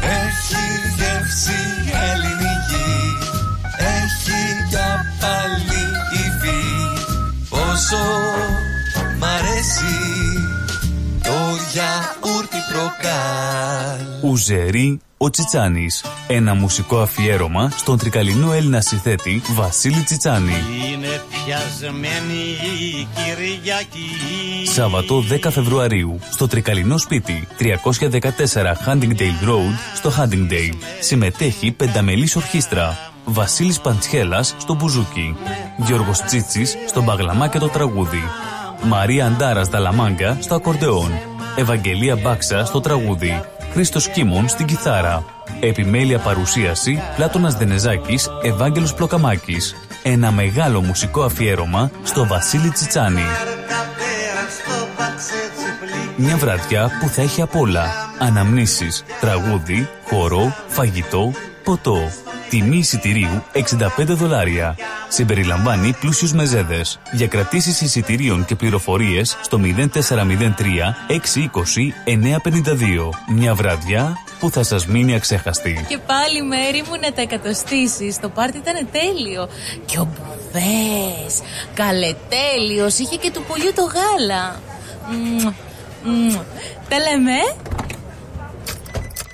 [0.00, 0.64] Έχει
[0.96, 1.60] γεύση
[2.10, 2.92] ελληνική
[3.78, 5.82] Έχει για πάλι
[6.12, 6.62] υφή.
[7.48, 8.04] Πόσο
[9.18, 9.99] μ' αρέσει
[11.72, 16.04] το γιαούρτι προκάλ Ουζερή ο Τσιτσάνης.
[16.28, 20.52] Ένα μουσικό αφιέρωμα στον τρικαλινό Έλληνα συνθέτη Βασίλη Τσιτσάνη.
[20.92, 22.40] Είναι πιασμένη
[22.80, 27.70] η Κυριακή Σάββατο 10 Φεβρουαρίου στο τρικαλινό σπίτι 314
[28.86, 30.76] Huntingdale Road στο Huntingdale.
[31.00, 32.98] Συμμετέχει πενταμελής ορχήστρα.
[33.24, 35.36] Βασίλης Παντσχέλας στο μπουζούκι.
[35.76, 38.22] Γιώργος Τσίτσης στο μπαγλαμά και το τραγούδι.
[38.82, 41.29] Μαρία Αντάρας Δαλαμάγκα στο ακορντεόν.
[41.56, 43.42] Ευαγγελία Μπάξα στο τραγούδι.
[43.72, 45.24] Χρήστος Κίμων στην κιθάρα.
[45.60, 49.74] Επιμέλεια παρουσίαση Πλάτωνας Δενεζάκης, Ευάγγελος Πλοκαμάκης.
[50.02, 53.24] Ένα μεγάλο μουσικό αφιέρωμα στο Βασίλη Τσιτσάνη.
[56.16, 57.84] Μια βραδιά που θα έχει απ' όλα.
[58.18, 61.32] Αναμνήσεις, τραγούδι, χορό, φαγητό,
[61.64, 61.98] ποτό.
[62.50, 64.76] Τιμή εισιτηρίου 65 δολάρια.
[65.08, 67.00] Συμπεριλαμβάνει πλούσιους μεζέδες.
[67.12, 73.10] Για κρατήσεις εισιτηρίων και πληροφορίες στο 0403 620 952.
[73.34, 75.84] Μια βραδιά που θα σας μείνει αξέχαστη.
[75.88, 78.20] Και πάλι μέρη μου να τα εκατοστήσεις.
[78.20, 79.48] Το πάρτι ήταν τέλειο.
[79.86, 81.40] Και ο Μπουβές,
[81.74, 84.60] καλετέλειος, είχε και του πολιού το γάλα.
[85.10, 85.52] Μμμ,
[86.04, 86.38] μμμ.
[86.88, 87.38] Τα λέμε.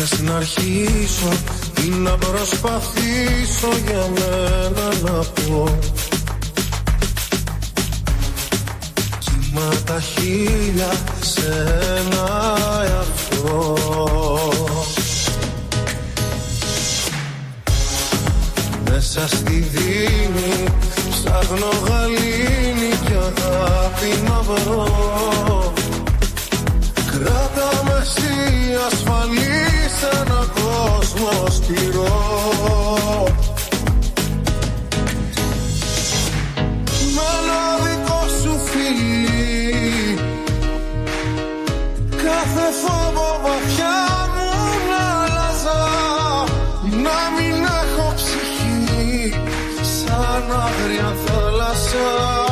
[0.00, 1.28] Θες να αρχίσω
[1.84, 5.78] ή να προσπαθήσω για μένα να πω.
[9.18, 11.66] Κύμα τα χίλια σε
[11.98, 13.76] ένα εαυτό.
[18.90, 20.64] Μέσα στη δίνη
[21.10, 25.08] ψάχνω γαλήνη και αγάπη να βρω
[27.18, 33.24] Κράτα με εσύ ασφαλής σε ένα κόσμο σκληρό.
[37.14, 40.18] Με ένα δικό σου φιλί
[42.10, 43.98] Κάθε φόβο βαθιά
[44.34, 44.50] μου
[44.88, 45.80] να άλλαζα
[46.82, 49.34] Να μην έχω ψυχή
[49.82, 52.47] σαν άγρια θάλασσα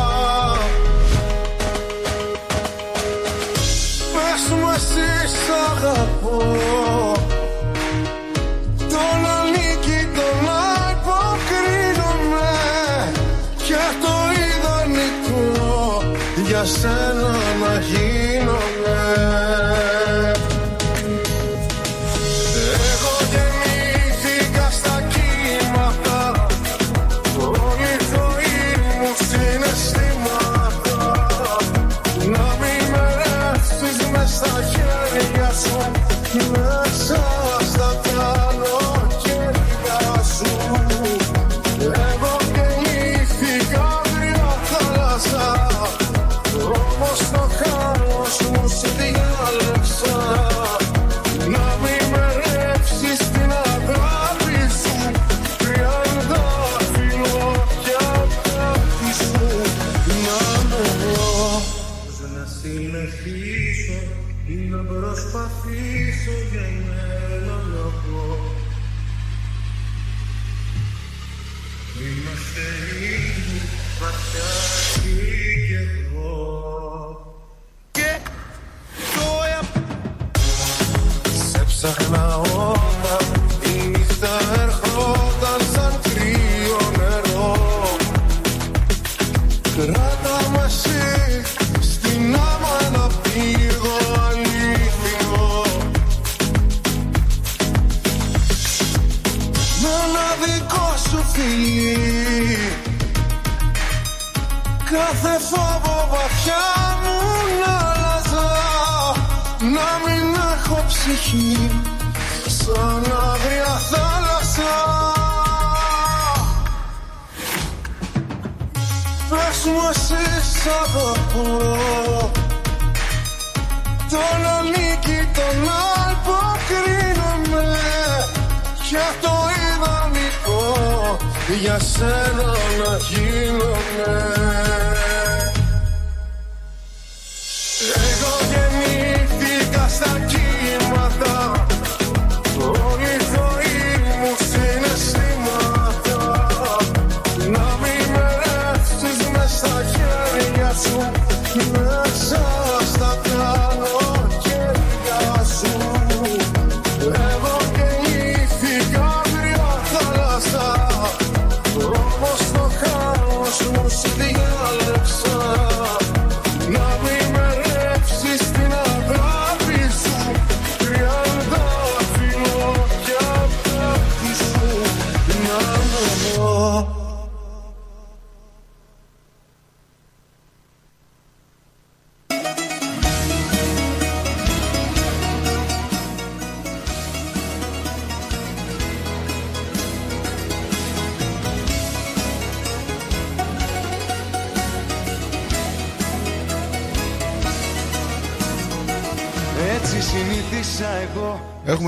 [5.87, 7.17] σ' αγαπώ
[8.93, 10.49] Τον ανήκει τον
[10.89, 12.53] αποκρίνομαι
[13.57, 14.15] Και το
[14.47, 16.03] ιδανικό
[16.47, 18.06] για σένα να γίνομαι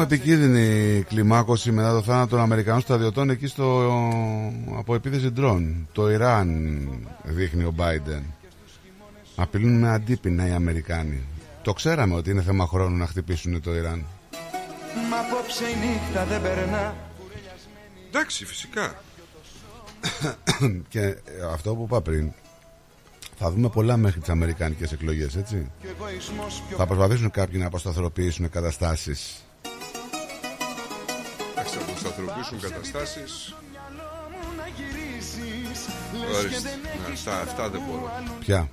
[0.00, 3.92] Έχουμε επικίνδυνη κλιμάκωση μετά το θάνατο των Αμερικανών στρατιωτών εκεί στο,
[4.78, 5.88] από επίθεση ντρόν.
[5.92, 6.88] Το Ιράν
[7.22, 8.22] δείχνει ο Biden.
[9.36, 11.22] Απειλούν με αντίπεινα οι Αμερικάνοι.
[11.62, 14.04] Το ξέραμε ότι είναι θέμα χρόνου να χτυπήσουν το Ιράν.
[15.10, 16.96] Μα απόψε η νύχτα δεν περνά
[18.08, 19.02] Εντάξει, φυσικά.
[20.92, 21.16] και ε,
[21.52, 22.32] αυτό που είπα πριν,
[23.38, 25.70] θα δούμε πολλά μέχρι τις Αμερικάνικες εκλογές, έτσι.
[25.80, 29.37] Και ο εγωισμός πιο Θα προσπαθήσουν κάποιοι να αποσταθεροποιήσουν καταστάσεις.
[31.68, 33.54] Εντάξει, θα αποσταθεροποιήσουν καταστάσεις.
[34.58, 35.80] να γυρίσεις
[36.18, 36.60] Λες και Ορίστε.
[36.68, 38.10] δεν Ναι, έχεις Αυτά, αυτά δεν μπορώ.
[38.40, 38.70] Ποια,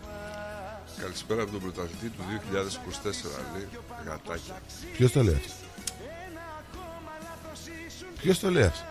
[1.02, 3.68] Καλησπέρα από τον πρωταθλητή του 2024, λέει.
[4.06, 4.56] Γατάκια.
[4.98, 5.54] ποιος το λέει αυτό;
[8.22, 8.84] Ποιος το λέει αυτό;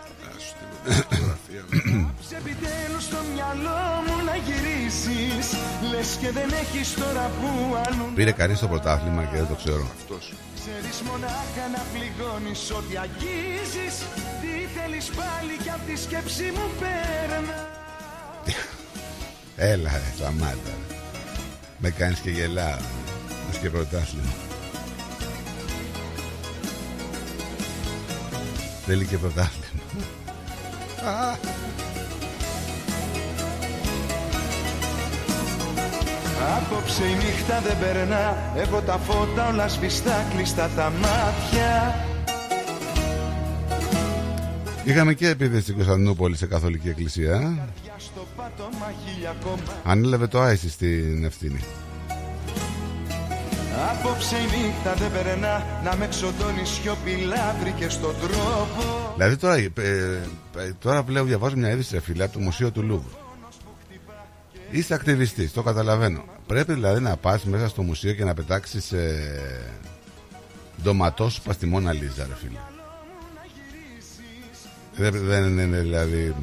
[2.35, 2.85] Α σου στείλω μια φωτογραφία.
[2.85, 5.47] Επιτέλους στο μυαλό μου να γυρίσεις
[5.91, 9.85] Λες και δεν έχεις τώρα που αλλού Πήρε κανείς το πρωτάθλημα και δεν το ξέρω.
[9.99, 10.33] Αυτός.
[10.59, 13.95] Ξέρεις μονάχα να πληγώνεις ό,τι αγγίζεις
[14.41, 17.57] Τι θέλεις πάλι κι απ' τη σκέψη μου πέρνα
[19.73, 20.57] Έλα, ρε, σταμάτα.
[20.65, 20.95] ρε.
[21.77, 22.77] Με κάνεις και γελάω.
[23.47, 24.33] Μας και πρωτάθλημα.
[28.85, 29.81] Θέλει και πρωτάθλημα.
[36.57, 41.95] Απόψε η νύχτα δεν περνά Έχω τα φώτα όλα σβηστά κλειστά τα μάτια
[44.83, 47.67] Είχαμε και επίθεση στην Κωνσταντινούπολη σε καθολική εκκλησία.
[47.97, 51.59] Στο πάτωμα χίλια κόμμα Ανέλαβε το Άισι στην ευθύνη.
[53.91, 59.71] Απόψε η νύχτα δεν περνά Να με εξοντώνει σιωπηλά βρήκε στον τρόπο Δηλαδή τώρα, ε,
[60.57, 63.24] ε, τώρα πλέον διαβάζω μια είδηση ρε φίλε από το Μουσείο του Λούβρου.
[64.71, 66.23] Είσαι ακτιβιστής, το καταλαβαίνω.
[66.47, 69.73] Πρέπει δηλαδή να πας μέσα στο μουσείο και να πετάξεις ε,
[70.81, 72.59] ντοματόσουπα στη Μόνα Λίζα ρε φίλε.
[74.95, 76.35] Δεν, δεν είναι δηλαδή...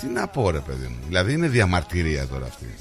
[0.00, 0.98] Τι να πω ρε παιδί μου.
[1.06, 2.74] Δηλαδή είναι διαμαρτυρία τώρα αυτή.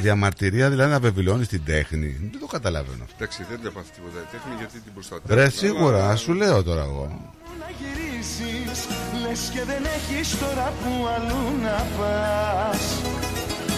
[0.00, 2.18] Διαμαρτυρία δηλαδή να βεβαιώνει την τέχνη.
[2.30, 3.14] Δεν το καταλαβαίνω αυτό.
[3.18, 5.44] Εντάξει, δεν έπαθε τίποτα η τέχνη γιατί την προστατεύεις.
[5.44, 7.34] Ρε σίγουρα, σου λέω τώρα εγώ.
[7.58, 8.86] να γυρίσεις
[9.22, 13.00] Λες και δεν έχεις τώρα που αλλού να πας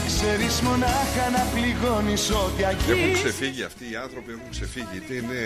[0.06, 4.94] Ξέρεις μονάχα να πληγώνεις ό,τι Έχουν αγγίζεις ξεφύγει αυτοί οι άνθρωποι, έχουν ξεφύγει.
[4.94, 5.40] Είτε είναι.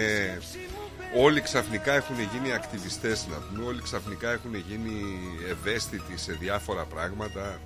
[1.16, 4.94] Όλοι ξαφνικά έχουν γίνει ακτιβιστές να πούμε, όλοι ξαφνικά έχουν γίνει
[5.50, 7.60] ευαίσθητοι σε διάφορα πράγματα.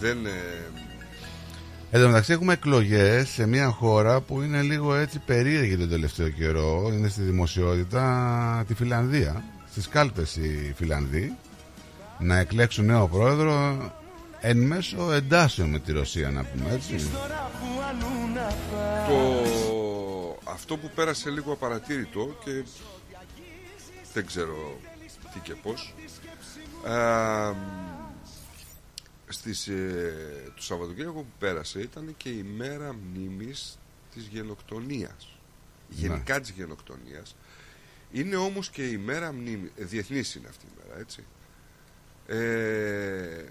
[0.00, 0.26] Δεν.
[0.26, 0.30] ε,
[1.90, 6.28] Εν τω μεταξύ έχουμε εκλογές σε μια χώρα που είναι λίγο έτσι περίεργη τον τελευταίο
[6.28, 6.90] καιρό.
[6.92, 9.42] Είναι στη δημοσιότητα τη Φιλανδία.
[9.70, 11.36] Στις κάλπες οι Φιλανδοί
[12.18, 13.76] να εκλέξουν νέο πρόεδρο
[14.40, 16.94] εν μέσω εντάσεων με τη Ρωσία, να πούμε έτσι.
[17.12, 20.38] τώρα που αλλού να πας το...
[20.52, 22.64] Αυτό που πέρασε λίγο απαρατήρητο και
[24.14, 24.78] δεν ξέρω
[25.32, 25.94] τι και πώς
[26.88, 26.94] Α,
[29.28, 33.78] στις, ε, το Σαββατοκύριακο που πέρασε ήταν και η μέρα μνήμης
[34.14, 35.38] της γενοκτονίας.
[35.88, 37.36] Γενικά της γενοκτονίας.
[38.12, 41.24] Είναι όμως και η μέρα μνήμης ε, διεθνής είναι αυτή η μέρα έτσι.
[42.26, 43.44] Ε,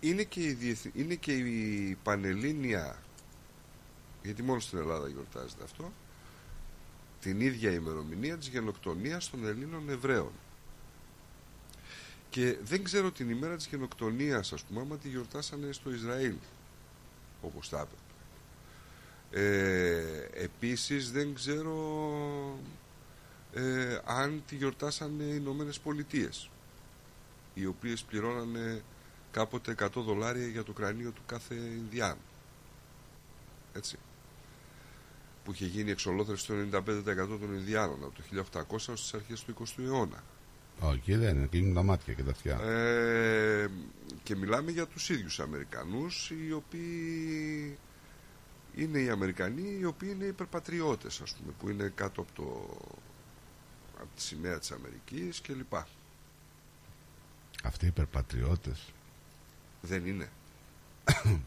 [0.00, 3.02] είναι, και η διεθ- είναι και η Πανελλήνια
[4.22, 5.92] γιατί μόνο στην Ελλάδα γιορτάζεται αυτό
[7.20, 10.32] την ίδια ημερομηνία της γενοκτονίας των Ελλήνων Εβραίων
[12.32, 16.34] και δεν ξέρω την ημέρα της γενοκτονίας ας πούμε άμα τη γιορτάσανε στο Ισραήλ
[17.42, 18.00] όπως θα έπρεπε.
[19.30, 22.58] Ε, επίσης δεν ξέρω
[23.52, 26.50] ε, αν τη γιορτάσανε οι Ηνωμένες Πολιτείες
[27.54, 28.82] οι οποίες πληρώνανε
[29.30, 32.20] κάποτε 100 δολάρια για το κρανίο του κάθε Ινδιάνου.
[33.72, 33.98] Έτσι.
[35.44, 36.80] Που είχε γίνει εξολόθρευση του 95%
[37.14, 40.22] των Ινδιάνων από το 1800 ως τις αρχές του 20ου αιώνα
[40.82, 41.46] Όχι, δεν είναι.
[41.46, 42.58] Κλείνουν τα μάτια και τα αυτιά.
[42.60, 43.68] ε,
[44.22, 47.78] και μιλάμε για τους ίδιους Αμερικανούς οι οποίοι
[48.76, 52.76] είναι οι Αμερικανοί οι οποίοι είναι υπερπατριώτες ας πούμε που είναι κάτω από, το,
[53.98, 55.88] από τη σημαία της Αμερικής και λοιπά
[57.64, 58.92] Αυτοί οι υπερπατριώτες
[59.80, 60.28] δεν είναι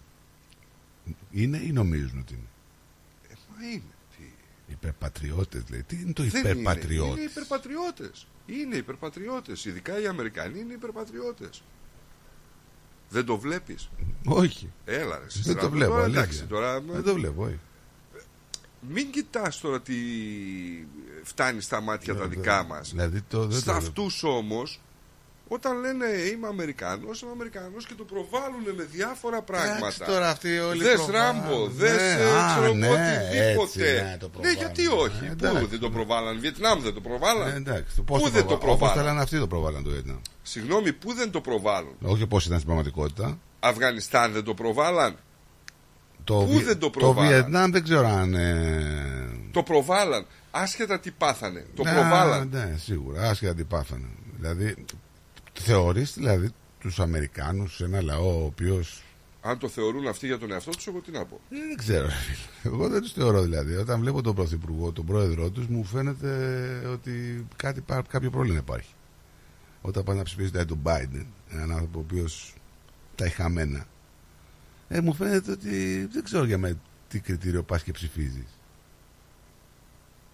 [1.31, 2.47] είναι ή νομίζουν ότι είναι;
[3.29, 3.81] ε, μα είναι
[4.17, 4.23] τι.
[4.71, 5.83] Υπερπατριώτες λέει.
[5.83, 6.49] Τι είναι το Δεν είναι.
[6.49, 7.19] υπερπατριώτη.
[7.19, 11.63] είναι υπερπατριώτες είναι υπερπατριώτες ειδικά οι Αμερικανοί είναι υπερπατριώτες
[13.09, 13.89] δεν το βλέπεις;
[14.25, 14.71] Όχι.
[14.85, 15.91] Έλα ρε Δεν συστράτο, το βλέπω.
[15.91, 16.21] τώρα, αλήθεια.
[16.21, 17.43] εντάξει, τώρα, Δεν το βλέπω.
[17.43, 17.59] όχι.
[18.89, 19.93] Μην κοιτάς τώρα τι
[21.23, 22.89] φτάνει στα μάτια τα δικά μας.
[22.89, 24.81] Δηλαδή το, δεν Στα το αυτούς όμως,
[25.47, 29.77] όταν λένε είμαι Αμερικανός, είμαι Αμερικανός και το προβάλλουν με διάφορα πράγματα.
[29.77, 31.41] Εντάξει, τώρα αυτοί όλοι Δες προβάλλουν.
[31.41, 33.89] Ράμπο, Ναι, δες ε, α, ξέρω εγώ ναι, οτιδήποτε.
[33.89, 34.57] έτσι, ναι, το προβάλλουν.
[34.57, 35.65] γιατί όχι, Ε, πού εντάξει.
[35.65, 37.47] δεν το προβάλλαν, Βιετνάμ δεν το προβάλλαν.
[37.47, 38.69] Ε, εντάξει, το πώς πού το δεν το προβάλλουν.
[38.69, 38.97] Όπως προβάλλαν.
[39.03, 40.17] θέλανε αυτοί το προβάλλαν το Βιετνάμ.
[40.41, 41.95] Συγγνώμη, πού δεν το προβάλλουν.
[42.01, 43.37] Όχι πώς ήταν στην πραγματικότητα.
[43.59, 45.15] Αφγανιστάν δεν το προβάλλαν.
[46.23, 47.31] Το, Πού Βι- δεν το το προβάλλαν.
[47.31, 48.33] Βιετνάμ δεν ξέρω αν.
[48.33, 49.29] Ε...
[49.51, 50.25] Το προβάλλαν.
[50.51, 51.65] Άσχετα τι πάθανε.
[51.75, 52.49] Το ναι, προβάλλαν.
[52.51, 53.29] Ναι, σίγουρα.
[53.29, 54.07] Άσχετα τι πάθανε.
[54.37, 54.75] Δηλαδή,
[55.59, 59.03] θεωρείς δηλαδή τους Αμερικάνους ένα λαό ο οποίος
[59.41, 61.39] Αν το θεωρούν αυτοί για τον εαυτό τους, εγώ τι να πω.
[61.49, 62.05] Ε, Δεν ξέρω.
[62.05, 62.73] ρε φίλε.
[62.75, 63.75] Εγώ δεν τους θεωρώ δηλαδή.
[63.75, 66.29] Όταν βλέπω τον Πρωθυπουργό, τον πρόεδρό τους, μου φαίνεται
[66.91, 68.93] ότι κάτι, πά- κάποιο πρόβλημα υπάρχει.
[69.81, 72.53] Όταν πάνε να ψηφίσει δηλαδή, τον Biden, έναν άνθρωπο ο οποίος
[73.15, 73.85] τα έχει χαμένα,
[74.87, 76.75] ε, μου φαίνεται ότι δεν ξέρω για μένα
[77.07, 78.47] τι κριτήριο πας και ψηφίζεις.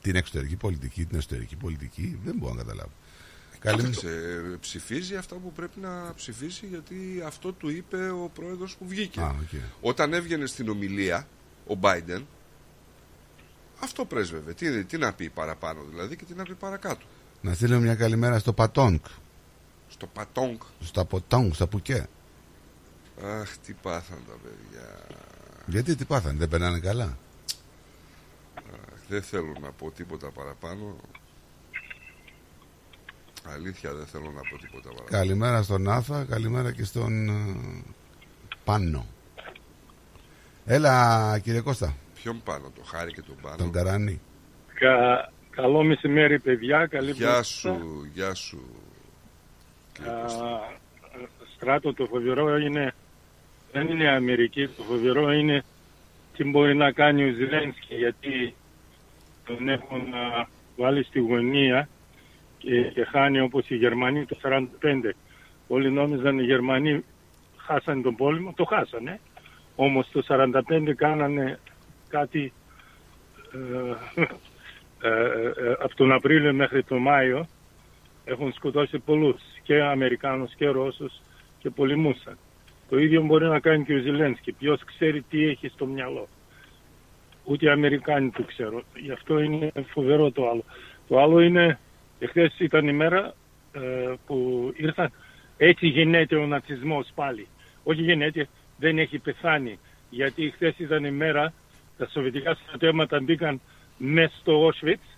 [0.01, 2.91] Την εξωτερική πολιτική, την εσωτερική πολιτική, δεν μπορώ να καταλάβω.
[3.61, 3.77] Καλή...
[3.77, 4.09] Κοίταξε,
[4.59, 9.19] ψηφίζει αυτά που πρέπει να ψηφίσει γιατί αυτό του είπε ο πρόεδρος που βγήκε.
[9.19, 9.61] Α, οκ.
[9.81, 11.27] Όταν έβγαινε στην ομιλία
[11.67, 12.21] ο Biden,
[13.79, 14.53] αυτό πρέσβευε.
[14.53, 17.05] Τι, τι να πει παραπάνω δηλαδή και τι να πει παρακάτω.
[17.41, 19.05] Να στείλω μια καλημέρα στο Πατόνκ.
[19.87, 20.61] Στο Πατόνκ.
[20.79, 22.07] Στα Ποτόνκ, στα Πουκέ.
[23.23, 24.99] Αχ, τι πάθαν τα παιδιά.
[25.65, 27.17] Γιατί τι πάθανε, δεν περνάνε καλά;
[28.55, 30.95] Αχ, δεν θέλω να πω τίποτα παραπάνω.
[33.45, 35.09] Αλήθεια δεν θέλω να πω τίποτα παραπάνω.
[35.09, 37.83] Καλημέρα στον Άθα, καλημέρα και στον ε,
[38.63, 39.05] Πάνο.
[40.65, 43.55] Έλα κύριε Κώστα, Ποιον πάνω, το χάρη και τον πάνω.
[43.55, 44.21] τον Καράνη.
[44.73, 45.31] Κα...
[45.49, 46.85] Καλό μεσημέρι, παιδιά.
[46.85, 47.43] Καλή Γεια βραδιά.
[47.43, 48.61] σου, γεια σου.
[50.07, 50.29] Α,
[51.55, 52.93] στράτο, το φοβερό είναι,
[53.71, 55.63] δεν είναι η Αμερική, το φοβερό είναι
[56.37, 58.55] τι μπορεί να κάνει ο Ζηλένσκι, γιατί
[59.45, 60.47] τον έχουν α,
[60.77, 61.89] βάλει στη γωνία
[62.61, 65.09] και, και χάνει όπως οι Γερμανοί το 45.
[65.67, 67.03] Όλοι νόμιζαν οι Γερμανοί
[67.57, 69.19] χάσανε τον πόλεμο, το χάσανε.
[69.75, 71.59] Όμως το 45 κάνανε
[72.09, 72.53] κάτι
[73.53, 74.27] ε,
[75.01, 77.47] ε, ε, από τον Απρίλιο μέχρι τον Μάιο
[78.25, 81.21] έχουν σκοτώσει πολλούς και Αμερικάνους και Ρώσους
[81.59, 82.37] και πολεμούσαν.
[82.89, 84.51] Το ίδιο μπορεί να κάνει και ο Ζηλένσκι.
[84.51, 86.27] Ποιος ξέρει τι έχει στο μυαλό.
[87.43, 88.83] Ούτε οι Αμερικάνοι το ξέρουν.
[88.95, 90.63] Γι' αυτό είναι φοβερό το άλλο.
[91.07, 91.79] Το άλλο είναι,
[92.21, 93.33] εχθές ήταν η μέρα
[93.71, 95.11] ε, που ήρθαν,
[95.57, 97.47] έτσι γεννέται ο νατσισμός πάλι.
[97.83, 99.79] Όχι γεννέται, δεν έχει πεθάνει.
[100.09, 101.53] Γιατί χθες ήταν η μέρα,
[101.97, 103.61] τα σοβιετικά στρατεύματα μπήκαν
[103.97, 105.17] μέσα στο Auschwitz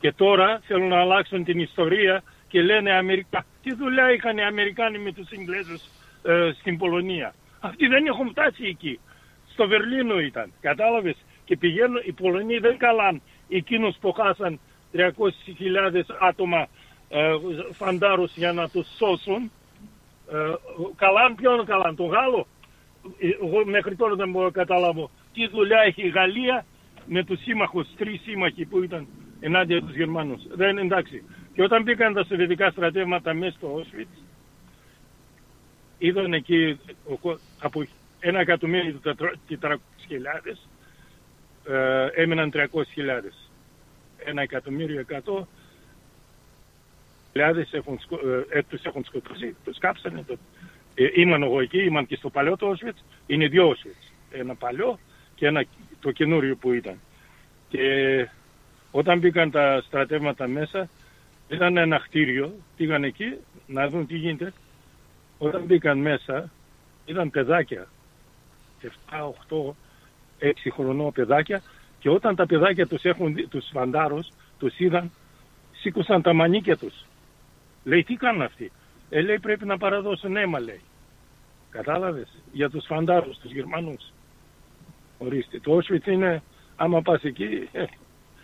[0.00, 3.44] και τώρα θέλουν να αλλάξουν την ιστορία και λένε Αμερικα...
[3.62, 5.82] τι δουλειά είχαν οι Αμερικάνοι με τους Ιγγλέζους
[6.22, 9.00] ε, στην Πολωνία; Αυτοί δεν έχουν φτάσει εκεί.
[9.52, 14.60] Στο Βερλίνο ήταν, κατάλαβες; Και πηγαίνουν, οι Πολωνοί δεν καλάν εκείνους που χάσαν
[14.94, 16.66] 300.000 άτομα
[17.08, 17.34] ε,
[17.72, 19.50] φαντάρους για να τους σώσουν.
[20.32, 20.36] Ε,
[20.96, 22.46] καλάν ποιον καλάν, τον Γάλλο;
[23.18, 26.64] Ε, Εγώ μέχρι τώρα δεν μπορώ να καταλάβω τι δουλειά έχει η Γαλλία
[27.06, 29.06] με τους σύμμαχους, τρεις σύμμαχοι που ήταν
[29.40, 30.42] ενάντια τους Γερμανούς.
[30.54, 31.24] Δεν είναι εντάξει.
[31.54, 34.22] Και όταν μπήκαν τα σοβιετικά στρατεύματα μέσα στο Auschwitz,
[35.98, 37.84] είδαν εκεί ο κο- από
[38.20, 39.00] ένα εκατομμύριο
[39.46, 40.58] και 400.000
[41.68, 43.43] ε, έμειναν 300.000.
[44.24, 45.48] Ένα εκατομμύριο εκατό
[47.32, 50.24] χιλιάδες έχουν, σκο- ε, ε, τους έχουν σκοτώσει, τους κάψανε.
[50.26, 50.36] Το,
[50.94, 53.02] ε, ήμουν εγώ εκεί, ήμουν και στο παλιό το Auschwitz.
[53.26, 54.12] Είναι δύο Auschwitz.
[54.30, 54.98] Ένα παλιό
[55.34, 55.64] και ένα
[56.00, 57.00] το καινούριο που ήταν.
[57.68, 58.28] Και
[58.90, 60.88] όταν μπήκαν τα στρατεύματα μέσα,
[61.48, 63.36] ήταν ένα κτίριο, πήγαν εκεί
[63.66, 64.52] να δουν τι γίνεται.
[65.38, 66.50] Όταν μπήκαν μέσα,
[67.06, 67.88] ήταν παιδάκια,
[68.82, 68.88] 7,
[69.48, 69.74] 8,
[70.38, 71.62] 6 χρονών παιδάκια
[72.04, 75.10] και όταν τα παιδάκια τους έχουν δει, τους φαντάρους, τους είδαν,
[75.80, 76.94] σήκωσαν τα μανίκια τους.
[77.84, 78.72] Λέει, τι κάνουν αυτοί;
[79.10, 80.80] Ε, λέει, πρέπει να παραδώσουν αίμα, λέει.
[81.70, 84.12] Κατάλαβες, για τους φαντάρους, τους Γερμανούς.
[85.18, 86.42] Ορίστε, το Auschwitz είναι,
[86.76, 87.84] άμα πας εκεί, ε,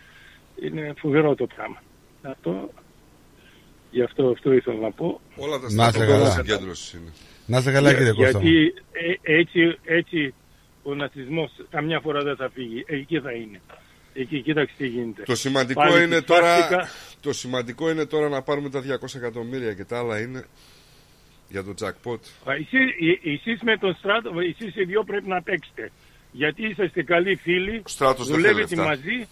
[0.65, 1.81] είναι φοβερό το πράγμα.
[2.21, 2.69] Αυτό,
[3.91, 5.21] γι' αυτό αυτό ήθελα να πω.
[5.35, 6.29] Όλα τα Να είστε στρατόπεδα καλά.
[6.29, 7.11] συγκέντρωση είναι.
[7.45, 8.39] Να είστε καλά Για- κύριε Κώστα.
[8.39, 8.45] μου.
[8.47, 8.73] Γιατί
[9.23, 10.33] ε, έτσι, έτσι
[10.83, 12.83] ο νατσισμός καμιά φορά δεν θα φύγει.
[12.87, 13.61] Εκεί θα είναι.
[14.13, 15.23] Εκεί κοίταξε τι γίνεται.
[15.23, 16.87] Το σημαντικό, Πάλι είναι τις τώρα, πρακτικά-
[17.21, 20.45] το σημαντικό είναι τώρα να πάρουμε τα 200 εκατομμύρια και τα άλλα είναι
[21.49, 22.19] για το jackpot.
[22.49, 22.73] Α, Εσείς,
[23.23, 25.91] ε- εσείς με τον Στράτο, εσείς οι δυο πρέπει να παίξετε.
[26.31, 28.95] Γιατί είσαστε καλοί φίλοι, Στράτος δεν δουλεύετε θέλει λεφτά.
[28.95, 29.27] μαζί.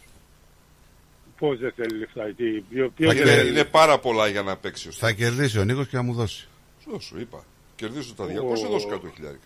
[1.40, 4.42] Πώς δεν θέλει λεφτά, τι, ποιο, ποιος Θα δεν και- θέλει; Είναι πάρα πολλά για
[4.42, 6.48] να παίξει ο Θα κερδίσει ο Νίκος και θα μου δώσει.
[6.84, 7.44] Σου σου είπα.
[7.76, 8.70] Κερδίσω τα 200, Ω.
[8.70, 9.44] δώσω 100 χιλιάρικα.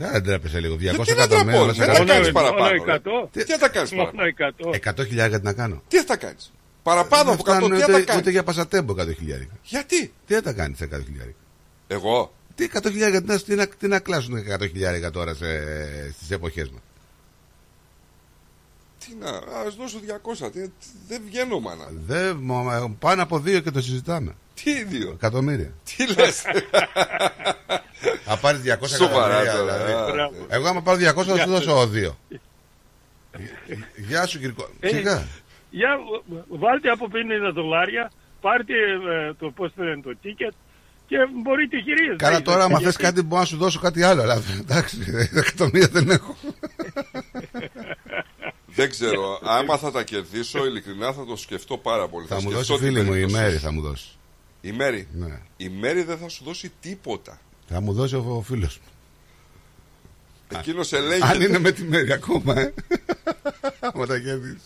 [0.00, 0.74] Δεν τρέπεσαι λίγο.
[0.74, 1.26] 200 τι να εκατομμύρια.
[1.44, 2.12] τραπώ, όλα σε δεν τα καλά.
[2.12, 2.92] κάνεις παραπάνω, Μόνο ρε.
[3.24, 3.28] 100.
[3.32, 5.02] Τι θα τα κάνεις Μόνο παραπάνω; 100.
[5.02, 5.82] 100 χιλιάρικα τι να κάνω.
[5.88, 6.52] Τι θα τα κάνεις;
[6.82, 9.52] Παραπάνω Δεν από 100 φτάνουν τι θα ούτε, τα κάνεις; ούτε για πασατέμπο 100 χιλιάρικα.
[9.62, 11.38] Γιατί; Τι θα τα κάνεις σε 100 χιλιάρικα;
[11.86, 15.46] Εγώ; Τι 100 χιλιάρικα, τι να, τι να, τι να κλάσουν 100 χιλιάρικα τώρα σε,
[16.12, 16.80] στις εποχές μας;
[18.98, 19.28] Τι να,
[19.66, 20.50] ας δώσω 200.
[20.52, 20.70] Τι, τι-
[21.08, 21.86] δεν βγαίνω μάνα.
[22.06, 24.34] Δεν, μ- πάνω από δύο και το συζητάμε.
[24.64, 25.10] Τι δύο.
[25.10, 25.72] Εκατομμύρια.
[25.96, 26.42] Τι λες;
[28.24, 29.74] Θα πάρεις 200 Σοβαρά εκατομμύρια.
[29.86, 30.38] τώρα, Δηλαδή.
[30.38, 31.64] α, Εγώ άμα πάρω 200 θα Γεια σου σας.
[31.64, 32.18] δώσω δύο.
[33.96, 34.68] Γεια σου Κυρκό.
[34.80, 35.26] Ε, Σιγά.
[35.70, 35.96] Για,
[36.28, 38.72] β- βάλτε από 50 δολάρια, πάρτε
[39.28, 40.52] ε, το πώς το λένε το ticket
[41.06, 42.16] και μπορείτε χειρίζετε.
[42.16, 44.22] Καλά τώρα άμα Γιατί- θες κάτι μπορώ να σου δώσω κάτι άλλο.
[44.22, 44.98] Αλλά εντάξει,
[45.34, 46.36] εκατομμύρια δεν έχω.
[48.66, 49.40] Δεν ξέρω.
[49.42, 52.26] Άμα θα τα κερδίσω, ειλικρινά θα το σκεφτώ πάρα πολύ.
[52.26, 53.60] Θα μου σκεφτώ δώσει την φίλη μου η περίπτωσή Μέρη σου.
[53.60, 54.17] θα μου δώσει.
[54.60, 55.08] Η Μέρη.
[55.12, 55.40] Ναι.
[55.56, 57.40] Η Μέρη δεν θα σου δώσει τίποτα.
[57.68, 58.86] Θα μου δώσει ο, ο φίλος μου.
[60.58, 61.22] Εκείνος ελέγχει.
[61.22, 62.74] Αν είναι με τη Μέρη ακόμα, ε.
[63.80, 64.56] Άμα τα κέρδισε.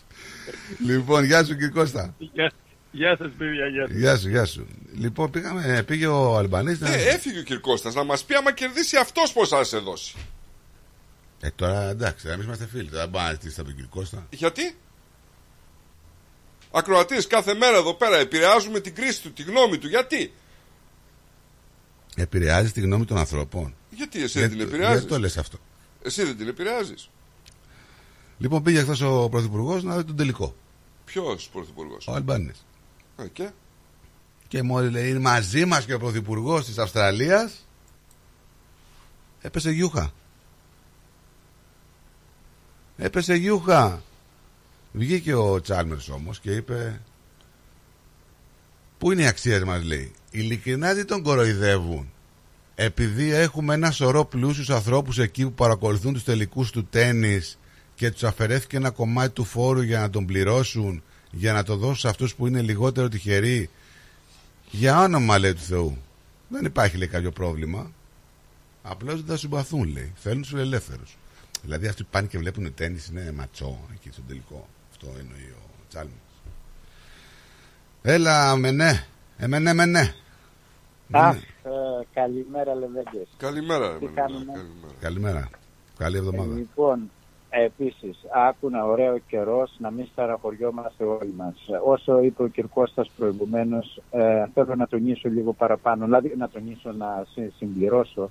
[0.86, 2.14] Λοιπόν, γεια σου κύριε Κώστα.
[2.18, 2.52] Γεια,
[2.90, 3.96] γεια σας παιδιά, γεια σας.
[3.96, 4.66] Γεια σου, γεια σου.
[4.94, 6.80] Λοιπόν, πήγαμε, πήγε ο Αλμπανής.
[6.80, 10.14] να- Ε, έφυγε ο Κυρκώστας να μας πει άμα κερδίσει αυτός πώς θα σε δώσει.
[11.40, 12.88] Ε, τώρα εντάξει, εμείς είμαστε φίλοι.
[12.88, 14.26] Τώρα μπορεί να ζητήσει από τον κύριο Κώστα.
[14.30, 14.76] Γιατί;
[16.72, 19.88] Ακροατής κάθε μέρα εδώ πέρα επηρεάζουμε την κρίση του, τη γνώμη του.
[19.88, 20.32] Γιατί;
[22.16, 23.74] Επηρεάζει τη γνώμη των ανθρώπων.
[23.90, 25.58] Γιατί εσύ δεν την Γιατί επηρεάζεις; το λες αυτό.
[26.02, 27.10] Εσύ δεν την επηρεάζεις;
[28.38, 30.54] Λοιπόν, πήγε χθες ο Πρωθυπουργός να δει τον τελικό.
[31.04, 32.66] Ποιος πρωθυπουργός; Ο Αλμπάνης.
[33.16, 33.50] Ε, και;
[34.48, 37.66] Και μόλις λέει είναι μαζί μας και ο Πρωθυπουργός της Αυστραλίας.
[39.40, 40.12] Έπεσε γιούχα.
[42.96, 44.02] Έπεσε γιούχα.
[44.92, 47.00] Βγήκε ο Τσάλμερς όμως και είπε
[48.98, 52.10] Πού είναι οι αξίες μας λέει Ειλικρινά δεν τον κοροϊδεύουν.
[52.74, 57.58] Επειδή έχουμε ένα σωρό πλούσιους ανθρώπους εκεί που παρακολουθούν τους τελικούς του τένις
[57.94, 61.96] και τους αφαιρέθηκε ένα κομμάτι του φόρου για να τον πληρώσουν για να το δώσουν
[61.96, 63.70] σε αυτούς που είναι λιγότερο τυχεροί
[64.70, 65.98] για όνομα λέει του Θεού.
[66.48, 67.92] Δεν υπάρχει λέει κάποιο πρόβλημα.
[68.82, 70.12] Απλώς δεν θα συμπαθούν λέει.
[70.16, 71.16] Θέλουν τους ελεύθερους
[71.62, 74.68] δηλαδή αυτοί που πάνε και βλέπουν τένις είναι ματσό εκεί στον τελικό
[75.04, 76.42] αυτό εννοεί ο Τσάλμας
[78.02, 79.04] Έλα με ναι
[79.38, 80.14] ε, με ναι με ναι
[81.10, 81.70] Αχ, ε,
[82.14, 83.28] καλημέρα Λεβέντες.
[83.36, 83.98] Καλημέρα.
[83.98, 84.52] Τι κάνουμε;
[85.00, 85.50] Καλημέρα
[85.98, 87.10] Καλή εβδομάδα Λοιπόν,
[87.50, 91.54] επίσης, άκουνα ωραίο καιρός να μην σταραχωριόμαστε όλοι μας.
[91.84, 92.60] Όσο είπε ο κ.
[92.74, 98.30] Κώστας προηγουμένως, ε, θέλω να τονίσω λίγο παραπάνω, δηλαδή να τονίσω να συ- συμπληρώσω.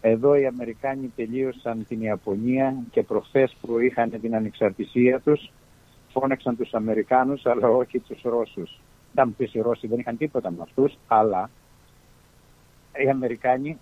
[0.00, 5.50] Εδώ οι Αμερικάνοι τελείωσαν την Ιαπωνία και προχθές που είχαν την ανεξαρτησία τους,
[6.14, 8.80] φώναξαν τους Αμερικάνους αλλά όχι τους Ρώσους.
[9.14, 11.50] Θα μου πεις οι Ρώσοι δεν είχαν τίποτα με αυτούς, αλλά
[13.04, 13.78] οι Αμερικάνοι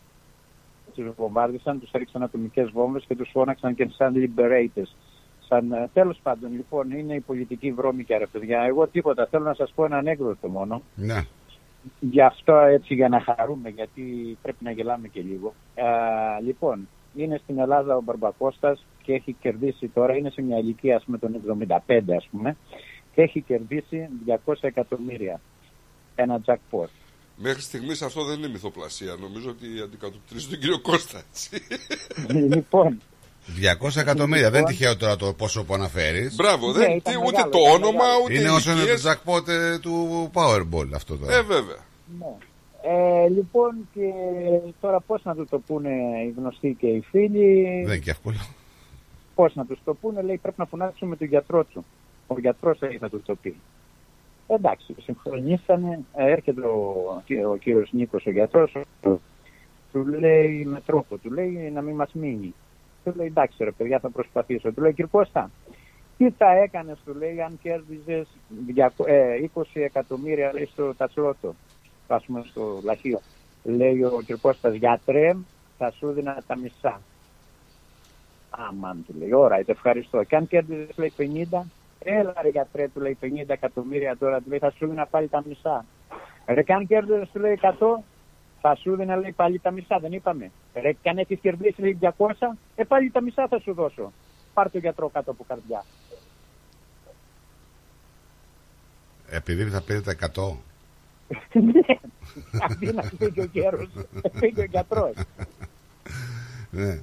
[0.94, 4.92] τους βομβάρδισαν, τους έριξαν ατομικές βόμβες και τους φώναξαν και σαν liberators.
[5.48, 8.60] Σαν, ε, τέλος πάντων, λοιπόν, είναι η πολιτική βρώμικη, ρε παιδιά.
[8.60, 10.82] Εγώ τίποτα, θέλω να σας πω ένα ανέκδοτο μόνο.
[10.94, 11.24] Ναι
[12.00, 15.54] Γι' αυτό έτσι για να χαρούμε, γιατί πρέπει να γελάμε και λίγο.
[15.76, 20.96] Α, λοιπόν, είναι στην Ελλάδα ο Μπαρμπακώστας και έχει κερδίσει τώρα, είναι σε μια ηλικία
[20.96, 22.56] ας πούμε των 75 ας πούμε,
[23.14, 24.08] και έχει κερδίσει
[24.44, 25.40] 200 εκατομμύρια.
[26.14, 26.88] Ένα jackpot.
[27.36, 29.16] Μέχρι στιγμής αυτό δεν είναι μυθοπλασία.
[29.20, 31.22] Νομίζω ότι αντικατοπτρίζει τον κύριο Κώστα.
[31.28, 31.50] Έτσι.
[32.54, 33.00] λοιπόν,
[33.82, 36.34] 200 εκατομμύρια δεν είναι τυχαίο τώρα το πόσο που αναφέρεις.
[36.36, 38.22] Μπράβο, δεν, Ναι, ήταν τι, μεγάλο, ούτε το ήταν όνομα, μεγάλο.
[38.24, 39.20] ούτε Είναι όσο είναι το ηλικίες.
[39.24, 41.36] jackpot ε, του Powerball αυτό τώρα.
[41.36, 41.76] Ε, βέβαια.
[42.18, 42.26] Ναι.
[42.84, 44.00] Ε, λοιπόν, και
[44.80, 45.90] τώρα πώς να του το πούνε
[46.26, 48.36] οι γνωστοί και οι φίλοι, Δεν είναι και εύκολο.
[49.42, 51.84] Πώς να τους το πούνε, λέει πρέπει να φωνάξουμε τον γιατρό του.
[52.26, 53.56] Ο γιατρός λέει θα τους το πει.
[54.46, 57.04] Εντάξει, συγχρονίσανε, ε, έρχεται ο,
[57.52, 58.76] ο κύριος Νίκος ο γιατρός,
[59.92, 62.54] του λέει με τρόπο, του λέει να μην μας μείνει.
[63.04, 64.72] Του λέει εντάξει ρε παιδιά θα προσπαθήσω.
[64.72, 65.50] Του λέει κύριε Κώστα,
[66.18, 68.28] τι θα έκανες του λέει αν κέρδιζες
[68.76, 71.54] 200 ε, 20 εκατομμύρια λέει στο τατσλότο,
[72.06, 73.20] ας πούμε στο λαχείο.
[73.64, 74.40] Λέει ο κ.
[74.40, 75.36] Κώστας γιατρέ
[75.78, 77.00] θα σου δίνα τα μισά.
[78.56, 80.22] Αμάν του λέει, ώρα, ευχαριστώ.
[80.22, 81.12] Και αν κέρδιζες λέει
[81.50, 81.62] 50,
[81.98, 85.42] έλα ρε γιατρέ του λέει 50 εκατομμύρια τώρα του λέει θα σου δίνα πάλι τα
[85.46, 85.84] μισά.
[86.46, 87.70] Ρε και αν κέρδιζες του λέει 100,
[88.60, 90.50] θα σου δίνα λέει πάλι τα μισά, δεν είπαμε.
[90.74, 92.32] Ρε και αν έχεις κερδίσει λέει 200,
[92.74, 94.12] ε πάλι τα μισά θα σου δώσω.
[94.54, 95.84] Πάρ το γιατρό κάτω από καρδιά.
[99.30, 100.56] Επειδή θα πήρε τα 100.
[101.52, 101.98] Ναι,
[102.70, 103.88] Αντί να πήγε ο γέρος,
[104.40, 105.14] πήγε ο γιατρός.
[106.70, 107.00] Ναι.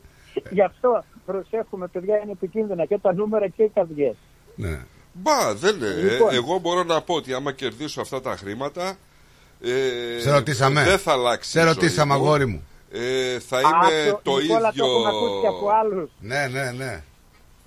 [0.49, 4.15] Γι' αυτό προσέχουμε, παιδιά, είναι επικίνδυνα και τα νούμερα και οι καρδιές.
[4.55, 4.79] Ναι.
[5.13, 5.87] Μπα, δεν είναι.
[5.87, 6.33] Λοιπόν.
[6.33, 8.95] Εγώ μπορώ να πω ότι άμα κερδίσω αυτά τα χρήματα.
[9.61, 10.83] Ε, Σε ρωτήσαμε.
[10.83, 11.49] Δεν θα αλλάξει.
[11.49, 12.63] Σε η ζωή ρωτήσαμε, αγόρι μου.
[12.91, 14.85] Ε, θα είμαι Α, το Νικόλα, ίδιο.
[14.85, 16.09] το έχουμε ακούσει και από άλλους.
[16.19, 17.03] Ναι, ναι, ναι.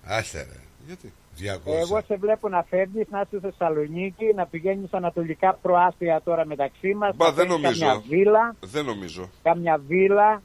[0.04, 0.60] Άσε ρε.
[0.86, 1.12] Γιατί.
[1.38, 1.44] 200.
[1.80, 6.94] Εγώ σε βλέπω να φεύγεις, να είσαι στη Θεσσαλονίκη, να πηγαίνεις ανατολικά προάστια τώρα μεταξύ
[6.94, 7.16] μας.
[7.16, 7.86] Μπα, να δεν παίρνεις νομίζω.
[7.86, 9.30] Κάμια βίλα, Δεν νομίζω.
[9.42, 10.42] κάμια βίλα,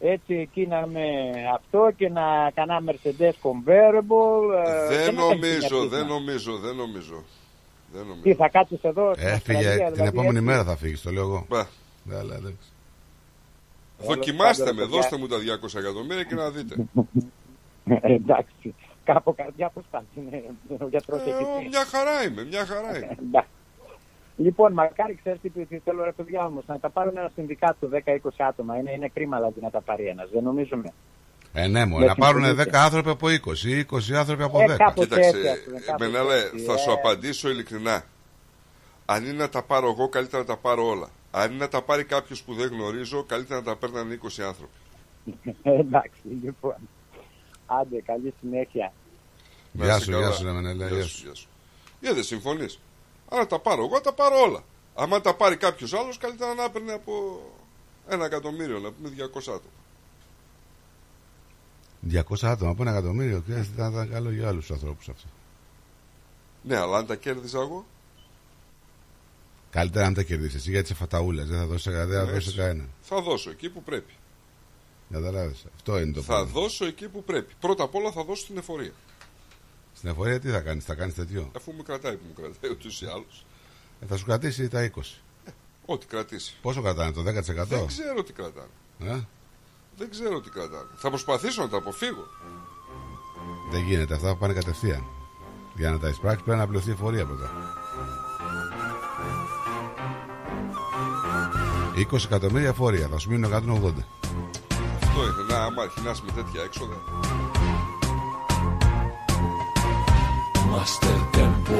[0.00, 1.02] έτσι εκεί να με
[1.54, 4.54] αυτό και να κανά Mercedes Convertible.
[4.66, 5.86] ε, και Δεν να κάνεις μια νομίζω, πίσνα.
[5.98, 7.24] δεν νομίζω, δεν νομίζω.
[7.92, 8.22] Δεν νομίζω.
[8.22, 11.10] Τι θα κάτσεις εδώ στην Έφυγε Αυστραλία, την δηλαδή, επόμενη έτσι; μέρα θα φύγεις, το
[11.10, 11.46] λέω εγώ.
[11.48, 11.66] Μπα.
[12.04, 12.68] Ναι, αλλά εντάξει.
[13.98, 14.96] Δοκιμάστε πάντων, με, παιδιά.
[14.96, 16.74] δώστε μου τα 200 εκατομμύρια και να δείτε.
[17.84, 18.74] Ε, Εντάξει.
[19.04, 20.02] Κάπου καρδιά πώς πας.
[20.16, 20.42] Είναι
[20.80, 21.68] ο γιατρός Ε, έχει ο, πει.
[21.68, 23.16] μια χαρά είμαι, μια χαρά είμαι.
[24.40, 24.48] Εντάξει.
[24.48, 28.16] Λοιπόν, μακάρι ξέρεις τι, τι θέλω ρε παιδιά όμως, να τα πάρουν ένα συνδικάτο 10-20
[28.48, 28.76] άτομα.
[28.78, 30.30] Είναι, είναι κρίμα δηλαδή να τα πάρει ένας.
[30.30, 30.92] Δεν νομίζουμε.
[31.52, 32.78] Ε, ναι, μου, Με να πάρουν συμφωνείτε.
[32.78, 34.76] 10 άνθρωποι από 20 ή 20 άνθρωποι από Ε, 10.
[34.76, 36.92] κάπως Κοίταξε, έτσι, ας πούμε, κάπως Μενέλε, έτσι, θα σου ε.
[36.92, 38.04] απαντήσω ειλικρινά.
[39.06, 41.08] Αν είναι να τα πάρω εγώ, καλύτερα να τα πάρω όλα.
[41.30, 44.72] Αν είναι να τα πάρει κάποιος που δεν γνωρίζω, καλύτερα να τα παίρνανε 20 άνθρωποι.
[45.62, 46.74] Ε, Εντάξει, λοιπόν.
[47.66, 48.92] Άντε, καλή συνέχεια.
[49.72, 50.26] Να Γεια είσαι σου, καλά.
[50.26, 51.24] γεια σου, ρε Μενέλα, Γεια γεια σου, σου.
[51.24, 51.48] γεια σου.
[52.00, 52.78] Για δεν συμφωνείς.
[53.32, 54.64] Αν τα πάρω εγώ, τα πάρω όλα.
[54.94, 57.40] Αν τα πάρει κάποιος άλλος, καλύτερα να έπαιρνε από
[58.08, 59.70] ένα εκατομμύριο, να πούμε 200 άτομα.
[62.10, 63.42] 200 άτομα από ένα εκατομμύριο.
[63.46, 65.26] και Θα ήταν καλό για άλλους ανθρώπους αυτό.
[66.62, 67.84] Ναι, αλλά αν τα κέρδιζα εγώ,
[69.70, 71.46] Καλύτερα να τα κερδίσεις εσύ γιατί είσαι φαταούλας.
[71.48, 72.58] Δεν θα δώσεις δεν θα Ναι, δώσεις έτσι.
[72.58, 72.88] κανένα.
[73.02, 74.12] θα δώσω εκεί που πρέπει.
[75.12, 75.54] Καταλάβει.
[75.74, 76.60] Αυτό είναι το Θα πρόβλημα.
[76.60, 77.52] δώσω εκεί που πρέπει.
[77.60, 78.92] Πρώτα απ' όλα θα δώσω την εφορία.
[80.00, 83.02] Στην εφορία τι θα κάνεις, θα κάνεις τέτοιο; Αφού μου κρατάει που μου κρατάει ούτως
[83.02, 83.44] ή άλλως.
[84.00, 85.00] Ε, θα σου κρατήσει τα 20.
[85.86, 86.56] Ό,τι κρατήσει.
[86.62, 87.66] Πόσο κρατάνε, το 10%?
[87.66, 88.68] Δεν ξέρω τι κρατάνε.
[88.98, 89.20] Ε;
[89.96, 90.88] Δεν ξέρω τι κρατάνε.
[90.96, 92.26] Θα προσπαθήσω να τα αποφύγω.
[93.70, 95.04] Δεν γίνεται, αυτά θα πάνε κατευθείαν.
[95.76, 97.50] Για να τα εισπράξεις πρέπει να πληρωθεί η εφορία πρώτα.
[102.12, 103.58] 20 εκατομμύρια εφορία, θα σου μείνουν 180.
[105.02, 105.42] Αυτό είναι.
[105.48, 106.96] Να, άμα αρχινάς με τέτοια έξοδα.
[110.72, 111.78] Master Tempo.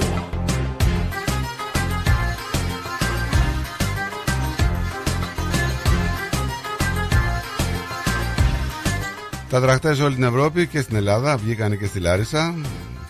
[9.50, 12.54] Τα τραχτές σε όλη την Ευρώπη και στην Ελλάδα βγήκαν και στη Λάρισα.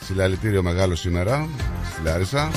[0.00, 1.48] Συλλαλητήριο μεγάλο σήμερα
[1.92, 2.50] στη Λάρισα.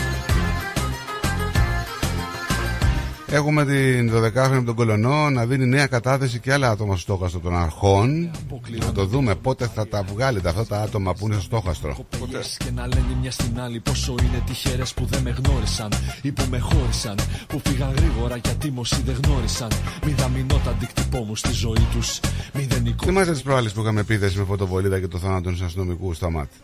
[3.33, 7.39] Έχουμε την 12χρονη από τον Κολονό να δίνει νέα κατάθεση και άλλα άτομα στο στόχαστρο
[7.39, 8.31] των αρχών.
[8.79, 11.95] Να το δούμε πότε θα τα βγάλετε αυτά τα άτομα που είναι στο στόχαστρο.
[11.95, 16.31] Κοπελιές και να λένε μια στην άλλη πόσο είναι τυχερές που δεν με γνώρισαν ή
[16.31, 17.17] που με χώρισαν.
[17.47, 19.69] Που φύγαν γρήγορα γιατί μόσοι δεν γνώρισαν.
[20.05, 22.19] Μηδαμινό τα αντίκτυπό μου στη ζωή τους.
[22.53, 23.05] Μηδενικό.
[23.05, 26.57] Θυμάστε τις προάλλες που είχαμε επίθεση με φωτοβολίδα και το θάνατο ενός αστυνομικού στα μάτια.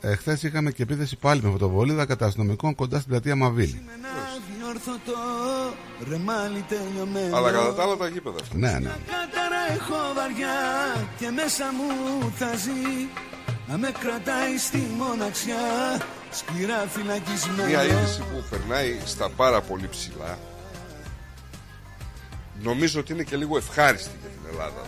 [0.00, 3.82] Εχθές είχαμε και επίθεση πάλι με φωτοβολίδα κατά αστυνομικών κοντά στην πλατεία Μαβίλη.
[4.58, 5.12] Διόρθωτο
[6.08, 7.36] ρεμάλι τελειωμένο.
[7.36, 8.56] Αλλά κατά τα άλλα τα γήπεδα αυτά.
[8.56, 8.78] Ναι, ναι.
[8.78, 10.58] Κάταρα έχω βαριά
[11.18, 13.08] και μέσα μου θα ζει
[13.68, 15.56] να με κρατάει στη μοναξιά
[16.30, 17.68] σκληρά φυλακισμένο.
[17.68, 20.38] Μια είδηση που περνάει στα πάρα πολύ ψηλά.
[22.62, 24.82] Νομίζω ότι είναι και λίγο ευχάριστη για την Ελλάδα.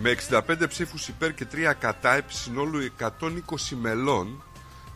[0.00, 0.44] Βέβαια.
[0.56, 3.30] Με 65 ψήφους υπέρ και 3 κατά επί συνόλου 120
[3.80, 4.42] μελών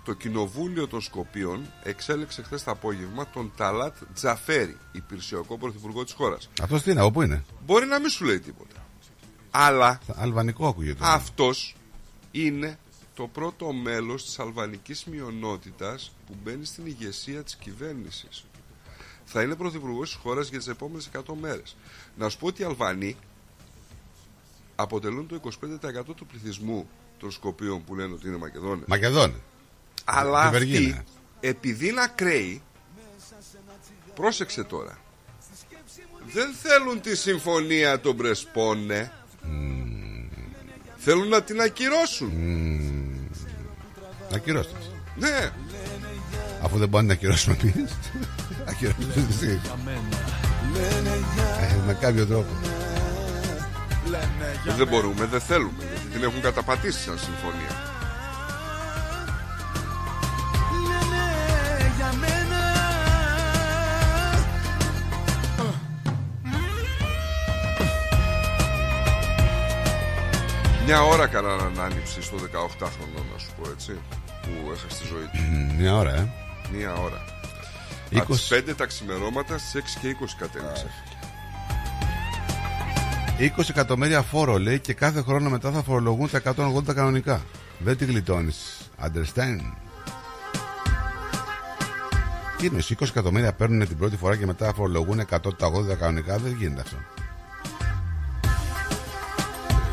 [0.05, 6.51] το Κοινοβούλιο των Σκοπίων εξέλεξε χθες το απόγευμα τον Ταλάτ Τζαφέρη, υπηρεσιακό πρωθυπουργό της χώρας.
[6.63, 8.87] Αυτός τι είναι, από πού είναι; Μπορεί να μην σου λέει τίποτα.
[9.51, 10.99] Αλλά Αλβανικό ακούγεται.
[11.01, 11.77] αυτός
[12.31, 12.79] είναι
[13.15, 18.45] το πρώτο μέλος της αλβανικής μειονότητας που μπαίνει στην ηγεσία της κυβέρνησης.
[19.25, 21.77] Θα είναι πρωθυπουργός της χώρας για τις επόμενες 100 μέρες.
[22.17, 23.17] Να σου πω ότι οι Αλβανοί
[24.83, 26.89] αποτελούν το 25% του πληθυσμού
[27.19, 28.85] των Σκοπίων που λένε ότι είναι Μακεδόνες.
[28.87, 29.37] Μακεδόνες.
[30.05, 31.05] Αλλά Τη αυτοί, Βεργίνα.
[31.41, 32.63] επειδή είναι ακραίοι,
[34.15, 34.99] πρόσεξε τώρα,
[36.33, 39.13] δεν θέλουν τη συμφωνία των Πρεσπόνε.
[40.97, 42.33] Θέλουν να την ακυρώσουν.
[44.31, 44.77] Να ακυρώστε.
[45.17, 45.51] Ναι,
[46.63, 47.93] Αφού δεν μπορεί να ακυρώσουμε εμείς.
[48.69, 49.61] Ακυρώστε εσεί.
[51.87, 52.47] Με κάποιο τρόπο.
[54.19, 55.85] Ε, δεν μπορούμε, δεν θέλουμε.
[55.89, 57.91] Γιατί την έχουν καταπατήσει σαν συμφωνία.
[60.89, 62.61] Λένε για μένα
[70.87, 74.01] Μια ώρα κάνανε ανάνυψη στο 18χρονο, να σου πω έτσι,
[74.43, 75.39] που έχασε τη ζωή του.
[75.51, 76.29] Μ, Μια ώρα, ε.
[76.73, 77.25] Μια ώρα.
[78.13, 78.19] 20.
[78.21, 80.87] Από τις 5 τα ξημερώματα στις 6 και 20 κατέληξε.
[83.43, 87.41] 20 εκατομμύρια φόρο λέει και κάθε χρόνο μετά θα φορολογούν τα 180 κανονικά.
[87.79, 88.91] Δεν τη γλιτώνεις.
[89.03, 89.61] Understand.
[92.59, 96.39] Τι είναι, 20 εκατομμύρια παίρνουν την πρώτη φορά και μετά φορολογούν 100 τα 80 κανονικά;
[96.39, 96.97] Δεν γίνεται αυτό.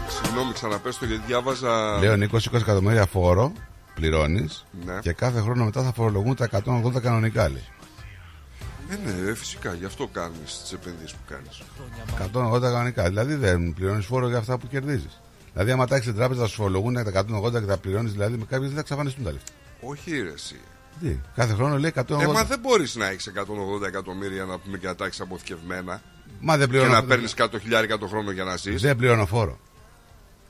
[0.10, 1.98] Συγγνώμη, ξαναπες το γιατί διάβαζα.
[2.00, 3.52] Λέω Νίκο, 20 εκατομμύρια φόρο
[3.96, 5.00] πληρώνεις Ναι.
[5.02, 7.64] και κάθε χρόνο μετά θα φορολογούν τα 180 κανονικά λέει.
[8.90, 11.62] Ε, ναι, ε, φυσικά, γι' αυτό κάνεις τις επενδύσεις που κάνεις.
[12.34, 13.04] 180 κανονικά.
[13.08, 15.22] Δηλαδή δεν πληρώνεις φόρο για αυτά που κερδίζεις.
[15.54, 18.46] Δηλαδή, άμα τάξει την τράπεζα, θα σου φορολογούν τα 180 και τα πληρώνεις, δηλαδή με
[18.46, 19.52] κάποιες δεν θα εξαφανιστούν τα λεφτά.
[19.82, 20.60] Όχι, ρε, εσύ.
[21.02, 22.20] Τι, κάθε χρόνο λέει 180.
[22.22, 23.32] Ε, μα δεν μπορείς να έχεις
[23.82, 26.02] 180 εκατομμύρια να πούμε και να τα έχεις αποθηκευμένα.
[26.40, 26.92] Μα δεν Και πληρώνω.
[26.94, 28.82] να παίρνεις 100 χιλιάρικα το χρόνο για να ζεις.
[28.82, 29.60] Δεν πληρώνω φόρο.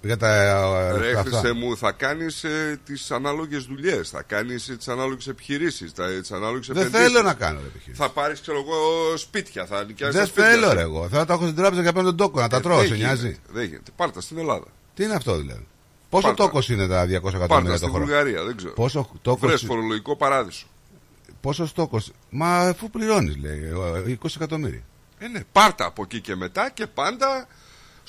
[0.02, 1.54] Για τα ε, Ρε λεφτά Χριστέ αυτά.
[1.56, 6.32] μου, θα κάνεις ε, τις ανάλογες δουλειές, θα κάνεις ε, τις ανάλογες επιχειρήσεις, τα, τις
[6.32, 7.06] ανάλογες Δεν επενδύσεις.
[7.08, 8.02] θέλω να κάνω ρε επιχείρηση.
[8.02, 8.78] Θα πάρεις, ξέρω εγώ,
[9.18, 10.74] σπίτια, θα νοικιάσεις Δεν τα σπίτια θέλω σου.
[10.76, 11.08] ρε εγώ.
[11.08, 12.78] Θέλω να τα έχω στην τράπεζα και να παίρνω τον τόκο, να τα Ε, τρώω.
[12.78, 13.38] δεν Σε γίνεται, νοιάζει.
[13.52, 13.92] Δεν γίνεται.
[13.96, 14.66] Πάρτα στην Ελλάδα.
[14.94, 15.68] Τι είναι αυτό δηλαδή;
[16.10, 16.44] Πόσο Πάρτα.
[16.44, 18.74] τόκος είναι τα 200 Πάρτα εκατομμύρια το στην χρόνο; Βουλγαρία, δεν ξέρω.
[18.74, 19.50] Πόσο τόκος.
[19.50, 20.68] Βρες φορολογικό παράδεισο.
[21.42, 23.60] Πόσο τόκος; Μα αφού πληρώνεις, λέει.
[24.08, 24.82] ε, 20 εκατομμύρια.
[25.18, 27.48] Ε, ναι, πάρτα από εκεί και μετά και πάντα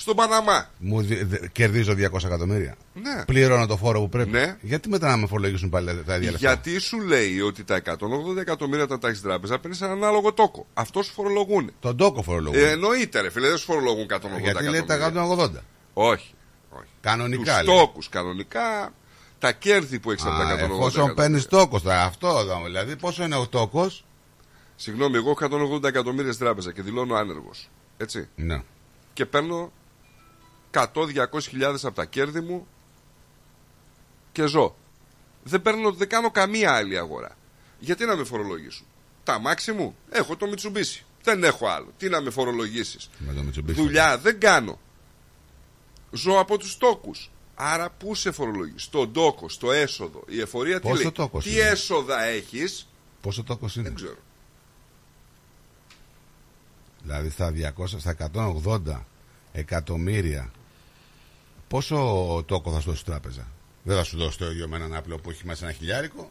[0.01, 0.69] στον Παναμά.
[0.77, 2.75] Μου δι- δε- κερδίζω 200 εκατομμύρια.
[2.93, 3.23] Ναι.
[3.25, 4.29] Πληρώνω το φόρο που πρέπει.
[4.31, 4.57] Ναι.
[4.61, 8.37] Γιατί μετά να με φορολογήσουν πάλι τα ίδια λεφτά; Γιατί σου λέει ότι τα 180
[8.39, 10.65] εκατομμύρια τα τάξει τράπεζα παίρνει σε έναν ανάλογο τόκο.
[10.73, 11.71] Αυτός σου φορολογούν.
[11.79, 12.59] Τον τόκο φορολογούν.
[12.59, 15.45] Ε, εννοείται, ρε φίλε, δεν σου φορολογούν 180 Γιατί λέει τα εκατομμύρια.
[15.45, 15.63] 180.
[15.93, 16.33] Όχι.
[16.69, 16.85] όχι.
[17.01, 17.57] Κανονικά.
[17.59, 17.77] Τους λέει.
[17.77, 18.93] τόκους κανονικά,
[19.39, 21.13] τα κέρδη που έχεις από τα Α, 180 εφόσον εκατομμύρια.
[21.13, 22.61] παίρνεις τόκο, θα αυτό εδώ.
[22.65, 24.05] Δηλαδή, πόσο είναι ο τόκος;
[24.75, 27.69] Συγγνώμη, εγώ έχω 180 εκατομμύρια στην τράπεζα και δηλώνω άνεργος.
[27.97, 28.27] Έτσι.
[28.35, 28.61] Ναι.
[29.13, 29.71] Και παίρνω
[30.73, 32.67] 100-200 χιλιάδες από τα κέρδη μου
[34.31, 34.75] και ζω.
[35.43, 37.37] Δεν, παίρνω, δεν κάνω καμία άλλη αγορά.
[37.79, 38.85] Γιατί να με φορολογήσουν;
[39.23, 41.03] Τα αμάξι μου έχω το Mitsubishi.
[41.23, 41.93] Δεν έχω άλλο.
[41.97, 43.73] Τι να με φορολογήσεις; Με το Mitsubishi.
[43.73, 44.79] Δουλειά δεν κάνω.
[46.11, 47.31] Ζω από τους τόκους.
[47.55, 50.23] Άρα πού σε φορολογείς; Στον τόκο, στο έσοδο.
[50.27, 52.87] Η εφορία τι Πόσο λέει; τόκος Τι είναι; έσοδα έχεις;
[53.21, 54.17] Πόσο τόκος είναι; Δεν ξέρω.
[57.01, 59.05] Δηλαδή στα 200, στα 180
[59.51, 60.51] εκατομμύρια.
[61.71, 61.97] Πόσο
[62.47, 63.47] τόκο θα σου δώσει η τράπεζα;
[63.83, 66.29] Δεν θα σου δώσει το ίδιο με έναν απλό που έχει μέσα ένα χιλιάρικο;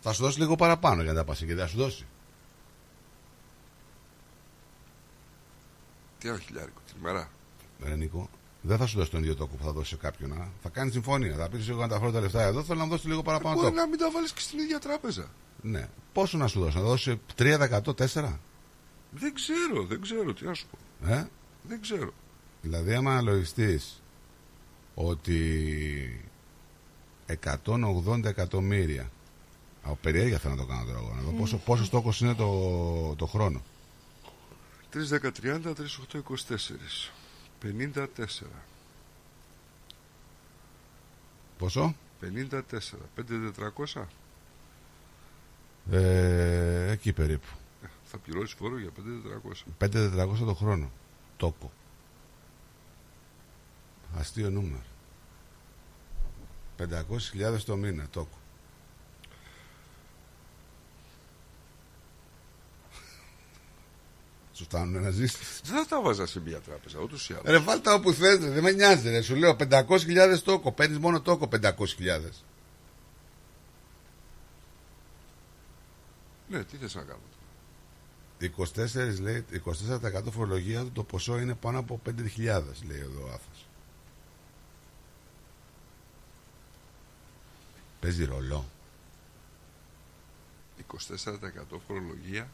[0.00, 2.06] Θα σου δώσει λίγο παραπάνω για να τα πας και δεν θα σου δώσει.
[6.18, 7.30] Τι ένα χιλιάρικο την ημέρα.
[7.84, 8.28] Ρε Νίκο,
[8.60, 10.32] δεν θα σου δώσει τον ίδιο τόκο που θα δώσει σε κάποιον.
[10.32, 10.48] α.
[10.62, 11.34] Θα κάνει συμφωνία.
[11.34, 13.54] Θα πεις: Εγώ να τα φέρω τα λεφτά εδώ, θέλω να μου δώσει λίγο παραπάνω
[13.54, 13.80] Μπορεί τόκο.
[13.80, 15.30] να μην τα βάλεις και στην ίδια τράπεζα.
[15.62, 15.88] Ναι.
[16.12, 18.38] Πόσο να σου δώσει, να δώσει 3%, 4%.
[19.10, 21.06] Δεν ξέρω, δεν ξέρω τι να σου πω.
[21.12, 21.28] Ε;
[21.62, 22.12] Δεν ξέρω.
[22.62, 24.02] Δηλαδή, άμα αναλογιστείς
[24.94, 26.30] ότι
[27.26, 29.10] 180 εκατομμύρια.
[29.82, 31.14] Από περιέργεια θέλω να το κάνω τώρα εγώ.
[31.14, 33.62] Να δω πόσο, πόσο στόχος είναι το, το χρόνο.
[34.92, 37.10] 3, 10, 30, 3, 8, 24.
[37.62, 38.06] 54.
[41.58, 42.60] Πόσο; 54.
[43.16, 43.52] 5,
[43.94, 44.04] 400.
[45.90, 47.46] Ε, εκεί περίπου.
[48.04, 49.22] Θα πληρώσεις φόρο για 5,
[49.78, 50.28] 400.
[50.28, 50.90] 5-400 το χρόνο.
[51.36, 51.72] Τόκο.
[54.18, 54.82] Αστείο νούμερο.
[56.78, 58.38] 500.000 το μήνα τόκο.
[64.52, 65.36] Σου φτάνουν να ζήσει.
[65.64, 67.44] Δεν θα τα βάζα σε μια τράπεζα, ούτως ή άλλως.
[67.46, 69.22] Ρε βάλτα όπου θες, ρε, δεν με νοιάζει ρε.
[69.22, 70.72] Σου λέω 500.000 τόκο.
[70.72, 71.74] Παίρνεις μόνο τόκο 500.000.
[76.48, 77.20] Ναι, τι θες να κάνω.
[78.40, 82.12] 24, λέει, 24% φορολογία του το ποσό είναι πάνω από 5.000
[82.86, 83.69] λέει εδώ ο Άθος.
[88.00, 88.64] Παίζει ρολό.
[90.92, 92.48] 24% φορολογία.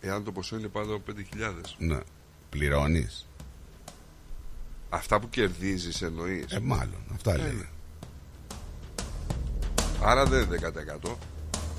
[0.00, 1.52] Εάν το ποσό είναι πάνω από 5.000.
[1.78, 1.98] Ναι.
[2.50, 3.26] Πληρώνεις.
[4.88, 6.52] Αυτά που κερδίζεις εννοείς.
[6.52, 7.02] Ε, μάλλον.
[7.14, 7.52] Αυτά λέει.
[7.52, 7.66] ναι.
[10.02, 10.72] Άρα δεν είναι
[11.04, 11.14] 10%.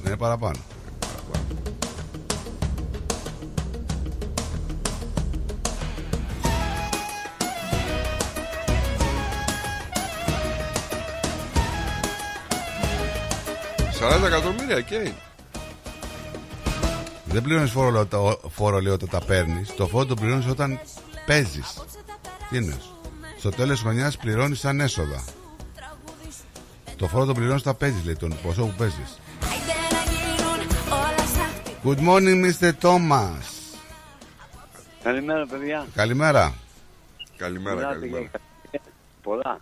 [0.06, 0.60] Είναι παραπάνω.
[14.00, 15.16] «40 εκατομμύρια και είναι.
[17.26, 19.76] Δεν πληρώνεις φόρο, λέω, τα- φόρο λέει, όταν τα παίρνεις.
[19.76, 20.80] Το φόρο το πληρώνεις όταν
[21.26, 21.74] παίζεις.
[22.50, 22.78] Τι είναι.
[23.40, 25.24] Στο τέλος της χρονιάς πληρώνεις σαν έσοδα.
[26.96, 29.20] Το φόρο το πληρώνεις όταν παίζεις, λέει, τον ποσό που παίζεις.
[31.84, 32.72] Good morning, Mr.
[32.82, 33.46] Thomas.
[35.04, 35.86] Καλημέρα, παιδιά.
[35.96, 36.54] Καλημέρα.
[37.38, 38.20] Καλημέρα, Μιλάτε καλημέρα.
[38.22, 38.82] για εκατομμύρια
[39.24, 39.60] Πολλά.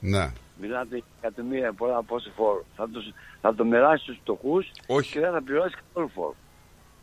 [0.00, 0.32] Ναι.
[0.60, 2.64] Μιλάτε για εκατομμύρια πολλά από όσο φόρο.
[2.76, 3.00] Θα το,
[3.40, 5.12] θα το μοιράσει στους φτωχούς Όχι.
[5.12, 6.34] και δεν θα πληρώσει καθόλου φόρο.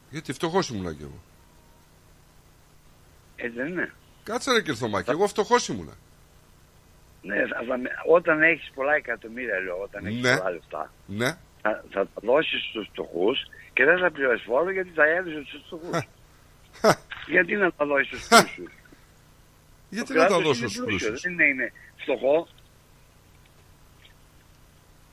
[0.10, 1.20] Γιατί φτωχός ήμουνα κι εγώ.
[3.36, 3.94] Έτσι δεν είναι.
[4.24, 5.94] Κάτσε ρε Κυρθωμάκη, εγώ φτωχός ήμουνα.
[7.22, 7.76] Ναι, θα, θα,
[8.12, 10.38] όταν έχεις πολλά εκατομμύρια, λέω, όταν έχεις Ναι.
[10.38, 11.30] πολλά λεφτά, Ναι.
[11.62, 13.38] θα, θα τα δώσεις στους φτωχούς
[13.74, 16.08] και δεν θα πληρώσεις φόρο γιατί τα έδωσε στους φτωχούς.
[17.28, 18.72] γιατί να τα δώσεις στους πλούσιους;
[19.90, 22.48] Γιατί Το να τα κράτος δώσω είναι στους πλούσιο, πλούσιους; Δεν είναι, είναι φτωχό.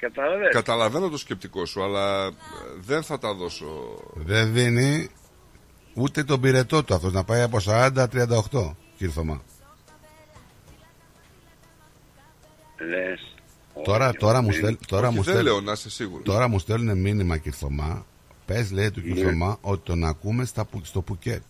[0.00, 0.48] Κατάλαβες.
[0.52, 2.30] Καταλαβαίνω το σκεπτικό σου, αλλά ε,
[2.80, 3.66] δεν θα τα δώσω.
[4.14, 5.08] Δεν δίνει
[5.94, 9.42] ούτε τον πυρετό του αυτός να πάει από 40-38, κύριε Θωμά.
[12.88, 13.34] Λες.
[13.84, 16.24] Τώρα, τώρα, μου, στέλ, τώρα, Όχι, μου δεν στέλ- λέω να είσαι σίγουρος.
[16.24, 18.06] τώρα μου στέλνουν μήνυμα κύριε Θωμά.
[18.46, 19.30] Πες, λέει του κύριε Ναι.
[19.30, 21.42] Θωμά, ότι τον ακούμε στα, Που- στο Πουκέτ.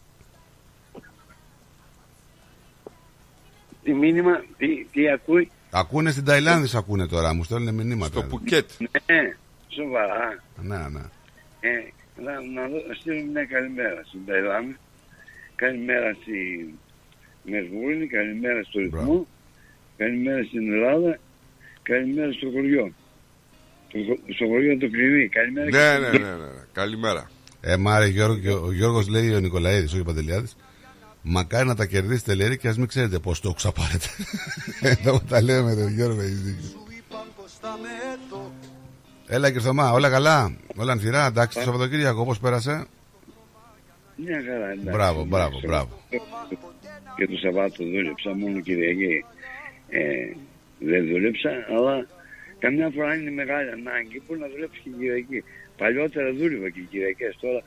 [3.82, 8.12] Τι μήνυμα, τι, τι ακούει; Ακούνε στην Ταϊλάνδη, σε ακούνε τώρα, μου στέλνουν μηνύματα.
[8.20, 8.70] Στο Πουκέτ.
[8.78, 9.36] Ναι,
[9.68, 10.42] σοβαρά.
[10.62, 11.00] Ναι, ναι.
[11.60, 11.70] Ε,
[12.24, 14.76] να, να, δω- να στείλω μια καλημέρα στην Ταϊλάνδη.
[15.56, 16.38] Καλημέρα στη
[17.44, 19.26] Μεσβούρνη, καλημέρα στο ρυθμό,
[19.96, 21.18] καλημέρα στην Ελλάδα,
[21.82, 22.92] καλημέρα στο χωριό.
[23.92, 25.28] Το, χω- στο χωριό το κρυβεί.
[25.28, 26.50] Καλημέρα Ναι, και ναι, στην- ναι, ναι.
[26.72, 27.30] Καλημέρα.
[27.60, 30.56] Ε, μάρε Γιώργο, και ο Γιώργος λέει ο Νικολαίδης, όχι ο Παντελιάδης,
[31.22, 34.06] Μακάρι να τα κερδίσετε λέει και ας μην ξέρετε πώς το ξαπάρετε.
[34.92, 36.68] Εδώ τα λέμε τον Γιώργο έχεις δίκιο.
[39.26, 42.86] Έλα και Θωμά, όλα καλά; Όλα ανθυρά, εντάξει το Σαββατοκύριακο, πώ πέρασε;
[44.16, 44.90] Μια χαρά, εντάξει.
[44.90, 45.88] Μπράβο, μπράβο, Εντάξει, μπράβο.
[47.16, 49.24] Και το Σαββάτο δούλεψα, μόνο Κυριακή
[49.88, 50.00] ε,
[50.78, 52.06] δεν δούλεψα, αλλά
[52.58, 55.44] καμιά φορά είναι μεγάλη ανάγκη που να δουλέψει και Κυριακή.
[55.76, 57.62] Παλιότερα δούλευα και Κυριακές, τώρα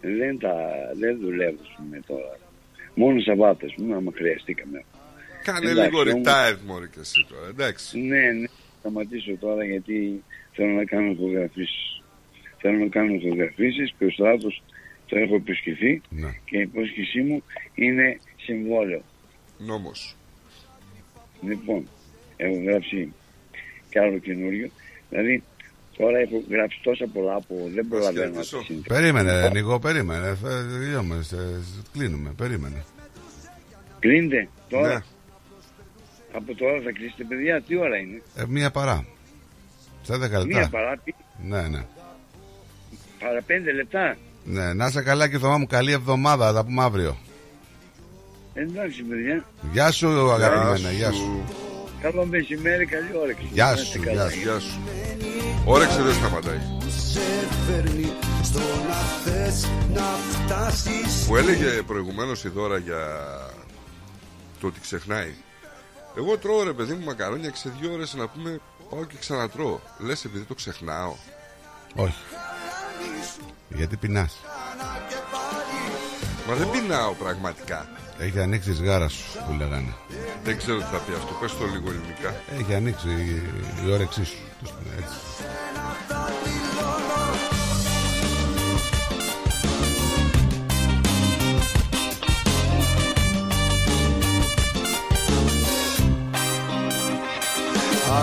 [0.00, 0.54] δεν, τα,
[0.98, 2.47] δεν δουλεύω ας πούμε, τώρα.
[2.98, 4.84] Μόνο Σαββάτες μου, άμα χρειαστήκαμε.
[5.44, 7.98] Κάνε Εντάξει, λίγο όμως- retired μωρή και εσύ τώρα, εντάξει.
[8.00, 8.46] Ναι, ναι,
[8.78, 12.02] σταματήσω τώρα γιατί θέλω να κάνω φωτογραφίσεις.
[12.60, 14.62] Θέλω να κάνω φωτογραφίσεις και ο Στράτος
[15.06, 16.30] το έχω επισκεφθεί Ναι.
[16.44, 17.42] και η υπόσχεσή μου
[17.74, 19.02] είναι συμβόλαιο.
[19.58, 20.16] Νόμος.
[21.42, 21.88] Λοιπόν,
[22.36, 23.12] έχω γράψει
[23.90, 24.68] κι άλλο καινούριο.
[25.10, 25.42] Δηλαδή,
[25.98, 28.82] τώρα έχω γράψει τόσα πολλά που δεν προλαβαίνω να τα συνθέσω.
[28.88, 30.34] Περίμενε, Νικό, περίμενε.
[30.42, 30.48] Θα
[30.80, 31.60] τελειώμε, σε-
[31.92, 32.84] κλείνουμε, περίμενε.
[33.98, 34.88] Κλείνετε τώρα.
[34.88, 34.98] Ναι.
[36.32, 37.62] Από τώρα θα κλείσετε, παιδιά.
[37.62, 39.06] Τι ώρα είναι; Ε, μία παρά.
[40.02, 40.68] Στα 10 Μία λεπτά.
[40.70, 41.12] παρά, τι,
[41.42, 41.84] Ναι, ναι.
[43.20, 44.16] παρά πέντε λεπτά.
[44.44, 46.46] Ναι, να είσαι καλά και Θωμά μου, καλή εβδομάδα.
[46.46, 47.16] Θα τα πούμε αύριο.
[48.54, 49.44] Εντάξει, παιδιά.
[49.72, 51.44] Γεια σου, αγαπημένα, γεια σου.
[52.00, 53.48] Καλό μεσημέρι, καλή όρεξη.
[53.52, 54.30] Γεια Να είστε σου, καλά.
[54.30, 54.38] γεια σου.
[54.40, 54.78] Γεια σου.
[55.70, 56.60] Όρεξη δεν σταματάει.
[56.88, 57.20] σε
[57.66, 62.98] φέρνει στο να θες να φτάσεις Που έλεγε προηγουμένως η Δώρα για
[64.60, 65.34] το ότι ξεχνάει.
[66.16, 69.80] Εγώ τρώω ρε παιδί μου μακαρόνια και σε δύο ώρες να πούμε πάω και ξανατρώω.
[69.98, 71.14] Λες επειδή το ξεχνάω.
[71.94, 72.22] Όχι.
[73.68, 74.36] Γιατί πεινάς;
[76.48, 77.88] Μα δεν πεινάω πραγματικά.
[78.20, 79.94] Έχει ανοίξει της γάρας σου που λέγανε.
[80.44, 81.32] Δεν ξέρω τι θα πει αυτό.
[81.40, 82.34] Πες το λίγο ελληνικά.
[82.60, 83.42] Έχει ανοίξει η,
[83.86, 84.36] η όρεξή σου.
[84.62, 85.16] το πούμε έτσι.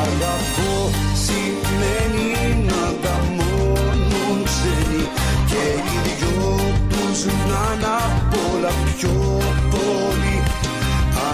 [0.01, 0.91] Αγαπώ
[1.25, 5.03] σημαίνει να τα μόνον ξένοι
[5.47, 6.55] Και οι δυο
[6.89, 9.64] τους να είναι απ' όλα πιο πολύ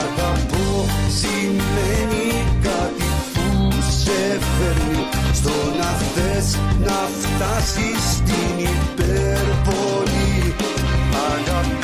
[0.02, 0.86] Αγαπώ
[1.20, 2.28] σημαίνει
[2.62, 3.72] κάτι που
[4.02, 5.04] σε φέρνει.
[5.34, 10.56] Στο να θες να φτάσεις στην υπερβολή
[11.12, 11.81] Αγαπώ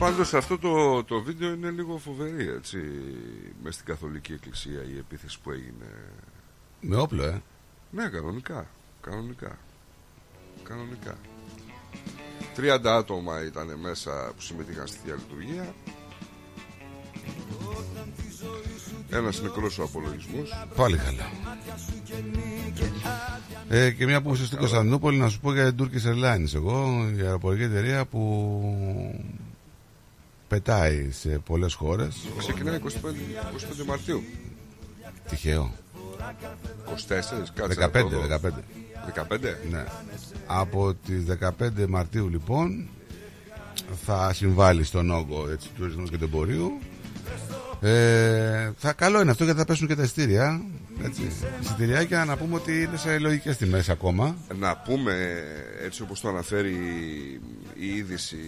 [0.00, 2.78] Πάντως αυτό το, το βίντεο είναι λίγο φοβερή έτσι
[3.62, 5.86] μες στην Καθολική Εκκλησία η επίθεση που έγινε.
[6.80, 7.42] Με όπλο, ε.
[7.90, 8.66] Ναι, κανονικά.
[9.00, 9.58] Κανονικά.
[10.62, 11.14] Κανονικά.
[12.56, 15.74] 30 άτομα ήταν μέσα που συμμετείχαν στη διαλειτουργία.
[19.10, 20.66] Ένας νεκρός ο απολογισμός.
[20.76, 21.30] Πάλι καλά.
[23.68, 27.06] Ε, και μια που είσαι στην Κωνσταντινούπολη να σου πω για την Turkish Airlines εγώ,
[27.16, 28.20] η αεροπορική εταιρεία που
[30.50, 32.16] πετάει σε πολλές χώρες.
[32.38, 32.88] Ξεκινάει 25,
[33.82, 34.22] 25 Μαρτίου.
[35.28, 35.72] Τυχαίο.
[36.86, 37.90] 24, κάτσε.
[37.92, 38.26] 15, να το δω.
[38.26, 38.62] 15.
[39.14, 39.56] 15.
[39.70, 39.84] Ναι.
[40.46, 41.24] Από τις
[41.58, 42.88] 15 Μαρτίου λοιπόν
[44.04, 46.78] θα συμβάλλει στον όγκο έτσι, του τουρισμού και του εμπορίου.
[47.80, 50.62] Ε, θα καλό είναι αυτό γιατί θα πέσουν και τα ειστήρια.
[51.04, 51.32] Έτσι.
[51.60, 54.36] Εισιτηριάκια να πούμε ότι είναι σε λογικές τιμές ακόμα.
[54.58, 55.42] Να πούμε
[55.84, 56.74] έτσι όπως το αναφέρει
[57.74, 58.38] η είδηση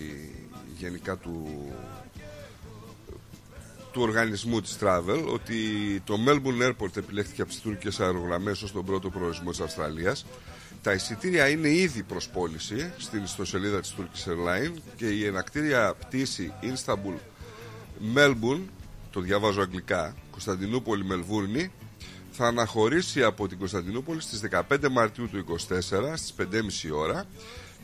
[0.83, 1.49] γενικά του
[3.93, 5.57] του οργανισμού της Travel ότι
[6.05, 10.27] το Melbourne Airport επιλέχθηκε από τις τουρκικές αερογραμμές ως τον πρώτο προορισμό της Αυστραλίας.
[10.83, 16.53] Τα εισιτήρια είναι ήδη προς πώληση στην ιστοσελίδα της Turkish Airlines και η ενακτήρια πτήση
[16.63, 17.15] Istanbul
[18.15, 18.63] Melbourne
[19.11, 21.73] το διαβάζω αγγλικά Κωνσταντινούπολη Μελβούρνη
[22.31, 25.77] θα αναχωρήσει από την Κωνσταντινούπολη στις 15 Μαρτίου του 24
[26.15, 27.25] στις 5.30 ώρα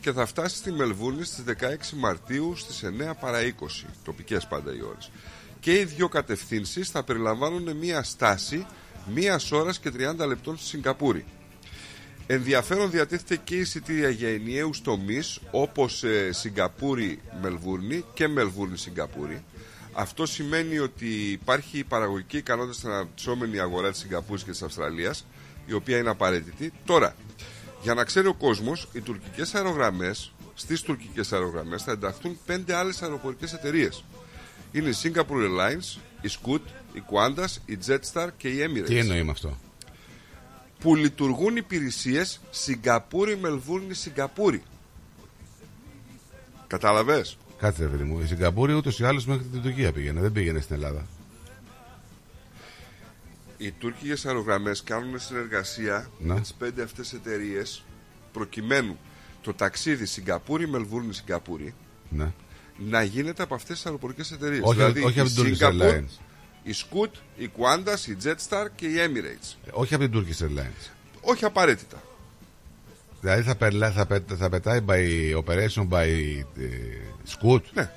[0.01, 1.53] και θα φτάσει στη Μελβούρνη στις 16
[1.95, 5.11] Μαρτίου στις 9 παρα 20 τοπικές πάντα οι ώρες
[5.59, 8.65] και οι δύο κατευθύνσεις θα περιλαμβάνουν μία στάση
[9.13, 11.25] μίας ώρας και 30 λεπτών στη Σιγκαπούρη
[12.31, 19.43] Ενδιαφέρον διατίθεται και εισιτήρια για ενιαίους τομείς όπως ε, Σιγκαπούρη Μελβούρνη και Μελβούρνη Σιγκαπούρη.
[19.93, 25.25] Αυτό σημαίνει ότι υπάρχει παραγωγική ικανότητα στην αναπτυσσόμενη αγορά της Σιγκαπούρης και της Αυστραλίας,
[25.65, 26.73] η οποία είναι απαραίτητη.
[26.85, 27.15] Τώρα,
[27.81, 33.01] για να ξέρει ο κόσμος, οι τουρκικές αερογραμμές, στις τουρκικές αερογραμμές θα ενταχθούν πέντε άλλες
[33.01, 34.03] αεροπορικές εταιρείες.
[34.71, 36.61] Είναι η Singapore Airlines, η Scoot,
[36.93, 38.85] η Qantas, η Jetstar και η Emirates.
[38.85, 39.57] Τι εννοεί με αυτό;
[40.79, 44.63] Που λειτουργούν υπηρεσίες Σιγκαπούρη, Μελβούρνη, Σιγκαπούρη.
[46.67, 48.19] Κατάλαβες; Κάτσε, ρε παιδί μου.
[48.19, 50.21] Η Σιγκαπούρη ούτως ή άλλως μέχρι την Τουρκία πήγαινε.
[50.21, 51.05] Δεν πήγαινε στην Ελλάδα.
[53.57, 56.33] Οι τουρκικέ αερογραμμέ κάνουν συνεργασία Να.
[56.33, 57.83] με τις πέντε αυτές εταιρείες
[58.33, 58.97] προκειμένου
[59.41, 61.73] το ταξίδι Σιγκαπούρη, Μελβούρνη, Σιγκαπούρη
[62.09, 62.31] Ναι.
[62.79, 64.61] Να γίνεται από αυτές τις αεροπορικές εταιρείες.
[64.63, 66.19] Όχι- δηλαδή όχι από η την Turkish Singapore, Airlines.
[66.63, 69.55] η Scoot, η Qantas, η Jetstar και η Emirates.
[69.65, 70.89] Ε, Όχι από την Turkish Airlines.
[71.21, 72.01] Όχι απαραίτητα.
[73.21, 74.99] Δηλαδή θα, περλά, θα, πε- θα πετάει by
[75.43, 76.05] operation by
[76.57, 76.67] ε,
[77.29, 77.91] scoot; Ναι.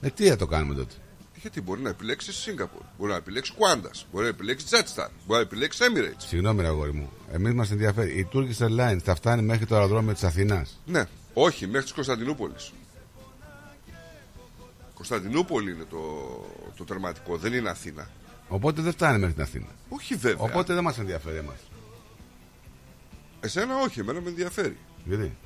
[0.00, 0.94] Ε, τι θα το κάνουμε τότε;
[1.40, 5.46] Γιατί μπορεί να επιλέξεις Singapore, μπορεί να επιλέξεις Qantas, μπορεί να επιλέξεις Jetstar, μπορεί να
[5.46, 6.14] επιλέξεις Emirates.
[6.26, 7.10] Συγγνώμη, ρε αγόρι μου.
[7.32, 8.10] Εμείς μας ενδιαφέρει.
[8.18, 10.66] Η Turkish Airlines θα φτάνει μέχρι το αεροδρόμιο της Αθηνά.
[10.86, 12.72] Ναι, όχι, μέχρι της Κωνσταντινούπολης.
[14.98, 15.98] Κωνσταντινούπολη είναι το,
[16.76, 18.08] το τερματικό, δεν είναι Αθήνα.
[18.48, 19.66] Οπότε δεν φτάνει μέχρι την Αθήνα.
[19.88, 20.44] Όχι βέβαια.
[20.44, 21.56] Οπότε δεν μας ενδιαφέρει εμάς.
[23.40, 24.76] Εσένα όχι, εμένα με ενδιαφέρει.
[25.04, 25.36] Γιατί;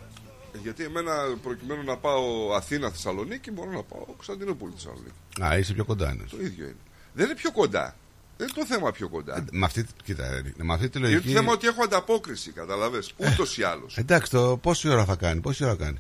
[0.55, 5.13] Ε, Γιατί εμένα προκειμένου να πάω Αθήνα Θεσσαλονίκη μπορώ να πάω Κωνσταντινούπολη Θεσσαλονίκη.
[5.43, 6.25] Α, είσαι πιο κοντά είναι.
[6.31, 6.77] Το ίδιο είναι.
[7.13, 7.97] Δεν είναι πιο κοντά.
[8.37, 9.45] Δεν είναι το θέμα πιο κοντά.
[9.53, 11.33] Με αυτή, κοίτα, ρε, με αυτή τη Είναι λογική.
[11.33, 13.15] το θέμα ότι έχω ανταπόκριση, καταλαβες.
[13.17, 13.99] Ούτως ή άλλως.
[13.99, 15.99] Εντάξει, το πόση ώρα θα κάνει, πόση ώρα κάνει;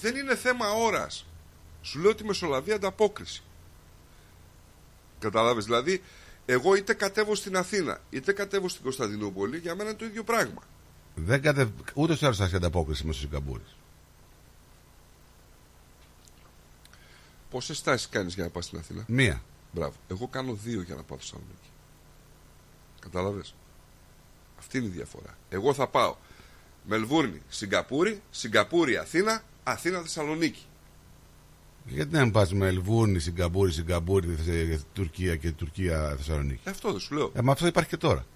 [0.00, 1.26] Δεν είναι θέμα ώρας.
[1.84, 3.42] Σου λέω ότι μεσολαβεί ανταπόκριση.
[5.18, 6.02] Καταλάβες, δηλαδή,
[6.46, 10.62] εγώ είτε κατέβω στην Αθήνα, είτε κατέβω στην Κωνσταντινούπολη, για μένα είναι το ίδιο πράγμα.
[11.14, 11.72] Δεν κατε...
[11.94, 13.62] Ούτως ή άλλως θα έχει ανταπόκριση μέσω Σιγκαπούρη.
[17.50, 19.42] Πόσες στάσεις κάνεις για να πας στην Αθήνα, Μία.
[19.72, 19.94] Μπράβο.
[20.08, 21.68] Εγώ κάνω δύο για να πάω Θεσσαλονίκη.
[23.00, 23.54] Κατάλαβες;
[24.58, 25.38] Αυτή είναι η διαφορά.
[25.48, 26.16] Εγώ θα πάω
[26.86, 30.66] Μελβούρνη, Σιγκαπούρη, Σιγκαπούρη, Αθήνα, Αθήνα, Θεσσαλονίκη.
[31.86, 36.90] Γιατί να μην πας με Ελβούρνη, Σιγκαπούρη, Σιγκαπούρη, Θε- Τουρκία και Τουρκία Θεσσαλονίκη; Ε, αυτό
[36.90, 37.30] δεν σου λέω.
[37.34, 38.26] Ε, μα αυτό υπάρχει και τώρα.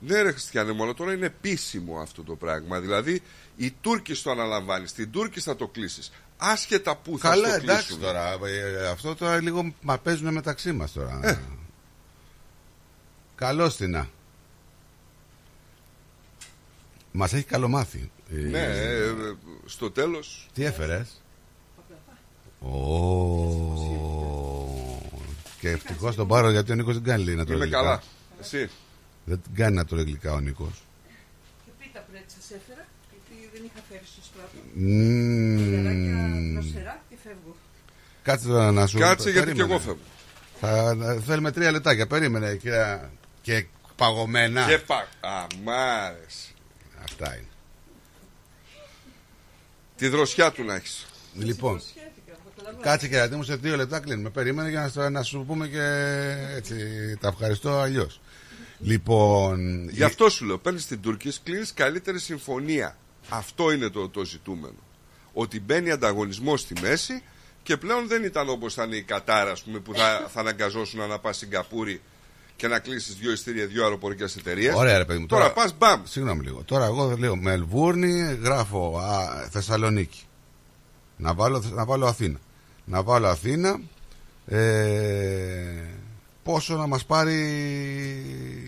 [0.00, 2.80] Ναι, ρε Χριστιανέ, μόνο τώρα είναι επίσημο αυτό το πράγμα.
[2.80, 3.22] Δηλαδή,
[3.56, 6.12] οι Τούρκοι το αναλαμβάνεις, την Τούρκη θα το κλείσεις.
[6.36, 8.00] Άσχετα που θα Καλά, το εντάξει κλείσουν.
[8.02, 8.32] τώρα.
[8.46, 11.20] ε, αυτό τώρα λίγο μα παίζουν μεταξύ μας τώρα.
[11.22, 11.38] Ε.
[13.34, 14.08] Καλώ την να.
[17.12, 18.10] Μας έχει καλομάθει.
[18.32, 19.12] Ε, Ναι, ε, ε,
[19.66, 20.48] στο τέλος.
[20.52, 21.21] Τι έφερες;
[25.60, 28.02] Και ευτυχώς τον πάρω γιατί ο Νίκος δεν κάνει λέει να το Είμαι καλά.
[28.40, 28.70] Εσύ;
[29.24, 30.82] Δεν κάνει να το γλυκά ο Νίκος.
[31.64, 34.56] Και πίτα πρέτσα σας έφερα, γιατί δεν είχα φέρει στο στράτο.
[34.74, 36.60] Μμμ.
[36.60, 37.56] Δροσερά και φεύγω.
[38.22, 39.68] Κάτσε τώρα να σου Κάτσε γιατί περίμενε.
[39.68, 40.00] και εγώ φεύγω.
[40.60, 42.06] Θα, θα- θέλουμε τρία λεπτάκια.
[42.06, 43.10] Περίμενε κυρία.
[43.42, 43.66] Και
[43.96, 44.66] παγωμένα.
[44.66, 45.08] Και πα...
[45.20, 46.48] Α, μ' άρεσε.
[47.04, 47.46] Αυτά είναι.
[49.96, 51.06] Τη δροσιά του να έχεις.
[51.34, 51.80] Λοιπόν,
[52.80, 54.30] κάτσε και μου σε δύο λεπτά κλείνουμε.
[54.30, 55.82] Περίμενε για να, σου- να σου πούμε και
[56.56, 56.74] έτσι.
[57.20, 58.20] Τα ευχαριστώ αλλιώς.
[58.78, 59.88] Λοιπόν.
[59.88, 62.96] Γι' αυτό σου λέω, παίρνεις την Τουρκία, κλείνει καλύτερη συμφωνία.
[63.28, 64.76] Αυτό είναι το, το ζητούμενο.
[65.32, 67.22] Ότι μπαίνει ανταγωνισμός στη μέση
[67.62, 71.18] και πλέον δεν ήταν όπως ήταν η Κατάρα, ας πούμε, που θα, θα αναγκαζόσουν να
[71.18, 72.00] πας Σιγκαπούρη
[72.56, 74.74] και να κλείσεις δύο ειστήρια, δύο αεροπορικές εταιρείες.
[74.74, 75.26] Ωραία, ρε παιδί μου.
[75.26, 76.02] Τώρα, πας μπαμ.
[76.04, 76.62] Συγγνώμη λίγο.
[76.64, 80.20] Τώρα εγώ λέω Μελβούρνη, γράφω α, Θεσσαλονίκη.
[81.16, 82.38] Να βάλω, να βάλω Αθήνα.
[82.84, 83.80] Να βάλω Αθήνα.
[84.46, 85.84] Ε,
[86.42, 87.36] πόσο να μας πάρει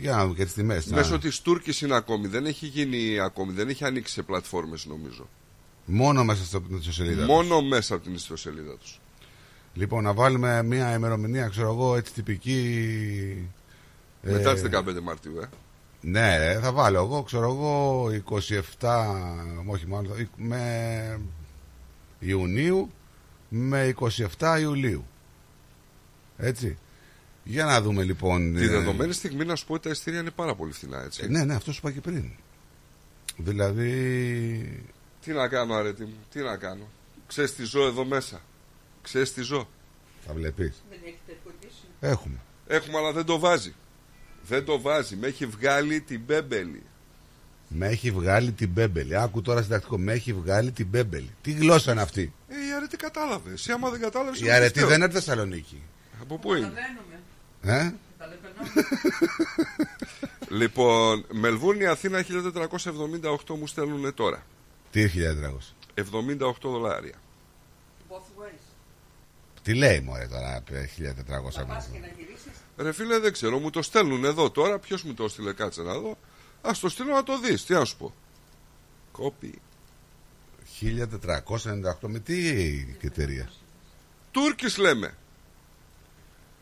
[0.00, 0.86] για να δούμε και τις τιμές.
[0.86, 2.26] να- Μέσω τη Τούρκη είναι ακόμη.
[2.26, 3.52] Δεν έχει γίνει ακόμη.
[3.52, 5.28] Δεν έχει ανοίξει σε πλατφόρμες, νομίζω.
[5.84, 7.24] Μόνο μέσα στο, στο σελίδα.
[7.26, 9.00] Μόνο μέσα από την ιστοσελίδα τους.
[9.74, 13.48] Λοιπόν, να βάλουμε μια ημερομηνία, ξέρω εγώ, έτσι τυπική.
[14.22, 15.48] Μετά ε, τις 15 Μαρτίου, ε.
[16.00, 18.08] Ναι, ρε, θα βάλω εγώ, ξέρω εγώ,
[18.80, 19.14] 27,
[19.66, 21.20] όχι μάλλον, με
[22.18, 22.90] Ιουνίου
[23.57, 23.94] με
[24.39, 25.07] 27 Ιουλίου.
[26.36, 26.78] Έτσι.
[27.44, 28.55] Για να δούμε λοιπόν.
[28.55, 31.23] Τη ε, δεδομένη στιγμή να σου πω ότι τα ειστήρια είναι πάρα πολύ φθηνά, έτσι.
[31.24, 32.31] ε, ναι, ναι, αυτό σου είπα και πριν.
[33.36, 34.84] Δηλαδή.
[35.24, 36.89] Τι να κάνω, αρέτη μου, τι να κάνω.
[37.26, 38.41] Ξέρεις τι ζω εδώ μέσα.
[39.02, 39.68] Ξέρεις τι ζω.
[40.26, 40.83] Θα βλέπεις.
[40.91, 41.84] Δεν έχετε φωτίσει.
[42.00, 42.36] Έχουμε.
[42.66, 43.74] Έχουμε, αλλά δεν το βάζει.
[44.47, 45.16] Δεν το βάζει.
[45.16, 46.83] Με έχει βγάλει την μπέμπελη.
[47.76, 49.16] Με έχει βγάλει την μπέμπελη.
[49.16, 49.98] Άκου τώρα συντακτικό.
[49.98, 51.30] Με έχει βγάλει την μπέμπελη.
[51.42, 53.52] Τι γλώσσα είναι αυτή; Ε, η αρέτη κατάλαβες.
[53.52, 54.40] Εσύ, άμα δεν κατάλαβες.
[54.40, 55.82] Η αρετή δεν είναι Θεσσαλονίκη.
[56.20, 57.22] Από πού είναι; Καταλαβαίνουμε.
[57.62, 57.94] Ε;
[60.60, 62.24] Λοιπόν, Μελβούρνη, Αθήνα
[63.46, 64.42] 1478 μου στέλνουν τώρα.
[64.90, 65.74] Τι 1300.
[65.94, 67.14] 78 δολάρια.
[68.10, 68.58] Both ways.
[69.62, 70.64] Τι λέει μωρέ τώρα 1400
[71.26, 71.92] Θα πας ευρώ.
[71.92, 72.52] και να γυρίσεις.
[72.76, 74.78] Ρε φίλε, δεν ξέρω, μου το στέλνουν εδώ τώρα.
[74.78, 76.18] Ποιος μου το έστειλε, κάτσε να δω.
[76.66, 77.64] Α το στείλω να το δεις.
[77.64, 78.14] Τι να σου πω.
[79.12, 79.58] Κόπη.
[80.80, 83.50] 1498 με τι εταιρεία.
[84.30, 85.14] Τούρκης λέμε.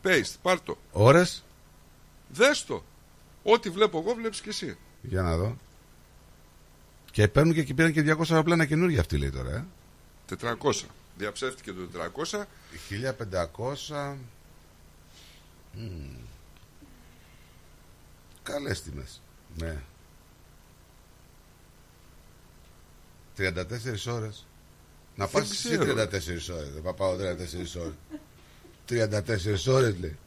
[0.03, 0.77] Paste, πάρ' το.
[0.91, 1.43] Ώρες;
[2.29, 2.83] Δες το.
[3.43, 4.77] Ό,τι βλέπω εγώ βλέπεις και εσύ.
[5.01, 5.57] Για να δω.
[7.11, 9.51] Και παίρνουν και εκεί πήραν και 200 αεροπλάνα καινούργια αυτή λέει τώρα.
[9.51, 9.65] Ε.
[10.41, 10.85] 400.
[11.17, 11.87] Διαψεύτηκε το
[12.31, 12.45] 400.
[12.89, 14.15] 1500.
[15.73, 16.15] Μμμ.
[18.43, 19.21] Καλές τιμές.
[19.57, 19.81] Ναι.
[23.37, 24.45] 34 ώρες.
[25.15, 25.83] Να πας εσύ ξέρω.
[25.83, 26.69] 34 ώρες.
[26.73, 27.93] Δεν θα πάω 34 ώρες.
[28.85, 30.17] 34 ώρες λέει.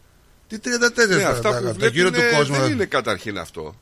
[0.48, 2.54] Τι 34 Ναι, τώρα, αυτά τα- που το βλέπεις γύρο του κόσμου.
[2.54, 3.74] δεν θα- είναι καταρχήν αυτό.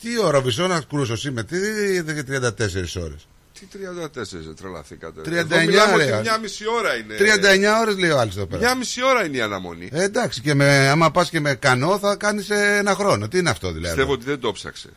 [0.00, 3.26] Τι ώρα βυσόνα κρούσο είμαι, τι είδες 34 ώρες;
[3.58, 5.20] Τι 34 δεν τρελαθήκατε.
[5.20, 6.12] 39 Εδώ μιλάμε ρε.
[6.12, 7.14] ότι μια μισή ώρα είναι.
[7.16, 8.60] 39 ώρες λέει ο άλλος εδώ πέρα.
[8.60, 9.88] Μια μισή ώρα είναι η αναμονή.
[9.92, 13.28] Ε, εντάξει, και με, άμα πας και με κανό θα κάνεις ε, ένα χρόνο.
[13.28, 14.88] Τι είναι αυτό δηλαδή; Πιστεύω ότι δεν το ψάξε.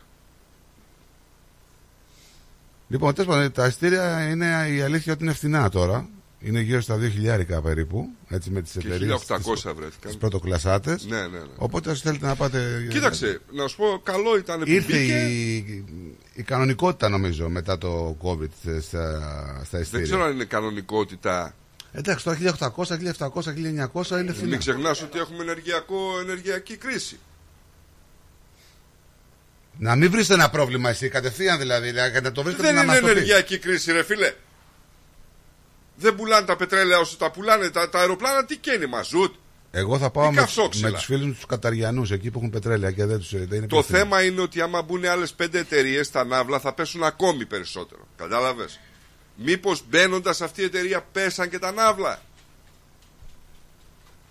[2.88, 6.08] Λοιπόν, τέλος πάντων, τα ειστήρια είναι η αλήθεια ότι είναι φθηνά τώρα.
[6.38, 6.98] Είναι γύρω στα
[7.56, 8.08] 2.000 περίπου.
[8.28, 9.24] Έτσι με τις Και εταιρείες.
[9.28, 10.10] 1.800 βρέθηκαν.
[10.10, 10.98] Τι πρωτοκλασάτε.
[11.08, 11.38] Ναι, ναι, ναι.
[11.56, 12.86] Οπότε, αν θέλετε να πάτε.
[12.90, 15.14] Κοίταξε, να σου πω, καλό ήταν που Ήρθε μπήκε.
[15.14, 15.84] η,
[16.34, 18.48] η κανονικότητα νομίζω μετά το COVID
[18.80, 20.04] στα, στα Δεν ειστήρια.
[20.06, 21.54] ξέρω αν είναι κανονικότητα.
[21.92, 23.28] Εντάξει, τώρα 1800, 1700,
[23.92, 24.48] 1900 είναι φθηνά.
[24.48, 27.18] Μην ξεχνάς ότι έχουμε ενεργειακό, ενεργειακή κρίση.
[29.78, 31.90] Να μην βρεις ένα πρόβλημα εσύ κατευθείαν δηλαδή.
[31.90, 33.10] δηλαδή να το βρεις Δεν να είναι μας το πεις.
[33.10, 34.32] ενεργειακή κρίση, ρε φίλε.
[35.96, 37.70] Δεν πουλάνε τα πετρέλαια όσο τα πουλάνε.
[37.70, 39.34] Τα, τα αεροπλάνα τι καίνει, μαζούτ.
[39.70, 40.88] Εγώ θα πάω Ή με, καυσόξυλα.
[40.88, 44.22] με τους φίλους τους Καταριανούς εκεί που έχουν πετρέλαια και δεν του είναι Το θέμα
[44.24, 48.06] είναι ότι άμα μπουν άλλες πέντε εταιρείες στα ναύλα θα πέσουν ακόμη περισσότερο.
[48.16, 48.80] Κατάλαβες;
[49.36, 52.20] Μήπως μπαίνοντας αυτή η εταιρεία πέσαν και τα ναύλα;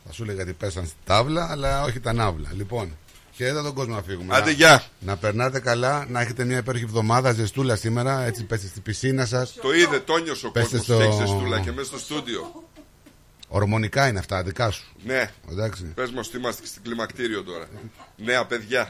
[0.05, 2.49] Θα σου έλεγα ότι πέσαν στη τάβλα, αλλά όχι τα ναύλα.
[2.53, 2.97] Λοιπόν,
[3.35, 4.35] χαιρέτα τον κόσμο να φύγουμε.
[4.35, 4.83] Άντε, να, γεια.
[4.99, 8.21] να περνάτε καλά, να έχετε μια υπέροχη εβδομάδα, ζεστούλα σήμερα.
[8.25, 9.53] Έτσι, πέστε στην πισίνα σας.
[9.61, 11.03] Το είδε, τόνιος ο Πέστε κόσμος στο- στο...
[11.03, 12.63] έχει ζεστούλα και μέσα στο στούντιο.
[13.47, 14.85] Ορμονικά είναι αυτά, δικά σου.
[15.03, 15.31] Ναι.
[15.51, 15.83] Εντάξει.
[15.83, 17.65] Πες μας ότι είμαστε και στην κλιμακτήριο τώρα.
[18.15, 18.87] Νέα παιδιά.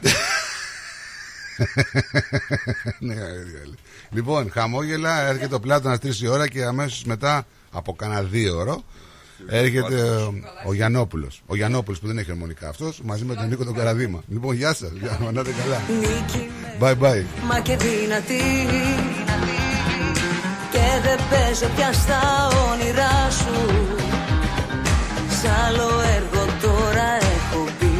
[2.98, 3.84] ναι, αλήθεια, αλήθεια.
[4.10, 8.84] λοιπόν, χαμόγελα, έρχεται το πλάτο 3 η ώρα και αμέσως μετά, από κανένα δύο ώρο,
[9.48, 10.34] έρχεται ο,
[10.66, 11.42] ο Γιαννόπουλος.
[11.46, 14.22] Ο Γιαννόπουλος που δεν έχει ορμονικά αυτός, μαζί με τον Νίκο τον Καραδίμα.
[14.28, 14.90] Λοιπόν, γεια σας,
[15.32, 15.80] να είστε καλά.
[16.80, 17.24] Bye bye.
[17.48, 18.42] Μα και δυνατή
[20.70, 23.54] Και δεν παίζω πια στα όνειρά σου
[25.40, 27.94] Σ' άλλο έργο τώρα έχω μπει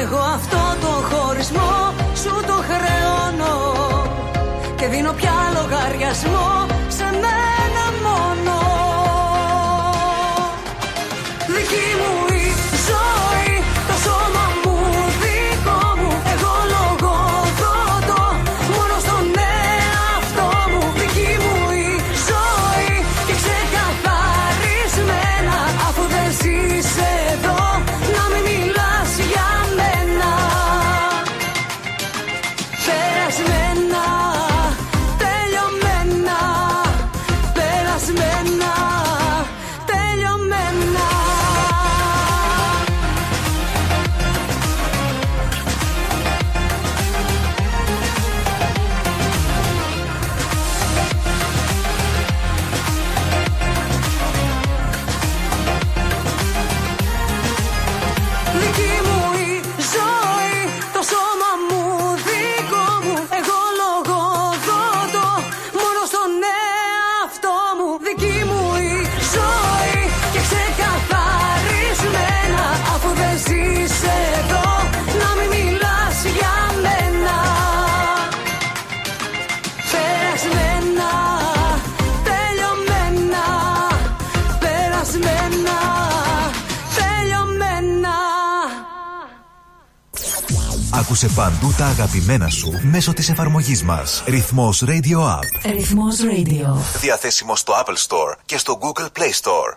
[0.00, 3.56] Εγώ αυτό το χωρισμό σου το χρεώνω
[4.76, 5.32] Και δίνω πια
[91.12, 94.22] Άκουσε παντού τα αγαπημένα σου μέσω της εφαρμογής μας.
[94.26, 95.70] Ρυθμός Radio App.
[95.72, 96.98] Ρυθμός Radio.
[97.00, 99.76] Διαθέσιμο στο Apple Store και στο Google Play Store.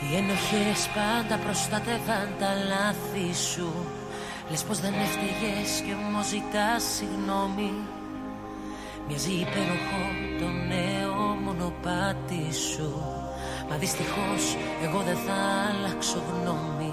[0.00, 3.72] Οι ενοχές πάντα προστατεύαν τα λάθη σου
[4.50, 7.72] Λες πως δεν έφταιγες και όμως ζητάς συγγνώμη
[9.10, 10.02] Μοιάζει υπέροχο
[10.38, 13.02] το νέο μονοπάτι σου.
[13.68, 15.38] Μα δυστυχώς εγώ δεν θα
[15.68, 16.92] αλλάξω γνώμη.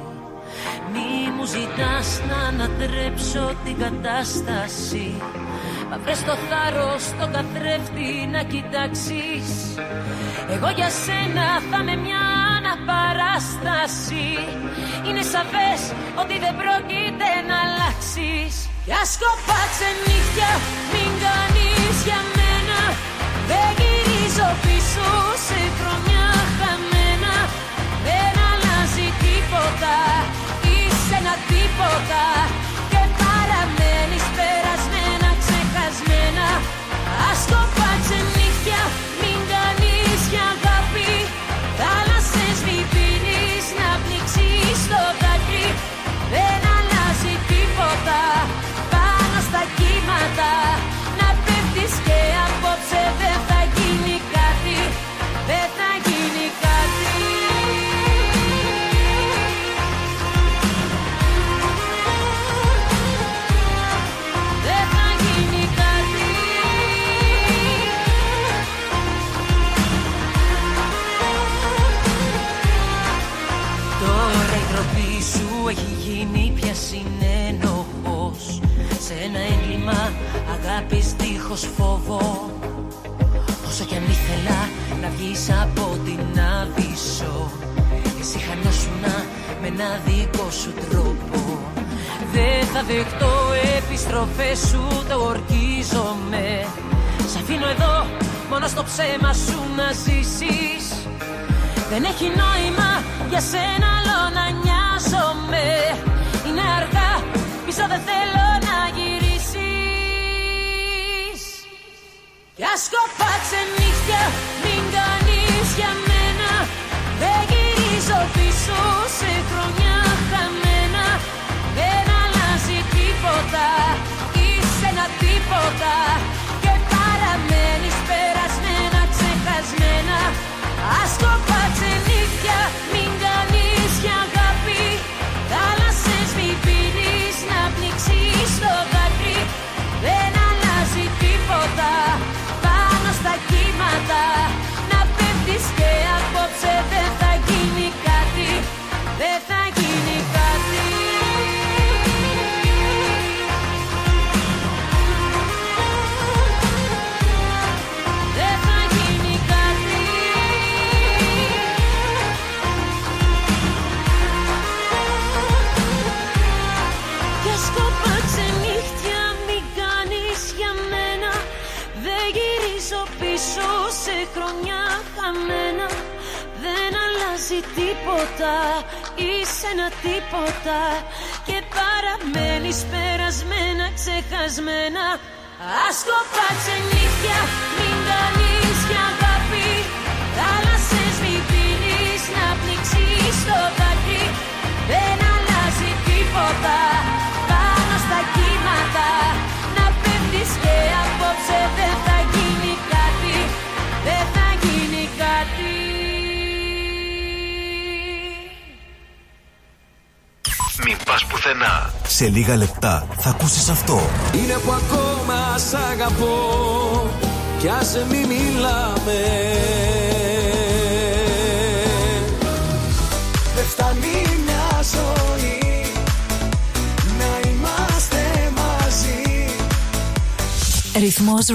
[0.91, 5.21] Μη μου ζητάς να ανατρέψω την κατάσταση.
[5.89, 9.47] Μα βρες το θάρρος τον καθρέφτη να κοιτάξεις.
[10.49, 12.23] Εγώ για σένα θα είμαι μια
[12.65, 14.29] αναπηρία παράσταση.
[15.07, 15.81] Είναι σαφές
[16.21, 18.53] ότι δεν πρόκειται να αλλάξεις.
[18.87, 20.51] Για σκοπά ξενύχια
[20.93, 22.79] μην κάνεις για μένα.
[23.49, 25.09] Δεν γυρίζω πίσω
[25.47, 26.27] σε χρονιά
[26.59, 27.35] χαμένα.
[28.07, 29.95] Δεν αλλάζει τίποτα
[30.71, 32.23] Είσαι ένα τίποτα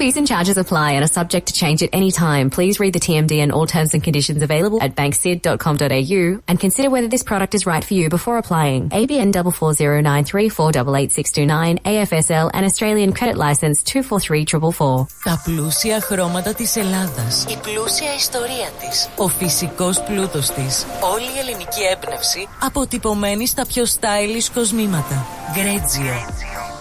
[0.00, 2.50] Fees and charges apply and are subject to change at any time.
[2.50, 7.08] Please read the TMD and all terms and conditions available at banksid.com.au and consider whether
[7.08, 8.90] this product is right for you before applying.
[8.90, 15.06] ABN 44093488629 AFSL and Australian Credit License 243444.
[15.24, 17.44] Τα πλούσια χρώματα της Ελλάδας.
[17.48, 19.08] Η πλούσια ιστορία της.
[19.16, 20.86] Ο φυσικός πλούτος της.
[21.12, 25.26] Όλη η ελληνική έμπνευση αποτυπωμένη στα πιο stylish κοσμήματα.
[25.54, 26.49] Γκρέτζιο.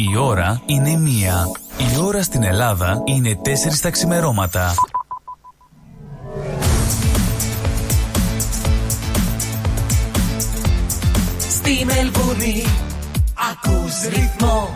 [0.00, 1.50] Η ώρα είναι μία.
[1.78, 3.48] Η ώρα στην Ελλάδα είναι 4
[3.82, 4.74] τα ξημερώματα.
[11.38, 12.64] Στη Μελβούνι
[13.50, 14.74] ακούς ρυθμό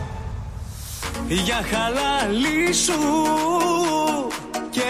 [1.29, 2.99] Για χαλάλι σου
[4.71, 4.83] και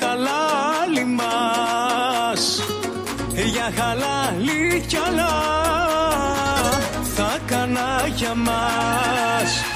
[0.00, 2.62] χαλάλι μας
[3.52, 5.28] Για χαλάλι κι άλλα
[7.14, 9.67] θα κάνα για μας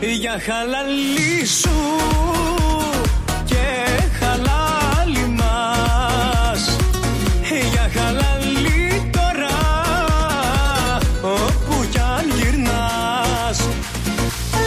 [0.00, 1.70] Για χαλάλι σου
[3.44, 3.56] και
[4.20, 6.76] χαλάλι μας.
[7.70, 9.58] Για χαλάλι τώρα
[11.22, 13.58] όπου κι αν γυρνάς.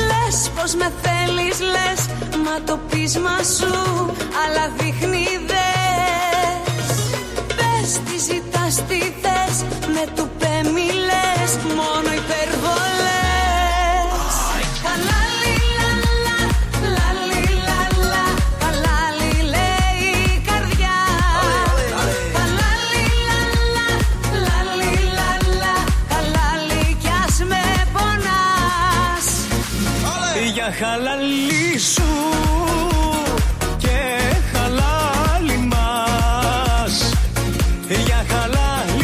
[0.07, 2.05] Λες πως με θέλεις λες
[2.43, 3.75] Μα το πείσμα σου
[4.45, 6.95] Αλλά δείχνει δες.
[7.47, 12.10] Πες τι ζητάς τι θες Με του πέμι λες Μόνο
[30.83, 31.10] Χαλάλι